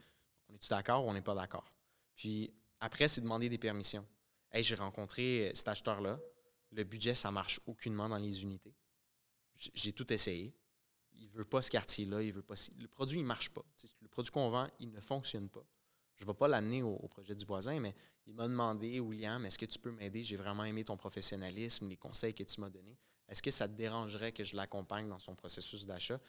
On 0.49 0.55
est-tu 0.55 0.69
d'accord 0.71 1.05
ou 1.05 1.11
on 1.11 1.13
n'est 1.13 1.23
pas 1.23 1.35
d'accord? 1.35 1.69
Puis 2.15 2.51
après, 2.81 3.09
c'est 3.09 3.21
demander 3.21 3.49
des 3.49 3.59
permissions. 3.59 4.07
Hey, 4.51 4.65
j'ai 4.65 4.77
rencontré 4.77 5.49
euh, 5.49 5.55
cet 5.55 5.69
acheteur-là. 5.69 6.19
Le 6.71 6.85
budget, 6.85 7.15
ça 7.15 7.31
marche 7.31 7.61
aucunement 7.67 8.09
dans 8.09 8.17
les 8.17 8.43
unités. 8.43 8.75
J'ai 9.75 9.93
tout 9.93 10.11
essayé. 10.13 10.55
Il 11.13 11.29
veut 11.31 11.45
pas 11.45 11.61
ce 11.61 11.71
quartier-là. 11.71 12.23
Il 12.23 12.33
veut 12.33 12.43
pas. 12.43 12.55
Le 12.79 12.87
produit, 12.87 13.19
il 13.19 13.25
marche 13.25 13.51
pas. 13.51 13.65
Le 14.01 14.09
produit 14.09 14.31
qu'on 14.31 14.51
vend, 14.51 14.69
il 14.79 14.91
ne 14.91 15.01
fonctionne 15.01 15.49
pas. 15.49 15.65
Je 16.19 16.25
ne 16.25 16.27
vais 16.27 16.35
pas 16.35 16.49
l'amener 16.49 16.83
au, 16.83 16.97
projet 17.09 17.35
du 17.35 17.45
voisin, 17.45 17.79
mais 17.79 17.95
il 18.27 18.35
m'a 18.35 18.49
demandé, 18.49 18.99
William, 18.99 19.45
est-ce 19.47 19.57
que 19.57 19.67
tu 19.67 19.79
peux 19.79 19.93
m'aider? 19.93 20.25
J'ai 20.25 20.35
vraiment 20.37 20.65
aimé 20.65 20.85
ton 20.85 20.97
professionnalisme, 20.97 21.89
les 21.89 21.97
conseils 21.97 22.35
que 22.35 22.43
tu 22.43 22.61
m'as 22.61 22.71
donnés. 22.71 22.99
Est-ce 23.29 23.41
que 23.41 23.53
ça 23.53 23.69
te 23.69 23.75
dérangerait 23.75 24.33
que 24.33 24.43
je 24.43 24.57
l'accompagne 24.57 25.09
dans 25.09 25.21
son 25.21 25.37
processus 25.37 25.87
d'achat? 25.87 26.21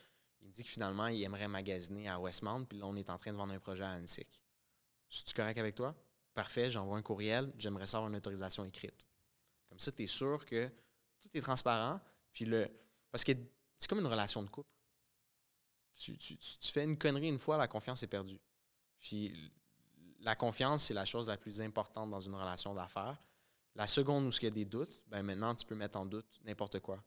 Il 0.42 0.48
me 0.48 0.54
dit 0.54 0.64
que 0.64 0.70
finalement, 0.70 1.08
il 1.08 1.24
aimerait 1.24 1.48
magasiner 1.48 2.08
à 2.08 2.20
Westmount, 2.20 2.66
puis 2.66 2.78
là, 2.78 2.86
on 2.86 2.96
est 2.96 3.10
en 3.10 3.18
train 3.18 3.32
de 3.32 3.38
vendre 3.38 3.54
un 3.54 3.60
projet 3.60 3.84
à 3.84 3.92
Annecy. 3.92 4.22
Es-tu 4.22 5.34
correct 5.34 5.58
avec 5.58 5.74
toi? 5.74 5.96
Parfait, 6.36 6.70
j'envoie 6.70 6.98
un 6.98 7.02
courriel, 7.02 7.52
j'aimerais 7.58 7.88
savoir 7.88 8.10
une 8.10 8.16
autorisation 8.16 8.64
écrite. 8.66 9.08
Comme 9.70 9.80
ça, 9.80 9.92
tu 9.92 10.04
es 10.04 10.08
sûr 10.08 10.46
que 10.46 10.70
tout 11.20 11.30
est 11.34 11.42
transparent. 11.42 12.00
Puis 12.32 12.46
le, 12.46 12.70
parce 13.12 13.24
que 13.24 13.32
c'est 13.76 13.90
comme 13.90 14.00
une 14.00 14.08
relation 14.08 14.44
de 14.44 14.50
couple. 14.50 14.70
Tu- 16.00 16.16
tu 16.18 16.72
fais 16.72 16.84
une 16.84 16.98
connerie 16.98 17.28
une 17.28 17.40
fois, 17.40 17.58
la 17.58 17.68
confiance 17.68 18.04
est 18.04 18.08
perdue. 18.08 18.40
Puis 19.00 19.52
la 20.22 20.36
confiance, 20.36 20.86
c'est 20.86 20.94
la 20.94 21.06
chose 21.06 21.28
la 21.28 21.38
plus 21.38 21.62
importante 21.62 22.10
dans 22.10 22.20
une 22.20 22.36
relation 22.36 22.74
d'affaires. 22.74 23.18
La 23.76 23.88
seconde 23.88 24.26
où 24.26 24.30
il 24.30 24.44
y 24.44 24.48
a 24.48 24.52
des 24.52 24.66
doutes, 24.66 25.04
ben 25.08 25.24
maintenant, 25.24 25.56
tu 25.56 25.66
peux 25.66 25.76
mettre 25.76 25.98
en 25.98 26.06
doute 26.06 26.40
n'importe 26.44 26.80
quoi. 26.80 27.02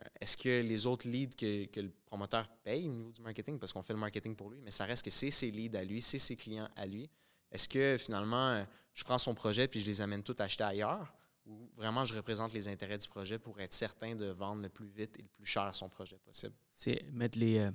Euh, 0.00 0.04
Est-ce 0.20 0.36
que 0.36 0.62
les 0.62 0.86
autres 0.86 1.08
leads 1.08 1.36
que, 1.36 1.66
que 1.66 1.80
le 1.80 1.90
promoteur 2.06 2.48
paye 2.62 2.88
au 2.88 2.92
niveau 2.92 3.12
du 3.12 3.22
marketing, 3.22 3.58
parce 3.58 3.72
qu'on 3.72 3.82
fait 3.82 3.92
le 3.92 3.98
marketing 3.98 4.34
pour 4.34 4.50
lui, 4.50 4.60
mais 4.60 4.70
ça 4.70 4.84
reste 4.84 5.04
que 5.04 5.10
c'est 5.10 5.30
ses 5.30 5.50
leads 5.50 5.76
à 5.76 5.84
lui, 5.84 6.00
c'est 6.00 6.18
ses 6.18 6.36
clients 6.36 6.68
à 6.76 6.86
lui. 6.86 7.10
Est-ce 7.50 7.68
que 7.68 7.96
finalement, 7.98 8.50
euh, 8.50 8.64
je 8.94 9.04
prends 9.04 9.18
son 9.18 9.34
projet 9.34 9.68
puis 9.68 9.80
je 9.80 9.86
les 9.86 10.00
amène 10.00 10.22
tous 10.22 10.40
acheter 10.40 10.64
ailleurs 10.64 11.12
ou 11.44 11.70
vraiment 11.76 12.04
je 12.04 12.14
représente 12.14 12.52
les 12.52 12.66
intérêts 12.68 12.98
du 12.98 13.08
projet 13.08 13.38
pour 13.38 13.60
être 13.60 13.72
certain 13.72 14.14
de 14.14 14.26
vendre 14.26 14.62
le 14.62 14.68
plus 14.68 14.88
vite 14.88 15.16
et 15.18 15.22
le 15.22 15.28
plus 15.28 15.46
cher 15.46 15.74
son 15.74 15.88
projet 15.88 16.18
possible? 16.18 16.54
C'est 16.72 17.04
mettre 17.12 17.38
les, 17.38 17.58
euh, 17.58 17.70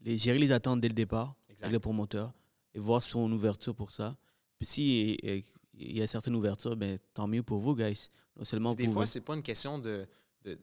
les. 0.00 0.16
gérer 0.16 0.38
les 0.38 0.52
attentes 0.52 0.80
dès 0.80 0.88
le 0.88 0.94
départ 0.94 1.34
avec 1.48 1.72
le 1.72 1.80
promoteur. 1.80 2.32
Et 2.74 2.78
voir 2.78 3.02
son 3.02 3.30
ouverture 3.32 3.74
pour 3.74 3.90
ça. 3.90 4.16
Puis 4.56 4.66
si 4.66 5.18
euh, 5.24 5.40
il 5.74 5.96
y 5.96 6.02
a 6.02 6.06
certaines 6.06 6.34
ouvertures, 6.34 6.76
ben, 6.76 6.98
tant 7.14 7.26
mieux 7.26 7.42
pour 7.42 7.58
vous, 7.60 7.74
guys. 7.76 8.08
Non 8.36 8.44
seulement 8.44 8.74
des 8.74 8.84
pour 8.84 8.94
fois, 8.94 9.06
c'est 9.06 9.20
pas 9.20 9.34
une 9.34 9.42
question 9.42 9.78
de, 9.78 10.06
de 10.42 10.58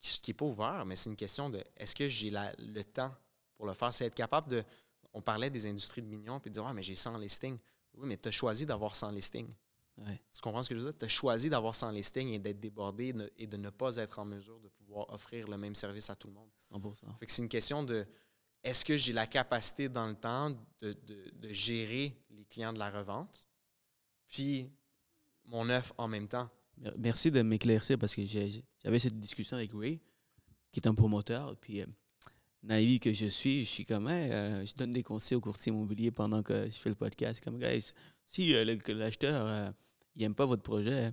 qui 0.00 0.30
n'est 0.30 0.34
pas 0.34 0.44
ouvert, 0.46 0.84
mais 0.86 0.96
c'est 0.96 1.10
une 1.10 1.16
question 1.16 1.50
de 1.50 1.62
est-ce 1.76 1.94
que 1.94 2.06
j'ai 2.08 2.30
la- 2.30 2.52
le 2.58 2.82
temps 2.84 3.14
pour 3.56 3.66
le 3.66 3.72
faire? 3.72 3.92
C'est 3.92 4.06
être 4.06 4.14
capable 4.14 4.48
de. 4.50 4.64
On 5.14 5.22
parlait 5.22 5.50
des 5.50 5.66
industries 5.66 6.02
de 6.02 6.06
millions, 6.06 6.38
puis 6.38 6.50
de 6.50 6.54
dire 6.54 6.66
Ah, 6.66 6.72
mais 6.72 6.82
j'ai 6.82 6.94
100 6.96 7.16
listings. 7.18 7.58
Oui, 7.94 8.06
mais 8.06 8.16
tu 8.16 8.28
as 8.28 8.32
choisi 8.32 8.64
d'avoir 8.66 8.94
100 8.94 9.10
listings. 9.10 9.48
Ouais. 9.96 10.20
Tu 10.32 10.40
comprends 10.40 10.62
ce 10.62 10.68
que 10.68 10.76
je 10.76 10.80
veux 10.80 10.90
dire? 10.90 10.98
Tu 10.98 11.04
as 11.06 11.08
choisi 11.08 11.50
d'avoir 11.50 11.74
100 11.74 11.90
listings 11.90 12.28
et 12.28 12.38
d'être 12.38 12.60
débordé 12.60 13.12
et 13.36 13.46
de 13.46 13.56
ne 13.56 13.70
pas 13.70 13.96
être 13.96 14.18
en 14.20 14.24
mesure 14.24 14.60
de 14.60 14.68
pouvoir 14.68 15.10
offrir 15.12 15.48
le 15.48 15.56
même 15.56 15.74
service 15.74 16.08
à 16.08 16.14
tout 16.14 16.28
le 16.28 16.34
monde. 16.34 16.50
100%. 16.72 17.16
Fait 17.18 17.26
que 17.26 17.32
c'est 17.32 17.42
une 17.42 17.48
question 17.48 17.82
de 17.82 18.06
est-ce 18.64 18.84
que 18.84 18.96
j'ai 18.96 19.12
la 19.12 19.26
capacité 19.26 19.88
dans 19.88 20.06
le 20.08 20.14
temps 20.14 20.50
de, 20.80 20.92
de- 21.06 21.30
de 21.34 21.48
gérer 21.52 22.16
les 22.30 22.44
clients 22.44 22.72
de 22.72 22.78
la 22.78 22.90
revente, 22.90 23.46
puis 24.26 24.70
mon 25.46 25.68
œuf 25.70 25.92
en 25.98 26.08
même 26.08 26.28
temps? 26.28 26.48
Mer- 26.76 26.94
Merci 26.98 27.30
de 27.30 27.42
m'éclaircir 27.42 27.98
parce 27.98 28.14
que 28.14 28.22
j'avais 28.26 28.98
cette 28.98 29.18
discussion 29.18 29.56
avec 29.56 29.70
Ray, 29.72 30.00
qui 30.72 30.80
est 30.80 30.86
un 30.86 30.94
promoteur. 30.94 31.56
Puis, 31.56 31.80
euh, 31.82 31.86
naïf 32.62 33.00
que 33.00 33.12
je 33.12 33.26
suis, 33.26 33.64
je 33.64 33.70
suis 33.70 33.84
comme, 33.86 34.08
Hey, 34.08 34.30
euh, 34.30 34.66
je 34.66 34.74
donne 34.74 34.90
des 34.92 35.02
conseils 35.02 35.36
aux 35.36 35.40
courtiers 35.40 35.70
immobiliers 35.72 36.10
pendant 36.10 36.42
que 36.42 36.66
je 36.66 36.76
fais 36.78 36.88
le 36.90 36.94
podcast. 36.94 37.42
Comme, 37.42 37.58
guys, 37.58 37.92
si 38.26 38.54
euh, 38.54 38.76
l'acheteur 38.88 39.72
n'aime 40.16 40.34
pas 40.34 40.46
votre 40.46 40.62
projet, 40.62 41.12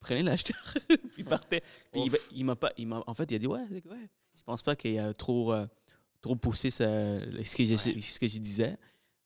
prenez 0.00 0.22
l'acheteur. 0.22 0.56
puis 1.14 1.24
partait. 1.24 1.62
Puis 1.92 2.10
il, 2.32 2.44
m'a 2.44 2.56
pas, 2.56 2.72
il 2.78 2.86
m'a, 2.88 3.02
en 3.06 3.14
fait, 3.14 3.30
il 3.30 3.34
a 3.34 3.38
dit, 3.38 3.46
ouais, 3.46 3.60
ouais. 3.70 4.08
Je 4.36 4.42
pense 4.44 4.62
pas 4.62 4.74
qu'il 4.76 4.98
a 4.98 5.12
trop, 5.12 5.52
trop 6.20 6.36
poussé 6.36 6.70
ça- 6.70 6.84
ce, 6.86 7.56
que 7.56 7.62
Ouais. 7.70 8.00
ce 8.00 8.18
que 8.20 8.26
je 8.26 8.38
disais. 8.38 8.76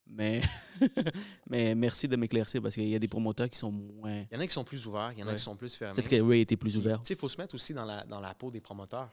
Mais, 0.07 0.43
mais 1.49 1.75
merci 1.75 2.07
de 2.09 2.17
m'éclaircir 2.17 2.61
parce 2.61 2.75
qu'il 2.75 2.89
y 2.89 2.95
a 2.95 2.99
des 2.99 3.09
promoteurs 3.09 3.49
qui 3.49 3.59
sont 3.59 3.73
moins. 3.73 4.27
Il 4.31 4.35
y 4.35 4.37
en 4.37 4.41
a 4.41 4.47
qui 4.47 4.53
sont 4.53 4.65
plus 4.65 4.87
ouverts, 4.87 5.13
il 5.13 5.21
y 5.21 5.23
en 5.23 5.27
a 5.27 5.31
Ouais. 5.31 5.37
qui 5.37 5.43
sont 5.43 5.57
plus 5.57 5.75
fermés. 5.75 5.95
Peut-être 5.95 6.09
que 6.11 6.21
Ray 6.23 6.43
était 6.43 6.57
plus 6.59 6.77
ouvert. 6.77 7.01
Il 7.09 7.17
faut 7.17 7.29
se 7.29 7.41
mettre 7.41 7.55
aussi 7.55 7.73
dans 7.73 7.85
la, 7.87 8.05
dans 8.05 8.21
la 8.21 8.35
peau 8.35 8.51
des 8.51 8.61
promoteurs. 8.61 9.11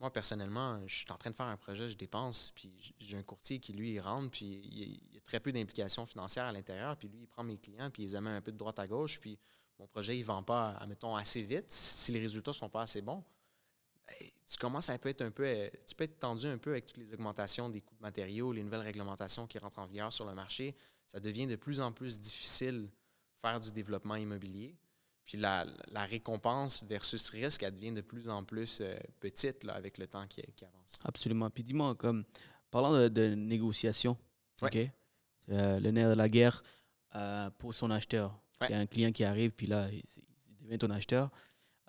Moi, 0.00 0.12
personnellement, 0.12 0.80
je 0.86 0.94
suis 0.98 1.06
en 1.10 1.16
train 1.16 1.30
de 1.30 1.34
faire 1.34 1.46
un 1.46 1.56
projet, 1.56 1.88
je 1.88 1.96
dépense, 1.96 2.52
puis 2.54 2.70
j'ai 3.00 3.16
un 3.16 3.24
courtier 3.24 3.58
qui, 3.58 3.72
lui, 3.72 3.94
il 3.94 4.00
rentre, 4.00 4.30
puis 4.30 4.60
il, 4.70 5.12
y 5.12 5.18
a 5.18 5.20
très 5.22 5.40
peu 5.40 5.50
d'implications 5.50 6.06
financières 6.06 6.44
à 6.44 6.52
l'intérieur, 6.52 6.96
puis 6.96 7.08
lui, 7.08 7.22
il 7.22 7.26
prend 7.26 7.42
mes 7.42 7.58
clients, 7.58 7.90
puis 7.90 8.04
il 8.04 8.06
les 8.06 8.14
amène 8.14 8.34
un 8.34 8.40
peu 8.40 8.52
de 8.52 8.56
droite 8.56 8.78
à 8.78 8.86
gauche, 8.86 9.18
puis 9.18 9.36
mon 9.76 9.88
projet, 9.88 10.16
il 10.16 10.20
ne 10.20 10.24
vend 10.26 10.44
pas, 10.44 10.76
admettons, 10.80 11.16
assez 11.16 11.42
vite. 11.42 11.64
Si 11.66 12.12
les 12.12 12.20
résultats 12.20 12.52
ne 12.52 12.56
sont 12.56 12.68
pas 12.68 12.82
assez 12.82 13.02
bons, 13.02 13.24
tu 14.46 14.56
commences 14.58 14.88
à 14.88 14.94
être 14.94 15.22
un 15.22 15.30
peu, 15.30 15.44
euh, 15.44 15.68
tu 15.86 15.94
peux 15.94 16.04
être 16.04 16.18
tendu 16.18 16.46
un 16.46 16.58
peu 16.58 16.70
avec 16.70 16.86
toutes 16.86 16.96
les 16.98 17.12
augmentations 17.14 17.68
des 17.68 17.80
coûts 17.80 17.94
de 17.96 18.02
matériaux, 18.02 18.52
les 18.52 18.62
nouvelles 18.62 18.80
réglementations 18.80 19.46
qui 19.46 19.58
rentrent 19.58 19.78
en 19.78 19.86
vigueur 19.86 20.12
sur 20.12 20.24
le 20.24 20.34
marché. 20.34 20.74
Ça 21.06 21.20
devient 21.20 21.46
de 21.46 21.56
plus 21.56 21.80
en 21.80 21.92
plus 21.92 22.18
difficile 22.18 22.82
de 22.82 22.90
faire 23.40 23.60
du 23.60 23.70
développement 23.72 24.16
immobilier. 24.16 24.76
Puis 25.24 25.36
la, 25.36 25.66
la 25.88 26.04
récompense 26.06 26.82
versus 26.84 27.28
risque, 27.28 27.62
elle 27.62 27.74
devient 27.74 27.92
de 27.92 28.00
plus 28.00 28.30
en 28.30 28.44
plus 28.44 28.80
euh, 28.80 28.96
petite 29.20 29.64
là, 29.64 29.74
avec 29.74 29.98
le 29.98 30.06
temps 30.06 30.26
qui, 30.26 30.42
qui 30.56 30.64
avance. 30.64 30.98
Absolument. 31.04 31.50
Puis 31.50 31.62
dis-moi, 31.62 31.94
comme, 31.94 32.24
parlant 32.70 32.92
de, 32.92 33.08
de 33.08 33.34
négociation, 33.34 34.16
Ouais. 34.62 34.92
Euh, 35.50 35.78
le 35.80 35.90
nerf 35.92 36.10
de 36.10 36.14
la 36.14 36.28
guerre 36.28 36.62
euh, 37.14 37.48
pour 37.58 37.74
son 37.74 37.90
acheteur. 37.90 38.38
Ouais. 38.60 38.66
Il 38.68 38.72
y 38.72 38.74
a 38.74 38.80
un 38.80 38.86
client 38.86 39.12
qui 39.12 39.24
arrive, 39.24 39.52
puis 39.52 39.66
là, 39.66 39.88
il, 39.90 40.02
il 40.60 40.64
devient 40.64 40.78
ton 40.78 40.90
acheteur. 40.90 41.30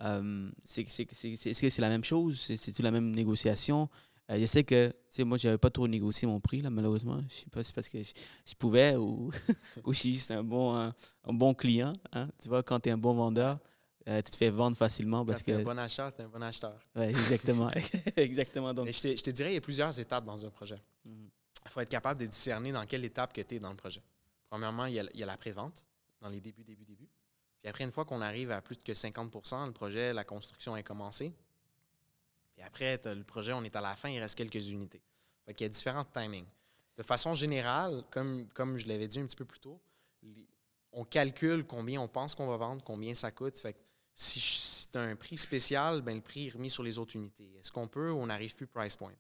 Euh, 0.02 0.50
c'est, 0.64 0.88
c'est, 0.88 1.08
c'est- 1.12 1.36
c'est- 1.36 1.50
est-ce 1.52 1.62
que 1.62 1.70
c'est 1.70 1.82
la 1.82 1.89
même 1.89 2.04
chose? 2.04 2.39
C'est, 2.39 2.58
c'est-tu 2.58 2.82
la 2.82 2.91
même 2.91 3.12
négociation? 3.12 3.89
Euh, 4.32 4.39
je 4.39 4.45
sais 4.45 4.64
que, 4.64 4.89
tu 4.89 4.95
sais, 5.10 5.24
moi, 5.24 5.38
j'avais 5.38 5.58
pas 5.58 5.70
trop 5.72 5.88
négocié 5.88 6.28
mon 6.28 6.39
prix, 6.39 6.62
là, 6.62 6.70
malheureusement. 6.70 7.22
Je 7.28 7.34
sais 7.36 7.45
pas 7.52 7.64
si 7.64 7.68
c'est 7.70 7.76
parce 7.76 7.89
que 7.89 8.02
je, 8.04 8.12
je 8.45 8.54
pouvais 8.54 8.95
ou, 8.95 9.32
ou 9.84 9.93
je 9.93 9.97
suis 10.00 10.14
juste 10.14 10.32
un 10.32 10.43
bon, 10.43 10.76
un, 10.76 10.93
un 11.24 11.34
bon 11.34 11.54
client. 11.54 11.93
hein. 12.14 12.30
Tu 12.41 12.47
vois, 12.47 12.62
quand 12.64 12.80
tu 12.80 12.89
es 12.89 12.91
un 12.91 12.97
bon 12.97 13.14
vendeur, 13.14 13.60
euh, 14.08 14.22
tu 14.22 14.32
te 14.32 14.38
fais 14.38 14.50
vendre 14.52 14.78
facilement 14.78 15.26
parce 15.26 15.39
Quand 15.41 15.45
tu 15.45 15.52
es 15.52 15.56
que... 15.56 15.62
un 15.62 15.64
bon 15.74 15.78
acheteur, 15.80 16.14
tu 16.16 16.22
es 16.22 16.26
un 16.26 16.30
bon 16.30 16.41
acheteur. 16.43 16.80
Ouais, 16.95 17.10
exactement. 17.10 17.70
exactement. 18.16 18.74
Donc, 18.74 18.88
je 18.91 19.02
te, 19.02 19.08
je 19.18 19.24
te 19.24 19.30
dirais, 19.32 19.52
il 19.52 19.56
y 19.56 19.58
a 19.58 19.62
plusieurs 19.62 20.00
étapes 20.00 20.26
dans 20.26 20.45
un 20.45 20.50
projet. 20.50 20.80
Mhm. 21.06 21.30
Il 21.66 21.72
faut 21.72 21.82
être 21.82 21.89
capable 21.89 22.20
de 22.22 22.26
discerner 22.26 22.72
dans 22.72 22.86
quelle 22.86 23.04
étape 23.06 23.34
que 23.34 23.41
tu 23.41 23.56
es 23.56 23.60
dans 23.60 23.70
le 23.72 23.76
projet. 23.76 24.02
Premièrement, 24.50 24.86
il 24.86 24.93
y 24.93 25.00
a, 25.00 25.04
il 25.14 25.20
y 25.20 25.24
a 25.24 25.26
la 25.26 25.38
pré-vente, 25.38 25.84
dans 26.22 26.30
les 26.30 26.39
débuts, 26.39 26.64
débuts, 26.64 26.86
débuts. 26.86 27.10
Puis 27.62 27.70
après, 27.70 27.84
une 27.84 27.91
fois 27.91 28.05
qu'on 28.05 28.22
arrive 28.22 28.51
à 28.51 28.62
plus 28.62 28.78
que 28.78 28.91
50% 28.91 29.66
le 29.66 29.74
projet, 29.74 30.14
la 30.14 30.24
construction 30.24 30.76
est 30.78 30.84
commencée. 30.84 31.34
Puis 32.53 32.64
après, 32.64 32.99
le 33.05 33.24
projet, 33.24 33.53
on 33.53 33.64
est 33.64 33.76
à 33.76 33.82
la 33.82 33.95
fin, 33.95 34.10
il 34.10 34.20
reste 34.20 34.36
quelques 34.36 34.70
unités. 34.70 35.01
Fait 35.45 35.53
qu'il 35.53 35.66
y 35.66 35.70
a 35.70 35.70
différents 35.70 36.05
timings. 36.05 36.47
De 36.97 37.03
façon 37.03 37.34
générale, 37.36 38.03
comme, 38.12 38.47
comme 38.53 38.78
je 38.78 38.88
l'avais 38.88 39.07
dit 39.07 39.20
un 39.20 39.26
petit 39.26 39.36
peu 39.36 39.45
plus 39.45 39.60
tôt, 39.60 39.80
on 40.91 41.05
calcule 41.05 41.66
combien 41.66 42.01
on 42.01 42.07
pense 42.07 42.36
qu'on 42.36 42.47
va 42.47 42.57
vendre, 42.57 42.84
combien 42.84 43.14
ça 43.14 43.32
coûte. 43.32 43.57
Fait 43.57 43.74
que 43.74 43.80
si, 44.16 44.88
tu 44.91 44.97
as 44.97 45.01
un 45.01 45.16
prix 45.16 45.38
spécial, 45.38 46.01
ben, 46.01 46.16
le 46.16 46.22
prix 46.22 46.47
est 46.47 46.51
remis 46.51 46.70
sur 46.70 46.84
les 46.84 46.97
autres 46.97 47.16
unités. 47.16 47.51
Est-ce 47.60 47.72
qu'on 47.72 47.88
peut 47.88 48.12
ou 48.12 48.18
on 48.18 48.28
n'arrive 48.28 48.55
plus 48.55 48.68
price 48.68 48.95
point? 48.95 49.14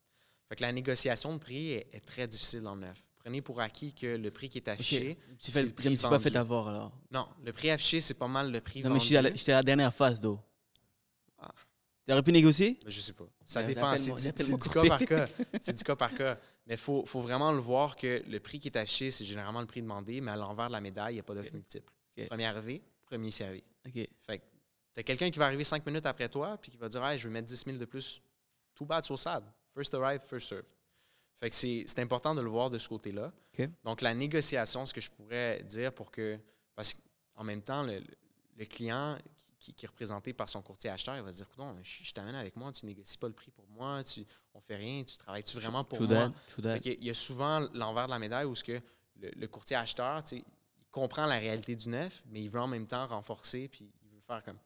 Fait 0.47 0.55
que 0.55 0.61
la 0.61 0.71
négociation 0.71 1.33
de 1.33 1.39
prix 1.39 1.73
est, 1.73 1.87
est 1.93 2.05
très 2.05 2.27
difficile 2.27 2.63
le 2.63 2.75
neuf. 2.75 3.08
Prenez 3.19 3.41
pour 3.41 3.59
acquis 3.59 3.93
que 3.93 4.15
le 4.15 4.31
prix 4.31 4.49
qui 4.49 4.57
est 4.59 4.67
affiché, 4.69 5.17
tu 5.39 5.51
c'est 5.51 5.51
fais, 5.51 5.63
le 5.63 5.71
prix 5.71 5.95
pas 5.97 6.19
fait 6.19 6.35
avoir 6.35 6.69
alors. 6.69 6.91
Non, 7.11 7.27
le 7.43 7.51
prix 7.51 7.69
affiché, 7.69 7.99
c'est 8.01 8.13
pas 8.13 8.27
mal 8.27 8.51
le 8.51 8.61
prix 8.61 8.81
Non, 8.81 8.89
mais 8.89 8.93
vendu. 8.95 9.01
je 9.01 9.05
suis 9.07 9.17
à 9.17 9.21
la- 9.21 9.35
j'étais 9.35 9.51
à 9.51 9.55
la 9.57 9.63
dernière 9.63 9.93
phase, 9.93 10.19
d'eau. 10.19 10.39
Ah. 11.37 11.51
Tu 12.05 12.13
aurais 12.13 12.23
pu 12.23 12.31
négocier? 12.31 12.79
Ben, 12.83 12.89
je 12.89 13.01
sais 13.01 13.13
pas. 13.13 13.25
Ça 13.45 13.61
dépend. 13.61 13.95
C'est 13.97 14.13
du, 14.13 14.69
cas 14.69 14.87
par 14.87 14.99
cas. 14.99 15.27
C'est 15.61 15.77
du 15.77 15.83
cas 15.83 15.95
par 15.95 16.13
cas. 16.15 16.37
Mais 16.65 16.75
il 16.75 16.79
faut, 16.79 17.05
faut 17.05 17.21
vraiment 17.21 17.51
le 17.51 17.59
voir 17.59 17.95
que 17.95 18.23
le 18.27 18.39
prix 18.39 18.59
qui 18.59 18.69
est 18.69 18.77
affiché, 18.77 19.11
c'est 19.11 19.25
généralement 19.25 19.59
le 19.61 19.67
prix 19.67 19.81
demandé, 19.81 20.21
mais 20.21 20.31
à 20.31 20.35
l'envers 20.35 20.67
de 20.67 20.73
la 20.73 20.81
médaille, 20.81 21.13
il 21.13 21.17
n'y 21.17 21.19
a 21.19 21.23
pas 21.23 21.33
d'offre 21.33 21.53
multiple. 21.53 21.91
Ok. 22.17 22.27
Premier 22.27 22.45
arrivé, 22.45 22.81
premier 23.05 23.31
servi. 23.31 23.63
OK. 23.85 24.07
Fait 24.25 24.41
tu 24.93 24.99
as 24.99 25.03
quelqu'un 25.03 25.29
qui 25.29 25.39
va 25.39 25.45
arriver 25.45 25.63
cinq 25.63 25.85
minutes 25.85 26.05
après 26.05 26.29
toi, 26.29 26.57
puis 26.61 26.71
qui 26.71 26.77
va 26.77 26.89
dire 26.89 27.05
hey, 27.05 27.19
je 27.19 27.27
vais 27.27 27.33
mettre 27.33 27.47
10 27.47 27.63
000 27.65 27.77
de 27.77 27.85
plus. 27.85 28.21
Tout 28.75 28.85
bad 28.85 29.03
sur 29.03 29.19
SAD. 29.19 29.43
First 29.73 29.93
arrive, 29.93 30.21
first 30.21 30.49
serve. 30.49 30.63
Fait 31.39 31.49
que 31.49 31.55
c'est 31.55 31.99
important 31.99 32.35
de 32.35 32.41
le 32.41 32.49
voir 32.49 32.69
de 32.69 32.77
ce 32.77 32.89
côté-là. 32.89 33.31
Donc, 33.83 34.01
la 34.01 34.13
négociation, 34.13 34.85
ce 34.85 34.93
que 34.93 35.01
je 35.01 35.09
pourrais 35.09 35.63
dire 35.63 35.93
pour 35.93 36.11
que. 36.11 36.37
Parce 36.75 36.93
qu'en 37.35 37.43
même 37.43 37.61
temps, 37.61 37.83
le, 37.83 38.01
le 38.57 38.65
client 38.65 39.17
qui, 39.57 39.73
qui 39.73 39.85
est 39.85 39.87
représenté 39.89 40.33
par 40.33 40.47
son 40.49 40.61
courtier 40.61 40.89
acheteur, 40.89 41.15
il 41.17 41.21
va 41.23 41.31
se 41.31 41.37
dire 41.37 41.47
non, 41.57 41.75
je, 41.81 42.03
je 42.03 42.13
t'amène 42.13 42.35
avec 42.35 42.55
moi, 42.55 42.71
tu 42.71 42.85
négocies 42.85 43.17
pas 43.17 43.27
le 43.27 43.33
prix 43.33 43.51
pour 43.51 43.67
moi, 43.69 44.03
tu, 44.03 44.25
on 44.53 44.61
fait 44.61 44.75
rien, 44.77 45.03
tu 45.03 45.17
travailles-tu 45.17 45.57
vraiment 45.57 45.83
pour 45.83 46.01
moi? 46.01 46.29
that, 46.57 46.61
that. 46.61 46.77
Il 46.85 47.03
y 47.03 47.09
a 47.09 47.13
souvent 47.13 47.67
l'envers 47.73 48.05
de 48.05 48.11
la 48.11 48.19
médaille 48.19 48.45
où 48.45 48.55
ce 48.55 48.63
que 48.63 48.79
le, 49.19 49.29
le 49.35 49.47
courtier 49.47 49.75
acheteur, 49.75 50.23
tu 50.23 50.37
sais, 50.37 50.43
il 50.77 50.85
comprend 50.91 51.25
la 51.25 51.37
réalité 51.39 51.75
du 51.75 51.89
neuf, 51.89 52.23
mais 52.27 52.41
il 52.41 52.49
veut 52.49 52.61
en 52.61 52.67
même 52.67 52.87
temps 52.87 53.05
renforcer, 53.07 53.67
puis 53.67 53.91
il 54.03 54.09
veut 54.11 54.21
faire 54.25 54.43
comme 54.43 54.57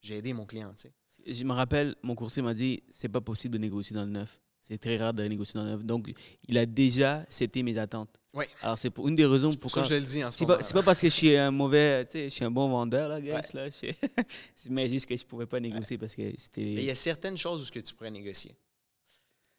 j'ai 0.00 0.16
aidé 0.16 0.32
mon 0.32 0.46
client. 0.46 0.72
tu 0.76 0.88
sais. 0.88 1.32
Je 1.32 1.44
me 1.44 1.52
rappelle, 1.52 1.94
mon 2.02 2.14
courtier 2.16 2.42
m'a 2.42 2.54
dit 2.54 2.82
c'est 2.88 3.08
pas 3.08 3.20
possible 3.20 3.54
de 3.54 3.58
négocier 3.58 3.94
dans 3.94 4.04
le 4.04 4.10
neuf. 4.10 4.40
C'est 4.62 4.78
très 4.78 4.96
rare 4.98 5.12
de 5.12 5.24
négocier 5.24 5.58
dans 5.58 5.64
neuf. 5.66 5.82
Donc, 5.82 6.12
il 6.46 6.56
a 6.58 6.64
déjà 6.66 7.24
c'était 7.28 7.62
mes 7.62 7.76
attentes. 7.78 8.20
Oui. 8.34 8.44
Alors, 8.62 8.78
c'est 8.78 8.96
une 8.98 9.16
des 9.16 9.26
raisons 9.26 9.50
pour 9.50 9.58
pourquoi. 9.60 9.82
je 9.82 9.94
le 9.94 10.00
dis 10.02 10.22
en 10.24 10.30
ce 10.30 10.38
C'est 10.38 10.44
moment. 10.46 10.58
pas, 10.58 10.62
c'est 10.62 10.74
pas 10.74 10.82
parce 10.84 11.00
que 11.00 11.08
je 11.08 11.14
suis 11.14 11.36
un 11.36 11.50
mauvais, 11.50 12.04
tu 12.04 12.12
sais, 12.12 12.24
je 12.30 12.34
suis 12.34 12.44
un 12.44 12.50
bon 12.50 12.68
vendeur, 12.68 13.08
là, 13.08 13.20
guys, 13.20 13.30
Ouais. 13.32 13.40
là. 13.54 13.68
je 13.70 13.92
mais 14.70 14.88
juste 14.88 15.06
que 15.06 15.16
je 15.16 15.24
pouvais 15.24 15.46
pas 15.46 15.58
négocier 15.58 15.98
parce 15.98 16.14
que 16.14 16.22
c'était. 16.38 16.60
Mais 16.60 16.74
il 16.74 16.84
y 16.84 16.90
a 16.90 16.94
certaines 16.94 17.36
choses 17.36 17.62
où 17.62 17.64
ce 17.64 17.72
que 17.72 17.80
tu 17.80 17.92
pourrais 17.94 18.10
négocier. 18.12 18.54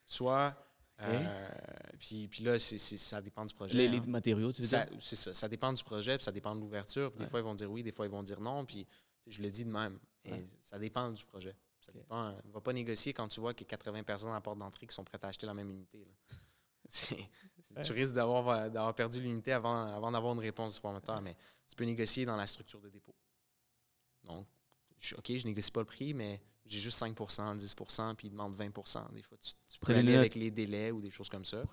Soit, 0.06 0.56
euh, 1.02 1.50
puis, 2.00 2.28
puis 2.28 2.44
là, 2.44 2.58
ça 2.60 3.22
dépend 3.22 3.46
du 3.46 3.54
projet. 3.54 3.78
les, 3.78 3.88
hein. 3.88 3.92
les 4.04 4.10
matériaux, 4.10 4.52
tu 4.54 4.62
veux 4.62 4.68
Ça- 4.68 4.86
dire? 4.86 4.98
C'est 5.02 5.16
ça. 5.16 5.34
Ça 5.34 5.48
dépend 5.50 5.72
du 5.74 5.84
projet, 5.84 6.16
puis 6.18 6.24
ça 6.24 6.32
dépend 6.32 6.54
de 6.56 6.60
l'ouverture. 6.62 7.12
Des 7.12 7.24
Ouais. 7.24 7.30
fois, 7.30 7.40
ils 7.40 7.44
vont 7.44 7.56
dire 7.56 7.72
oui, 7.72 7.82
des 7.84 7.92
fois, 7.92 8.06
ils 8.06 8.12
vont 8.12 8.24
dire 8.24 8.40
non. 8.40 8.66
Puis 8.66 8.86
je 9.28 9.42
le 9.42 9.50
dis 9.50 9.66
de 9.66 9.72
même. 9.72 9.98
Et. 10.26 10.32
Ça 10.62 10.78
dépend 10.78 11.10
du 11.10 11.26
projet. 11.26 11.56
Ça 11.82 11.92
dépend. 11.92 12.28
euh, 12.28 12.34
On 12.46 12.48
ne 12.50 12.54
va 12.54 12.62
pas 12.62 12.74
négocier 12.74 13.14
quand 13.14 13.28
tu 13.28 13.40
vois 13.40 13.54
qu'il 13.54 13.66
y 13.66 13.70
a 13.70 13.76
80 13.78 14.04
personnes 14.04 14.30
à 14.32 14.36
la 14.36 14.42
porte 14.42 14.60
d'entrée 14.60 14.86
qui 14.88 14.94
sont 14.96 15.04
prêtes 15.04 15.24
à 15.24 15.28
acheter 15.30 15.46
la 15.48 15.54
même 15.54 15.70
unité. 15.70 16.06
là. 16.06 16.14
Tu 17.84 17.94
risques 17.94 18.14
d'avoir 18.14 18.70
d'avoir 18.70 18.94
perdu 18.94 19.22
l'unité 19.22 19.54
avant, 19.54 19.86
avant 19.88 20.12
d'avoir 20.12 20.34
une 20.34 20.40
réponse 20.40 20.74
du 20.76 20.80
promoteur, 20.82 21.22
mais 21.22 21.36
tu 21.68 21.76
peux 21.76 21.86
négocier 21.86 22.26
dans 22.26 22.36
la 22.36 22.46
structure 22.46 22.82
de 22.82 22.90
dépôt. 22.90 23.16
Donc, 24.24 24.46
je- 25.00 25.16
OK, 25.16 25.36
je 25.36 25.46
négocie 25.46 25.72
pas 25.72 25.80
le 25.80 25.86
prix, 25.86 26.14
mais 26.14 26.42
j'ai 26.66 26.80
juste 26.80 26.98
5% 26.98 27.56
10% 27.56 28.14
puis 28.16 28.28
ils 28.28 28.32
demandent 28.32 28.56
20% 28.56 29.10
Des 29.14 29.22
fois, 29.24 29.38
tu, 29.40 29.54
Prenez 29.80 30.00
aller 30.00 30.12
avec 30.20 30.36
les 30.36 30.52
délais 30.52 30.92
ou 30.92 31.02
des 31.02 31.10
choses 31.10 31.30
comme 31.30 31.46
ça. 31.46 31.64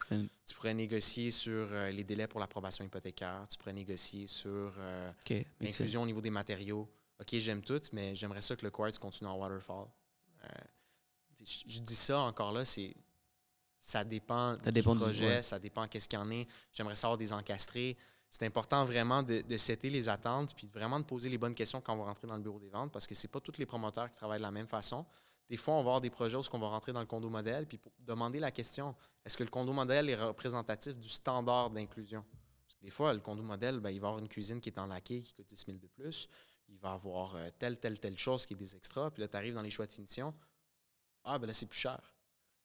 Tu 0.47 0.55
pourrais 0.55 0.73
négocier 0.75 1.31
sur 1.31 1.51
euh, 1.73 1.91
les 1.91 2.05
délais 2.05 2.27
pour 2.29 2.41
l'approbation 2.41 2.85
hypothécaire. 2.85 3.45
Tu 3.51 3.59
pourrais 3.59 3.73
négocier 3.75 4.27
sur 4.29 4.73
euh, 4.79 5.13
l'inclusion 5.61 6.03
au 6.03 6.07
niveau 6.07 6.21
des 6.21 6.31
matériaux. 6.31 6.89
OK, 7.21 7.35
j'aime 7.39 7.63
tout, 7.63 7.83
mais 7.93 8.15
j'aimerais 8.15 8.41
ça 8.43 8.55
que 8.57 8.65
le 8.65 8.71
quartz 8.71 8.99
continue 8.99 9.29
en 9.29 9.37
waterfall. 9.37 9.89
Euh, 10.49 10.61
je, 11.45 11.63
je 11.67 11.79
dis 11.81 11.95
ça 11.97 12.21
encore 12.21 12.53
là, 12.53 12.65
c'est 12.65 12.95
ça 13.81 14.05
dépend 14.05 14.57
Ça 14.59 14.67
du 14.67 14.73
dépend 14.73 14.93
du- 14.95 15.01
projet, 15.01 15.27
ouais. 15.37 15.43
ça 15.43 15.59
dépend 15.59 15.87
qu'est-ce 15.87 16.09
qu'il 16.09 16.19
y 16.19 16.23
en 16.23 16.31
est. 16.31 16.47
J'aimerais 16.73 16.97
savoir 16.97 17.17
des 17.17 17.33
encastrés. 17.33 17.97
C'est 18.29 18.45
important 18.45 18.85
vraiment 18.85 19.23
de, 19.23 19.41
de 19.41 19.57
setter 19.57 19.89
les 19.89 20.09
attentes 20.09 20.55
puis 20.55 20.67
vraiment 20.67 20.99
de 21.01 21.05
poser 21.05 21.31
les 21.31 21.39
bonnes 21.39 21.55
questions 21.55 21.81
quand 21.81 21.95
on 21.95 21.99
va 21.99 22.05
rentrer 22.05 22.27
dans 22.27 22.37
le 22.37 22.43
bureau 22.43 22.59
des 22.59 22.69
ventes 22.69 22.93
parce 22.93 23.07
que 23.07 23.15
c'est 23.15 23.29
pas 23.29 23.41
tous 23.41 23.57
les 23.59 23.65
promoteurs 23.67 24.11
qui 24.11 24.17
travaillent 24.17 24.39
de 24.39 24.43
la 24.43 24.51
même 24.51 24.67
façon. 24.67 25.07
Des 25.49 25.57
fois, 25.57 25.75
on 25.75 25.79
va 25.79 25.81
avoir 25.83 26.01
des 26.03 26.11
projets 26.11 26.37
où 26.37 26.43
on 26.53 26.59
va 26.59 26.69
rentrer 26.69 26.93
dans 26.93 27.01
le 27.01 27.07
condo 27.07 27.31
modèle 27.31 27.67
puis 27.67 27.79
pour 27.79 27.93
demander 28.01 28.39
la 28.41 28.51
question 28.51 28.95
est-ce 29.25 29.37
que 29.37 29.45
le 29.45 29.49
condo 29.49 29.73
modèle 29.73 30.11
est 30.11 30.17
représentatif 30.17 30.95
du 30.97 31.09
standard 31.09 31.71
d'inclusion? 31.71 32.23
Des 32.83 32.91
fois, 32.91 33.15
le 33.15 33.21
condo 33.21 33.43
modèle, 33.43 33.81
ben, 33.81 33.91
il 33.91 34.01
va 34.01 34.09
avoir 34.09 34.21
une 34.23 34.29
cuisine 34.29 34.61
qui 34.61 34.69
est 34.69 34.79
en 34.79 34.87
laqué, 34.87 35.21
qui 35.21 35.33
coûte 35.33 35.47
10 35.49 35.65
000 35.67 35.79
de 35.79 35.87
plus. 35.89 36.29
Il 36.69 36.79
va 36.79 36.93
avoir 36.93 37.35
euh, 37.37 37.49
telle, 37.59 37.79
telle, 37.79 37.99
telle 37.99 38.19
chose 38.19 38.47
qui 38.47 38.55
est 38.55 38.57
des 38.57 38.77
extras. 38.77 39.11
Puis 39.11 39.23
là, 39.23 39.29
tu 39.29 39.37
arrives 39.37 39.55
dans 39.55 39.63
les 39.63 39.71
choix 39.71 39.87
de 39.87 39.93
finition. 39.93 40.35
Ah, 41.25 41.39
ben 41.39 41.47
là, 41.47 41.55
c'est 41.55 41.67
plus 41.67 41.79
cher. 41.79 42.15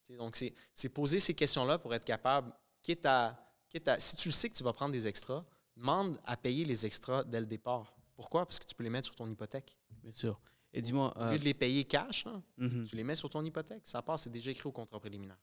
donc, 0.10 0.38
c'est 0.74 0.90
poser 0.90 1.20
ces 1.20 1.34
questions-là 1.34 1.80
pour 1.80 1.94
être 1.94 2.06
capable, 2.06 2.54
quitte 2.82 3.06
à, 3.06 3.38
quitte 3.70 3.88
à, 3.88 4.00
si 4.00 4.16
tu 4.16 4.32
sais 4.32 4.50
que 4.50 4.56
tu 4.56 4.64
vas 4.64 4.74
prendre 4.74 4.92
des 4.92 5.08
extras, 5.08 5.42
demande 5.76 6.20
à 6.26 6.38
payer 6.38 6.66
les 6.66 6.86
extras 6.86 7.24
dès 7.24 7.40
le 7.40 7.46
départ. 7.46 7.96
Pourquoi? 8.16 8.46
Parce 8.46 8.60
que 8.60 8.66
tu 8.66 8.76
peux 8.76 8.84
les 8.84 8.90
mettre 8.90 9.06
sur 9.06 9.16
ton 9.16 9.30
hypothèque. 9.30 9.76
Bien 10.02 10.12
sûr. 10.12 10.40
Et 10.74 10.82
dis-moi. 10.82 11.14
Au 11.18 11.32
lieu 11.32 11.40
de 11.40 11.44
les 11.44 11.54
payer 11.54 11.84
cash, 11.86 12.26
mhm. 12.58 12.86
tu 12.86 12.96
les 12.96 13.04
mets 13.04 13.16
sur 13.16 13.30
ton 13.30 13.44
hypothèque. 13.44 13.84
Ça 13.86 14.02
passe, 14.02 14.24
c'est 14.24 14.32
déjà 14.32 14.52
écrit 14.52 14.68
au 14.68 14.72
contrat 14.72 15.00
préliminaire. 15.00 15.38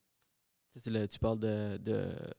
tu 0.73 1.19
parles 1.19 1.39
de, 1.39 1.79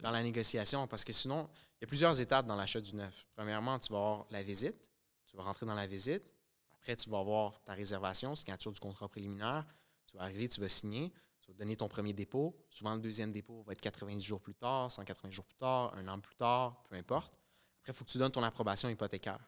Dans 0.01 0.11
la 0.11 0.23
négociation, 0.23 0.87
parce 0.87 1.03
que 1.03 1.13
sinon, 1.13 1.49
il 1.79 1.83
y 1.83 1.85
a 1.85 1.87
plusieurs 1.87 2.19
étapes 2.19 2.45
dans 2.45 2.55
l'achat 2.55 2.81
du 2.81 2.95
neuf. 2.95 3.25
Premièrement, 3.35 3.79
tu 3.79 3.91
vas 3.93 3.99
avoir 3.99 4.25
la 4.29 4.43
visite. 4.43 4.90
Tu 5.31 5.37
vas 5.37 5.43
rentrer 5.43 5.65
dans 5.65 5.73
la 5.73 5.87
visite. 5.87 6.31
Après, 6.73 6.95
tu 6.95 7.09
vas 7.09 7.19
avoir 7.19 7.61
ta 7.63 7.73
réservation, 7.73 8.35
signature 8.35 8.71
du 8.71 8.79
contrat 8.79 9.07
préliminaire. 9.07 9.65
Tu 10.07 10.17
vas 10.17 10.23
arriver, 10.23 10.47
tu 10.47 10.61
vas 10.61 10.69
signer. 10.69 11.11
Tu 11.39 11.51
vas 11.51 11.57
donner 11.57 11.75
ton 11.75 11.87
premier 11.87 12.13
dépôt. 12.13 12.55
Souvent, 12.69 12.93
le 12.93 13.01
deuxième 13.01 13.31
dépôt 13.31 13.63
va 13.63 13.73
être 13.73 13.81
90 13.81 14.23
jours 14.23 14.41
plus 14.41 14.55
tard, 14.55 14.91
180 14.91 15.31
jours 15.31 15.45
plus 15.45 15.55
tard, 15.55 15.93
un 15.95 16.07
an 16.07 16.19
plus 16.19 16.35
tard, 16.35 16.83
peu 16.83 16.95
importe. 16.95 17.33
Après, 17.79 17.93
il 17.93 17.95
faut 17.95 18.05
que 18.05 18.11
tu 18.11 18.19
donnes 18.19 18.31
ton 18.31 18.43
approbation 18.43 18.89
hypothécaire 18.89 19.39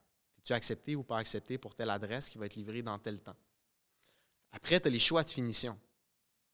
tu 0.43 0.53
accepté 0.53 0.95
ou 0.95 1.03
pas 1.03 1.17
accepté 1.17 1.57
pour 1.57 1.73
telle 1.73 1.89
adresse 1.89 2.29
qui 2.29 2.37
va 2.37 2.45
être 2.45 2.55
livrée 2.55 2.81
dans 2.81 2.99
tel 2.99 3.21
temps? 3.21 3.35
Après, 4.51 4.79
tu 4.79 4.87
as 4.87 4.91
les 4.91 4.99
choix 4.99 5.23
de 5.23 5.29
finition. 5.29 5.79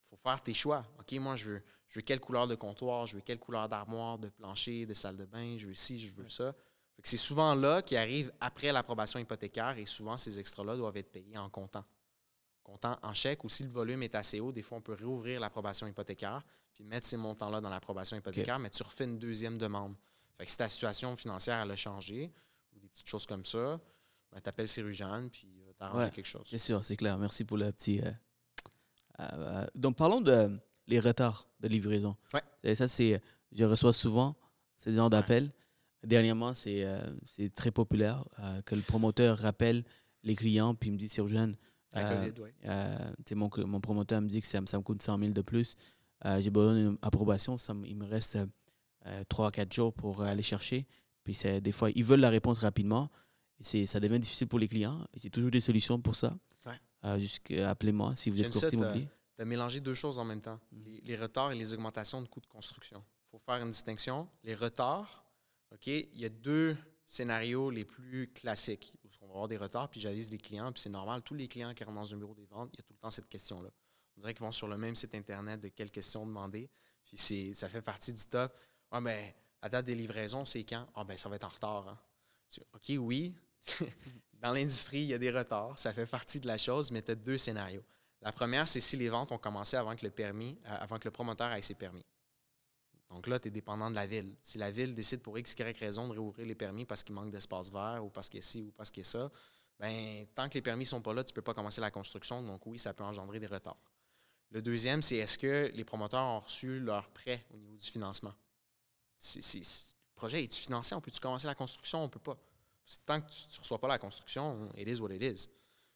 Il 0.05 0.09
faut 0.09 0.21
faire 0.21 0.41
tes 0.41 0.53
choix. 0.53 0.85
OK, 0.99 1.11
moi, 1.13 1.35
je 1.35 1.51
veux, 1.51 1.63
je 1.87 1.99
veux 1.99 2.01
quelle 2.01 2.19
couleur 2.19 2.47
de 2.47 2.55
comptoir, 2.55 3.07
je 3.07 3.15
veux 3.15 3.21
quelle 3.21 3.39
couleur 3.39 3.67
d'armoire, 3.67 4.17
de 4.17 4.29
plancher, 4.29 4.85
de 4.85 4.93
salle 4.93 5.17
de 5.17 5.25
bain, 5.25 5.57
je 5.57 5.67
veux 5.67 5.73
ci, 5.73 5.99
je 5.99 6.11
veux 6.11 6.29
ça. 6.29 6.55
C'est 7.03 7.17
souvent 7.17 7.55
là 7.55 7.81
qui 7.81 7.95
arrive 7.95 8.31
après 8.39 8.71
l'approbation 8.71 9.19
hypothécaire 9.19 9.77
et 9.77 9.85
souvent 9.85 10.17
ces 10.17 10.39
extras-là 10.39 10.75
doivent 10.75 10.97
être 10.97 11.11
payés 11.11 11.37
en 11.37 11.49
comptant. 11.49 11.85
Comptant 12.63 12.97
en 13.01 13.13
chèque 13.13 13.43
ou 13.43 13.49
si 13.49 13.63
le 13.63 13.69
volume 13.69 14.03
est 14.03 14.15
assez 14.15 14.39
haut, 14.39 14.51
des 14.51 14.61
fois 14.61 14.77
on 14.77 14.81
peut 14.81 14.93
réouvrir 14.93 15.39
l'approbation 15.39 15.87
hypothécaire 15.87 16.43
puis 16.73 16.83
mettre 16.83 17.07
ces 17.07 17.17
montants-là 17.17 17.61
dans 17.61 17.69
l'approbation 17.69 18.15
hypothécaire, 18.17 18.59
mais 18.59 18.69
tu 18.69 18.83
refais 18.83 19.05
une 19.05 19.17
deuxième 19.17 19.57
demande. 19.57 19.95
Fait 20.37 20.45
que 20.45 20.51
si 20.51 20.57
ta 20.57 20.69
situation 20.69 21.15
financière 21.15 21.61
elle 21.61 21.71
a 21.71 21.75
changé, 21.75 22.31
des 22.79 22.87
petites 22.87 23.09
choses 23.09 23.25
comme 23.25 23.45
ça, 23.45 23.79
ben, 24.31 24.41
tu 24.41 24.49
appelles 24.49 24.67
Cyrus-Jeanne, 24.67 25.29
puis 25.29 25.47
tu 25.67 25.73
t'arranger 25.75 26.11
quelque 26.11 26.27
chose. 26.27 26.47
Bien 26.49 26.57
sûr, 26.57 26.83
c'est 26.83 26.95
clair. 26.95 27.17
Merci 27.17 27.43
pour 27.43 27.57
le 27.57 27.71
petit. 27.71 28.01
Euh, 28.01 28.11
euh, 29.19 29.23
euh, 29.33 29.67
donc, 29.75 29.97
parlons 29.97 30.21
de 30.21 30.59
les 30.87 30.99
retards 30.99 31.47
de 31.59 31.67
livraison. 31.67 32.15
Ouais. 32.33 32.75
ça, 32.75 32.87
c'est. 32.87 33.21
Je 33.51 33.63
reçois 33.63 33.93
souvent 33.93 34.35
ces 34.77 34.93
genre 34.93 35.09
d'appels. 35.09 35.51
Dernièrement, 36.03 36.53
c'est 36.53 36.85
très 37.55 37.71
populaire 37.71 38.25
que 38.65 38.75
le 38.75 38.81
promoteur 38.81 39.37
rappelle 39.37 39.83
les 40.23 40.35
clients, 40.35 40.75
puis 40.75 40.89
il 40.89 40.93
me 40.93 40.97
dit 40.97 41.09
Cyrus-Jeanne. 41.09 41.55
mon, 43.35 43.49
mon 43.65 43.81
promoteur 43.81 44.21
me 44.21 44.27
dit 44.27 44.41
que 44.41 44.47
ça, 44.47 44.59
ça 44.65 44.77
me 44.77 44.83
coûte 44.83 45.01
100 45.01 45.19
000 45.19 45.31
de 45.31 45.41
plus. 45.41 45.75
J'ai 46.39 46.49
besoin 46.49 46.75
d'une 46.75 46.97
approbation. 47.01 47.57
Ça, 47.57 47.73
il 47.85 47.95
me 47.95 48.05
reste 48.05 48.37
3 49.29 49.47
à 49.47 49.51
4 49.51 49.73
jours 49.73 49.93
pour 49.93 50.21
aller 50.21 50.43
chercher. 50.43 50.85
Puis 51.23 51.37
des 51.61 51.71
fois, 51.71 51.89
ils 51.91 52.03
veulent 52.03 52.19
la 52.21 52.29
réponse 52.29 52.59
rapidement. 52.59 53.09
Et 53.73 53.85
ça 53.85 53.99
devient 53.99 54.19
difficile 54.19 54.47
pour 54.47 54.59
les 54.59 54.67
clients. 54.67 55.05
J'ai 55.15 55.29
toujours 55.29 55.51
des 55.51 55.59
solutions 55.59 55.99
pour 55.99 56.15
ça. 56.15 56.33
Ouais. 56.65 56.79
Euh, 57.05 57.67
appelez-moi 57.67 58.15
si 58.15 58.29
vous 58.29 58.41
êtes 58.41 58.51
courtier 58.51 58.77
immobilier. 58.77 59.07
Tu 59.35 59.41
as 59.41 59.45
mélangé 59.45 59.79
deux 59.79 59.93
choses 59.93 60.19
en 60.19 60.25
même 60.25 60.41
temps, 60.41 60.59
mm. 60.71 60.77
les, 61.03 61.15
retards 61.15 61.51
et 61.51 61.55
les 61.55 61.73
augmentations 61.73 62.21
de 62.21 62.27
coûts 62.27 62.41
de 62.41 62.47
construction. 62.47 63.03
Il 63.27 63.31
faut 63.31 63.39
faire 63.39 63.61
une 63.61 63.71
distinction. 63.71 64.27
Les 64.43 64.55
retards, 64.55 65.23
OK, 65.71 65.87
il 65.87 66.19
y 66.19 66.25
a 66.25 66.29
deux 66.29 66.75
scénarios 67.05 67.69
les 67.69 67.85
plus 67.85 68.31
classiques 68.33 68.93
où 69.03 69.07
on 69.21 69.27
va 69.27 69.33
avoir 69.33 69.47
des 69.47 69.57
retards, 69.57 69.89
puis 69.89 69.99
j'avise 69.99 70.31
les 70.31 70.37
clients, 70.37 70.71
puis 70.71 70.81
c'est 70.81 70.89
normal. 70.89 71.21
Tous 71.21 71.35
les 71.35 71.47
clients 71.47 71.73
qui 71.73 71.83
rentrent 71.83 71.99
dans 71.99 72.13
un 72.13 72.17
bureau 72.17 72.35
des 72.35 72.45
ventes, 72.45 72.69
il 72.73 72.77
y 72.77 72.79
a 72.79 72.83
tout 72.83 72.93
le 72.93 72.99
temps 72.99 73.11
cette 73.11 73.29
question-là. 73.29 73.69
On 74.17 74.21
dirait 74.21 74.33
qu'ils 74.33 74.43
vont 74.43 74.51
sur 74.51 74.67
le 74.67 74.77
même 74.77 74.95
site 74.95 75.15
Internet 75.15 75.61
de 75.61 75.69
quelles 75.69 75.91
questions 75.91 76.25
demander, 76.25 76.69
puis 77.03 77.17
ça 77.55 77.69
fait 77.69 77.81
partie 77.81 78.13
du 78.13 78.25
top. 78.25 78.57
Ah, 78.91 79.01
mais 79.01 79.35
la 79.61 79.69
date 79.69 79.85
des 79.85 79.95
livraisons, 79.95 80.45
c'est 80.45 80.63
quand? 80.63 80.87
Ah, 80.95 81.03
ben 81.03 81.17
ça 81.17 81.29
va 81.29 81.35
être 81.35 81.43
en 81.43 81.49
retard. 81.49 81.87
Hein. 81.87 81.97
OK, 82.73 82.91
oui. 82.97 83.35
Dans 84.33 84.51
l'industrie, 84.51 85.01
il 85.01 85.07
y 85.07 85.13
a 85.13 85.17
des 85.17 85.31
retards. 85.31 85.77
Ça 85.77 85.93
fait 85.93 86.05
partie 86.05 86.39
de 86.39 86.47
la 86.47 86.57
chose, 86.57 86.91
mais 86.91 87.01
tu 87.01 87.11
as 87.11 87.15
deux 87.15 87.37
scénarios. 87.37 87.83
La 88.21 88.31
première, 88.31 88.67
c'est 88.67 88.79
si 88.79 88.97
les 88.97 89.09
ventes 89.09 89.31
ont 89.31 89.37
commencé 89.37 89.77
avant 89.77 89.95
que 89.95 90.05
le 90.05 90.11
permis, 90.11 90.57
euh, 90.65 90.75
avant 90.79 90.97
que 90.97 91.07
le 91.07 91.11
promoteur 91.11 91.51
ait 91.51 91.61
ses 91.61 91.75
permis. 91.75 92.05
Donc 93.09 93.27
là, 93.27 93.39
tu 93.39 93.47
es 93.47 93.51
dépendant 93.51 93.89
de 93.89 93.95
la 93.95 94.05
ville. 94.05 94.35
Si 94.41 94.57
la 94.57 94.69
ville 94.69 94.93
décide 94.93 95.21
pour 95.21 95.37
X, 95.37 95.55
Y 95.57 95.77
raison 95.77 96.07
de 96.07 96.13
réouvrir 96.13 96.45
les 96.45 96.55
permis 96.55 96.85
parce 96.85 97.03
qu'il 97.03 97.15
manque 97.15 97.31
d'espace 97.31 97.71
vert 97.71 98.03
ou 98.05 98.09
parce 98.09 98.29
qu'il 98.29 98.39
y 98.39 98.43
a 98.43 98.45
ci 98.45 98.61
ou 98.61 98.71
parce 98.71 98.91
qu'il 98.91 99.01
y 99.01 99.05
a 99.05 99.09
ça, 99.09 99.31
ben, 99.79 100.27
tant 100.35 100.47
que 100.47 100.55
les 100.55 100.61
permis 100.61 100.83
ne 100.83 100.89
sont 100.89 101.01
pas 101.01 101.13
là, 101.13 101.23
tu 101.23 101.31
ne 101.31 101.35
peux 101.35 101.41
pas 101.41 101.53
commencer 101.53 101.81
la 101.81 101.89
construction. 101.89 102.43
Donc 102.43 102.65
oui, 102.65 102.77
ça 102.77 102.93
peut 102.93 103.03
engendrer 103.03 103.39
des 103.39 103.47
retards. 103.47 103.81
Le 104.51 104.61
deuxième, 104.61 105.01
c'est 105.01 105.17
est-ce 105.17 105.37
que 105.37 105.71
les 105.73 105.83
promoteurs 105.83 106.25
ont 106.25 106.39
reçu 106.39 106.79
leur 106.79 107.09
prêt 107.09 107.45
au 107.53 107.57
niveau 107.57 107.77
du 107.77 107.89
financement? 107.89 108.33
le 109.35 110.15
projet 110.15 110.43
est-tu 110.43 110.61
financé? 110.61 110.95
On 110.95 111.01
peut-tu 111.01 111.19
commencer 111.19 111.47
la 111.47 111.55
construction? 111.55 111.99
On 111.99 112.03
ne 112.03 112.09
peut 112.09 112.19
pas. 112.19 112.37
Tant 113.05 113.21
que 113.21 113.29
tu 113.29 113.55
ne 113.55 113.59
reçois 113.59 113.79
pas 113.79 113.87
la 113.87 113.99
construction, 113.99 114.69
it 114.75 114.87
is 114.87 114.99
what 114.99 115.11
it 115.11 115.21
is. 115.21 115.49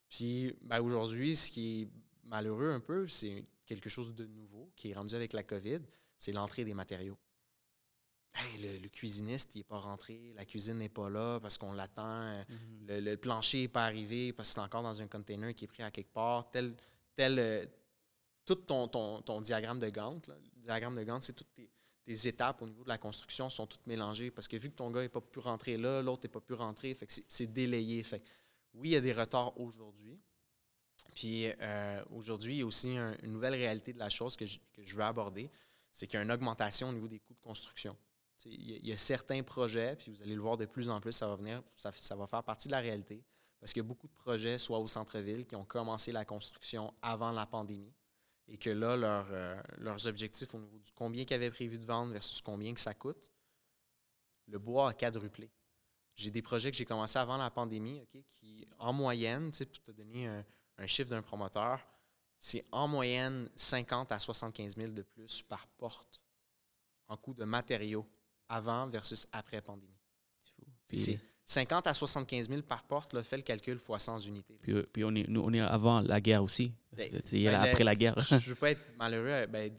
Puis 0.09 0.55
ben, 0.65 0.79
aujourd'hui, 0.81 1.35
ce 1.35 1.49
qui 1.49 1.81
est 1.81 1.89
malheureux 2.23 2.69
un 2.69 2.79
peu, 2.79 3.07
c'est 3.07 3.45
quelque 3.65 3.89
chose 3.89 4.13
de 4.13 4.25
nouveau 4.25 4.71
qui 4.75 4.91
est 4.91 4.93
rendu 4.93 5.15
avec 5.15 5.33
la 5.33 5.43
COVID, 5.43 5.79
c'est 6.23 6.31
l'entrée 6.31 6.63
des 6.63 6.73
matériaux. 6.73 7.17
le, 8.59 8.87
cuisiniste, 8.87 9.55
il 9.55 9.59
n'est 9.59 9.63
pas 9.63 9.79
rentré, 9.79 10.33
la 10.35 10.45
cuisine 10.45 10.77
n'est 10.77 10.89
pas 10.89 11.09
là 11.09 11.39
parce 11.39 11.57
qu'on 11.57 11.73
l'attend, 11.73 12.41
mm-hmm. 12.41 12.99
le, 12.99 13.15
plancher 13.15 13.61
n'est 13.61 13.67
pas 13.67 13.85
arrivé 13.85 14.33
parce 14.33 14.49
que 14.49 14.53
c'est 14.55 14.61
encore 14.61 14.83
dans 14.83 15.01
un 15.01 15.07
container 15.07 15.53
qui 15.53 15.65
est 15.65 15.67
pris 15.67 15.83
à 15.83 15.91
quelque 15.91 16.13
part. 16.13 16.49
Tel, 16.49 16.75
tel, 17.15 17.37
euh, 17.39 17.65
tout 18.45 18.55
ton, 18.55 18.87
ton, 18.87 19.41
diagramme 19.41 19.79
de 19.79 19.89
Gantt, 19.89 20.27
le 20.27 20.35
diagramme 20.61 20.95
de 20.95 21.03
Gantt, 21.03 21.21
c'est 21.21 21.33
toutes 21.33 21.53
tes, 21.53 21.69
tes 22.05 22.27
étapes 22.27 22.61
au 22.61 22.67
niveau 22.67 22.83
de 22.83 22.89
la 22.89 22.97
construction 22.97 23.49
sont 23.49 23.67
toutes 23.67 23.85
mélangées 23.87 24.31
parce 24.31 24.47
que 24.47 24.57
vu 24.57 24.69
que 24.69 24.75
ton 24.75 24.91
gars 24.91 25.01
n'est 25.01 25.09
pas 25.09 25.21
pu 25.21 25.39
rentrer 25.39 25.77
là, 25.77 26.01
l'autre 26.01 26.21
n'est 26.23 26.31
pas 26.31 26.41
pu 26.41 26.53
rentrer, 26.53 26.93
fait 26.95 27.07
que 27.07 27.13
c'est 27.27 27.47
délayé. 27.47 28.03
Fait 28.03 28.21
oui, 28.73 28.89
il 28.89 28.91
y 28.93 28.95
a 28.95 29.01
des 29.01 29.13
retards 29.13 29.59
aujourd'hui. 29.59 30.19
Puis 31.15 31.45
euh, 31.61 32.03
aujourd'hui, 32.11 32.55
il 32.55 32.59
y 32.59 32.61
a 32.61 32.65
aussi 32.65 32.95
une 32.95 33.31
nouvelle 33.31 33.55
réalité 33.55 33.93
de 33.93 33.99
la 33.99 34.09
chose 34.09 34.35
que 34.35 34.45
je, 34.45 34.59
veux 34.95 35.03
aborder, 35.03 35.49
c'est 35.93 36.07
qu'il 36.07 36.17
y 36.17 36.19
a 36.19 36.23
une 36.23 36.31
augmentation 36.31 36.89
au 36.89 36.93
niveau 36.93 37.07
des 37.07 37.19
coûts 37.19 37.33
de 37.33 37.39
construction. 37.39 37.95
Il 38.45 38.85
y, 38.85 38.91
a, 38.91 38.97
certains 38.97 39.41
projets, 39.41 39.95
puis 39.95 40.11
vous 40.11 40.21
allez 40.21 40.35
le 40.35 40.41
voir 40.41 40.57
de 40.57 40.65
plus 40.65 40.89
en 40.89 40.99
plus, 40.99 41.13
ça 41.13 41.27
va 41.27 41.35
venir, 41.35 41.63
ça, 41.77 42.15
va 42.15 42.27
faire 42.27 42.43
partie 42.43 42.67
de 42.67 42.73
la 42.73 42.81
réalité, 42.81 43.23
parce 43.61 43.71
qu'il 43.71 43.81
y 43.81 43.85
a 43.85 43.87
beaucoup 43.87 44.07
de 44.07 44.13
projets, 44.13 44.59
soit 44.59 44.79
au 44.79 44.87
centre-ville, 44.87 45.45
qui 45.45 45.55
ont 45.55 45.63
commencé 45.63 46.11
la 46.11 46.25
construction 46.25 46.93
avant 47.01 47.31
la 47.31 47.45
pandémie 47.45 47.93
et 48.47 48.57
que 48.57 48.69
là, 48.69 48.95
euh, 48.97 49.61
leurs 49.77 50.07
objectifs 50.07 50.53
au 50.53 50.59
niveau 50.59 50.77
du 50.77 50.91
combien 50.91 51.23
qu'ils 51.23 51.35
avaient 51.35 51.51
prévu 51.51 51.79
de 51.79 51.85
vendre 51.85 52.11
versus 52.11 52.41
combien 52.41 52.73
que 52.73 52.81
ça 52.81 52.93
coûte, 52.93 53.31
le 54.47 54.59
bois 54.59 54.89
a 54.89 54.93
quadruplé. 54.93 55.49
J'ai 56.15 56.29
des 56.29 56.41
projets 56.41 56.69
que 56.69 56.77
j'ai 56.77 56.85
commencé 56.85 57.17
avant 57.17 57.37
la 57.37 57.49
pandémie, 57.49 58.05
qui, 58.35 58.67
en 58.77 58.93
moyenne, 58.93 59.51
pour 59.51 59.81
te 59.81 59.91
donner 59.91 60.27
un, 60.27 60.87
chiffre 60.87 61.09
d'un 61.09 61.21
promoteur, 61.21 61.79
c'est 62.43 62.65
en 62.73 62.89
moyenne 62.89 63.47
50 63.55 64.11
à 64.11 64.19
75 64.19 64.75
000 64.75 64.91
de 64.91 65.01
plus 65.01 65.41
par 65.43 65.65
porte 65.77 66.21
en 67.07 67.15
coût 67.15 67.33
de 67.33 67.45
matériaux 67.45 68.05
avant 68.49 68.85
versus 68.89 69.25
après 69.31 69.61
pandémie. 69.61 69.95
C'est 70.93 71.19
50 71.45 71.87
à 71.87 71.93
75 71.93 72.49
000 72.49 72.61
par 72.63 72.83
porte, 72.83 73.13
là, 73.13 73.23
fait 73.23 73.37
le 73.37 73.43
calcul 73.43 73.79
fois 73.79 73.97
100 73.97 74.19
unités. 74.19 74.59
Puis, 74.61 74.73
euh, 74.73 74.85
puis, 74.91 75.05
on, 75.05 75.15
est, 75.15 75.25
nous, 75.29 75.41
on 75.41 75.53
est 75.53 75.61
avant 75.61 76.01
la 76.01 76.19
guerre 76.19 76.43
aussi. 76.43 76.73
Ben, 76.91 77.09
ben, 77.31 77.55
après 77.55 77.85
la 77.85 77.95
guerre. 77.95 78.19
je 78.19 78.35
ne 78.35 78.39
veux 78.41 78.55
pas 78.55 78.71
être 78.71 78.97
malheureux. 78.97 79.29
Euh, 79.29 79.47
ben, 79.47 79.73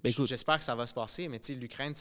ben 0.00 0.12
J'espère 0.26 0.58
que 0.58 0.64
ça 0.64 0.76
va 0.76 0.86
se 0.86 0.94
passer, 0.94 1.26
mais 1.26 1.40
l'Ukraine, 1.58 1.94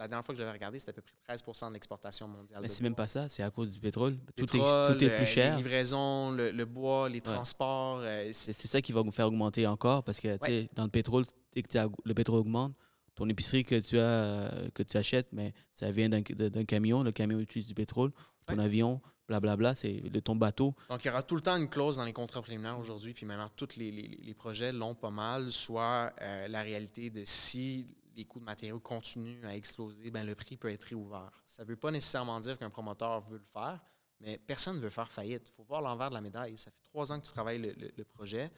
la 0.00 0.08
dernière 0.08 0.24
fois 0.24 0.34
que 0.34 0.38
j'avais 0.38 0.50
regardé, 0.50 0.78
c'était 0.78 0.90
à 0.90 0.94
peu 0.94 1.02
près 1.02 1.12
13 1.36 1.42
de 1.68 1.72
l'exportation 1.74 2.26
mondiale. 2.26 2.60
Mais 2.62 2.68
c'est 2.68 2.82
même 2.82 2.94
pas 2.94 3.06
ça, 3.06 3.28
c'est 3.28 3.42
à 3.42 3.50
cause 3.50 3.72
du 3.72 3.80
pétrole. 3.80 4.16
tout, 4.34 4.44
est, 4.44 4.58
tout 4.58 5.04
est 5.04 5.16
plus 5.16 5.26
cher. 5.26 5.56
Les 5.56 5.62
livraisons, 5.62 6.30
le, 6.32 6.64
bois, 6.64 7.08
les 7.10 7.20
transports. 7.20 8.00
Euh, 8.02 8.30
c'est 8.32 8.52
ça 8.52 8.80
qui 8.80 8.92
va 8.92 9.02
nous 9.02 9.10
faire 9.10 9.26
augmenter 9.26 9.66
encore 9.66 10.02
parce 10.02 10.18
que 10.18 10.38
dans 10.74 10.84
le 10.84 10.90
pétrole, 10.90 11.24
dès 11.52 11.62
que 11.62 11.68
le 12.04 12.14
pétrole 12.14 12.40
augmente, 12.40 12.74
ton 13.14 13.28
épicerie 13.28 13.64
que 13.64 13.78
tu 13.78 13.98
as 13.98 14.50
que 14.72 14.82
tu 14.82 14.96
achètes, 14.96 15.28
mais 15.32 15.52
ça 15.72 15.90
vient 15.90 16.08
d'un 16.08 16.64
camion. 16.64 17.02
Le 17.02 17.12
camion 17.12 17.38
utilise 17.38 17.68
du 17.68 17.74
pétrole. 17.74 18.10
Ton 18.46 18.58
avion, 18.58 19.02
blablabla, 19.28 19.74
c'est 19.74 20.00
de 20.10 20.20
ton 20.20 20.34
bateau. 20.34 20.74
Donc, 20.88 21.04
il 21.04 21.08
y 21.08 21.10
aura 21.10 21.22
tout 21.22 21.36
le 21.36 21.42
temps 21.42 21.56
une 21.56 21.68
clause 21.68 21.96
dans 21.96 22.04
les 22.04 22.12
contrats 22.12 22.42
préliminaires 22.42 22.78
aujourd'hui, 22.78 23.12
puis 23.12 23.26
maintenant, 23.26 23.50
tous 23.54 23.76
les, 23.76 23.90
les, 23.92 24.34
projets 24.34 24.72
l'ont 24.72 24.94
pas 24.94 25.10
mal, 25.10 25.52
soit 25.52 26.12
euh, 26.20 26.48
la 26.48 26.62
réalité 26.62 27.10
de 27.10 27.22
si 27.24 27.86
les 28.20 28.26
coûts 28.26 28.38
de 28.38 28.44
matériaux 28.44 28.80
continuent 28.80 29.46
à 29.46 29.56
exploser, 29.56 30.10
ben, 30.10 30.26
le 30.26 30.34
prix 30.34 30.58
peut 30.58 30.70
être 30.70 30.84
réouvert. 30.84 31.42
Ça 31.46 31.64
ne 31.64 31.68
veut 31.68 31.76
pas 31.76 31.90
nécessairement 31.90 32.38
dire 32.38 32.58
qu'un 32.58 32.68
promoteur 32.68 33.20
veut 33.22 33.38
le 33.38 33.44
faire, 33.44 33.80
mais 34.20 34.36
personne 34.36 34.76
ne 34.76 34.80
veut 34.80 34.90
faire 34.90 35.10
faillite. 35.10 35.48
Il 35.48 35.52
faut 35.54 35.62
voir 35.62 35.80
l'envers 35.80 36.10
de 36.10 36.14
la 36.14 36.20
médaille. 36.20 36.58
Ça 36.58 36.70
fait 36.70 36.82
trois 36.82 37.10
ans 37.10 37.18
que 37.18 37.26
tu 37.26 37.32
travailles 37.32 37.58
le, 37.58 37.90
le, 37.96 38.04
projet, 38.04 38.50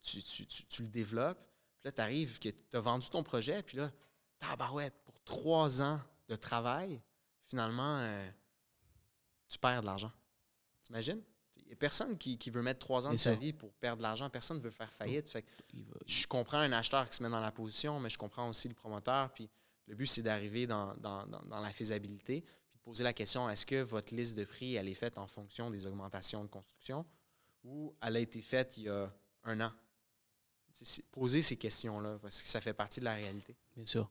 tu, 0.00 0.22
tu, 0.22 0.46
tu, 0.46 0.82
le 0.82 0.88
développes, 0.88 1.38
puis 1.80 1.88
là, 1.88 1.92
tu 1.92 2.00
arrives, 2.00 2.38
tu 2.38 2.52
as 2.72 2.80
vendu 2.80 3.10
ton 3.10 3.22
projet, 3.22 3.62
puis 3.62 3.76
là, 3.76 3.90
tabarouette, 4.38 4.94
pour 5.04 5.20
trois 5.20 5.82
ans 5.82 6.00
de 6.28 6.36
travail, 6.36 6.98
finalement, 7.46 7.98
euh, 7.98 8.30
tu 9.50 9.58
perds 9.58 9.82
de 9.82 9.86
l'argent. 9.86 10.12
T'imagines? 10.82 11.22
Il 11.70 11.74
n'y 11.74 11.76
a 11.76 11.78
personne 11.78 12.18
qui, 12.18 12.36
qui 12.36 12.50
veut 12.50 12.62
mettre 12.62 12.80
trois 12.80 13.06
ans 13.06 13.10
de 13.12 13.16
sa 13.16 13.30
vie 13.36 13.52
pour 13.52 13.72
perdre 13.74 13.98
de 13.98 14.02
l'argent. 14.02 14.28
Personne 14.28 14.56
ne 14.56 14.62
veut 14.62 14.70
faire 14.70 14.92
faillite. 14.92 15.28
Fait 15.28 15.42
que 15.42 15.48
Il 15.72 15.84
va- 15.84 15.94
je 16.04 16.26
comprends 16.26 16.58
un 16.58 16.72
acheteur 16.72 17.08
qui 17.08 17.14
se 17.16 17.22
met 17.22 17.30
dans 17.30 17.38
la 17.38 17.52
position, 17.52 18.00
mais 18.00 18.10
je 18.10 18.18
comprends 18.18 18.48
aussi 18.48 18.66
le 18.68 18.74
promoteur. 18.74 19.32
Puis 19.32 19.48
le 19.86 19.94
but, 19.94 20.06
c'est 20.06 20.22
d'arriver 20.22 20.66
dans, 20.66 20.92
dans- 20.96 21.24
dans- 21.28 21.42
dans 21.44 21.60
la 21.60 21.72
faisabilité, 21.72 22.40
puis 22.42 22.78
de 22.78 22.82
poser 22.82 23.04
la 23.04 23.12
question 23.12 23.48
est-ce 23.48 23.64
que 23.64 23.82
votre 23.82 24.12
liste 24.16 24.36
de 24.36 24.42
prix, 24.44 24.74
elle 24.74 24.88
est 24.88 24.94
faite 24.94 25.16
en 25.16 25.28
fonction 25.28 25.70
des 25.70 25.86
augmentations 25.86 26.42
de 26.42 26.48
construction 26.48 27.06
ou 27.62 27.94
elle 28.02 28.16
a 28.16 28.20
été 28.20 28.40
faite 28.40 28.76
il 28.76 28.84
y 28.84 28.88
a 28.88 29.08
un 29.44 29.60
an? 29.60 29.70
Poser 31.12 31.42
ces 31.42 31.56
questions-là, 31.56 32.18
parce 32.20 32.42
que 32.42 32.48
ça 32.48 32.60
fait 32.60 32.72
partie 32.74 33.00
de 33.00 33.04
la 33.04 33.14
réalité. 33.14 33.54
Bien 33.76 33.84
sûr. 33.84 34.10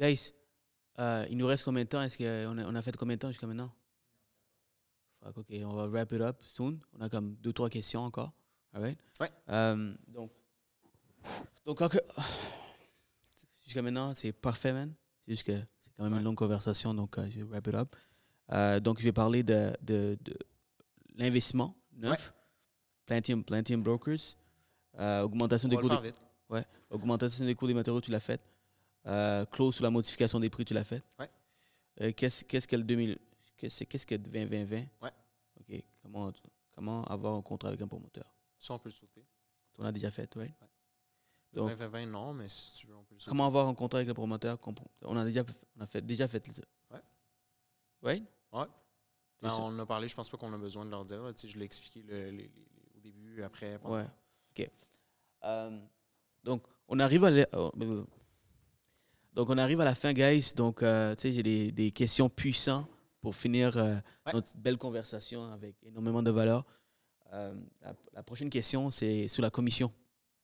Guys, 0.00 0.32
euh, 0.98 1.26
il 1.30 1.36
nous 1.36 1.46
reste 1.46 1.62
combien 1.62 1.84
de 1.84 1.88
temps? 1.88 2.00
Est-ce 2.02 2.16
qu'on 2.18 2.58
a, 2.58 2.64
on 2.64 2.74
a 2.74 2.82
fait 2.82 2.96
combien 2.96 3.16
de 3.16 3.20
temps 3.20 3.28
jusqu'à 3.28 3.46
maintenant? 3.46 3.70
Fuck, 5.22 5.38
OK, 5.38 5.46
on 5.64 5.74
va 5.74 5.86
wrap 5.88 6.12
it 6.12 6.20
up 6.20 6.42
soon. 6.42 6.78
On 6.92 7.00
a 7.00 7.08
comme 7.08 7.34
deux, 7.36 7.52
trois 7.52 7.68
questions 7.70 8.02
encore. 8.02 8.32
All 8.72 8.82
right? 8.82 8.98
Ouais. 9.20 9.30
Euh, 9.48 9.94
donc, 10.08 10.30
donc 11.64 11.80
jusqu'à 13.64 13.82
maintenant, 13.82 14.14
c'est 14.14 14.32
parfait, 14.32 14.72
man. 14.72 14.92
C'est 15.24 15.32
juste 15.32 15.42
que 15.44 15.58
c'est 15.82 15.92
quand 15.96 16.04
même 16.04 16.12
Ouais. 16.12 16.18
une 16.18 16.24
longue 16.24 16.36
conversation, 16.36 16.94
donc 16.94 17.18
euh, 17.18 17.26
je 17.30 17.38
vais 17.38 17.42
wrap 17.44 17.66
it 17.66 17.74
up. 17.74 17.96
Euh, 18.52 18.78
donc, 18.78 18.98
je 19.00 19.04
vais 19.04 19.12
parler 19.12 19.42
de, 19.42 19.72
de, 19.82 20.16
de 20.20 20.36
l'investissement 21.16 21.74
neuf. 21.92 22.32
Plantium, 23.06 23.42
Plantium 23.44 23.82
Brokers. 23.82 24.36
Augmentation 24.98 25.68
On 25.68 25.70
des 25.70 25.76
coûts 25.76 25.88
vite. 26.02 26.20
Augmentation 26.90 27.44
des 27.44 27.54
coûts 27.54 27.66
des 27.66 27.74
matériaux, 27.74 28.00
tu 28.00 28.10
l'as 28.10 28.20
fait. 28.20 28.40
Euh, 29.06 29.44
clause 29.46 29.74
sur 29.76 29.84
la 29.84 29.90
modification 29.90 30.38
des 30.40 30.50
prix, 30.50 30.64
tu 30.64 30.74
l'as 30.74 30.84
fait. 30.84 31.02
Ouais. 31.18 32.12
Qu'est-ce, 32.12 32.44
qu'est-ce 32.44 32.68
que 32.68 32.76
le 32.76 32.82
2000, 32.82 33.16
qu'est-ce, 33.56 33.84
qu'est-ce 33.84 34.06
que 34.06 34.14
2020 34.14 34.84
Ouais. 35.02 35.10
OK. 35.60 35.82
Comment, 36.02 36.32
comment 36.74 37.04
avoir 37.04 37.34
un 37.34 37.42
contrat 37.42 37.68
avec 37.70 37.80
un 37.80 37.88
promoteur? 37.88 38.32
Ça, 38.58 38.74
on 38.74 38.78
peut 38.78 38.88
le 38.88 38.94
sauter. 38.94 39.24
On 39.78 39.84
a 39.84 39.92
déjà 39.92 40.10
fait, 40.10 40.32
right? 40.34 40.54
Le 41.52 41.60
Donc- 41.60 41.68
2020, 41.70 42.06
non, 42.06 42.32
mais 42.34 42.48
si 42.48 42.74
tu 42.74 42.86
veux, 42.86 42.96
on 42.96 43.04
peut 43.04 43.14
le 43.14 43.20
sauter. 43.20 43.30
Comment 43.30 43.46
avoir 43.46 43.68
un 43.68 43.74
contrat 43.74 43.98
avec 43.98 44.08
le 44.08 44.14
promoteur? 44.14 44.58
On 45.02 45.16
a 45.16 45.24
déjà, 45.24 45.42
on 45.76 45.80
a 45.82 45.86
fait, 45.86 46.00
déjà 46.04 46.28
fait 46.28 46.46
ça. 46.46 46.62
Ouais. 46.90 47.00
Right? 48.02 48.24
Ouais. 48.52 48.64
C'est 49.40 49.46
Ben, 49.48 49.54
on 49.58 49.64
en 49.66 49.78
a 49.80 49.86
parlé, 49.86 50.08
je 50.08 50.14
pense 50.14 50.28
pas 50.30 50.36
qu'on 50.38 50.52
a 50.52 50.58
besoin 50.58 50.84
de 50.86 50.90
leur 50.90 51.04
dire. 51.04 51.22
là. 51.22 51.32
Tu 51.32 51.40
sais, 51.40 51.48
Je 51.48 51.58
l'ai 51.58 51.64
expliqué 51.66 52.02
le- 52.02 52.48
au 52.96 53.00
début, 53.00 53.42
après. 53.42 53.78
pendant. 53.78 53.96
Ouais. 53.96 54.06
OK. 54.50 54.70
Euh, 55.44 55.80
donc, 56.42 56.62
on 56.88 56.98
arrive 56.98 57.24
à 57.24 57.30
la, 57.30 57.46
oh, 57.52 57.70
euh, 57.80 58.04
donc, 59.34 59.50
on 59.50 59.58
arrive 59.58 59.80
à 59.80 59.84
la 59.84 59.94
fin, 59.94 60.12
guys. 60.14 60.52
Donc, 60.56 60.82
euh, 60.82 61.14
tu 61.14 61.22
sais, 61.22 61.32
j'ai 61.34 61.42
des, 61.42 61.70
des 61.72 61.90
questions 61.90 62.28
puissantes 62.30 62.88
pour 63.26 63.34
finir 63.34 63.76
euh, 63.76 63.96
Ouais. 64.24 64.32
notre 64.34 64.56
belle 64.56 64.78
conversation 64.78 65.50
avec 65.52 65.74
énormément 65.82 66.22
de 66.22 66.30
valeur. 66.30 66.64
Euh, 67.32 67.52
la, 67.82 67.92
la 68.12 68.22
prochaine 68.22 68.48
question, 68.48 68.88
c'est 68.92 69.26
sur 69.26 69.42
la 69.42 69.50
commission. 69.50 69.92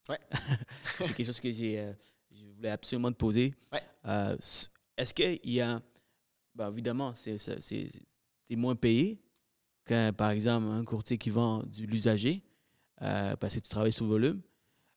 Ouais. 0.09 0.19
c'est 0.81 1.13
quelque 1.15 1.25
chose 1.27 1.39
que 1.39 1.49
j'ai, 1.49 1.79
euh, 1.79 1.93
je 2.29 2.45
voulais 2.47 2.71
absolument 2.71 3.09
te 3.09 3.15
poser. 3.15 3.55
Ouais. 3.71 3.81
Est-ce 4.97 5.13
qu'il 5.13 5.39
y 5.49 5.61
a. 5.61 5.81
Ben, 6.55 6.69
évidemment, 6.69 7.15
c'est, 7.15 7.37
c'est, 7.37 7.87
moins 8.51 8.75
payé 8.75 9.21
qu'un, 9.85 10.11
par 10.11 10.31
exemple, 10.31 10.67
un 10.67 10.83
courtier 10.83 11.17
qui 11.17 11.29
vend 11.29 11.59
de 11.59 11.83
l'usager 11.83 12.43
parce 12.97 13.55
que 13.55 13.61
tu 13.61 13.69
travailles 13.69 13.93
sous 13.93 14.05
volume. 14.07 14.41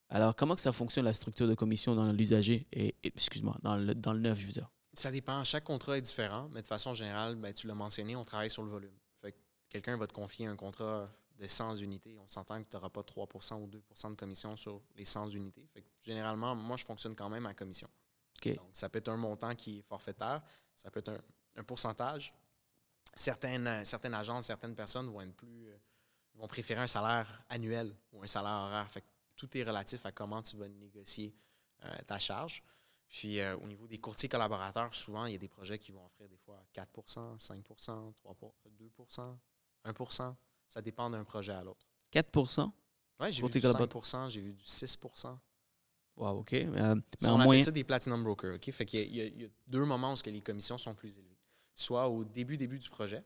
Alors, 0.08 0.34
comment 0.34 0.56
que 0.56 0.60
ça 0.60 0.72
fonctionne 0.72 1.04
la 1.04 1.14
structure 1.14 1.46
de 1.46 1.54
commission 1.54 1.94
dans 1.94 2.10
l'usager 2.10 2.66
et, 2.72 2.88
et- 3.04 3.12
excuse-moi, 3.14 3.56
dans 3.62 3.76
le, 3.76 3.94
dans 3.94 4.12
le 4.12 4.18
neuf, 4.18 4.40
je 4.40 4.46
veux 4.46 4.52
dire? 4.52 4.70
Ça 4.97 5.10
dépend. 5.10 5.44
Chaque 5.44 5.64
contrat 5.64 5.98
est 5.98 6.02
différent, 6.02 6.48
mais 6.52 6.62
de 6.62 6.66
façon 6.66 6.94
générale, 6.94 7.36
ben, 7.36 7.52
tu 7.52 7.66
l'as 7.66 7.74
mentionné, 7.74 8.16
on 8.16 8.24
travaille 8.24 8.51
sur 8.51 8.62
le 8.62 8.70
volume. 8.70 8.94
Fait 9.20 9.32
que 9.32 9.39
quelqu'un 9.68 9.97
va 9.97 10.06
te 10.06 10.12
confier 10.14 10.47
un 10.47 10.56
contrat 10.56 11.06
de 11.39 11.47
100 11.47 11.77
unités. 11.77 12.16
On 12.18 12.27
s'entend 12.28 12.62
que 12.62 12.68
tu 12.68 12.77
n'auras 12.77 12.89
pas 12.89 13.02
3% 13.02 13.55
ou 13.60 13.66
2% 13.68 14.10
de 14.10 14.14
commission 14.14 14.56
sur 14.56 14.81
les 14.97 15.05
100 15.05 15.28
unités. 15.28 15.66
Fait 15.74 15.82
que 15.82 15.89
généralement, 16.01 16.55
moi, 16.55 16.77
je 16.78 16.85
fonctionne 16.85 17.14
quand 17.14 17.28
même 17.28 17.44
à 17.47 17.52
commission. 17.55 17.89
Donc, 18.55 18.70
ça 18.73 18.89
peut 18.89 18.98
être 18.98 19.09
un 19.09 19.16
montant 19.16 19.55
qui 19.55 19.78
est 19.78 19.82
forfaitaire, 19.82 20.43
ça 20.74 20.90
peut 20.90 21.01
être 21.01 21.10
un, 21.10 21.18
un 21.56 21.64
pourcentage. 21.64 22.35
Certaines, 23.14 23.66
euh, 23.66 23.85
certaines 23.85 24.14
agences, 24.14 24.47
certaines 24.47 24.74
personnes 24.74 25.09
vont 25.09 25.20
être 25.20 25.35
plus. 25.35 25.68
euh, 25.68 25.77
vont 26.35 26.47
préférer 26.47 26.81
un 26.82 26.86
salaire 26.86 27.43
annuel 27.48 27.97
ou 28.12 28.23
un 28.23 28.27
salaire 28.27 28.52
horaire. 28.52 28.90
Fait 28.90 29.01
que 29.01 29.06
tout 29.36 29.56
est 29.56 29.62
relatif 29.62 30.05
à 30.05 30.12
comment 30.12 30.43
tu 30.43 30.56
vas 30.56 30.68
négocier 30.68 31.35
euh, 31.85 31.97
ta 32.06 32.18
charge. 32.18 32.62
Puis 33.08 33.40
euh, 33.40 33.56
au 33.58 33.66
niveau 33.66 33.86
des 33.86 33.98
courtiers 33.98 34.28
collaborateurs, 34.28 34.94
souvent, 34.94 35.26
il 35.26 35.32
y 35.32 35.34
a 35.36 35.38
des 35.38 35.48
projets 35.48 35.78
qui 35.78 35.92
vont 35.92 36.04
offrir 36.04 36.28
des 36.28 36.36
fois 36.38 36.62
4% 36.74 37.38
5 37.38 37.62
3 37.64 37.76
2% 38.78 39.36
1% 39.84 40.34
Ça 40.68 40.82
dépend 40.82 41.08
d'un 41.10 41.24
projet 41.24 41.52
à 41.52 41.62
l'autre. 41.62 41.86
4% 42.12 42.70
Ouais, 43.20 43.32
j'ai 43.32 43.42
vu 43.42 43.48
du 43.50 43.60
5 43.60 43.72
collaborateur. 43.72 44.30
j'ai 44.30 44.40
vu 44.40 44.52
du 44.52 44.64
6% 44.64 45.38
Wow, 46.16 46.38
OK. 46.40 46.54
Euh, 46.54 46.64
mais 47.20 47.28
en 47.28 47.34
on 47.34 47.36
moyen. 47.38 47.50
appelle 47.60 47.64
ça 47.64 47.70
des 47.70 47.84
platinum 47.84 48.24
brokers. 48.24 48.54
OK? 48.56 48.70
Fait 48.70 48.86
qu'il 48.86 49.14
y 49.14 49.20
a- 49.20 49.26
y, 49.26 49.50
deux 49.66 49.84
moments 49.84 50.12
où 50.12 50.16
ce 50.16 50.22
que 50.22 50.30
les 50.30 50.40
commissions 50.40 50.78
sont 50.78 50.94
plus 50.94 51.18
élevées. 51.18 51.38
Soit 51.74 52.08
au 52.08 52.24
début, 52.24 52.56
début 52.56 52.78
du 52.78 52.88
projet, 52.88 53.22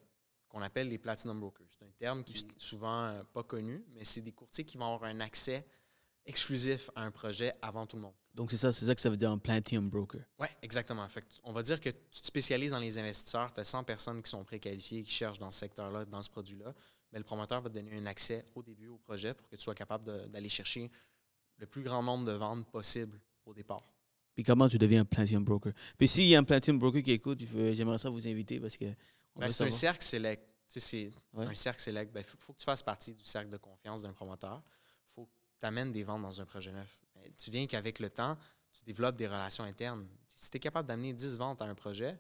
qu'on 0.49 0.61
appelle 0.61 0.89
les 0.89 0.99
platinum 0.99 1.39
brokers. 1.39 1.69
C'est 1.71 1.85
un 1.85 1.91
terme 1.93 2.25
qui 2.25 2.37
est 2.39 2.61
souvent 2.61 3.05
euh, 3.05 3.23
pas 3.33 3.45
connu, 3.45 3.85
mais 3.95 4.05
c'est 4.05 4.21
des 4.21 4.33
courtiers 4.33 4.65
qui 4.65 4.77
vont 4.77 4.93
avoir 4.93 5.05
un 5.09 5.21
accès 5.21 5.65
exclusif 6.31 6.91
à 6.95 7.03
un 7.03 7.11
projet 7.11 7.53
avant 7.61 7.87
tout 7.87 7.97
le 7.97 8.03
monde. 8.03 8.15
Donc, 8.35 8.51
c'est 8.53 8.57
ça, 8.57 8.73
c'est 8.73 8.87
ça 8.87 8.95
que 8.95 9.01
ça 9.01 9.11
veut 9.11 9.17
dire 9.17 9.31
un 9.31 9.39
Plantium 9.39 9.91
Broker. 9.91 10.23
Oui, 10.39 10.47
exactement. 10.63 11.07
Fait 11.09 11.25
on 11.43 11.53
va 11.53 11.63
dire 11.63 11.81
que 11.81 11.91
tu 11.91 12.21
te 12.21 12.27
spécialises 12.27 12.71
dans 12.71 12.79
les 12.79 12.97
investisseurs, 12.97 13.53
tu 13.53 13.61
as 13.61 13.65
100 13.65 13.85
personnes 13.85 14.23
qui 14.23 14.31
sont 14.31 14.45
préqualifiées, 14.45 15.03
qui 15.03 15.11
cherchent 15.13 15.41
dans 15.41 15.51
ce 15.51 15.59
secteur-là, 15.59 16.05
dans 16.05 16.23
ce 16.23 16.31
produit-là. 16.31 16.73
Mais 17.13 17.19
le 17.19 17.25
promoteur 17.25 17.61
va 17.61 17.69
te 17.69 17.75
donner 17.75 17.97
un 17.97 18.07
accès 18.07 18.45
au 18.55 18.63
début 18.63 18.87
au 18.87 18.99
projet 18.99 19.35
pour 19.35 19.49
que 19.49 19.57
tu 19.57 19.63
sois 19.63 19.75
capable 19.75 20.05
d'aller 20.31 20.49
chercher 20.49 20.91
le 21.59 21.67
plus 21.67 21.83
grand 21.83 22.03
nombre 22.03 22.25
de 22.25 22.33
ventes 22.33 22.71
possible 22.71 23.21
au 23.45 23.53
départ. 23.53 23.83
Puis 24.35 24.45
comment 24.45 24.69
tu 24.69 24.79
deviens 24.79 25.01
un 25.01 25.05
Plantium 25.05 25.45
Broker? 25.45 25.73
Puis 25.99 26.07
s'il 26.07 26.29
y 26.29 26.37
a 26.37 26.39
un 26.39 26.45
Plantium 26.45 26.79
Broker 26.79 27.03
qui 27.03 27.11
écoute, 27.11 27.43
il 27.43 27.75
j'aimerais 27.75 27.99
ça 27.99 28.09
vous 28.09 28.27
inviter 28.29 28.61
parce 28.61 28.77
que. 28.77 28.87
Ben, 29.35 29.51
c'est 29.51 29.65
un 29.65 29.71
cercle 29.73 30.05
select. 30.05 30.47
C'est 30.69 31.11
Ouais. 31.33 31.47
un 31.47 31.55
cercle 31.57 31.81
select. 31.83 32.13
Il 32.17 32.23
faut, 32.23 32.39
faut 32.39 32.53
que 32.53 32.59
tu 32.59 32.65
fasses 32.65 32.83
partie 32.83 33.13
du 33.13 33.25
cercle 33.25 33.49
de 33.51 33.57
confiance 33.57 34.03
d'un 34.03 34.13
promoteur. 34.13 34.63
Il 34.65 35.15
faut 35.17 35.25
que 35.27 35.33
tu 35.33 35.50
amènes 35.67 35.93
des 35.93 36.03
ventes 36.03 36.23
dans 36.23 36.41
un 36.41 36.45
projet 36.45 36.73
neuf. 36.73 37.01
Tu 37.37 37.51
viens 37.51 37.67
qu'avec 37.67 37.99
le 37.99 38.11
temps, 38.11 38.37
tu 38.73 38.85
développes 38.85 39.17
des 39.17 39.27
relations 39.27 39.65
internes. 39.65 40.07
Si 40.35 40.51
tu 40.51 40.57
es 40.57 40.61
capable 40.61 40.89
d'amener 40.89 41.13
10 41.13 41.37
ventes 41.37 41.61
à 41.63 41.65
un 41.67 41.75
projet, 41.75 42.19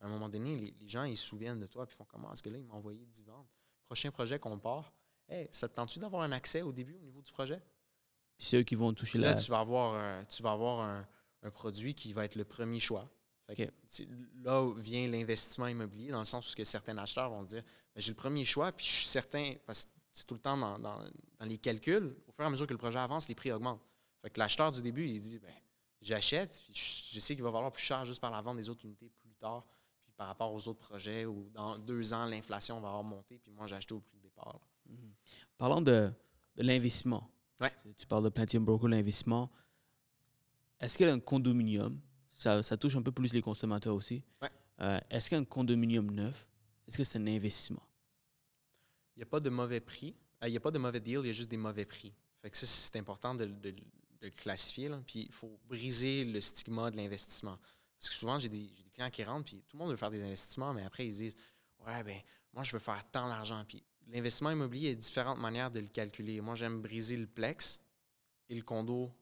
à 0.00 0.06
un 0.06 0.08
moment 0.08 0.28
donné, 0.28 0.56
les, 0.56 0.74
les 0.80 0.88
gens 0.88 1.04
ils 1.04 1.16
se 1.16 1.26
souviennent 1.26 1.60
de 1.60 1.66
toi 1.66 1.84
et 1.88 1.92
font 1.92 2.04
comment 2.04 2.32
est-ce 2.32 2.42
que 2.42 2.50
là, 2.50 2.58
il 2.58 2.64
m'a 2.64 2.74
envoyé 2.74 3.04
10 3.06 3.24
ventes? 3.24 3.48
Prochain 3.84 4.10
projet 4.10 4.38
qu'on 4.38 4.58
part, 4.58 4.92
hey, 5.28 5.48
ça 5.52 5.68
te 5.68 5.74
tente-tu 5.74 5.98
d'avoir 5.98 6.22
un 6.22 6.32
accès 6.32 6.62
au 6.62 6.72
début 6.72 6.94
au 6.96 7.02
niveau 7.02 7.20
du 7.22 7.32
projet? 7.32 7.60
Puis 8.36 8.46
c'est 8.46 8.58
eux 8.58 8.62
qui 8.62 8.74
vont 8.74 8.92
toucher 8.94 9.12
Puis 9.12 9.20
là, 9.20 9.34
la. 9.34 9.40
tu 9.40 9.50
vas 9.50 9.58
avoir, 9.60 9.94
un, 9.94 10.24
tu 10.24 10.42
vas 10.42 10.52
avoir 10.52 10.80
un, 10.80 11.06
un 11.42 11.50
produit 11.50 11.94
qui 11.94 12.12
va 12.12 12.24
être 12.24 12.36
le 12.36 12.44
premier 12.44 12.80
choix. 12.80 13.10
Là 14.42 14.62
où 14.62 14.74
vient 14.74 15.08
l'investissement 15.08 15.66
immobilier, 15.66 16.10
dans 16.10 16.18
le 16.18 16.24
sens 16.24 16.52
où 16.52 16.54
que 16.54 16.64
certains 16.64 16.96
acheteurs 16.98 17.30
vont 17.30 17.42
dire 17.42 17.62
Ben, 17.94 18.00
j'ai 18.00 18.12
le 18.12 18.16
premier 18.16 18.44
choix, 18.44 18.72
puis 18.72 18.86
je 18.86 18.92
suis 18.92 19.08
certain, 19.08 19.54
parce 19.66 19.86
que 19.86 19.90
c'est 20.18 20.26
tout 20.26 20.34
le 20.34 20.40
temps 20.40 20.56
dans, 20.56 20.78
dans- 20.78 21.02
dans 21.38 21.46
les 21.46 21.58
calculs, 21.58 22.16
au 22.26 22.32
fur 22.32 22.44
et 22.44 22.46
à 22.46 22.50
mesure 22.50 22.66
que 22.66 22.72
le 22.74 22.78
projet 22.78 22.98
avance, 22.98 23.28
les 23.28 23.34
prix 23.34 23.52
augmentent. 23.52 23.80
Fait 24.22 24.30
que 24.30 24.38
l'acheteur 24.38 24.72
du 24.72 24.82
début, 24.82 25.06
il 25.06 25.20
dit 25.20 25.38
ben, 25.38 25.52
j'achète, 26.00 26.60
puis 26.64 26.74
je, 26.74 27.14
je 27.14 27.20
sais 27.20 27.34
qu'il 27.34 27.44
va 27.44 27.50
valoir 27.50 27.70
plus 27.72 27.82
cher 27.82 28.04
juste 28.04 28.20
par 28.20 28.30
la 28.30 28.40
vente 28.42 28.56
des 28.56 28.68
autres 28.68 28.84
unités 28.84 29.08
plus 29.20 29.34
tard, 29.36 29.64
puis 30.04 30.12
par 30.16 30.26
rapport 30.26 30.52
aux 30.52 30.66
autres 30.68 30.80
projets, 30.80 31.24
ou 31.24 31.48
dans 31.54 31.78
deux 31.78 32.12
ans, 32.12 32.26
l'inflation 32.26 32.80
va 32.80 32.88
avoir 32.88 33.04
monté, 33.04 33.38
puis 33.38 33.52
moi, 33.52 33.66
j'ai 33.66 33.76
acheté 33.76 33.94
au 33.94 34.00
prix 34.00 34.16
de 34.16 34.22
départ. 34.22 34.60
Mhm. 34.88 35.12
Parlons 35.56 35.80
de, 35.82 36.10
de 36.56 36.62
l'investissement. 36.62 37.30
Ouais. 37.60 37.72
Tu, 37.82 37.94
tu 37.94 38.06
parles 38.06 38.24
de 38.24 38.28
Plantium 38.28 38.64
Broker, 38.64 38.88
l'investissement. 38.88 39.50
Est-ce 40.80 40.96
qu'il 40.96 41.06
y 41.06 41.10
a 41.10 41.12
un 41.12 41.20
condominium? 41.20 42.00
Ça, 42.30 42.62
ça 42.62 42.76
touche 42.76 42.94
un 42.96 43.02
peu 43.02 43.10
plus 43.12 43.32
les 43.32 43.42
consommateurs 43.42 43.94
aussi. 43.94 44.22
Ouais. 44.42 44.50
Euh, 44.80 45.00
est-ce 45.10 45.28
qu'un 45.30 45.44
condominium 45.44 46.08
neuf, 46.10 46.46
est-ce 46.86 46.96
que 46.96 47.02
c'est 47.04 47.18
un 47.18 47.26
investissement? 47.26 47.82
N'y 49.18 49.22
a 49.24 49.26
pas 49.26 49.40
de 49.40 49.50
mauvais 49.50 49.80
prix. 49.80 50.14
Euh, 50.42 50.48
Il 50.48 50.52
n'y 50.52 50.56
a 50.56 50.60
pas 50.60 50.70
de 50.70 50.78
mauvais 50.78 51.00
deal, 51.00 51.20
il 51.22 51.26
y 51.26 51.30
a 51.30 51.32
juste 51.32 51.50
des 51.50 51.56
mauvais 51.56 51.84
prix. 51.84 52.12
Fait 52.40 52.50
que 52.50 52.56
ça, 52.56 52.66
c'est 52.66 52.96
important 52.96 53.34
de, 53.34 53.44
de- 53.46 53.70
de 53.72 54.26
le 54.26 54.30
classifier. 54.30 54.90
Puis 55.06 55.26
il 55.28 55.32
faut 55.32 55.58
briser 55.66 56.24
le 56.24 56.40
stigma 56.40 56.90
de 56.90 56.96
l'investissement. 56.96 57.58
Parce 57.98 58.08
que 58.10 58.14
souvent, 58.14 58.38
j'ai 58.38 58.48
des, 58.48 58.58
des 58.68 58.90
clients 58.92 59.10
qui 59.10 59.22
rentrent, 59.24 59.44
puis 59.44 59.62
tout 59.68 59.76
le 59.76 59.82
monde 59.82 59.90
veut 59.90 59.96
faire 59.96 60.10
des 60.10 60.22
investissements, 60.22 60.72
mais 60.72 60.84
après, 60.84 61.06
ils 61.06 61.12
se 61.12 61.18
disent 61.18 61.36
Ouais, 61.86 62.02
ben, 62.04 62.20
moi, 62.52 62.62
je 62.64 62.72
veux 62.72 62.78
faire 62.78 63.04
tant 63.10 63.28
d'argent. 63.28 63.64
Puis 63.66 63.82
l'investissement 64.08 64.50
immobilier, 64.50 64.86
il 64.86 64.90
y 64.90 64.92
a 64.92 64.94
différentes 64.96 65.38
manières 65.38 65.70
de 65.70 65.80
le 65.80 65.88
calculer. 65.88 66.40
Moi, 66.40 66.54
j'aime 66.54 66.80
briser 66.80 67.16
le 67.16 67.26
plex 67.26 67.78
et 68.48 68.54
le 68.54 68.62
condo, 68.62 69.12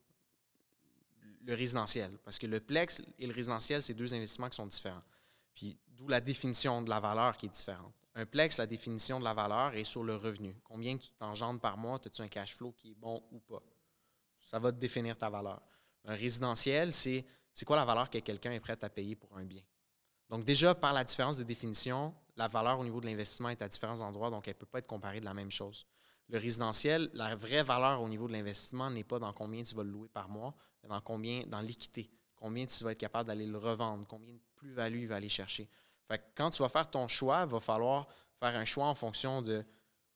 le 1.43 1.55
résidentiel. 1.55 2.17
Parce 2.25 2.39
que 2.39 2.47
le 2.47 2.61
plex 2.61 3.03
et 3.19 3.27
le 3.27 3.33
résidentiel, 3.35 3.83
c'est 3.83 3.95
deux 3.95 4.13
investissements 4.15 4.49
qui 4.49 4.57
sont 4.57 4.67
différents. 4.67 5.03
Puis 5.55 5.77
d'où 5.89 6.09
la 6.09 6.21
définition 6.21 6.83
de 6.83 6.91
la 6.91 7.01
valeur 7.01 7.37
qui 7.37 7.47
est 7.47 7.51
différente. 7.51 7.93
Un 8.19 8.25
plex, 8.25 8.57
la 8.57 8.67
définition 8.67 9.21
de 9.21 9.25
la 9.25 9.35
valeur 9.35 9.75
est 9.75 9.85
sur 9.85 10.03
le 10.03 10.17
revenu. 10.17 10.57
Combien 10.65 10.97
tu 10.97 11.11
t'engendres 11.11 11.61
par 11.61 11.77
mois, 11.77 11.97
as-tu 11.97 12.23
un 12.23 12.29
cash 12.29 12.55
flow 12.55 12.73
qui 12.73 12.93
est 12.93 12.95
bon 12.95 13.23
ou 13.31 13.41
pas? 13.41 13.63
Ça 14.41 14.59
va 14.59 14.73
te 14.73 14.79
définir 14.79 15.19
ta 15.19 15.29
valeur. 15.29 15.63
Un 16.07 16.15
résidentiel, 16.15 16.95
c'est 16.95 17.27
c'est 17.53 17.67
quoi 17.67 17.77
la 17.77 17.85
valeur 17.85 18.09
que 18.09 18.17
quelqu'un 18.19 18.53
est 18.53 18.61
prêt 18.61 18.79
à 18.83 18.89
payer 18.89 19.17
pour 19.17 19.37
un 19.37 19.45
bien? 19.45 19.61
Donc 20.31 20.45
déjà, 20.45 20.75
par 20.75 20.95
la 20.95 21.05
différence 21.05 21.37
de 21.37 21.43
définition, 21.43 22.15
la 22.37 22.49
valeur 22.49 22.79
au 22.79 22.85
niveau 22.85 23.03
de 23.03 23.07
l'investissement 23.07 23.51
est 23.51 23.61
à 23.61 23.69
différents 23.69 24.01
endroits, 24.01 24.31
donc 24.31 24.49
elle 24.49 24.55
ne 24.55 24.59
peut 24.61 24.67
pas 24.67 24.79
être 24.79 24.87
comparée 24.87 25.21
de 25.21 25.27
la 25.27 25.35
même 25.35 25.51
chose. 25.51 25.87
Le 26.29 26.39
résidentiel, 26.39 27.11
la 27.13 27.37
vraie 27.37 27.63
valeur 27.63 28.01
au 28.01 28.09
niveau 28.09 28.29
de 28.29 28.33
l'investissement 28.33 28.91
n'est 28.91 29.05
pas 29.05 29.19
dans 29.19 29.33
combien 29.33 29.63
tu 29.63 29.75
vas 29.75 29.85
le 29.85 29.91
louer 29.91 30.09
par 30.09 30.31
mois, 30.31 30.55
mais 30.83 30.89
dans 30.89 31.03
combien, 31.03 31.47
dans 31.47 31.61
l'équité, 31.61 32.11
combien 32.35 32.65
tu 32.65 32.83
vas 32.83 32.93
être 32.93 32.99
capable 32.99 33.29
d'aller 33.29 33.47
le 33.47 33.59
revendre, 33.59 34.07
combien 34.07 34.33
de 34.33 34.41
plus-value 34.55 35.01
il 35.01 35.09
va 35.09 35.17
aller 35.17 35.29
chercher? 35.29 35.69
Quand 36.35 36.51
tu 36.51 36.63
vas 36.63 36.69
faire 36.69 36.91
ton 36.91 37.09
choix, 37.09 37.45
il 37.47 37.51
va 37.51 37.61
falloir 37.61 38.07
faire 38.39 38.55
un 38.57 38.65
choix 38.65 38.87
en 38.87 38.95
fonction 38.95 39.43
de 39.43 39.65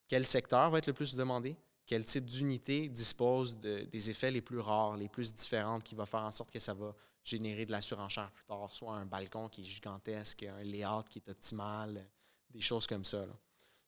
quel 0.09 0.27
secteur 0.27 0.71
va 0.71 0.79
être 0.79 0.87
le 0.87 0.93
plus 0.93 1.15
demandé, 1.15 1.57
quel 1.87 2.05
type 2.05 2.27
d'unité 2.27 2.89
dispose 2.89 3.59
des 3.59 4.11
effets 4.11 4.31
les 4.31 4.41
plus 4.41 4.61
rares, 4.61 4.97
les 4.97 5.09
plus 5.09 5.35
différentes, 5.35 5.83
qui 5.83 5.95
va 5.95 6.07
faire 6.07 6.21
en 6.21 6.31
sorte 6.31 6.51
que 6.51 6.59
ça 6.59 6.75
va 6.75 6.95
générer 7.25 7.67
de 7.67 7.73
la 7.73 7.81
surenchère 7.81 8.31
plus 8.31 8.45
tard, 8.45 8.75
soit 8.75 8.95
un 8.95 9.07
balcon 9.07 9.49
qui 9.49 9.63
est 9.63 9.65
gigantesque, 9.65 10.45
un 10.45 10.63
layout 10.63 11.05
qui 11.11 11.19
est 11.19 11.29
optimal, 11.29 12.07
des 12.51 12.61
choses 12.61 12.87
comme 12.87 13.05
ça. 13.05 13.27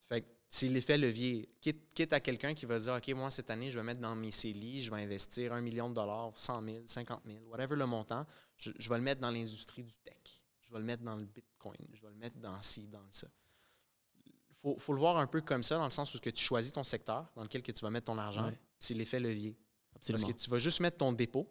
Fait 0.08 0.22
que 0.22 0.28
c'est 0.48 0.68
l'effet 0.68 0.98
levier. 0.98 1.48
Quitte, 1.60 2.12
à 2.12 2.20
quelqu'un 2.20 2.54
qui 2.54 2.66
va 2.66 2.78
dire 2.78 2.94
OK, 2.94 3.08
moi, 3.16 3.30
cette 3.30 3.50
année, 3.50 3.70
je 3.70 3.78
vais 3.78 3.84
mettre 3.84 4.00
dans 4.00 4.14
mes 4.14 4.30
CELI, 4.30 4.82
je 4.82 4.90
vais 4.90 5.02
investir 5.02 5.52
un 5.52 5.60
million 5.60 5.88
de 5.88 5.94
dollars, 5.94 6.32
100 6.36 6.62
000, 6.62 6.78
50 6.86 7.22
000, 7.24 7.38
whatever 7.46 7.76
le 7.76 7.86
montant, 7.86 8.26
je, 8.58 8.70
vais 8.88 8.96
le 8.96 9.02
mettre 9.02 9.20
dans 9.20 9.30
l'industrie 9.30 9.82
du 9.82 9.94
tech. 10.04 10.41
Je 10.72 10.76
vais 10.76 10.80
le 10.80 10.86
mettre 10.86 11.02
dans 11.02 11.16
le 11.16 11.26
Bitcoin. 11.26 11.76
Je 11.92 12.00
vais 12.00 12.08
le 12.08 12.16
mettre 12.16 12.38
dans 12.38 12.60
ci, 12.62 12.88
dans 12.88 13.06
ça. 13.10 13.26
Il 14.64 14.80
faut, 14.80 14.92
le 14.92 14.98
voir 14.98 15.18
un 15.18 15.26
peu 15.26 15.42
comme 15.42 15.62
ça, 15.62 15.76
dans 15.76 15.84
le 15.84 15.90
sens 15.90 16.14
où 16.14 16.18
que 16.18 16.30
tu 16.30 16.42
choisis 16.42 16.72
ton 16.72 16.84
secteur 16.84 17.30
dans 17.36 17.42
lequel 17.42 17.62
que 17.62 17.72
tu 17.72 17.84
vas 17.84 17.90
mettre 17.90 18.06
ton 18.06 18.16
argent. 18.16 18.50
C'est 18.78 18.94
l'effet 18.94 19.20
levier. 19.20 19.58
Parce 19.92 20.24
que 20.24 20.32
tu 20.32 20.48
vas 20.48 20.58
juste 20.58 20.80
mettre 20.80 20.96
ton 20.96 21.12
dépôt 21.12 21.46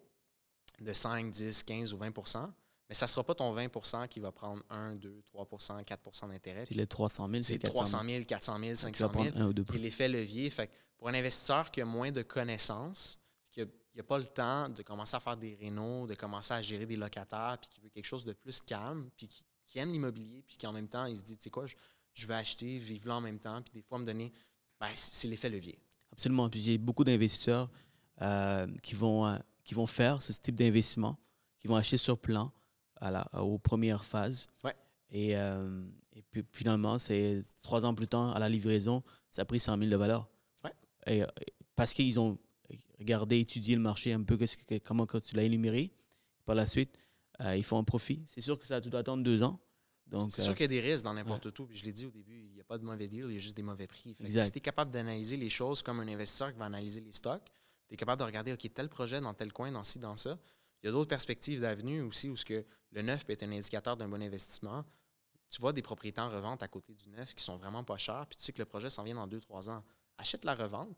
de 0.80 0.92
5, 0.92 1.30
10, 1.30 1.62
15 1.62 1.92
ou 1.92 1.98
20% 1.98 2.50
mais 2.88 2.94
ça 2.94 3.06
ne 3.06 3.08
sera 3.08 3.24
pas 3.24 3.34
ton 3.34 3.56
20% 3.56 4.06
qui 4.06 4.20
va 4.20 4.32
prendre 4.32 4.62
1, 4.68 4.96
2, 4.96 5.22
3% 5.34 5.82
4% 5.82 6.28
d'intérêt. 6.28 6.64
Puis 6.64 6.74
les 6.74 6.86
300 6.86 7.26
000, 7.26 7.42
c'est 7.42 7.58
300 7.58 8.04
000, 8.04 8.24
400 8.24 8.58
000, 8.58 8.74
500 8.74 9.12
000. 9.34 9.52
Puis 9.66 9.78
l'effet 9.78 10.08
levier. 10.08 10.50
Fait 10.50 10.70
pour 10.98 11.08
un 11.08 11.14
investisseur 11.14 11.70
qui 11.70 11.80
a 11.80 11.86
moins 11.86 12.12
de 12.12 12.20
connaissances, 12.20 13.18
qui 13.50 13.62
n'a 13.98 14.02
pas 14.02 14.18
le 14.18 14.26
temps 14.26 14.68
de 14.68 14.82
commencer 14.82 15.16
à 15.16 15.20
faire 15.20 15.36
des 15.36 15.54
rénaux, 15.54 16.06
de 16.06 16.14
commencer 16.14 16.54
à 16.54 16.62
gérer 16.62 16.86
des 16.86 16.96
locataires, 16.96 17.58
puis 17.60 17.68
qui 17.68 17.80
veut 17.80 17.90
quelque 17.90 18.06
chose 18.06 18.24
de 18.24 18.32
plus 18.32 18.60
calme, 18.60 19.10
puis 19.16 19.28
qui, 19.28 19.78
aime 19.78 19.92
l'immobilier, 19.92 20.42
puis 20.46 20.56
qui 20.56 20.66
en 20.66 20.72
même 20.72 20.88
temps, 20.88 21.06
il 21.06 21.16
se 21.16 21.22
dit, 21.22 21.36
tu 21.36 21.44
sais 21.44 21.50
quoi, 21.50 21.64
je, 22.14 22.26
vais 22.26 22.34
acheter, 22.34 22.76
vivre 22.78 23.08
là 23.08 23.16
en 23.16 23.20
même 23.20 23.38
temps, 23.38 23.62
puis 23.62 23.72
des 23.72 23.82
fois 23.82 23.98
me 23.98 24.04
donner, 24.04 24.32
ben, 24.78 24.88
c'est 24.94 25.28
l'effet 25.28 25.48
levier. 25.48 25.78
Absolument. 26.12 26.50
Puis 26.50 26.60
j'ai 26.60 26.76
beaucoup 26.76 27.04
d'investisseurs 27.04 27.70
euh, 28.20 28.66
qui, 28.82 28.94
vont, 28.94 29.26
euh, 29.26 29.38
qui 29.64 29.74
vont 29.74 29.86
faire 29.86 30.20
ce 30.20 30.32
type 30.32 30.54
d'investissement, 30.54 31.18
qui 31.58 31.68
vont 31.68 31.76
acheter 31.76 31.96
sur 31.96 32.18
plan 32.18 32.52
à 32.96 33.10
la, 33.10 33.42
aux 33.42 33.58
premières 33.58 34.04
phases. 34.04 34.48
Ouais. 34.62 34.74
Et, 35.10 35.36
euh, 35.36 35.82
et 36.14 36.22
puis 36.22 36.44
finalement, 36.52 36.98
c'est 36.98 37.42
trois 37.62 37.86
ans 37.86 37.94
plus 37.94 38.08
tard, 38.08 38.36
à 38.36 38.38
la 38.38 38.48
livraison, 38.48 39.02
ça 39.30 39.42
a 39.42 39.44
pris 39.44 39.60
100 39.60 39.78
000 39.78 39.90
de 39.90 39.96
valeur. 39.96 40.28
Ouais. 40.64 40.72
Et, 41.06 41.22
parce 41.74 41.94
qu'ils 41.94 42.20
ont 42.20 42.38
regardé, 42.98 43.38
étudié 43.40 43.76
le 43.76 43.82
marché 43.82 44.12
un 44.12 44.22
peu, 44.22 44.36
que, 44.36 44.78
comment 44.78 45.06
tu 45.06 45.34
l'as 45.34 45.42
énuméré. 45.42 45.92
Par 46.44 46.54
la 46.54 46.66
suite, 46.66 46.98
euh, 47.40 47.56
ils 47.56 47.62
font 47.62 47.78
un 47.78 47.84
profit. 47.84 48.22
C'est 48.26 48.40
sûr 48.40 48.58
que 48.58 48.66
ça 48.66 48.80
doit 48.80 49.00
attendre 49.00 49.22
deux 49.22 49.42
ans. 49.42 49.60
C'est 50.28 50.42
sûr 50.42 50.50
euh, 50.50 50.54
qu'il 50.54 50.64
y 50.64 50.64
a 50.64 50.68
des 50.68 50.80
risques 50.80 51.04
dans 51.04 51.14
n'importe 51.14 51.52
tout. 51.54 51.66
Puis 51.66 51.76
je 51.76 51.84
l'ai 51.84 51.92
dit 51.92 52.04
au 52.04 52.10
début, 52.10 52.46
il 52.48 52.52
n'y 52.52 52.60
a 52.60 52.64
pas 52.64 52.78
de 52.78 52.84
mauvais 52.84 53.08
deal, 53.08 53.24
il 53.28 53.32
y 53.32 53.36
a 53.36 53.38
juste 53.38 53.56
des 53.56 53.62
mauvais 53.62 53.86
prix. 53.86 54.14
si 54.28 54.50
tu 54.52 54.58
es 54.58 54.60
capable 54.60 54.90
d'analyser 54.90 55.36
les 55.36 55.48
choses 55.48 55.82
comme 55.82 56.00
un 56.00 56.08
investisseur 56.08 56.52
qui 56.52 56.58
va 56.58 56.66
analyser 56.66 57.00
les 57.00 57.12
stocks, 57.12 57.44
tu 57.88 57.94
es 57.94 57.96
capable 57.96 58.20
de 58.20 58.26
regarder, 58.26 58.52
OK, 58.52 58.68
tel 58.74 58.88
projet 58.88 59.20
dans 59.20 59.32
tel 59.34 59.52
coin, 59.52 59.72
dans 59.72 59.84
ci, 59.84 59.98
dans 59.98 60.16
ça, 60.16 60.38
il 60.82 60.86
y 60.86 60.88
a 60.88 60.92
d'autres 60.92 61.08
perspectives 61.08 61.60
d'avenue 61.60 62.02
aussi 62.02 62.28
où 62.28 62.36
ce 62.36 62.44
que 62.44 62.64
le 62.90 63.02
neuf 63.02 63.24
peut 63.24 63.32
être 63.32 63.44
un 63.44 63.52
indicateur 63.52 63.96
d'un 63.96 64.08
bon 64.08 64.20
investissement. 64.20 64.84
Tu 65.48 65.60
vois 65.60 65.72
des 65.72 65.82
propriétés 65.82 66.20
en 66.20 66.28
revente 66.28 66.62
à 66.62 66.68
côté 66.68 66.94
du 66.94 67.08
neuf 67.08 67.34
qui 67.34 67.44
sont 67.44 67.56
vraiment 67.56 67.84
pas 67.84 67.96
chères, 67.96 68.26
puis 68.28 68.36
tu 68.36 68.44
sais 68.44 68.52
que 68.52 68.58
le 68.58 68.64
projet 68.64 68.90
s'en 68.90 69.04
vient 69.04 69.14
dans 69.14 69.26
deux, 69.26 69.40
trois 69.40 69.70
ans. 69.70 69.82
Achète 70.18 70.44
la 70.44 70.54
revente, 70.54 70.94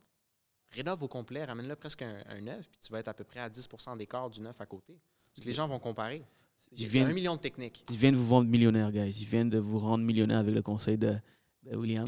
rénove 0.74 1.02
au 1.02 1.08
complet, 1.08 1.44
ramène-le 1.44 1.76
presque 1.76 2.02
un, 2.02 2.40
neuf, 2.40 2.68
puis 2.68 2.78
tu 2.80 2.92
vas 2.92 3.00
être 3.00 3.08
à 3.08 3.14
peu 3.14 3.24
près 3.24 3.40
à 3.40 3.48
10% 3.48 3.96
d'écart 3.96 4.30
du 4.30 4.40
neuf 4.40 4.60
à 4.60 4.66
côté. 4.66 4.98
les 5.44 5.52
gens 5.52 5.68
vont 5.68 5.78
comparer. 5.78 6.22
Y 6.76 6.98
a 6.98 7.06
un 7.06 7.12
million 7.12 7.36
de 7.36 7.40
techniques. 7.40 7.84
Je 7.88 7.96
viens 7.96 8.10
de 8.10 8.16
vous 8.16 8.26
vendre 8.26 8.48
millionnaire, 8.48 8.90
guys. 8.90 9.12
Je 9.12 9.30
viens 9.30 9.44
de 9.44 9.58
vous 9.58 9.78
rendre 9.78 10.02
millionnaire 10.02 10.38
avec 10.38 10.54
le 10.54 10.62
conseil 10.62 10.98
de, 10.98 11.14
William. 11.72 12.04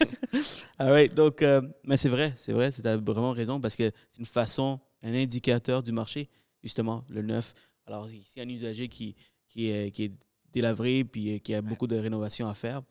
ah 0.78 0.92
ouais, 0.92 1.08
donc, 1.08 1.42
euh, 1.42 1.60
mais 1.84 1.96
c'est 1.96 2.08
vrai, 2.08 2.32
c'est 2.36 2.52
vrai, 2.52 2.70
tu 2.72 2.86
as 2.86 2.96
vraiment 2.96 3.32
raison 3.32 3.60
parce 3.60 3.76
que 3.76 3.90
c'est 4.10 4.18
une 4.18 4.26
façon, 4.26 4.80
un 5.02 5.12
indicateur 5.12 5.82
du 5.82 5.92
marché 5.92 6.30
justement, 6.62 7.04
le 7.08 7.22
neuf. 7.22 7.54
Alors, 7.86 8.06
a 8.06 8.40
un 8.40 8.48
usager 8.48 8.88
qui, 8.88 9.16
qui, 9.48 9.70
est, 9.70 9.90
qui 9.90 10.04
est 10.04 10.12
délavré 10.52 11.04
puis 11.04 11.34
euh, 11.34 11.38
qui 11.38 11.54
a 11.54 11.62
beaucoup 11.62 11.86
de 11.86 11.96
rénovations 11.96 12.48
à 12.48 12.54
faire, 12.54 12.82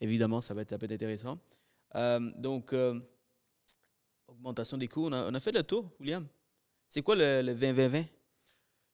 évidemment, 0.00 0.40
ça 0.40 0.54
va 0.54 0.62
être, 0.62 0.72
intéressant. 0.72 1.38
Euh, 1.94 2.30
donc, 2.36 2.72
euh, 2.72 3.00
augmentation 4.44 4.76
des 4.76 4.88
coûts. 4.88 5.08
On 5.08 5.34
a, 5.34 5.40
fait 5.40 5.52
le 5.52 5.62
tour, 5.62 5.90
William. 6.00 6.26
C'est 6.88 7.02
quoi 7.02 7.16
le, 7.16 7.42
le 7.42 7.54
20-20-20? 7.54 8.06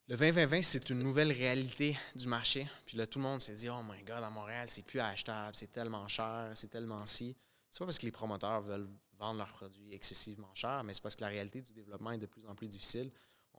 Le 0.07 0.15
20-20-20, 0.15 0.61
c'est 0.63 0.89
une 0.89 0.99
nouvelle 0.99 1.31
réalité 1.31 1.97
du 2.15 2.27
marché. 2.27 2.67
Puis 2.85 2.97
là, 2.97 3.07
tout 3.07 3.19
le 3.19 3.23
monde 3.23 3.41
s'est 3.41 3.53
dit 3.53 3.69
Oh 3.69 3.81
my 3.83 4.01
God, 4.03 4.23
à 4.23 4.29
Montréal, 4.29 4.67
c'est 4.69 4.83
plus 4.83 4.99
achetable, 4.99 5.55
c'est 5.55 5.71
tellement 5.71 6.07
cher, 6.07 6.51
c'est 6.55 6.69
tellement 6.69 7.05
si. 7.05 7.35
C'est 7.69 7.79
pas 7.79 7.85
parce 7.85 7.99
que 7.99 8.05
les 8.05 8.11
promoteurs 8.11 8.61
veulent 8.61 8.89
vendre 9.17 9.37
leurs 9.37 9.53
produits 9.53 9.93
excessivement 9.93 10.49
chers, 10.53 10.83
mais 10.83 10.93
c'est 10.93 11.03
parce 11.03 11.15
que 11.15 11.21
la 11.21 11.29
réalité 11.29 11.61
du 11.61 11.73
développement 11.73 12.11
est 12.11 12.17
de 12.17 12.25
plus 12.25 12.45
en 12.47 12.55
plus 12.55 12.67
difficile 12.67 13.11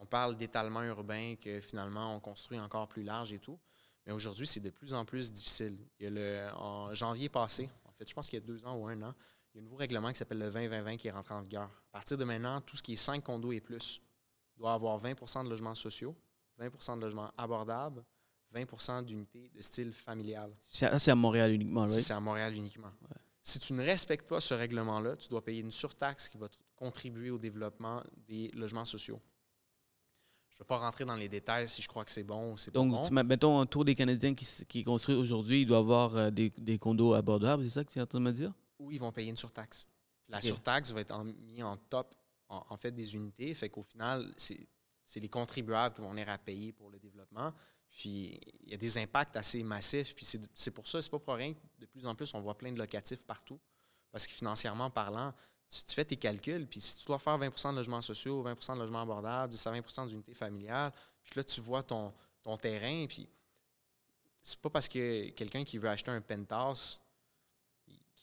on 0.03 0.07
parle 0.07 0.37
d'étalement 0.37 0.83
urbain 0.83 1.37
que 1.41 1.61
finalement 1.61 2.17
on 2.17 2.21
construit 2.21 2.59
encore 2.59 2.89
plus 2.89 3.03
large 3.03 3.33
et 3.33 3.39
tout. 3.39 3.59
Mais 4.07 4.13
aujourd'hui, 4.13 4.47
c'est 4.47 4.61
de 4.61 4.71
plus 4.71 4.95
en 4.95 5.05
plus 5.05 5.33
difficile. 5.33 5.79
Il 6.01 6.05
y 6.05 6.07
a 6.07 6.11
le, 6.11 6.49
en 6.57 6.93
janvier 6.93 7.29
passé, 7.29 7.71
en 7.85 7.93
fait, 7.93 8.09
je 8.09 8.15
pense 8.15 8.29
qu'il 8.29 8.41
y 8.41 8.43
a 8.43 8.45
deux 8.45 8.67
ans 8.67 8.77
ou 8.77 8.89
un 8.89 9.01
an, 9.03 9.15
il 9.55 9.59
y 9.59 9.59
a 9.59 9.61
un 9.61 9.65
nouveau 9.65 9.77
règlement 9.77 10.11
qui 10.11 10.19
s'appelle 10.19 10.39
le 10.39 10.51
20-20-20 10.51 10.97
qui 10.97 11.09
est 11.09 11.11
rentré 11.11 11.35
en 11.35 11.43
vigueur. 11.43 11.65
À 11.91 11.93
partir 11.93 12.17
de 12.17 12.25
maintenant, 12.25 12.61
tout 12.61 12.77
ce 12.77 12.83
qui 12.83 12.95
est 12.95 12.97
5 12.97 13.23
condos 13.23 13.53
et 13.53 13.61
plus 13.61 14.01
doit 14.57 14.73
avoir 14.73 14.99
20% 14.99 15.45
de 15.45 15.51
logements 15.51 15.75
sociaux, 15.75 16.17
20% 16.59 16.97
de 16.97 17.03
logements 17.03 17.31
abordables, 17.37 18.05
20% 18.55 19.05
d'unités 19.05 19.51
de 19.55 19.63
style 19.63 19.93
familial. 19.93 20.55
C'est 20.61 21.11
à 21.11 21.15
Montréal 21.15 21.53
uniquement, 21.53 21.85
oui? 21.85 22.03
C'est 22.03 22.13
à 22.13 22.21
Montréal 22.21 22.55
uniquement. 22.55 22.93
Si 23.43 23.59
tu 23.59 23.73
ne 23.73 23.83
respectes 23.83 24.29
pas 24.29 24.41
ce 24.41 24.55
règlement-là, 24.55 25.17
tu 25.17 25.29
dois 25.29 25.43
payer 25.43 25.61
une 25.61 25.71
surtaxe 25.71 26.29
qui 26.29 26.39
va 26.39 26.49
contribuer 26.77 27.31
au 27.31 27.39
développement 27.39 28.03
des 28.29 28.49
logements 28.55 28.85
sociaux. 28.85 29.21
Je 30.51 30.57
ne 30.57 30.59
vais 30.61 30.67
pas 30.67 30.79
rentrer 30.79 31.05
dans 31.05 31.17
les 31.17 31.29
détails 31.29 31.69
si 31.69 31.81
je 31.81 31.89
crois 31.89 32.05
que 32.05 32.11
c'est 32.11 32.23
bon 32.23 32.53
ou 32.53 32.59
c'est 32.59 32.71
pas 32.71 32.79
bon. 32.79 32.89
Donc, 32.89 33.11
mettons, 33.11 33.59
un 33.59 33.67
tour 33.67 33.85
des 33.85 33.95
Canadiens 33.95 34.35
qui, 34.35 34.47
qui 34.69 34.85
construit 34.85 35.15
aujourd'hui, 35.15 35.63
il 35.63 35.67
doit 35.67 35.79
avoir 35.79 36.15
euh, 36.15 36.31
des, 36.31 36.53
des, 36.59 36.79
condos 36.79 37.15
abordables, 37.15 37.65
c'est 37.65 37.71
ça 37.71 37.85
que 37.85 37.91
tu 37.91 37.99
es 37.99 38.03
en 38.03 38.07
train 38.07 38.21
de 38.21 38.25
me 38.25 38.33
dire? 38.33 38.53
Oui, 38.83 38.97
ils 38.97 39.01
vont 39.01 39.13
payer 39.13 39.31
une 39.31 39.37
surtaxe. 39.37 39.87
la 40.29 40.41
surtaxe 40.41 40.91
va 40.93 41.01
être 41.01 41.25
mise 41.25 41.63
en 41.63 41.77
top, 41.77 42.15
en, 42.49 42.77
fait, 42.77 42.91
des 42.91 43.15
unités. 43.15 43.55
Fait 43.55 43.69
qu'au 43.69 43.83
final, 43.83 44.33
c'est 44.37 45.21
les 45.21 45.29
contribuables 45.29 45.95
qui 45.95 46.01
vont 46.01 46.11
venir 46.11 46.29
à 46.29 46.39
payer 46.39 46.73
pour 46.73 46.91
le 46.91 46.99
développement. 46.99 47.53
Puis, 47.89 48.41
il 48.65 48.71
y 48.71 48.75
a 48.75 48.79
des 48.79 48.99
impacts 48.99 49.37
assez 49.37 49.63
massifs. 49.63 50.15
Puis, 50.15 50.27
c'est 50.55 50.71
pour 50.71 50.87
ça, 50.87 51.03
c'est 51.03 51.11
pas 51.11 51.19
pour 51.19 51.35
rien 51.35 51.53
que 51.55 51.61
de 51.79 51.87
plus 51.87 52.07
en 52.07 52.15
plus, 52.15 52.33
on 52.35 52.41
voit 52.41 52.57
plein 52.57 52.73
de 52.73 52.79
locatifs 52.79 53.25
partout. 53.25 53.61
Parce 54.11 54.27
que 54.27 54.33
financièrement 54.33 54.91
parlant, 54.91 55.33
tu, 55.69 55.95
fais 55.95 56.05
tes 56.05 56.17
calculs, 56.17 56.67
puis 56.67 56.81
si 56.81 56.99
tu 56.99 57.07
dois 57.07 57.19
faire 57.19 57.39
20% 57.39 57.71
de 57.71 57.77
logements 57.77 58.01
sociaux, 58.03 58.45
20% 58.45 58.75
de 58.75 58.81
logements 58.81 59.03
abordables, 59.03 59.53
10 59.53 59.67
à 59.67 59.73
20% 59.73 60.09
d'unités 60.09 60.35
familiales, 60.35 60.93
puis 61.23 61.33
là, 61.37 61.45
tu 61.45 61.61
vois 61.63 61.83
ton, 61.83 62.13
ton 62.43 62.59
terrain, 62.59 63.07
puis 63.07 63.27
c'est 64.43 64.61
pas 64.61 64.69
parce 64.69 64.89
que 64.89 65.31
quelqu'un 65.31 65.65
qui 65.65 65.79
veut 65.79 65.89
acheter 65.89 66.11
un 66.11 66.21
penthouse, 66.21 67.01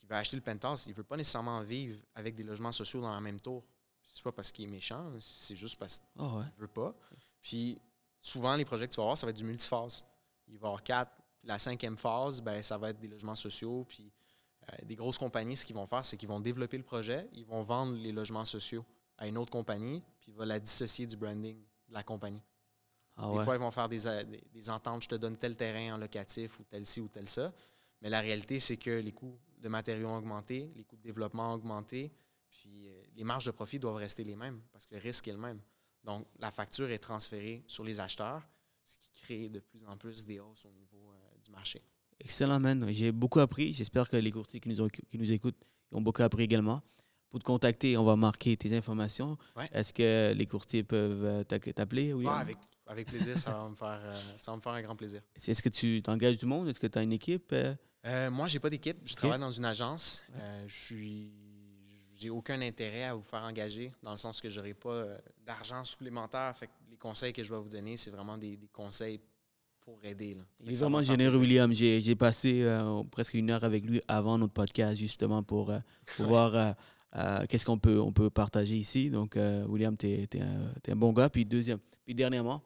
veut 0.10 0.15
acheter 0.15 0.36
le 0.36 0.41
penthouse, 0.41 0.88
il 0.88 0.94
veut 0.94 1.03
pas 1.03 1.18
nécessairement 1.18 1.61
vivre 1.61 1.99
avec 2.15 2.36
des 2.36 2.44
logements 2.44 2.72
sociaux 2.72 3.02
dans 3.02 3.14
la 3.14 3.22
même 3.22 3.40
tour. 3.40 3.64
C'est 4.03 4.23
pas 4.23 4.31
parce 4.31 4.52
qu'il 4.52 4.65
est 4.65 4.72
méchant, 4.72 5.11
c'est 5.19 5.56
juste 5.56 5.77
parce 5.77 5.99
qu'il 5.99 6.07
oh 6.18 6.41
veut 6.57 6.68
pas. 6.68 6.95
Puis 7.44 7.80
souvent, 8.22 8.56
les 8.56 8.65
projets 8.65 8.88
que 8.88 8.94
tu 8.94 8.98
vas 8.98 9.03
avoir, 9.03 9.18
ça 9.18 9.27
va 9.27 9.30
être 9.30 9.38
du 9.38 9.45
multiphase. 9.45 10.03
Il 10.48 10.57
va 10.57 10.68
y 10.68 10.69
avoir 10.69 10.84
quatre. 10.84 11.11
la 11.44 11.60
cinquième 11.60 11.98
phase, 11.98 12.41
ben, 12.41 12.64
ça 12.64 12.77
va 12.77 12.90
être 12.90 12.99
des 12.99 13.07
logements 13.07 13.36
sociaux, 13.36 13.86
puis 13.88 14.11
euh, 14.64 14.76
des 14.84 14.95
grosses 14.95 15.19
compagnies, 15.19 15.56
ce 15.56 15.65
qu'ils 15.65 15.76
vont 15.76 15.86
faire, 15.86 16.03
c'est 16.03 16.18
qu'ils 16.18 16.27
vont 16.27 16.40
développer 16.40 16.77
le 16.77 16.84
projet, 16.84 17.30
ils 17.34 17.45
vont 17.45 17.61
vendre 17.61 17.95
les 17.95 18.11
logements 18.11 18.45
sociaux 18.45 18.84
à 19.18 19.27
une 19.27 19.38
autre 19.38 19.52
compagnie, 19.52 20.02
puis 20.19 20.31
ils 20.31 20.36
vont 20.36 20.45
la 20.45 20.60
dissocier 20.60 21.06
du 21.06 21.15
branding 21.15 21.57
de 21.88 21.94
la 21.94 22.02
compagnie. 22.03 22.41
Ah 23.15 23.30
des 23.38 23.44
fois, 23.44 23.56
ils 23.56 23.60
vont 23.60 23.72
faire 23.72 23.90
euh, 23.91 24.23
des, 24.23 24.41
des, 24.53 24.69
ententes, 24.69 25.03
je 25.03 25.10
te 25.10 25.15
donne 25.15 25.38
tel 25.38 25.56
terrain 25.56 25.95
en 25.95 25.98
locatif 25.98 26.60
ou 26.60 26.64
tel 26.64 26.86
ci 26.86 26.99
ou 26.99 27.10
tel 27.10 27.27
ça. 27.27 27.53
Mais 28.02 28.10
la 28.10 28.22
réalité, 28.22 28.60
c'est 28.60 28.77
que 28.77 28.99
les 28.99 29.11
coûts 29.11 29.38
de 29.60 29.69
matériaux 29.69 30.10
ont 30.10 30.18
augmenté, 30.18 30.72
les 30.76 30.84
coûts 30.84 30.98
de 30.98 31.02
développement 31.02 31.52
ont 31.52 31.56
augmenté, 31.56 32.11
puis 32.49 32.88
euh, 32.88 33.02
les 33.15 33.23
marges 33.23 33.45
de 33.45 33.52
profit 33.52 33.80
doivent 33.80 33.95
rester 33.95 34.23
les 34.23 34.36
mêmes 34.36 34.61
parce 34.72 34.86
que 34.86 34.95
le 34.95 35.02
risque 35.02 35.27
est 35.27 35.34
le 35.34 35.38
même. 35.40 35.60
Donc, 36.03 36.26
la 36.40 36.52
facture 36.52 36.90
est 36.90 36.99
transférée 36.99 37.64
sur 37.68 37.84
les 37.84 37.99
acheteurs, 37.99 38.41
ce 38.86 38.98
qui 38.98 39.11
crée 39.22 39.49
de 39.49 39.60
plus 39.60 39.86
en 39.86 39.98
plus 39.98 40.26
des 40.26 40.40
hausses 40.40 40.65
au 40.65 40.72
niveau 40.72 41.14
du 41.44 41.52
marché. 41.52 41.81
Excellent, 42.19 42.60
man. 42.60 42.88
J'ai 42.91 43.11
beaucoup 43.11 43.40
appris. 43.40 43.73
J'espère 43.73 44.10
que 44.10 44.18
les 44.18 44.31
courtiers 44.31 44.60
qui 44.60 44.69
nous, 44.69 44.81
ont, 44.81 44.88
qui 44.88 45.18
nous 45.18 45.31
écoutent 45.31 45.61
ont 45.91 46.02
beaucoup 46.02 46.23
appris 46.23 46.44
également. 46.44 46.81
Pour 47.30 47.40
te 47.40 47.45
contacter, 47.45 47.95
on 47.95 48.03
va 48.03 48.15
marquer 48.15 48.57
tes 48.57 48.76
informations. 48.76 49.38
Est-ce 49.72 49.94
que 49.94 50.34
les 50.36 50.45
courtiers 50.48 50.84
peuvent 50.84 51.23
euh, 51.23 51.44
t'appeler? 51.44 52.11
Oui, 52.14 52.26
avec, 52.27 52.57
avec 52.88 53.07
plaisir, 53.07 53.38
ça 53.38 53.52
va 53.52 53.69
me 53.69 53.76
faire, 53.76 54.02
euh, 54.03 54.15
ça 54.38 54.52
va 54.52 54.57
me 54.57 54.61
faire 54.61 54.72
un 54.73 54.81
grand 54.81 54.95
plaisir. 54.95 55.22
Est-ce 55.36 55.61
que 55.61 55.69
tu 55.69 56.02
t'engages 56.02 56.38
du 56.38 56.45
monde? 56.48 56.68
Est-ce 56.69 56.80
que 56.80 56.88
tu 56.88 56.98
as 56.98 57.03
une 57.03 57.14
équipe? 57.14 57.52
euh? 57.53 57.76
Euh, 58.06 58.32
moi, 58.32 58.48
j'ai 58.48 58.60
pas 58.60 58.70
d'équipe. 58.70 58.98
Je 59.04 59.16
travaille 59.16 59.40
dans 59.40 59.52
une 59.52 59.66
agence. 59.66 60.24
Ouais. 60.30 60.42
Euh, 60.42 60.66
je 60.68 60.76
suis, 60.76 61.32
j'ai 62.18 62.30
aucun 62.30 62.62
intérêt 62.62 63.06
à 63.06 63.16
vous 63.16 63.22
faire 63.22 63.42
engager, 63.44 63.92
dans 64.02 64.12
le 64.12 64.18
sens 64.18 64.42
que 64.42 64.50
j'aurai 64.50 64.74
pas 64.74 64.90
euh, 64.90 65.18
d'argent 65.46 65.84
supplémentaire. 65.84 66.56
Fait 66.58 66.68
que 66.68 66.72
les 66.90 66.98
conseils 66.98 67.34
que 67.34 67.44
je 67.44 67.54
vais 67.54 67.60
vous 67.60 67.70
donner, 67.70 67.98
c'est 67.98 68.12
vraiment 68.12 68.38
des, 68.38 68.56
des 68.56 68.70
conseils 68.70 69.20
pour 69.82 70.00
aider. 70.04 70.36
là. 70.36 70.42
Il 70.62 70.72
est 70.72 70.76
vraiment 70.76 71.02
généreux. 71.02 71.38
William. 71.38 71.74
J'ai 71.74 72.16
passé 72.16 72.62
euh, 72.64 73.04
presque 73.12 73.34
une 73.34 73.50
heure 73.52 73.64
avec 73.64 73.86
lui 73.86 74.02
avant 74.08 74.38
notre 74.38 74.54
podcast, 74.54 74.98
justement, 74.98 75.44
pour, 75.44 75.74
voir 76.20 76.76
euh, 77.16 77.46
qu'est-ce 77.48 77.66
qu'on 77.66 77.80
peut, 77.80 78.00
on 78.00 78.12
peut 78.12 78.30
partager 78.30 78.76
ici. 78.76 79.10
Donc, 79.10 79.36
euh, 79.36 79.66
William, 79.66 79.96
tu 79.98 80.08
es, 80.08 80.28
un, 80.92 80.96
bon 80.96 81.12
gars. 81.12 81.30
Puis, 81.30 81.46
deuxième, 81.46 81.80
puis 82.06 82.14
dernièrement, 82.14 82.62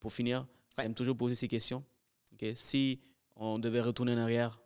pour 0.00 0.12
finir, 0.12 0.46
j'aime 0.78 0.94
toujours 0.94 1.16
poser 1.16 1.34
ces 1.34 1.48
questions. 1.48 1.84
OK? 2.32 2.52
Si 2.54 3.00
on 3.36 3.58
devait 3.58 3.80
retourner 3.80 4.14
en 4.14 4.18
arrière 4.18 4.60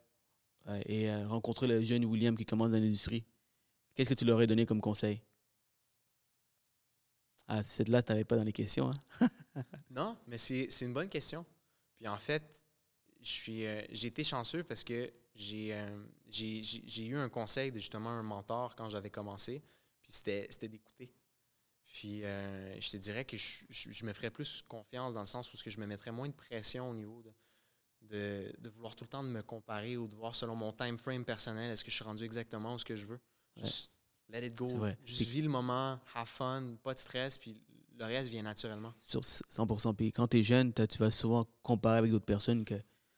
et 0.87 1.11
euh, 1.11 1.27
rencontrer 1.29 1.67
le 1.67 1.83
jeune 1.83 2.05
William 2.05 2.37
qui 2.37 2.45
commence 2.45 2.71
dans 2.71 2.79
l'industrie, 2.79 3.25
qu'est-ce 3.95 4.09
que 4.11 4.15
tu 4.15 4.25
leur 4.25 4.37
aurais 4.37 4.47
donné 4.47 4.67
comme 4.67 4.81
conseil? 4.81 5.23
Ah, 7.49 7.63
cette 7.63 7.89
là 7.89 8.03
tu 8.03 8.13
n'avais 8.13 8.25
pas 8.25 8.37
dans 8.37 8.45
les 8.45 8.53
questions. 8.53 8.91
Hein? 8.91 9.29
Non, 9.91 10.17
mais 10.27 10.39
c'est 10.39 10.69
une 10.83 10.93
bonne 10.93 11.09
question. 11.09 11.45
Puis 11.97 12.09
en 12.09 12.19
fait, 12.19 12.65
euh, 13.49 13.83
j'ai 13.91 14.09
été 14.09 14.25
chanceux 14.25 14.63
parce 14.65 14.85
que 14.85 15.11
j'ai 15.35 15.73
euh, 15.75 16.05
eu 16.99 17.17
un 17.17 17.29
conseil 17.29 17.73
de 17.73 17.79
justement 17.79 18.11
un 18.11 18.23
mentor 18.23 18.75
quand 18.77 18.91
j'avais 18.91 19.11
commencé. 19.11 19.63
Puis 20.03 20.13
c'était 20.13 20.69
d'écouter. 20.69 21.13
Puis 21.87 22.25
euh, 22.25 22.81
je 22.81 22.91
te 22.91 22.97
dirais 22.99 23.25
que 23.25 23.37
je, 23.37 23.65
je- 23.71 23.91
je 23.93 24.05
me 24.05 24.13
ferais 24.13 24.31
plus 24.31 24.63
confiance 24.63 25.15
dans 25.15 25.21
le 25.21 25.27
sens 25.27 25.53
où 25.53 25.57
je 25.65 25.81
me 25.81 25.87
mettrais 25.87 26.13
moins 26.13 26.29
de 26.29 26.35
pression 26.35 26.91
au 26.91 26.95
niveau 26.95 27.23
de, 27.23 27.33
de, 28.03 28.53
de 28.61 28.71
vouloir 28.71 28.95
tout 28.97 29.05
le 29.05 29.09
temps 29.09 29.25
de 29.25 29.29
me 29.29 29.43
comparer 29.43 29.97
ou 29.97 30.07
de 30.09 30.15
voir 30.15 30.35
selon 30.35 30.55
mon 30.55 30.73
time 30.73 30.97
frame 30.97 31.25
personnel, 31.25 31.71
est-ce 31.73 31.85
que 31.85 31.91
je 31.91 31.97
suis 31.97 32.05
rendu 32.05 32.25
exactement 32.25 32.75
où 32.75 32.79
ce 32.79 32.85
que 32.85 32.97
je 32.97 33.07
veux? 33.07 33.21
Juste 33.57 33.91
let 34.29 34.47
it 34.47 34.55
go. 34.55 34.69
Juste 35.05 35.31
vis 35.31 35.43
le 35.43 35.49
moment, 35.49 35.99
have 36.15 36.27
fun, 36.27 36.77
pas 36.83 36.95
de 36.95 36.99
stress, 36.99 37.39
puis 37.39 37.61
le 37.99 38.05
reste 38.05 38.31
vient 38.31 38.43
naturellement. 38.43 38.93
sur 39.01 39.21
100%. 39.23 39.95
Puis 39.95 40.13
quand 40.13 40.29
tu 40.29 40.39
es 40.39 40.43
jeune, 40.43 40.73
tu 40.73 40.99
vas 40.99 41.11
souvent 41.11 41.47
comparer 41.63 41.99
avec 41.99 42.11
d'autres 42.11 42.27
personnes. 42.27 42.65
que 42.65 42.75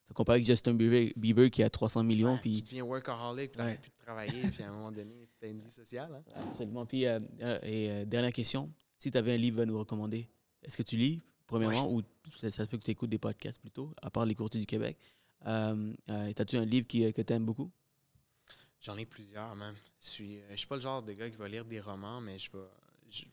Tu 0.07 0.15
compares 0.15 0.35
avec 0.35 0.45
Justin 0.47 0.75
Bieber, 0.75 1.13
Bieber 1.17 1.51
qui 1.51 1.63
a 1.63 1.69
300 1.71 2.03
millions. 2.05 2.35
Ouais, 2.35 2.41
puis, 2.41 2.53
Tu 2.53 2.63
deviens 2.63 2.85
workaholic, 2.85 3.53
tu 3.53 3.61
Ouais. 3.61 3.77
plus 3.79 3.91
de 3.91 3.97
travailler, 4.05 4.51
puis 4.51 4.63
à 4.63 4.69
un 4.69 4.73
moment 4.73 4.93
donné, 4.93 5.29
tu 5.39 5.47
as 5.47 5.51
une 5.51 5.61
vie 5.61 5.71
sociale. 5.71 6.23
hein. 6.35 6.41
Absolument. 6.49 6.87
Puis, 6.87 7.07
euh, 7.07 7.19
euh, 7.41 7.59
et 7.63 7.91
euh, 7.91 8.05
dernière 8.05 8.33
question. 8.33 8.73
Si 8.99 9.11
tu 9.11 9.19
avais 9.19 9.35
un 9.35 9.37
livre 9.37 9.61
à 9.63 9.67
nous 9.67 9.79
recommander, 9.79 10.29
est-ce 10.63 10.77
que 10.77 10.83
tu 10.83 10.97
lis, 10.97 11.23
premièrement, 11.49 11.91
ou 11.93 12.03
ça, 12.37 12.51
ça 12.53 12.65
se 12.65 12.71
peut 12.71 12.79
que 12.79 12.85
tu 12.85 12.93
écoutes 12.93 13.11
des 13.11 13.19
podcasts 13.19 13.61
plutôt, 13.61 13.93
à 14.01 14.11
part 14.11 14.25
les 14.25 14.37
courtiers 14.37 14.61
du 14.61 14.67
Québec? 14.67 14.97
Euh, 15.47 15.93
euh, 16.11 16.33
As-tu 16.37 16.57
un 16.57 16.65
livre 16.65 16.87
qui, 16.87 17.05
euh, 17.05 17.11
que 17.13 17.23
tu 17.23 17.33
aimes 17.33 17.45
beaucoup? 17.45 17.71
J'en 18.81 18.97
ai 18.97 19.07
plusieurs, 19.07 19.57
man. 19.57 19.75
Je 20.01 20.09
suis, 20.09 20.41
je 20.51 20.57
suis 20.57 20.67
pas 20.69 20.77
le 20.77 20.81
genre 20.81 21.03
de 21.03 21.13
gars 21.13 21.29
qui 21.29 21.37
va 21.37 21.49
lire 21.49 21.65
des 21.65 21.81
romans, 21.81 22.21
mais 22.21 22.39
je 22.39 22.51
vais. 22.53 22.65
Je, 23.11 23.25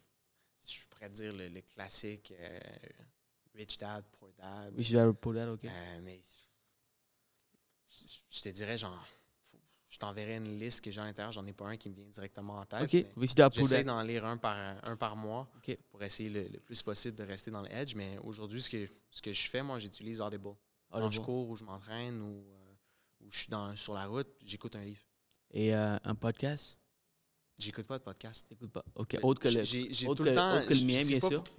je 0.67 0.85
pourrais 0.89 1.09
te 1.09 1.13
dire 1.15 1.33
le, 1.33 1.49
le 1.49 1.61
classique 1.61 2.33
euh, 2.39 2.59
Rich 3.53 3.77
Dad, 3.77 4.03
Poor 4.17 4.29
Dad. 4.37 4.73
Je 4.75 4.81
suis 4.81 4.95
pour 5.21 5.33
that, 5.35 5.51
OK. 5.51 5.63
Mais 6.01 6.19
je, 7.87 8.13
je 8.31 8.41
te 8.41 8.49
dirais, 8.49 8.77
genre, 8.77 9.05
je 9.95 9.99
t'enverrai 9.99 10.35
une 10.35 10.59
liste 10.59 10.81
que 10.81 10.91
j'ai 10.91 10.99
à 10.99 11.05
l'intérieur. 11.05 11.31
J'en 11.31 11.45
ai 11.45 11.53
pas 11.53 11.67
un 11.67 11.77
qui 11.77 11.89
me 11.89 11.95
vient 11.95 12.03
directement 12.03 12.55
en 12.57 12.65
tête. 12.65 12.81
OK, 12.81 12.91
mais 12.93 13.07
Rich 13.15 13.33
Dad 13.35 13.53
Poor 13.53 13.63
J'essaie 13.63 13.85
d'en 13.85 14.01
lire 14.01 14.25
un 14.25 14.35
par, 14.35 14.57
un 14.83 14.97
par 14.97 15.15
mois 15.15 15.49
pour 15.89 16.03
essayer 16.03 16.29
le, 16.29 16.49
le 16.49 16.59
plus 16.59 16.83
possible 16.83 17.15
de 17.15 17.23
rester 17.23 17.49
dans 17.49 17.61
le 17.61 17.71
edge. 17.71 17.95
Mais 17.95 18.17
aujourd'hui, 18.21 18.61
ce 18.61 18.69
que, 18.69 18.85
ce 19.09 19.21
que 19.21 19.31
je 19.31 19.47
fais, 19.49 19.63
moi, 19.63 19.79
j'utilise 19.79 20.19
Audible. 20.19 20.49
Quand 20.91 21.09
je 21.11 21.21
cours 21.21 21.47
ou 21.47 21.55
je 21.55 21.63
m'entraîne 21.63 22.21
ou, 22.21 22.43
euh, 22.51 22.73
ou 23.21 23.31
je 23.31 23.37
suis 23.37 23.47
dans, 23.47 23.73
sur 23.77 23.93
la 23.93 24.05
route, 24.05 24.27
j'écoute 24.43 24.75
un 24.75 24.83
livre. 24.83 25.01
Et 25.51 25.73
euh, 25.73 25.95
un 26.03 26.15
podcast? 26.15 26.77
J'écoute 27.57 27.87
pas 27.87 27.97
de 27.97 28.03
podcast. 28.03 28.49
T'écoutes 28.49 28.73
pas? 28.73 28.83
OK, 28.95 29.17
autre 29.23 29.39
que 29.41 29.47
le... 29.47 29.63
J'ai 29.63 30.07
autre 30.07 30.17
tout 30.17 30.23
le 30.25 30.31
que- 30.31 30.35
temps. 30.35 30.57
autre 30.57 30.67
que 30.67 30.73
le 30.73 30.81
mien, 30.81 31.05
bien 31.05 31.19
sûr. 31.21 31.41
Pour, 31.41 31.53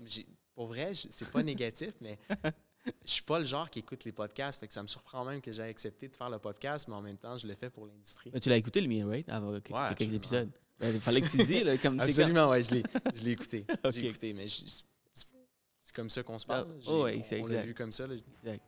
pour 0.53 0.67
vrai, 0.67 0.93
c'est 0.95 1.31
pas 1.33 1.43
négatif, 1.43 1.95
mais 2.03 2.19
je 3.05 3.11
suis 3.13 3.23
pas 3.23 3.39
le 3.39 3.45
genre 3.45 3.69
qui 3.71 3.81
écoute 3.81 4.05
les 4.05 4.13
podcasts. 4.13 4.61
Fait 4.61 4.67
que 4.67 4.73
ça 4.73 4.83
me 4.83 4.89
surprend 4.89 5.25
même 5.25 5.41
que 5.41 5.53
j'ai 5.53 5.63
accepté 5.63 6.09
de 6.09 6.17
faire 6.17 6.31
le 6.31 6.39
podcast, 6.39 6.87
mais 6.89 6.95
en 6.95 7.03
même 7.03 7.17
temps, 7.17 7.37
je 7.37 7.47
le 7.47 7.55
fais 7.55 7.71
pour 7.71 7.87
l'industrie. 7.87 8.31
Mais 8.33 8.41
tu 8.41 8.49
l'as 8.49 8.57
écouté, 8.57 8.81
le 8.81 8.89
mien, 8.89 9.07
right? 9.09 9.29
Avant 9.29 9.53
quelques 9.53 9.71
Ouais, 9.71 9.79
quelques 9.89 9.93
absolument. 9.93 10.17
épisodes. 10.17 10.51
Ben, 10.79 10.95
il 10.95 11.01
fallait 11.01 11.21
que 11.23 11.29
tu 11.29 11.39
dis, 11.39 11.65
là, 11.65 11.77
comme 11.79 11.99
Absolument, 12.01 12.49
ouais, 12.51 12.63
je 12.63 12.75
l'ai 12.75 12.83
je 13.15 13.23
l'ai 13.23 13.31
écouté. 13.33 13.65
Ok. 13.85 13.91
J'ai 13.93 14.07
écouté, 14.09 14.33
mais 14.35 14.47
c'est 14.49 15.95
comme 15.95 16.11
ça 16.11 16.23
qu'on 16.23 16.39
se 16.39 16.47
parle. 16.47 16.67
Ah, 16.71 16.83
oh 16.89 17.05
ouais, 17.05 17.21
c'est 17.23 17.41
on 17.41 17.47
l'a 17.47 17.63
vu 17.63 17.75
comme 17.75 17.93
ça. 17.93 18.07
là. 18.07 18.15
Exact. 18.45 18.63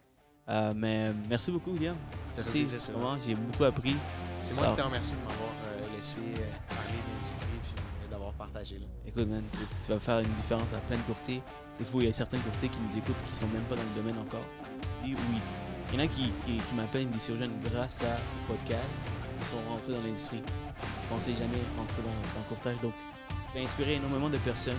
Euh, 0.48 0.72
mais 0.74 1.12
merci 1.28 1.50
beaucoup, 1.50 1.76
fait 1.76 1.92
Merci. 2.36 2.64
Vraiment, 2.64 3.18
j'ai 3.18 3.34
beaucoup 3.34 3.64
appris. 3.64 3.94
C'est 4.44 4.54
moi 4.54 4.62
Alors- 4.64 4.76
qui 4.76 4.80
te 4.82 4.86
remercie 4.86 5.14
de 5.16 5.20
m'avoir 5.20 5.52
euh, 5.66 5.96
laissé 5.96 6.20
euh, 6.20 6.50
parler 6.70 6.98
Écoute, 9.06 9.28
man, 9.28 9.42
tu, 9.52 9.58
tu 9.58 9.92
vas 9.92 9.98
faire 9.98 10.18
une 10.20 10.32
différence 10.34 10.72
à 10.72 10.78
plein 10.78 10.96
de 10.96 11.02
courtiers. 11.02 11.42
C'est 11.72 11.84
fou, 11.84 12.00
il 12.00 12.06
y 12.06 12.08
a 12.08 12.12
certains 12.12 12.38
courtiers 12.38 12.68
qui 12.68 12.78
nous 12.80 12.96
écoutent 12.96 13.22
qui 13.24 13.36
sont 13.36 13.46
même 13.48 13.62
pas 13.64 13.76
dans 13.76 13.82
le 13.82 14.02
domaine 14.02 14.18
encore. 14.18 14.44
Et 15.04 15.14
oui, 15.14 15.40
il 15.92 15.98
y 15.98 16.02
en 16.02 16.04
a 16.04 16.08
qui, 16.08 16.32
qui, 16.44 16.56
qui 16.56 16.74
m'appellent, 16.74 17.08
disent 17.08 17.28
jeunes 17.28 17.52
grâce 17.64 18.02
à 18.02 18.16
le 18.16 18.56
podcast, 18.56 19.02
ils 19.38 19.46
sont 19.46 19.56
rentrés 19.68 19.92
dans 19.92 20.02
l'industrie. 20.02 20.42
Ils 20.42 21.08
pensaient 21.08 21.34
jamais 21.34 21.58
rentrer 21.76 22.02
dans, 22.02 22.08
dans 22.08 22.40
le 22.40 22.48
courtage. 22.48 22.80
Donc, 22.82 22.92
ça 23.28 23.58
va 23.58 23.60
inspirer 23.60 23.94
énormément 23.94 24.28
de 24.28 24.38
personnes. 24.38 24.76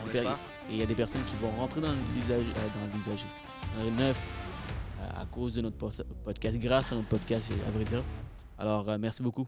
On 0.00 0.08
des. 0.08 0.18
Et 0.18 0.22
il 0.70 0.76
y 0.78 0.82
a 0.82 0.86
des 0.86 0.94
personnes 0.94 1.22
qui 1.24 1.36
vont 1.36 1.50
rentrer 1.50 1.80
dans 1.80 1.92
l'usage, 2.14 2.42
euh, 2.42 2.88
dans 2.88 2.96
l'usager, 2.96 3.26
dans 3.76 3.84
le 3.84 3.90
neuf, 3.90 4.28
euh, 5.00 5.22
à 5.22 5.26
cause 5.26 5.54
de 5.54 5.60
notre 5.60 5.76
podcast, 6.24 6.56
grâce 6.58 6.92
à 6.92 6.96
notre 6.96 7.08
podcast, 7.08 7.52
à 7.66 7.70
vrai 7.70 7.84
dire. 7.84 8.02
Alors, 8.58 8.88
euh, 8.88 8.98
merci 8.98 9.22
beaucoup. 9.22 9.46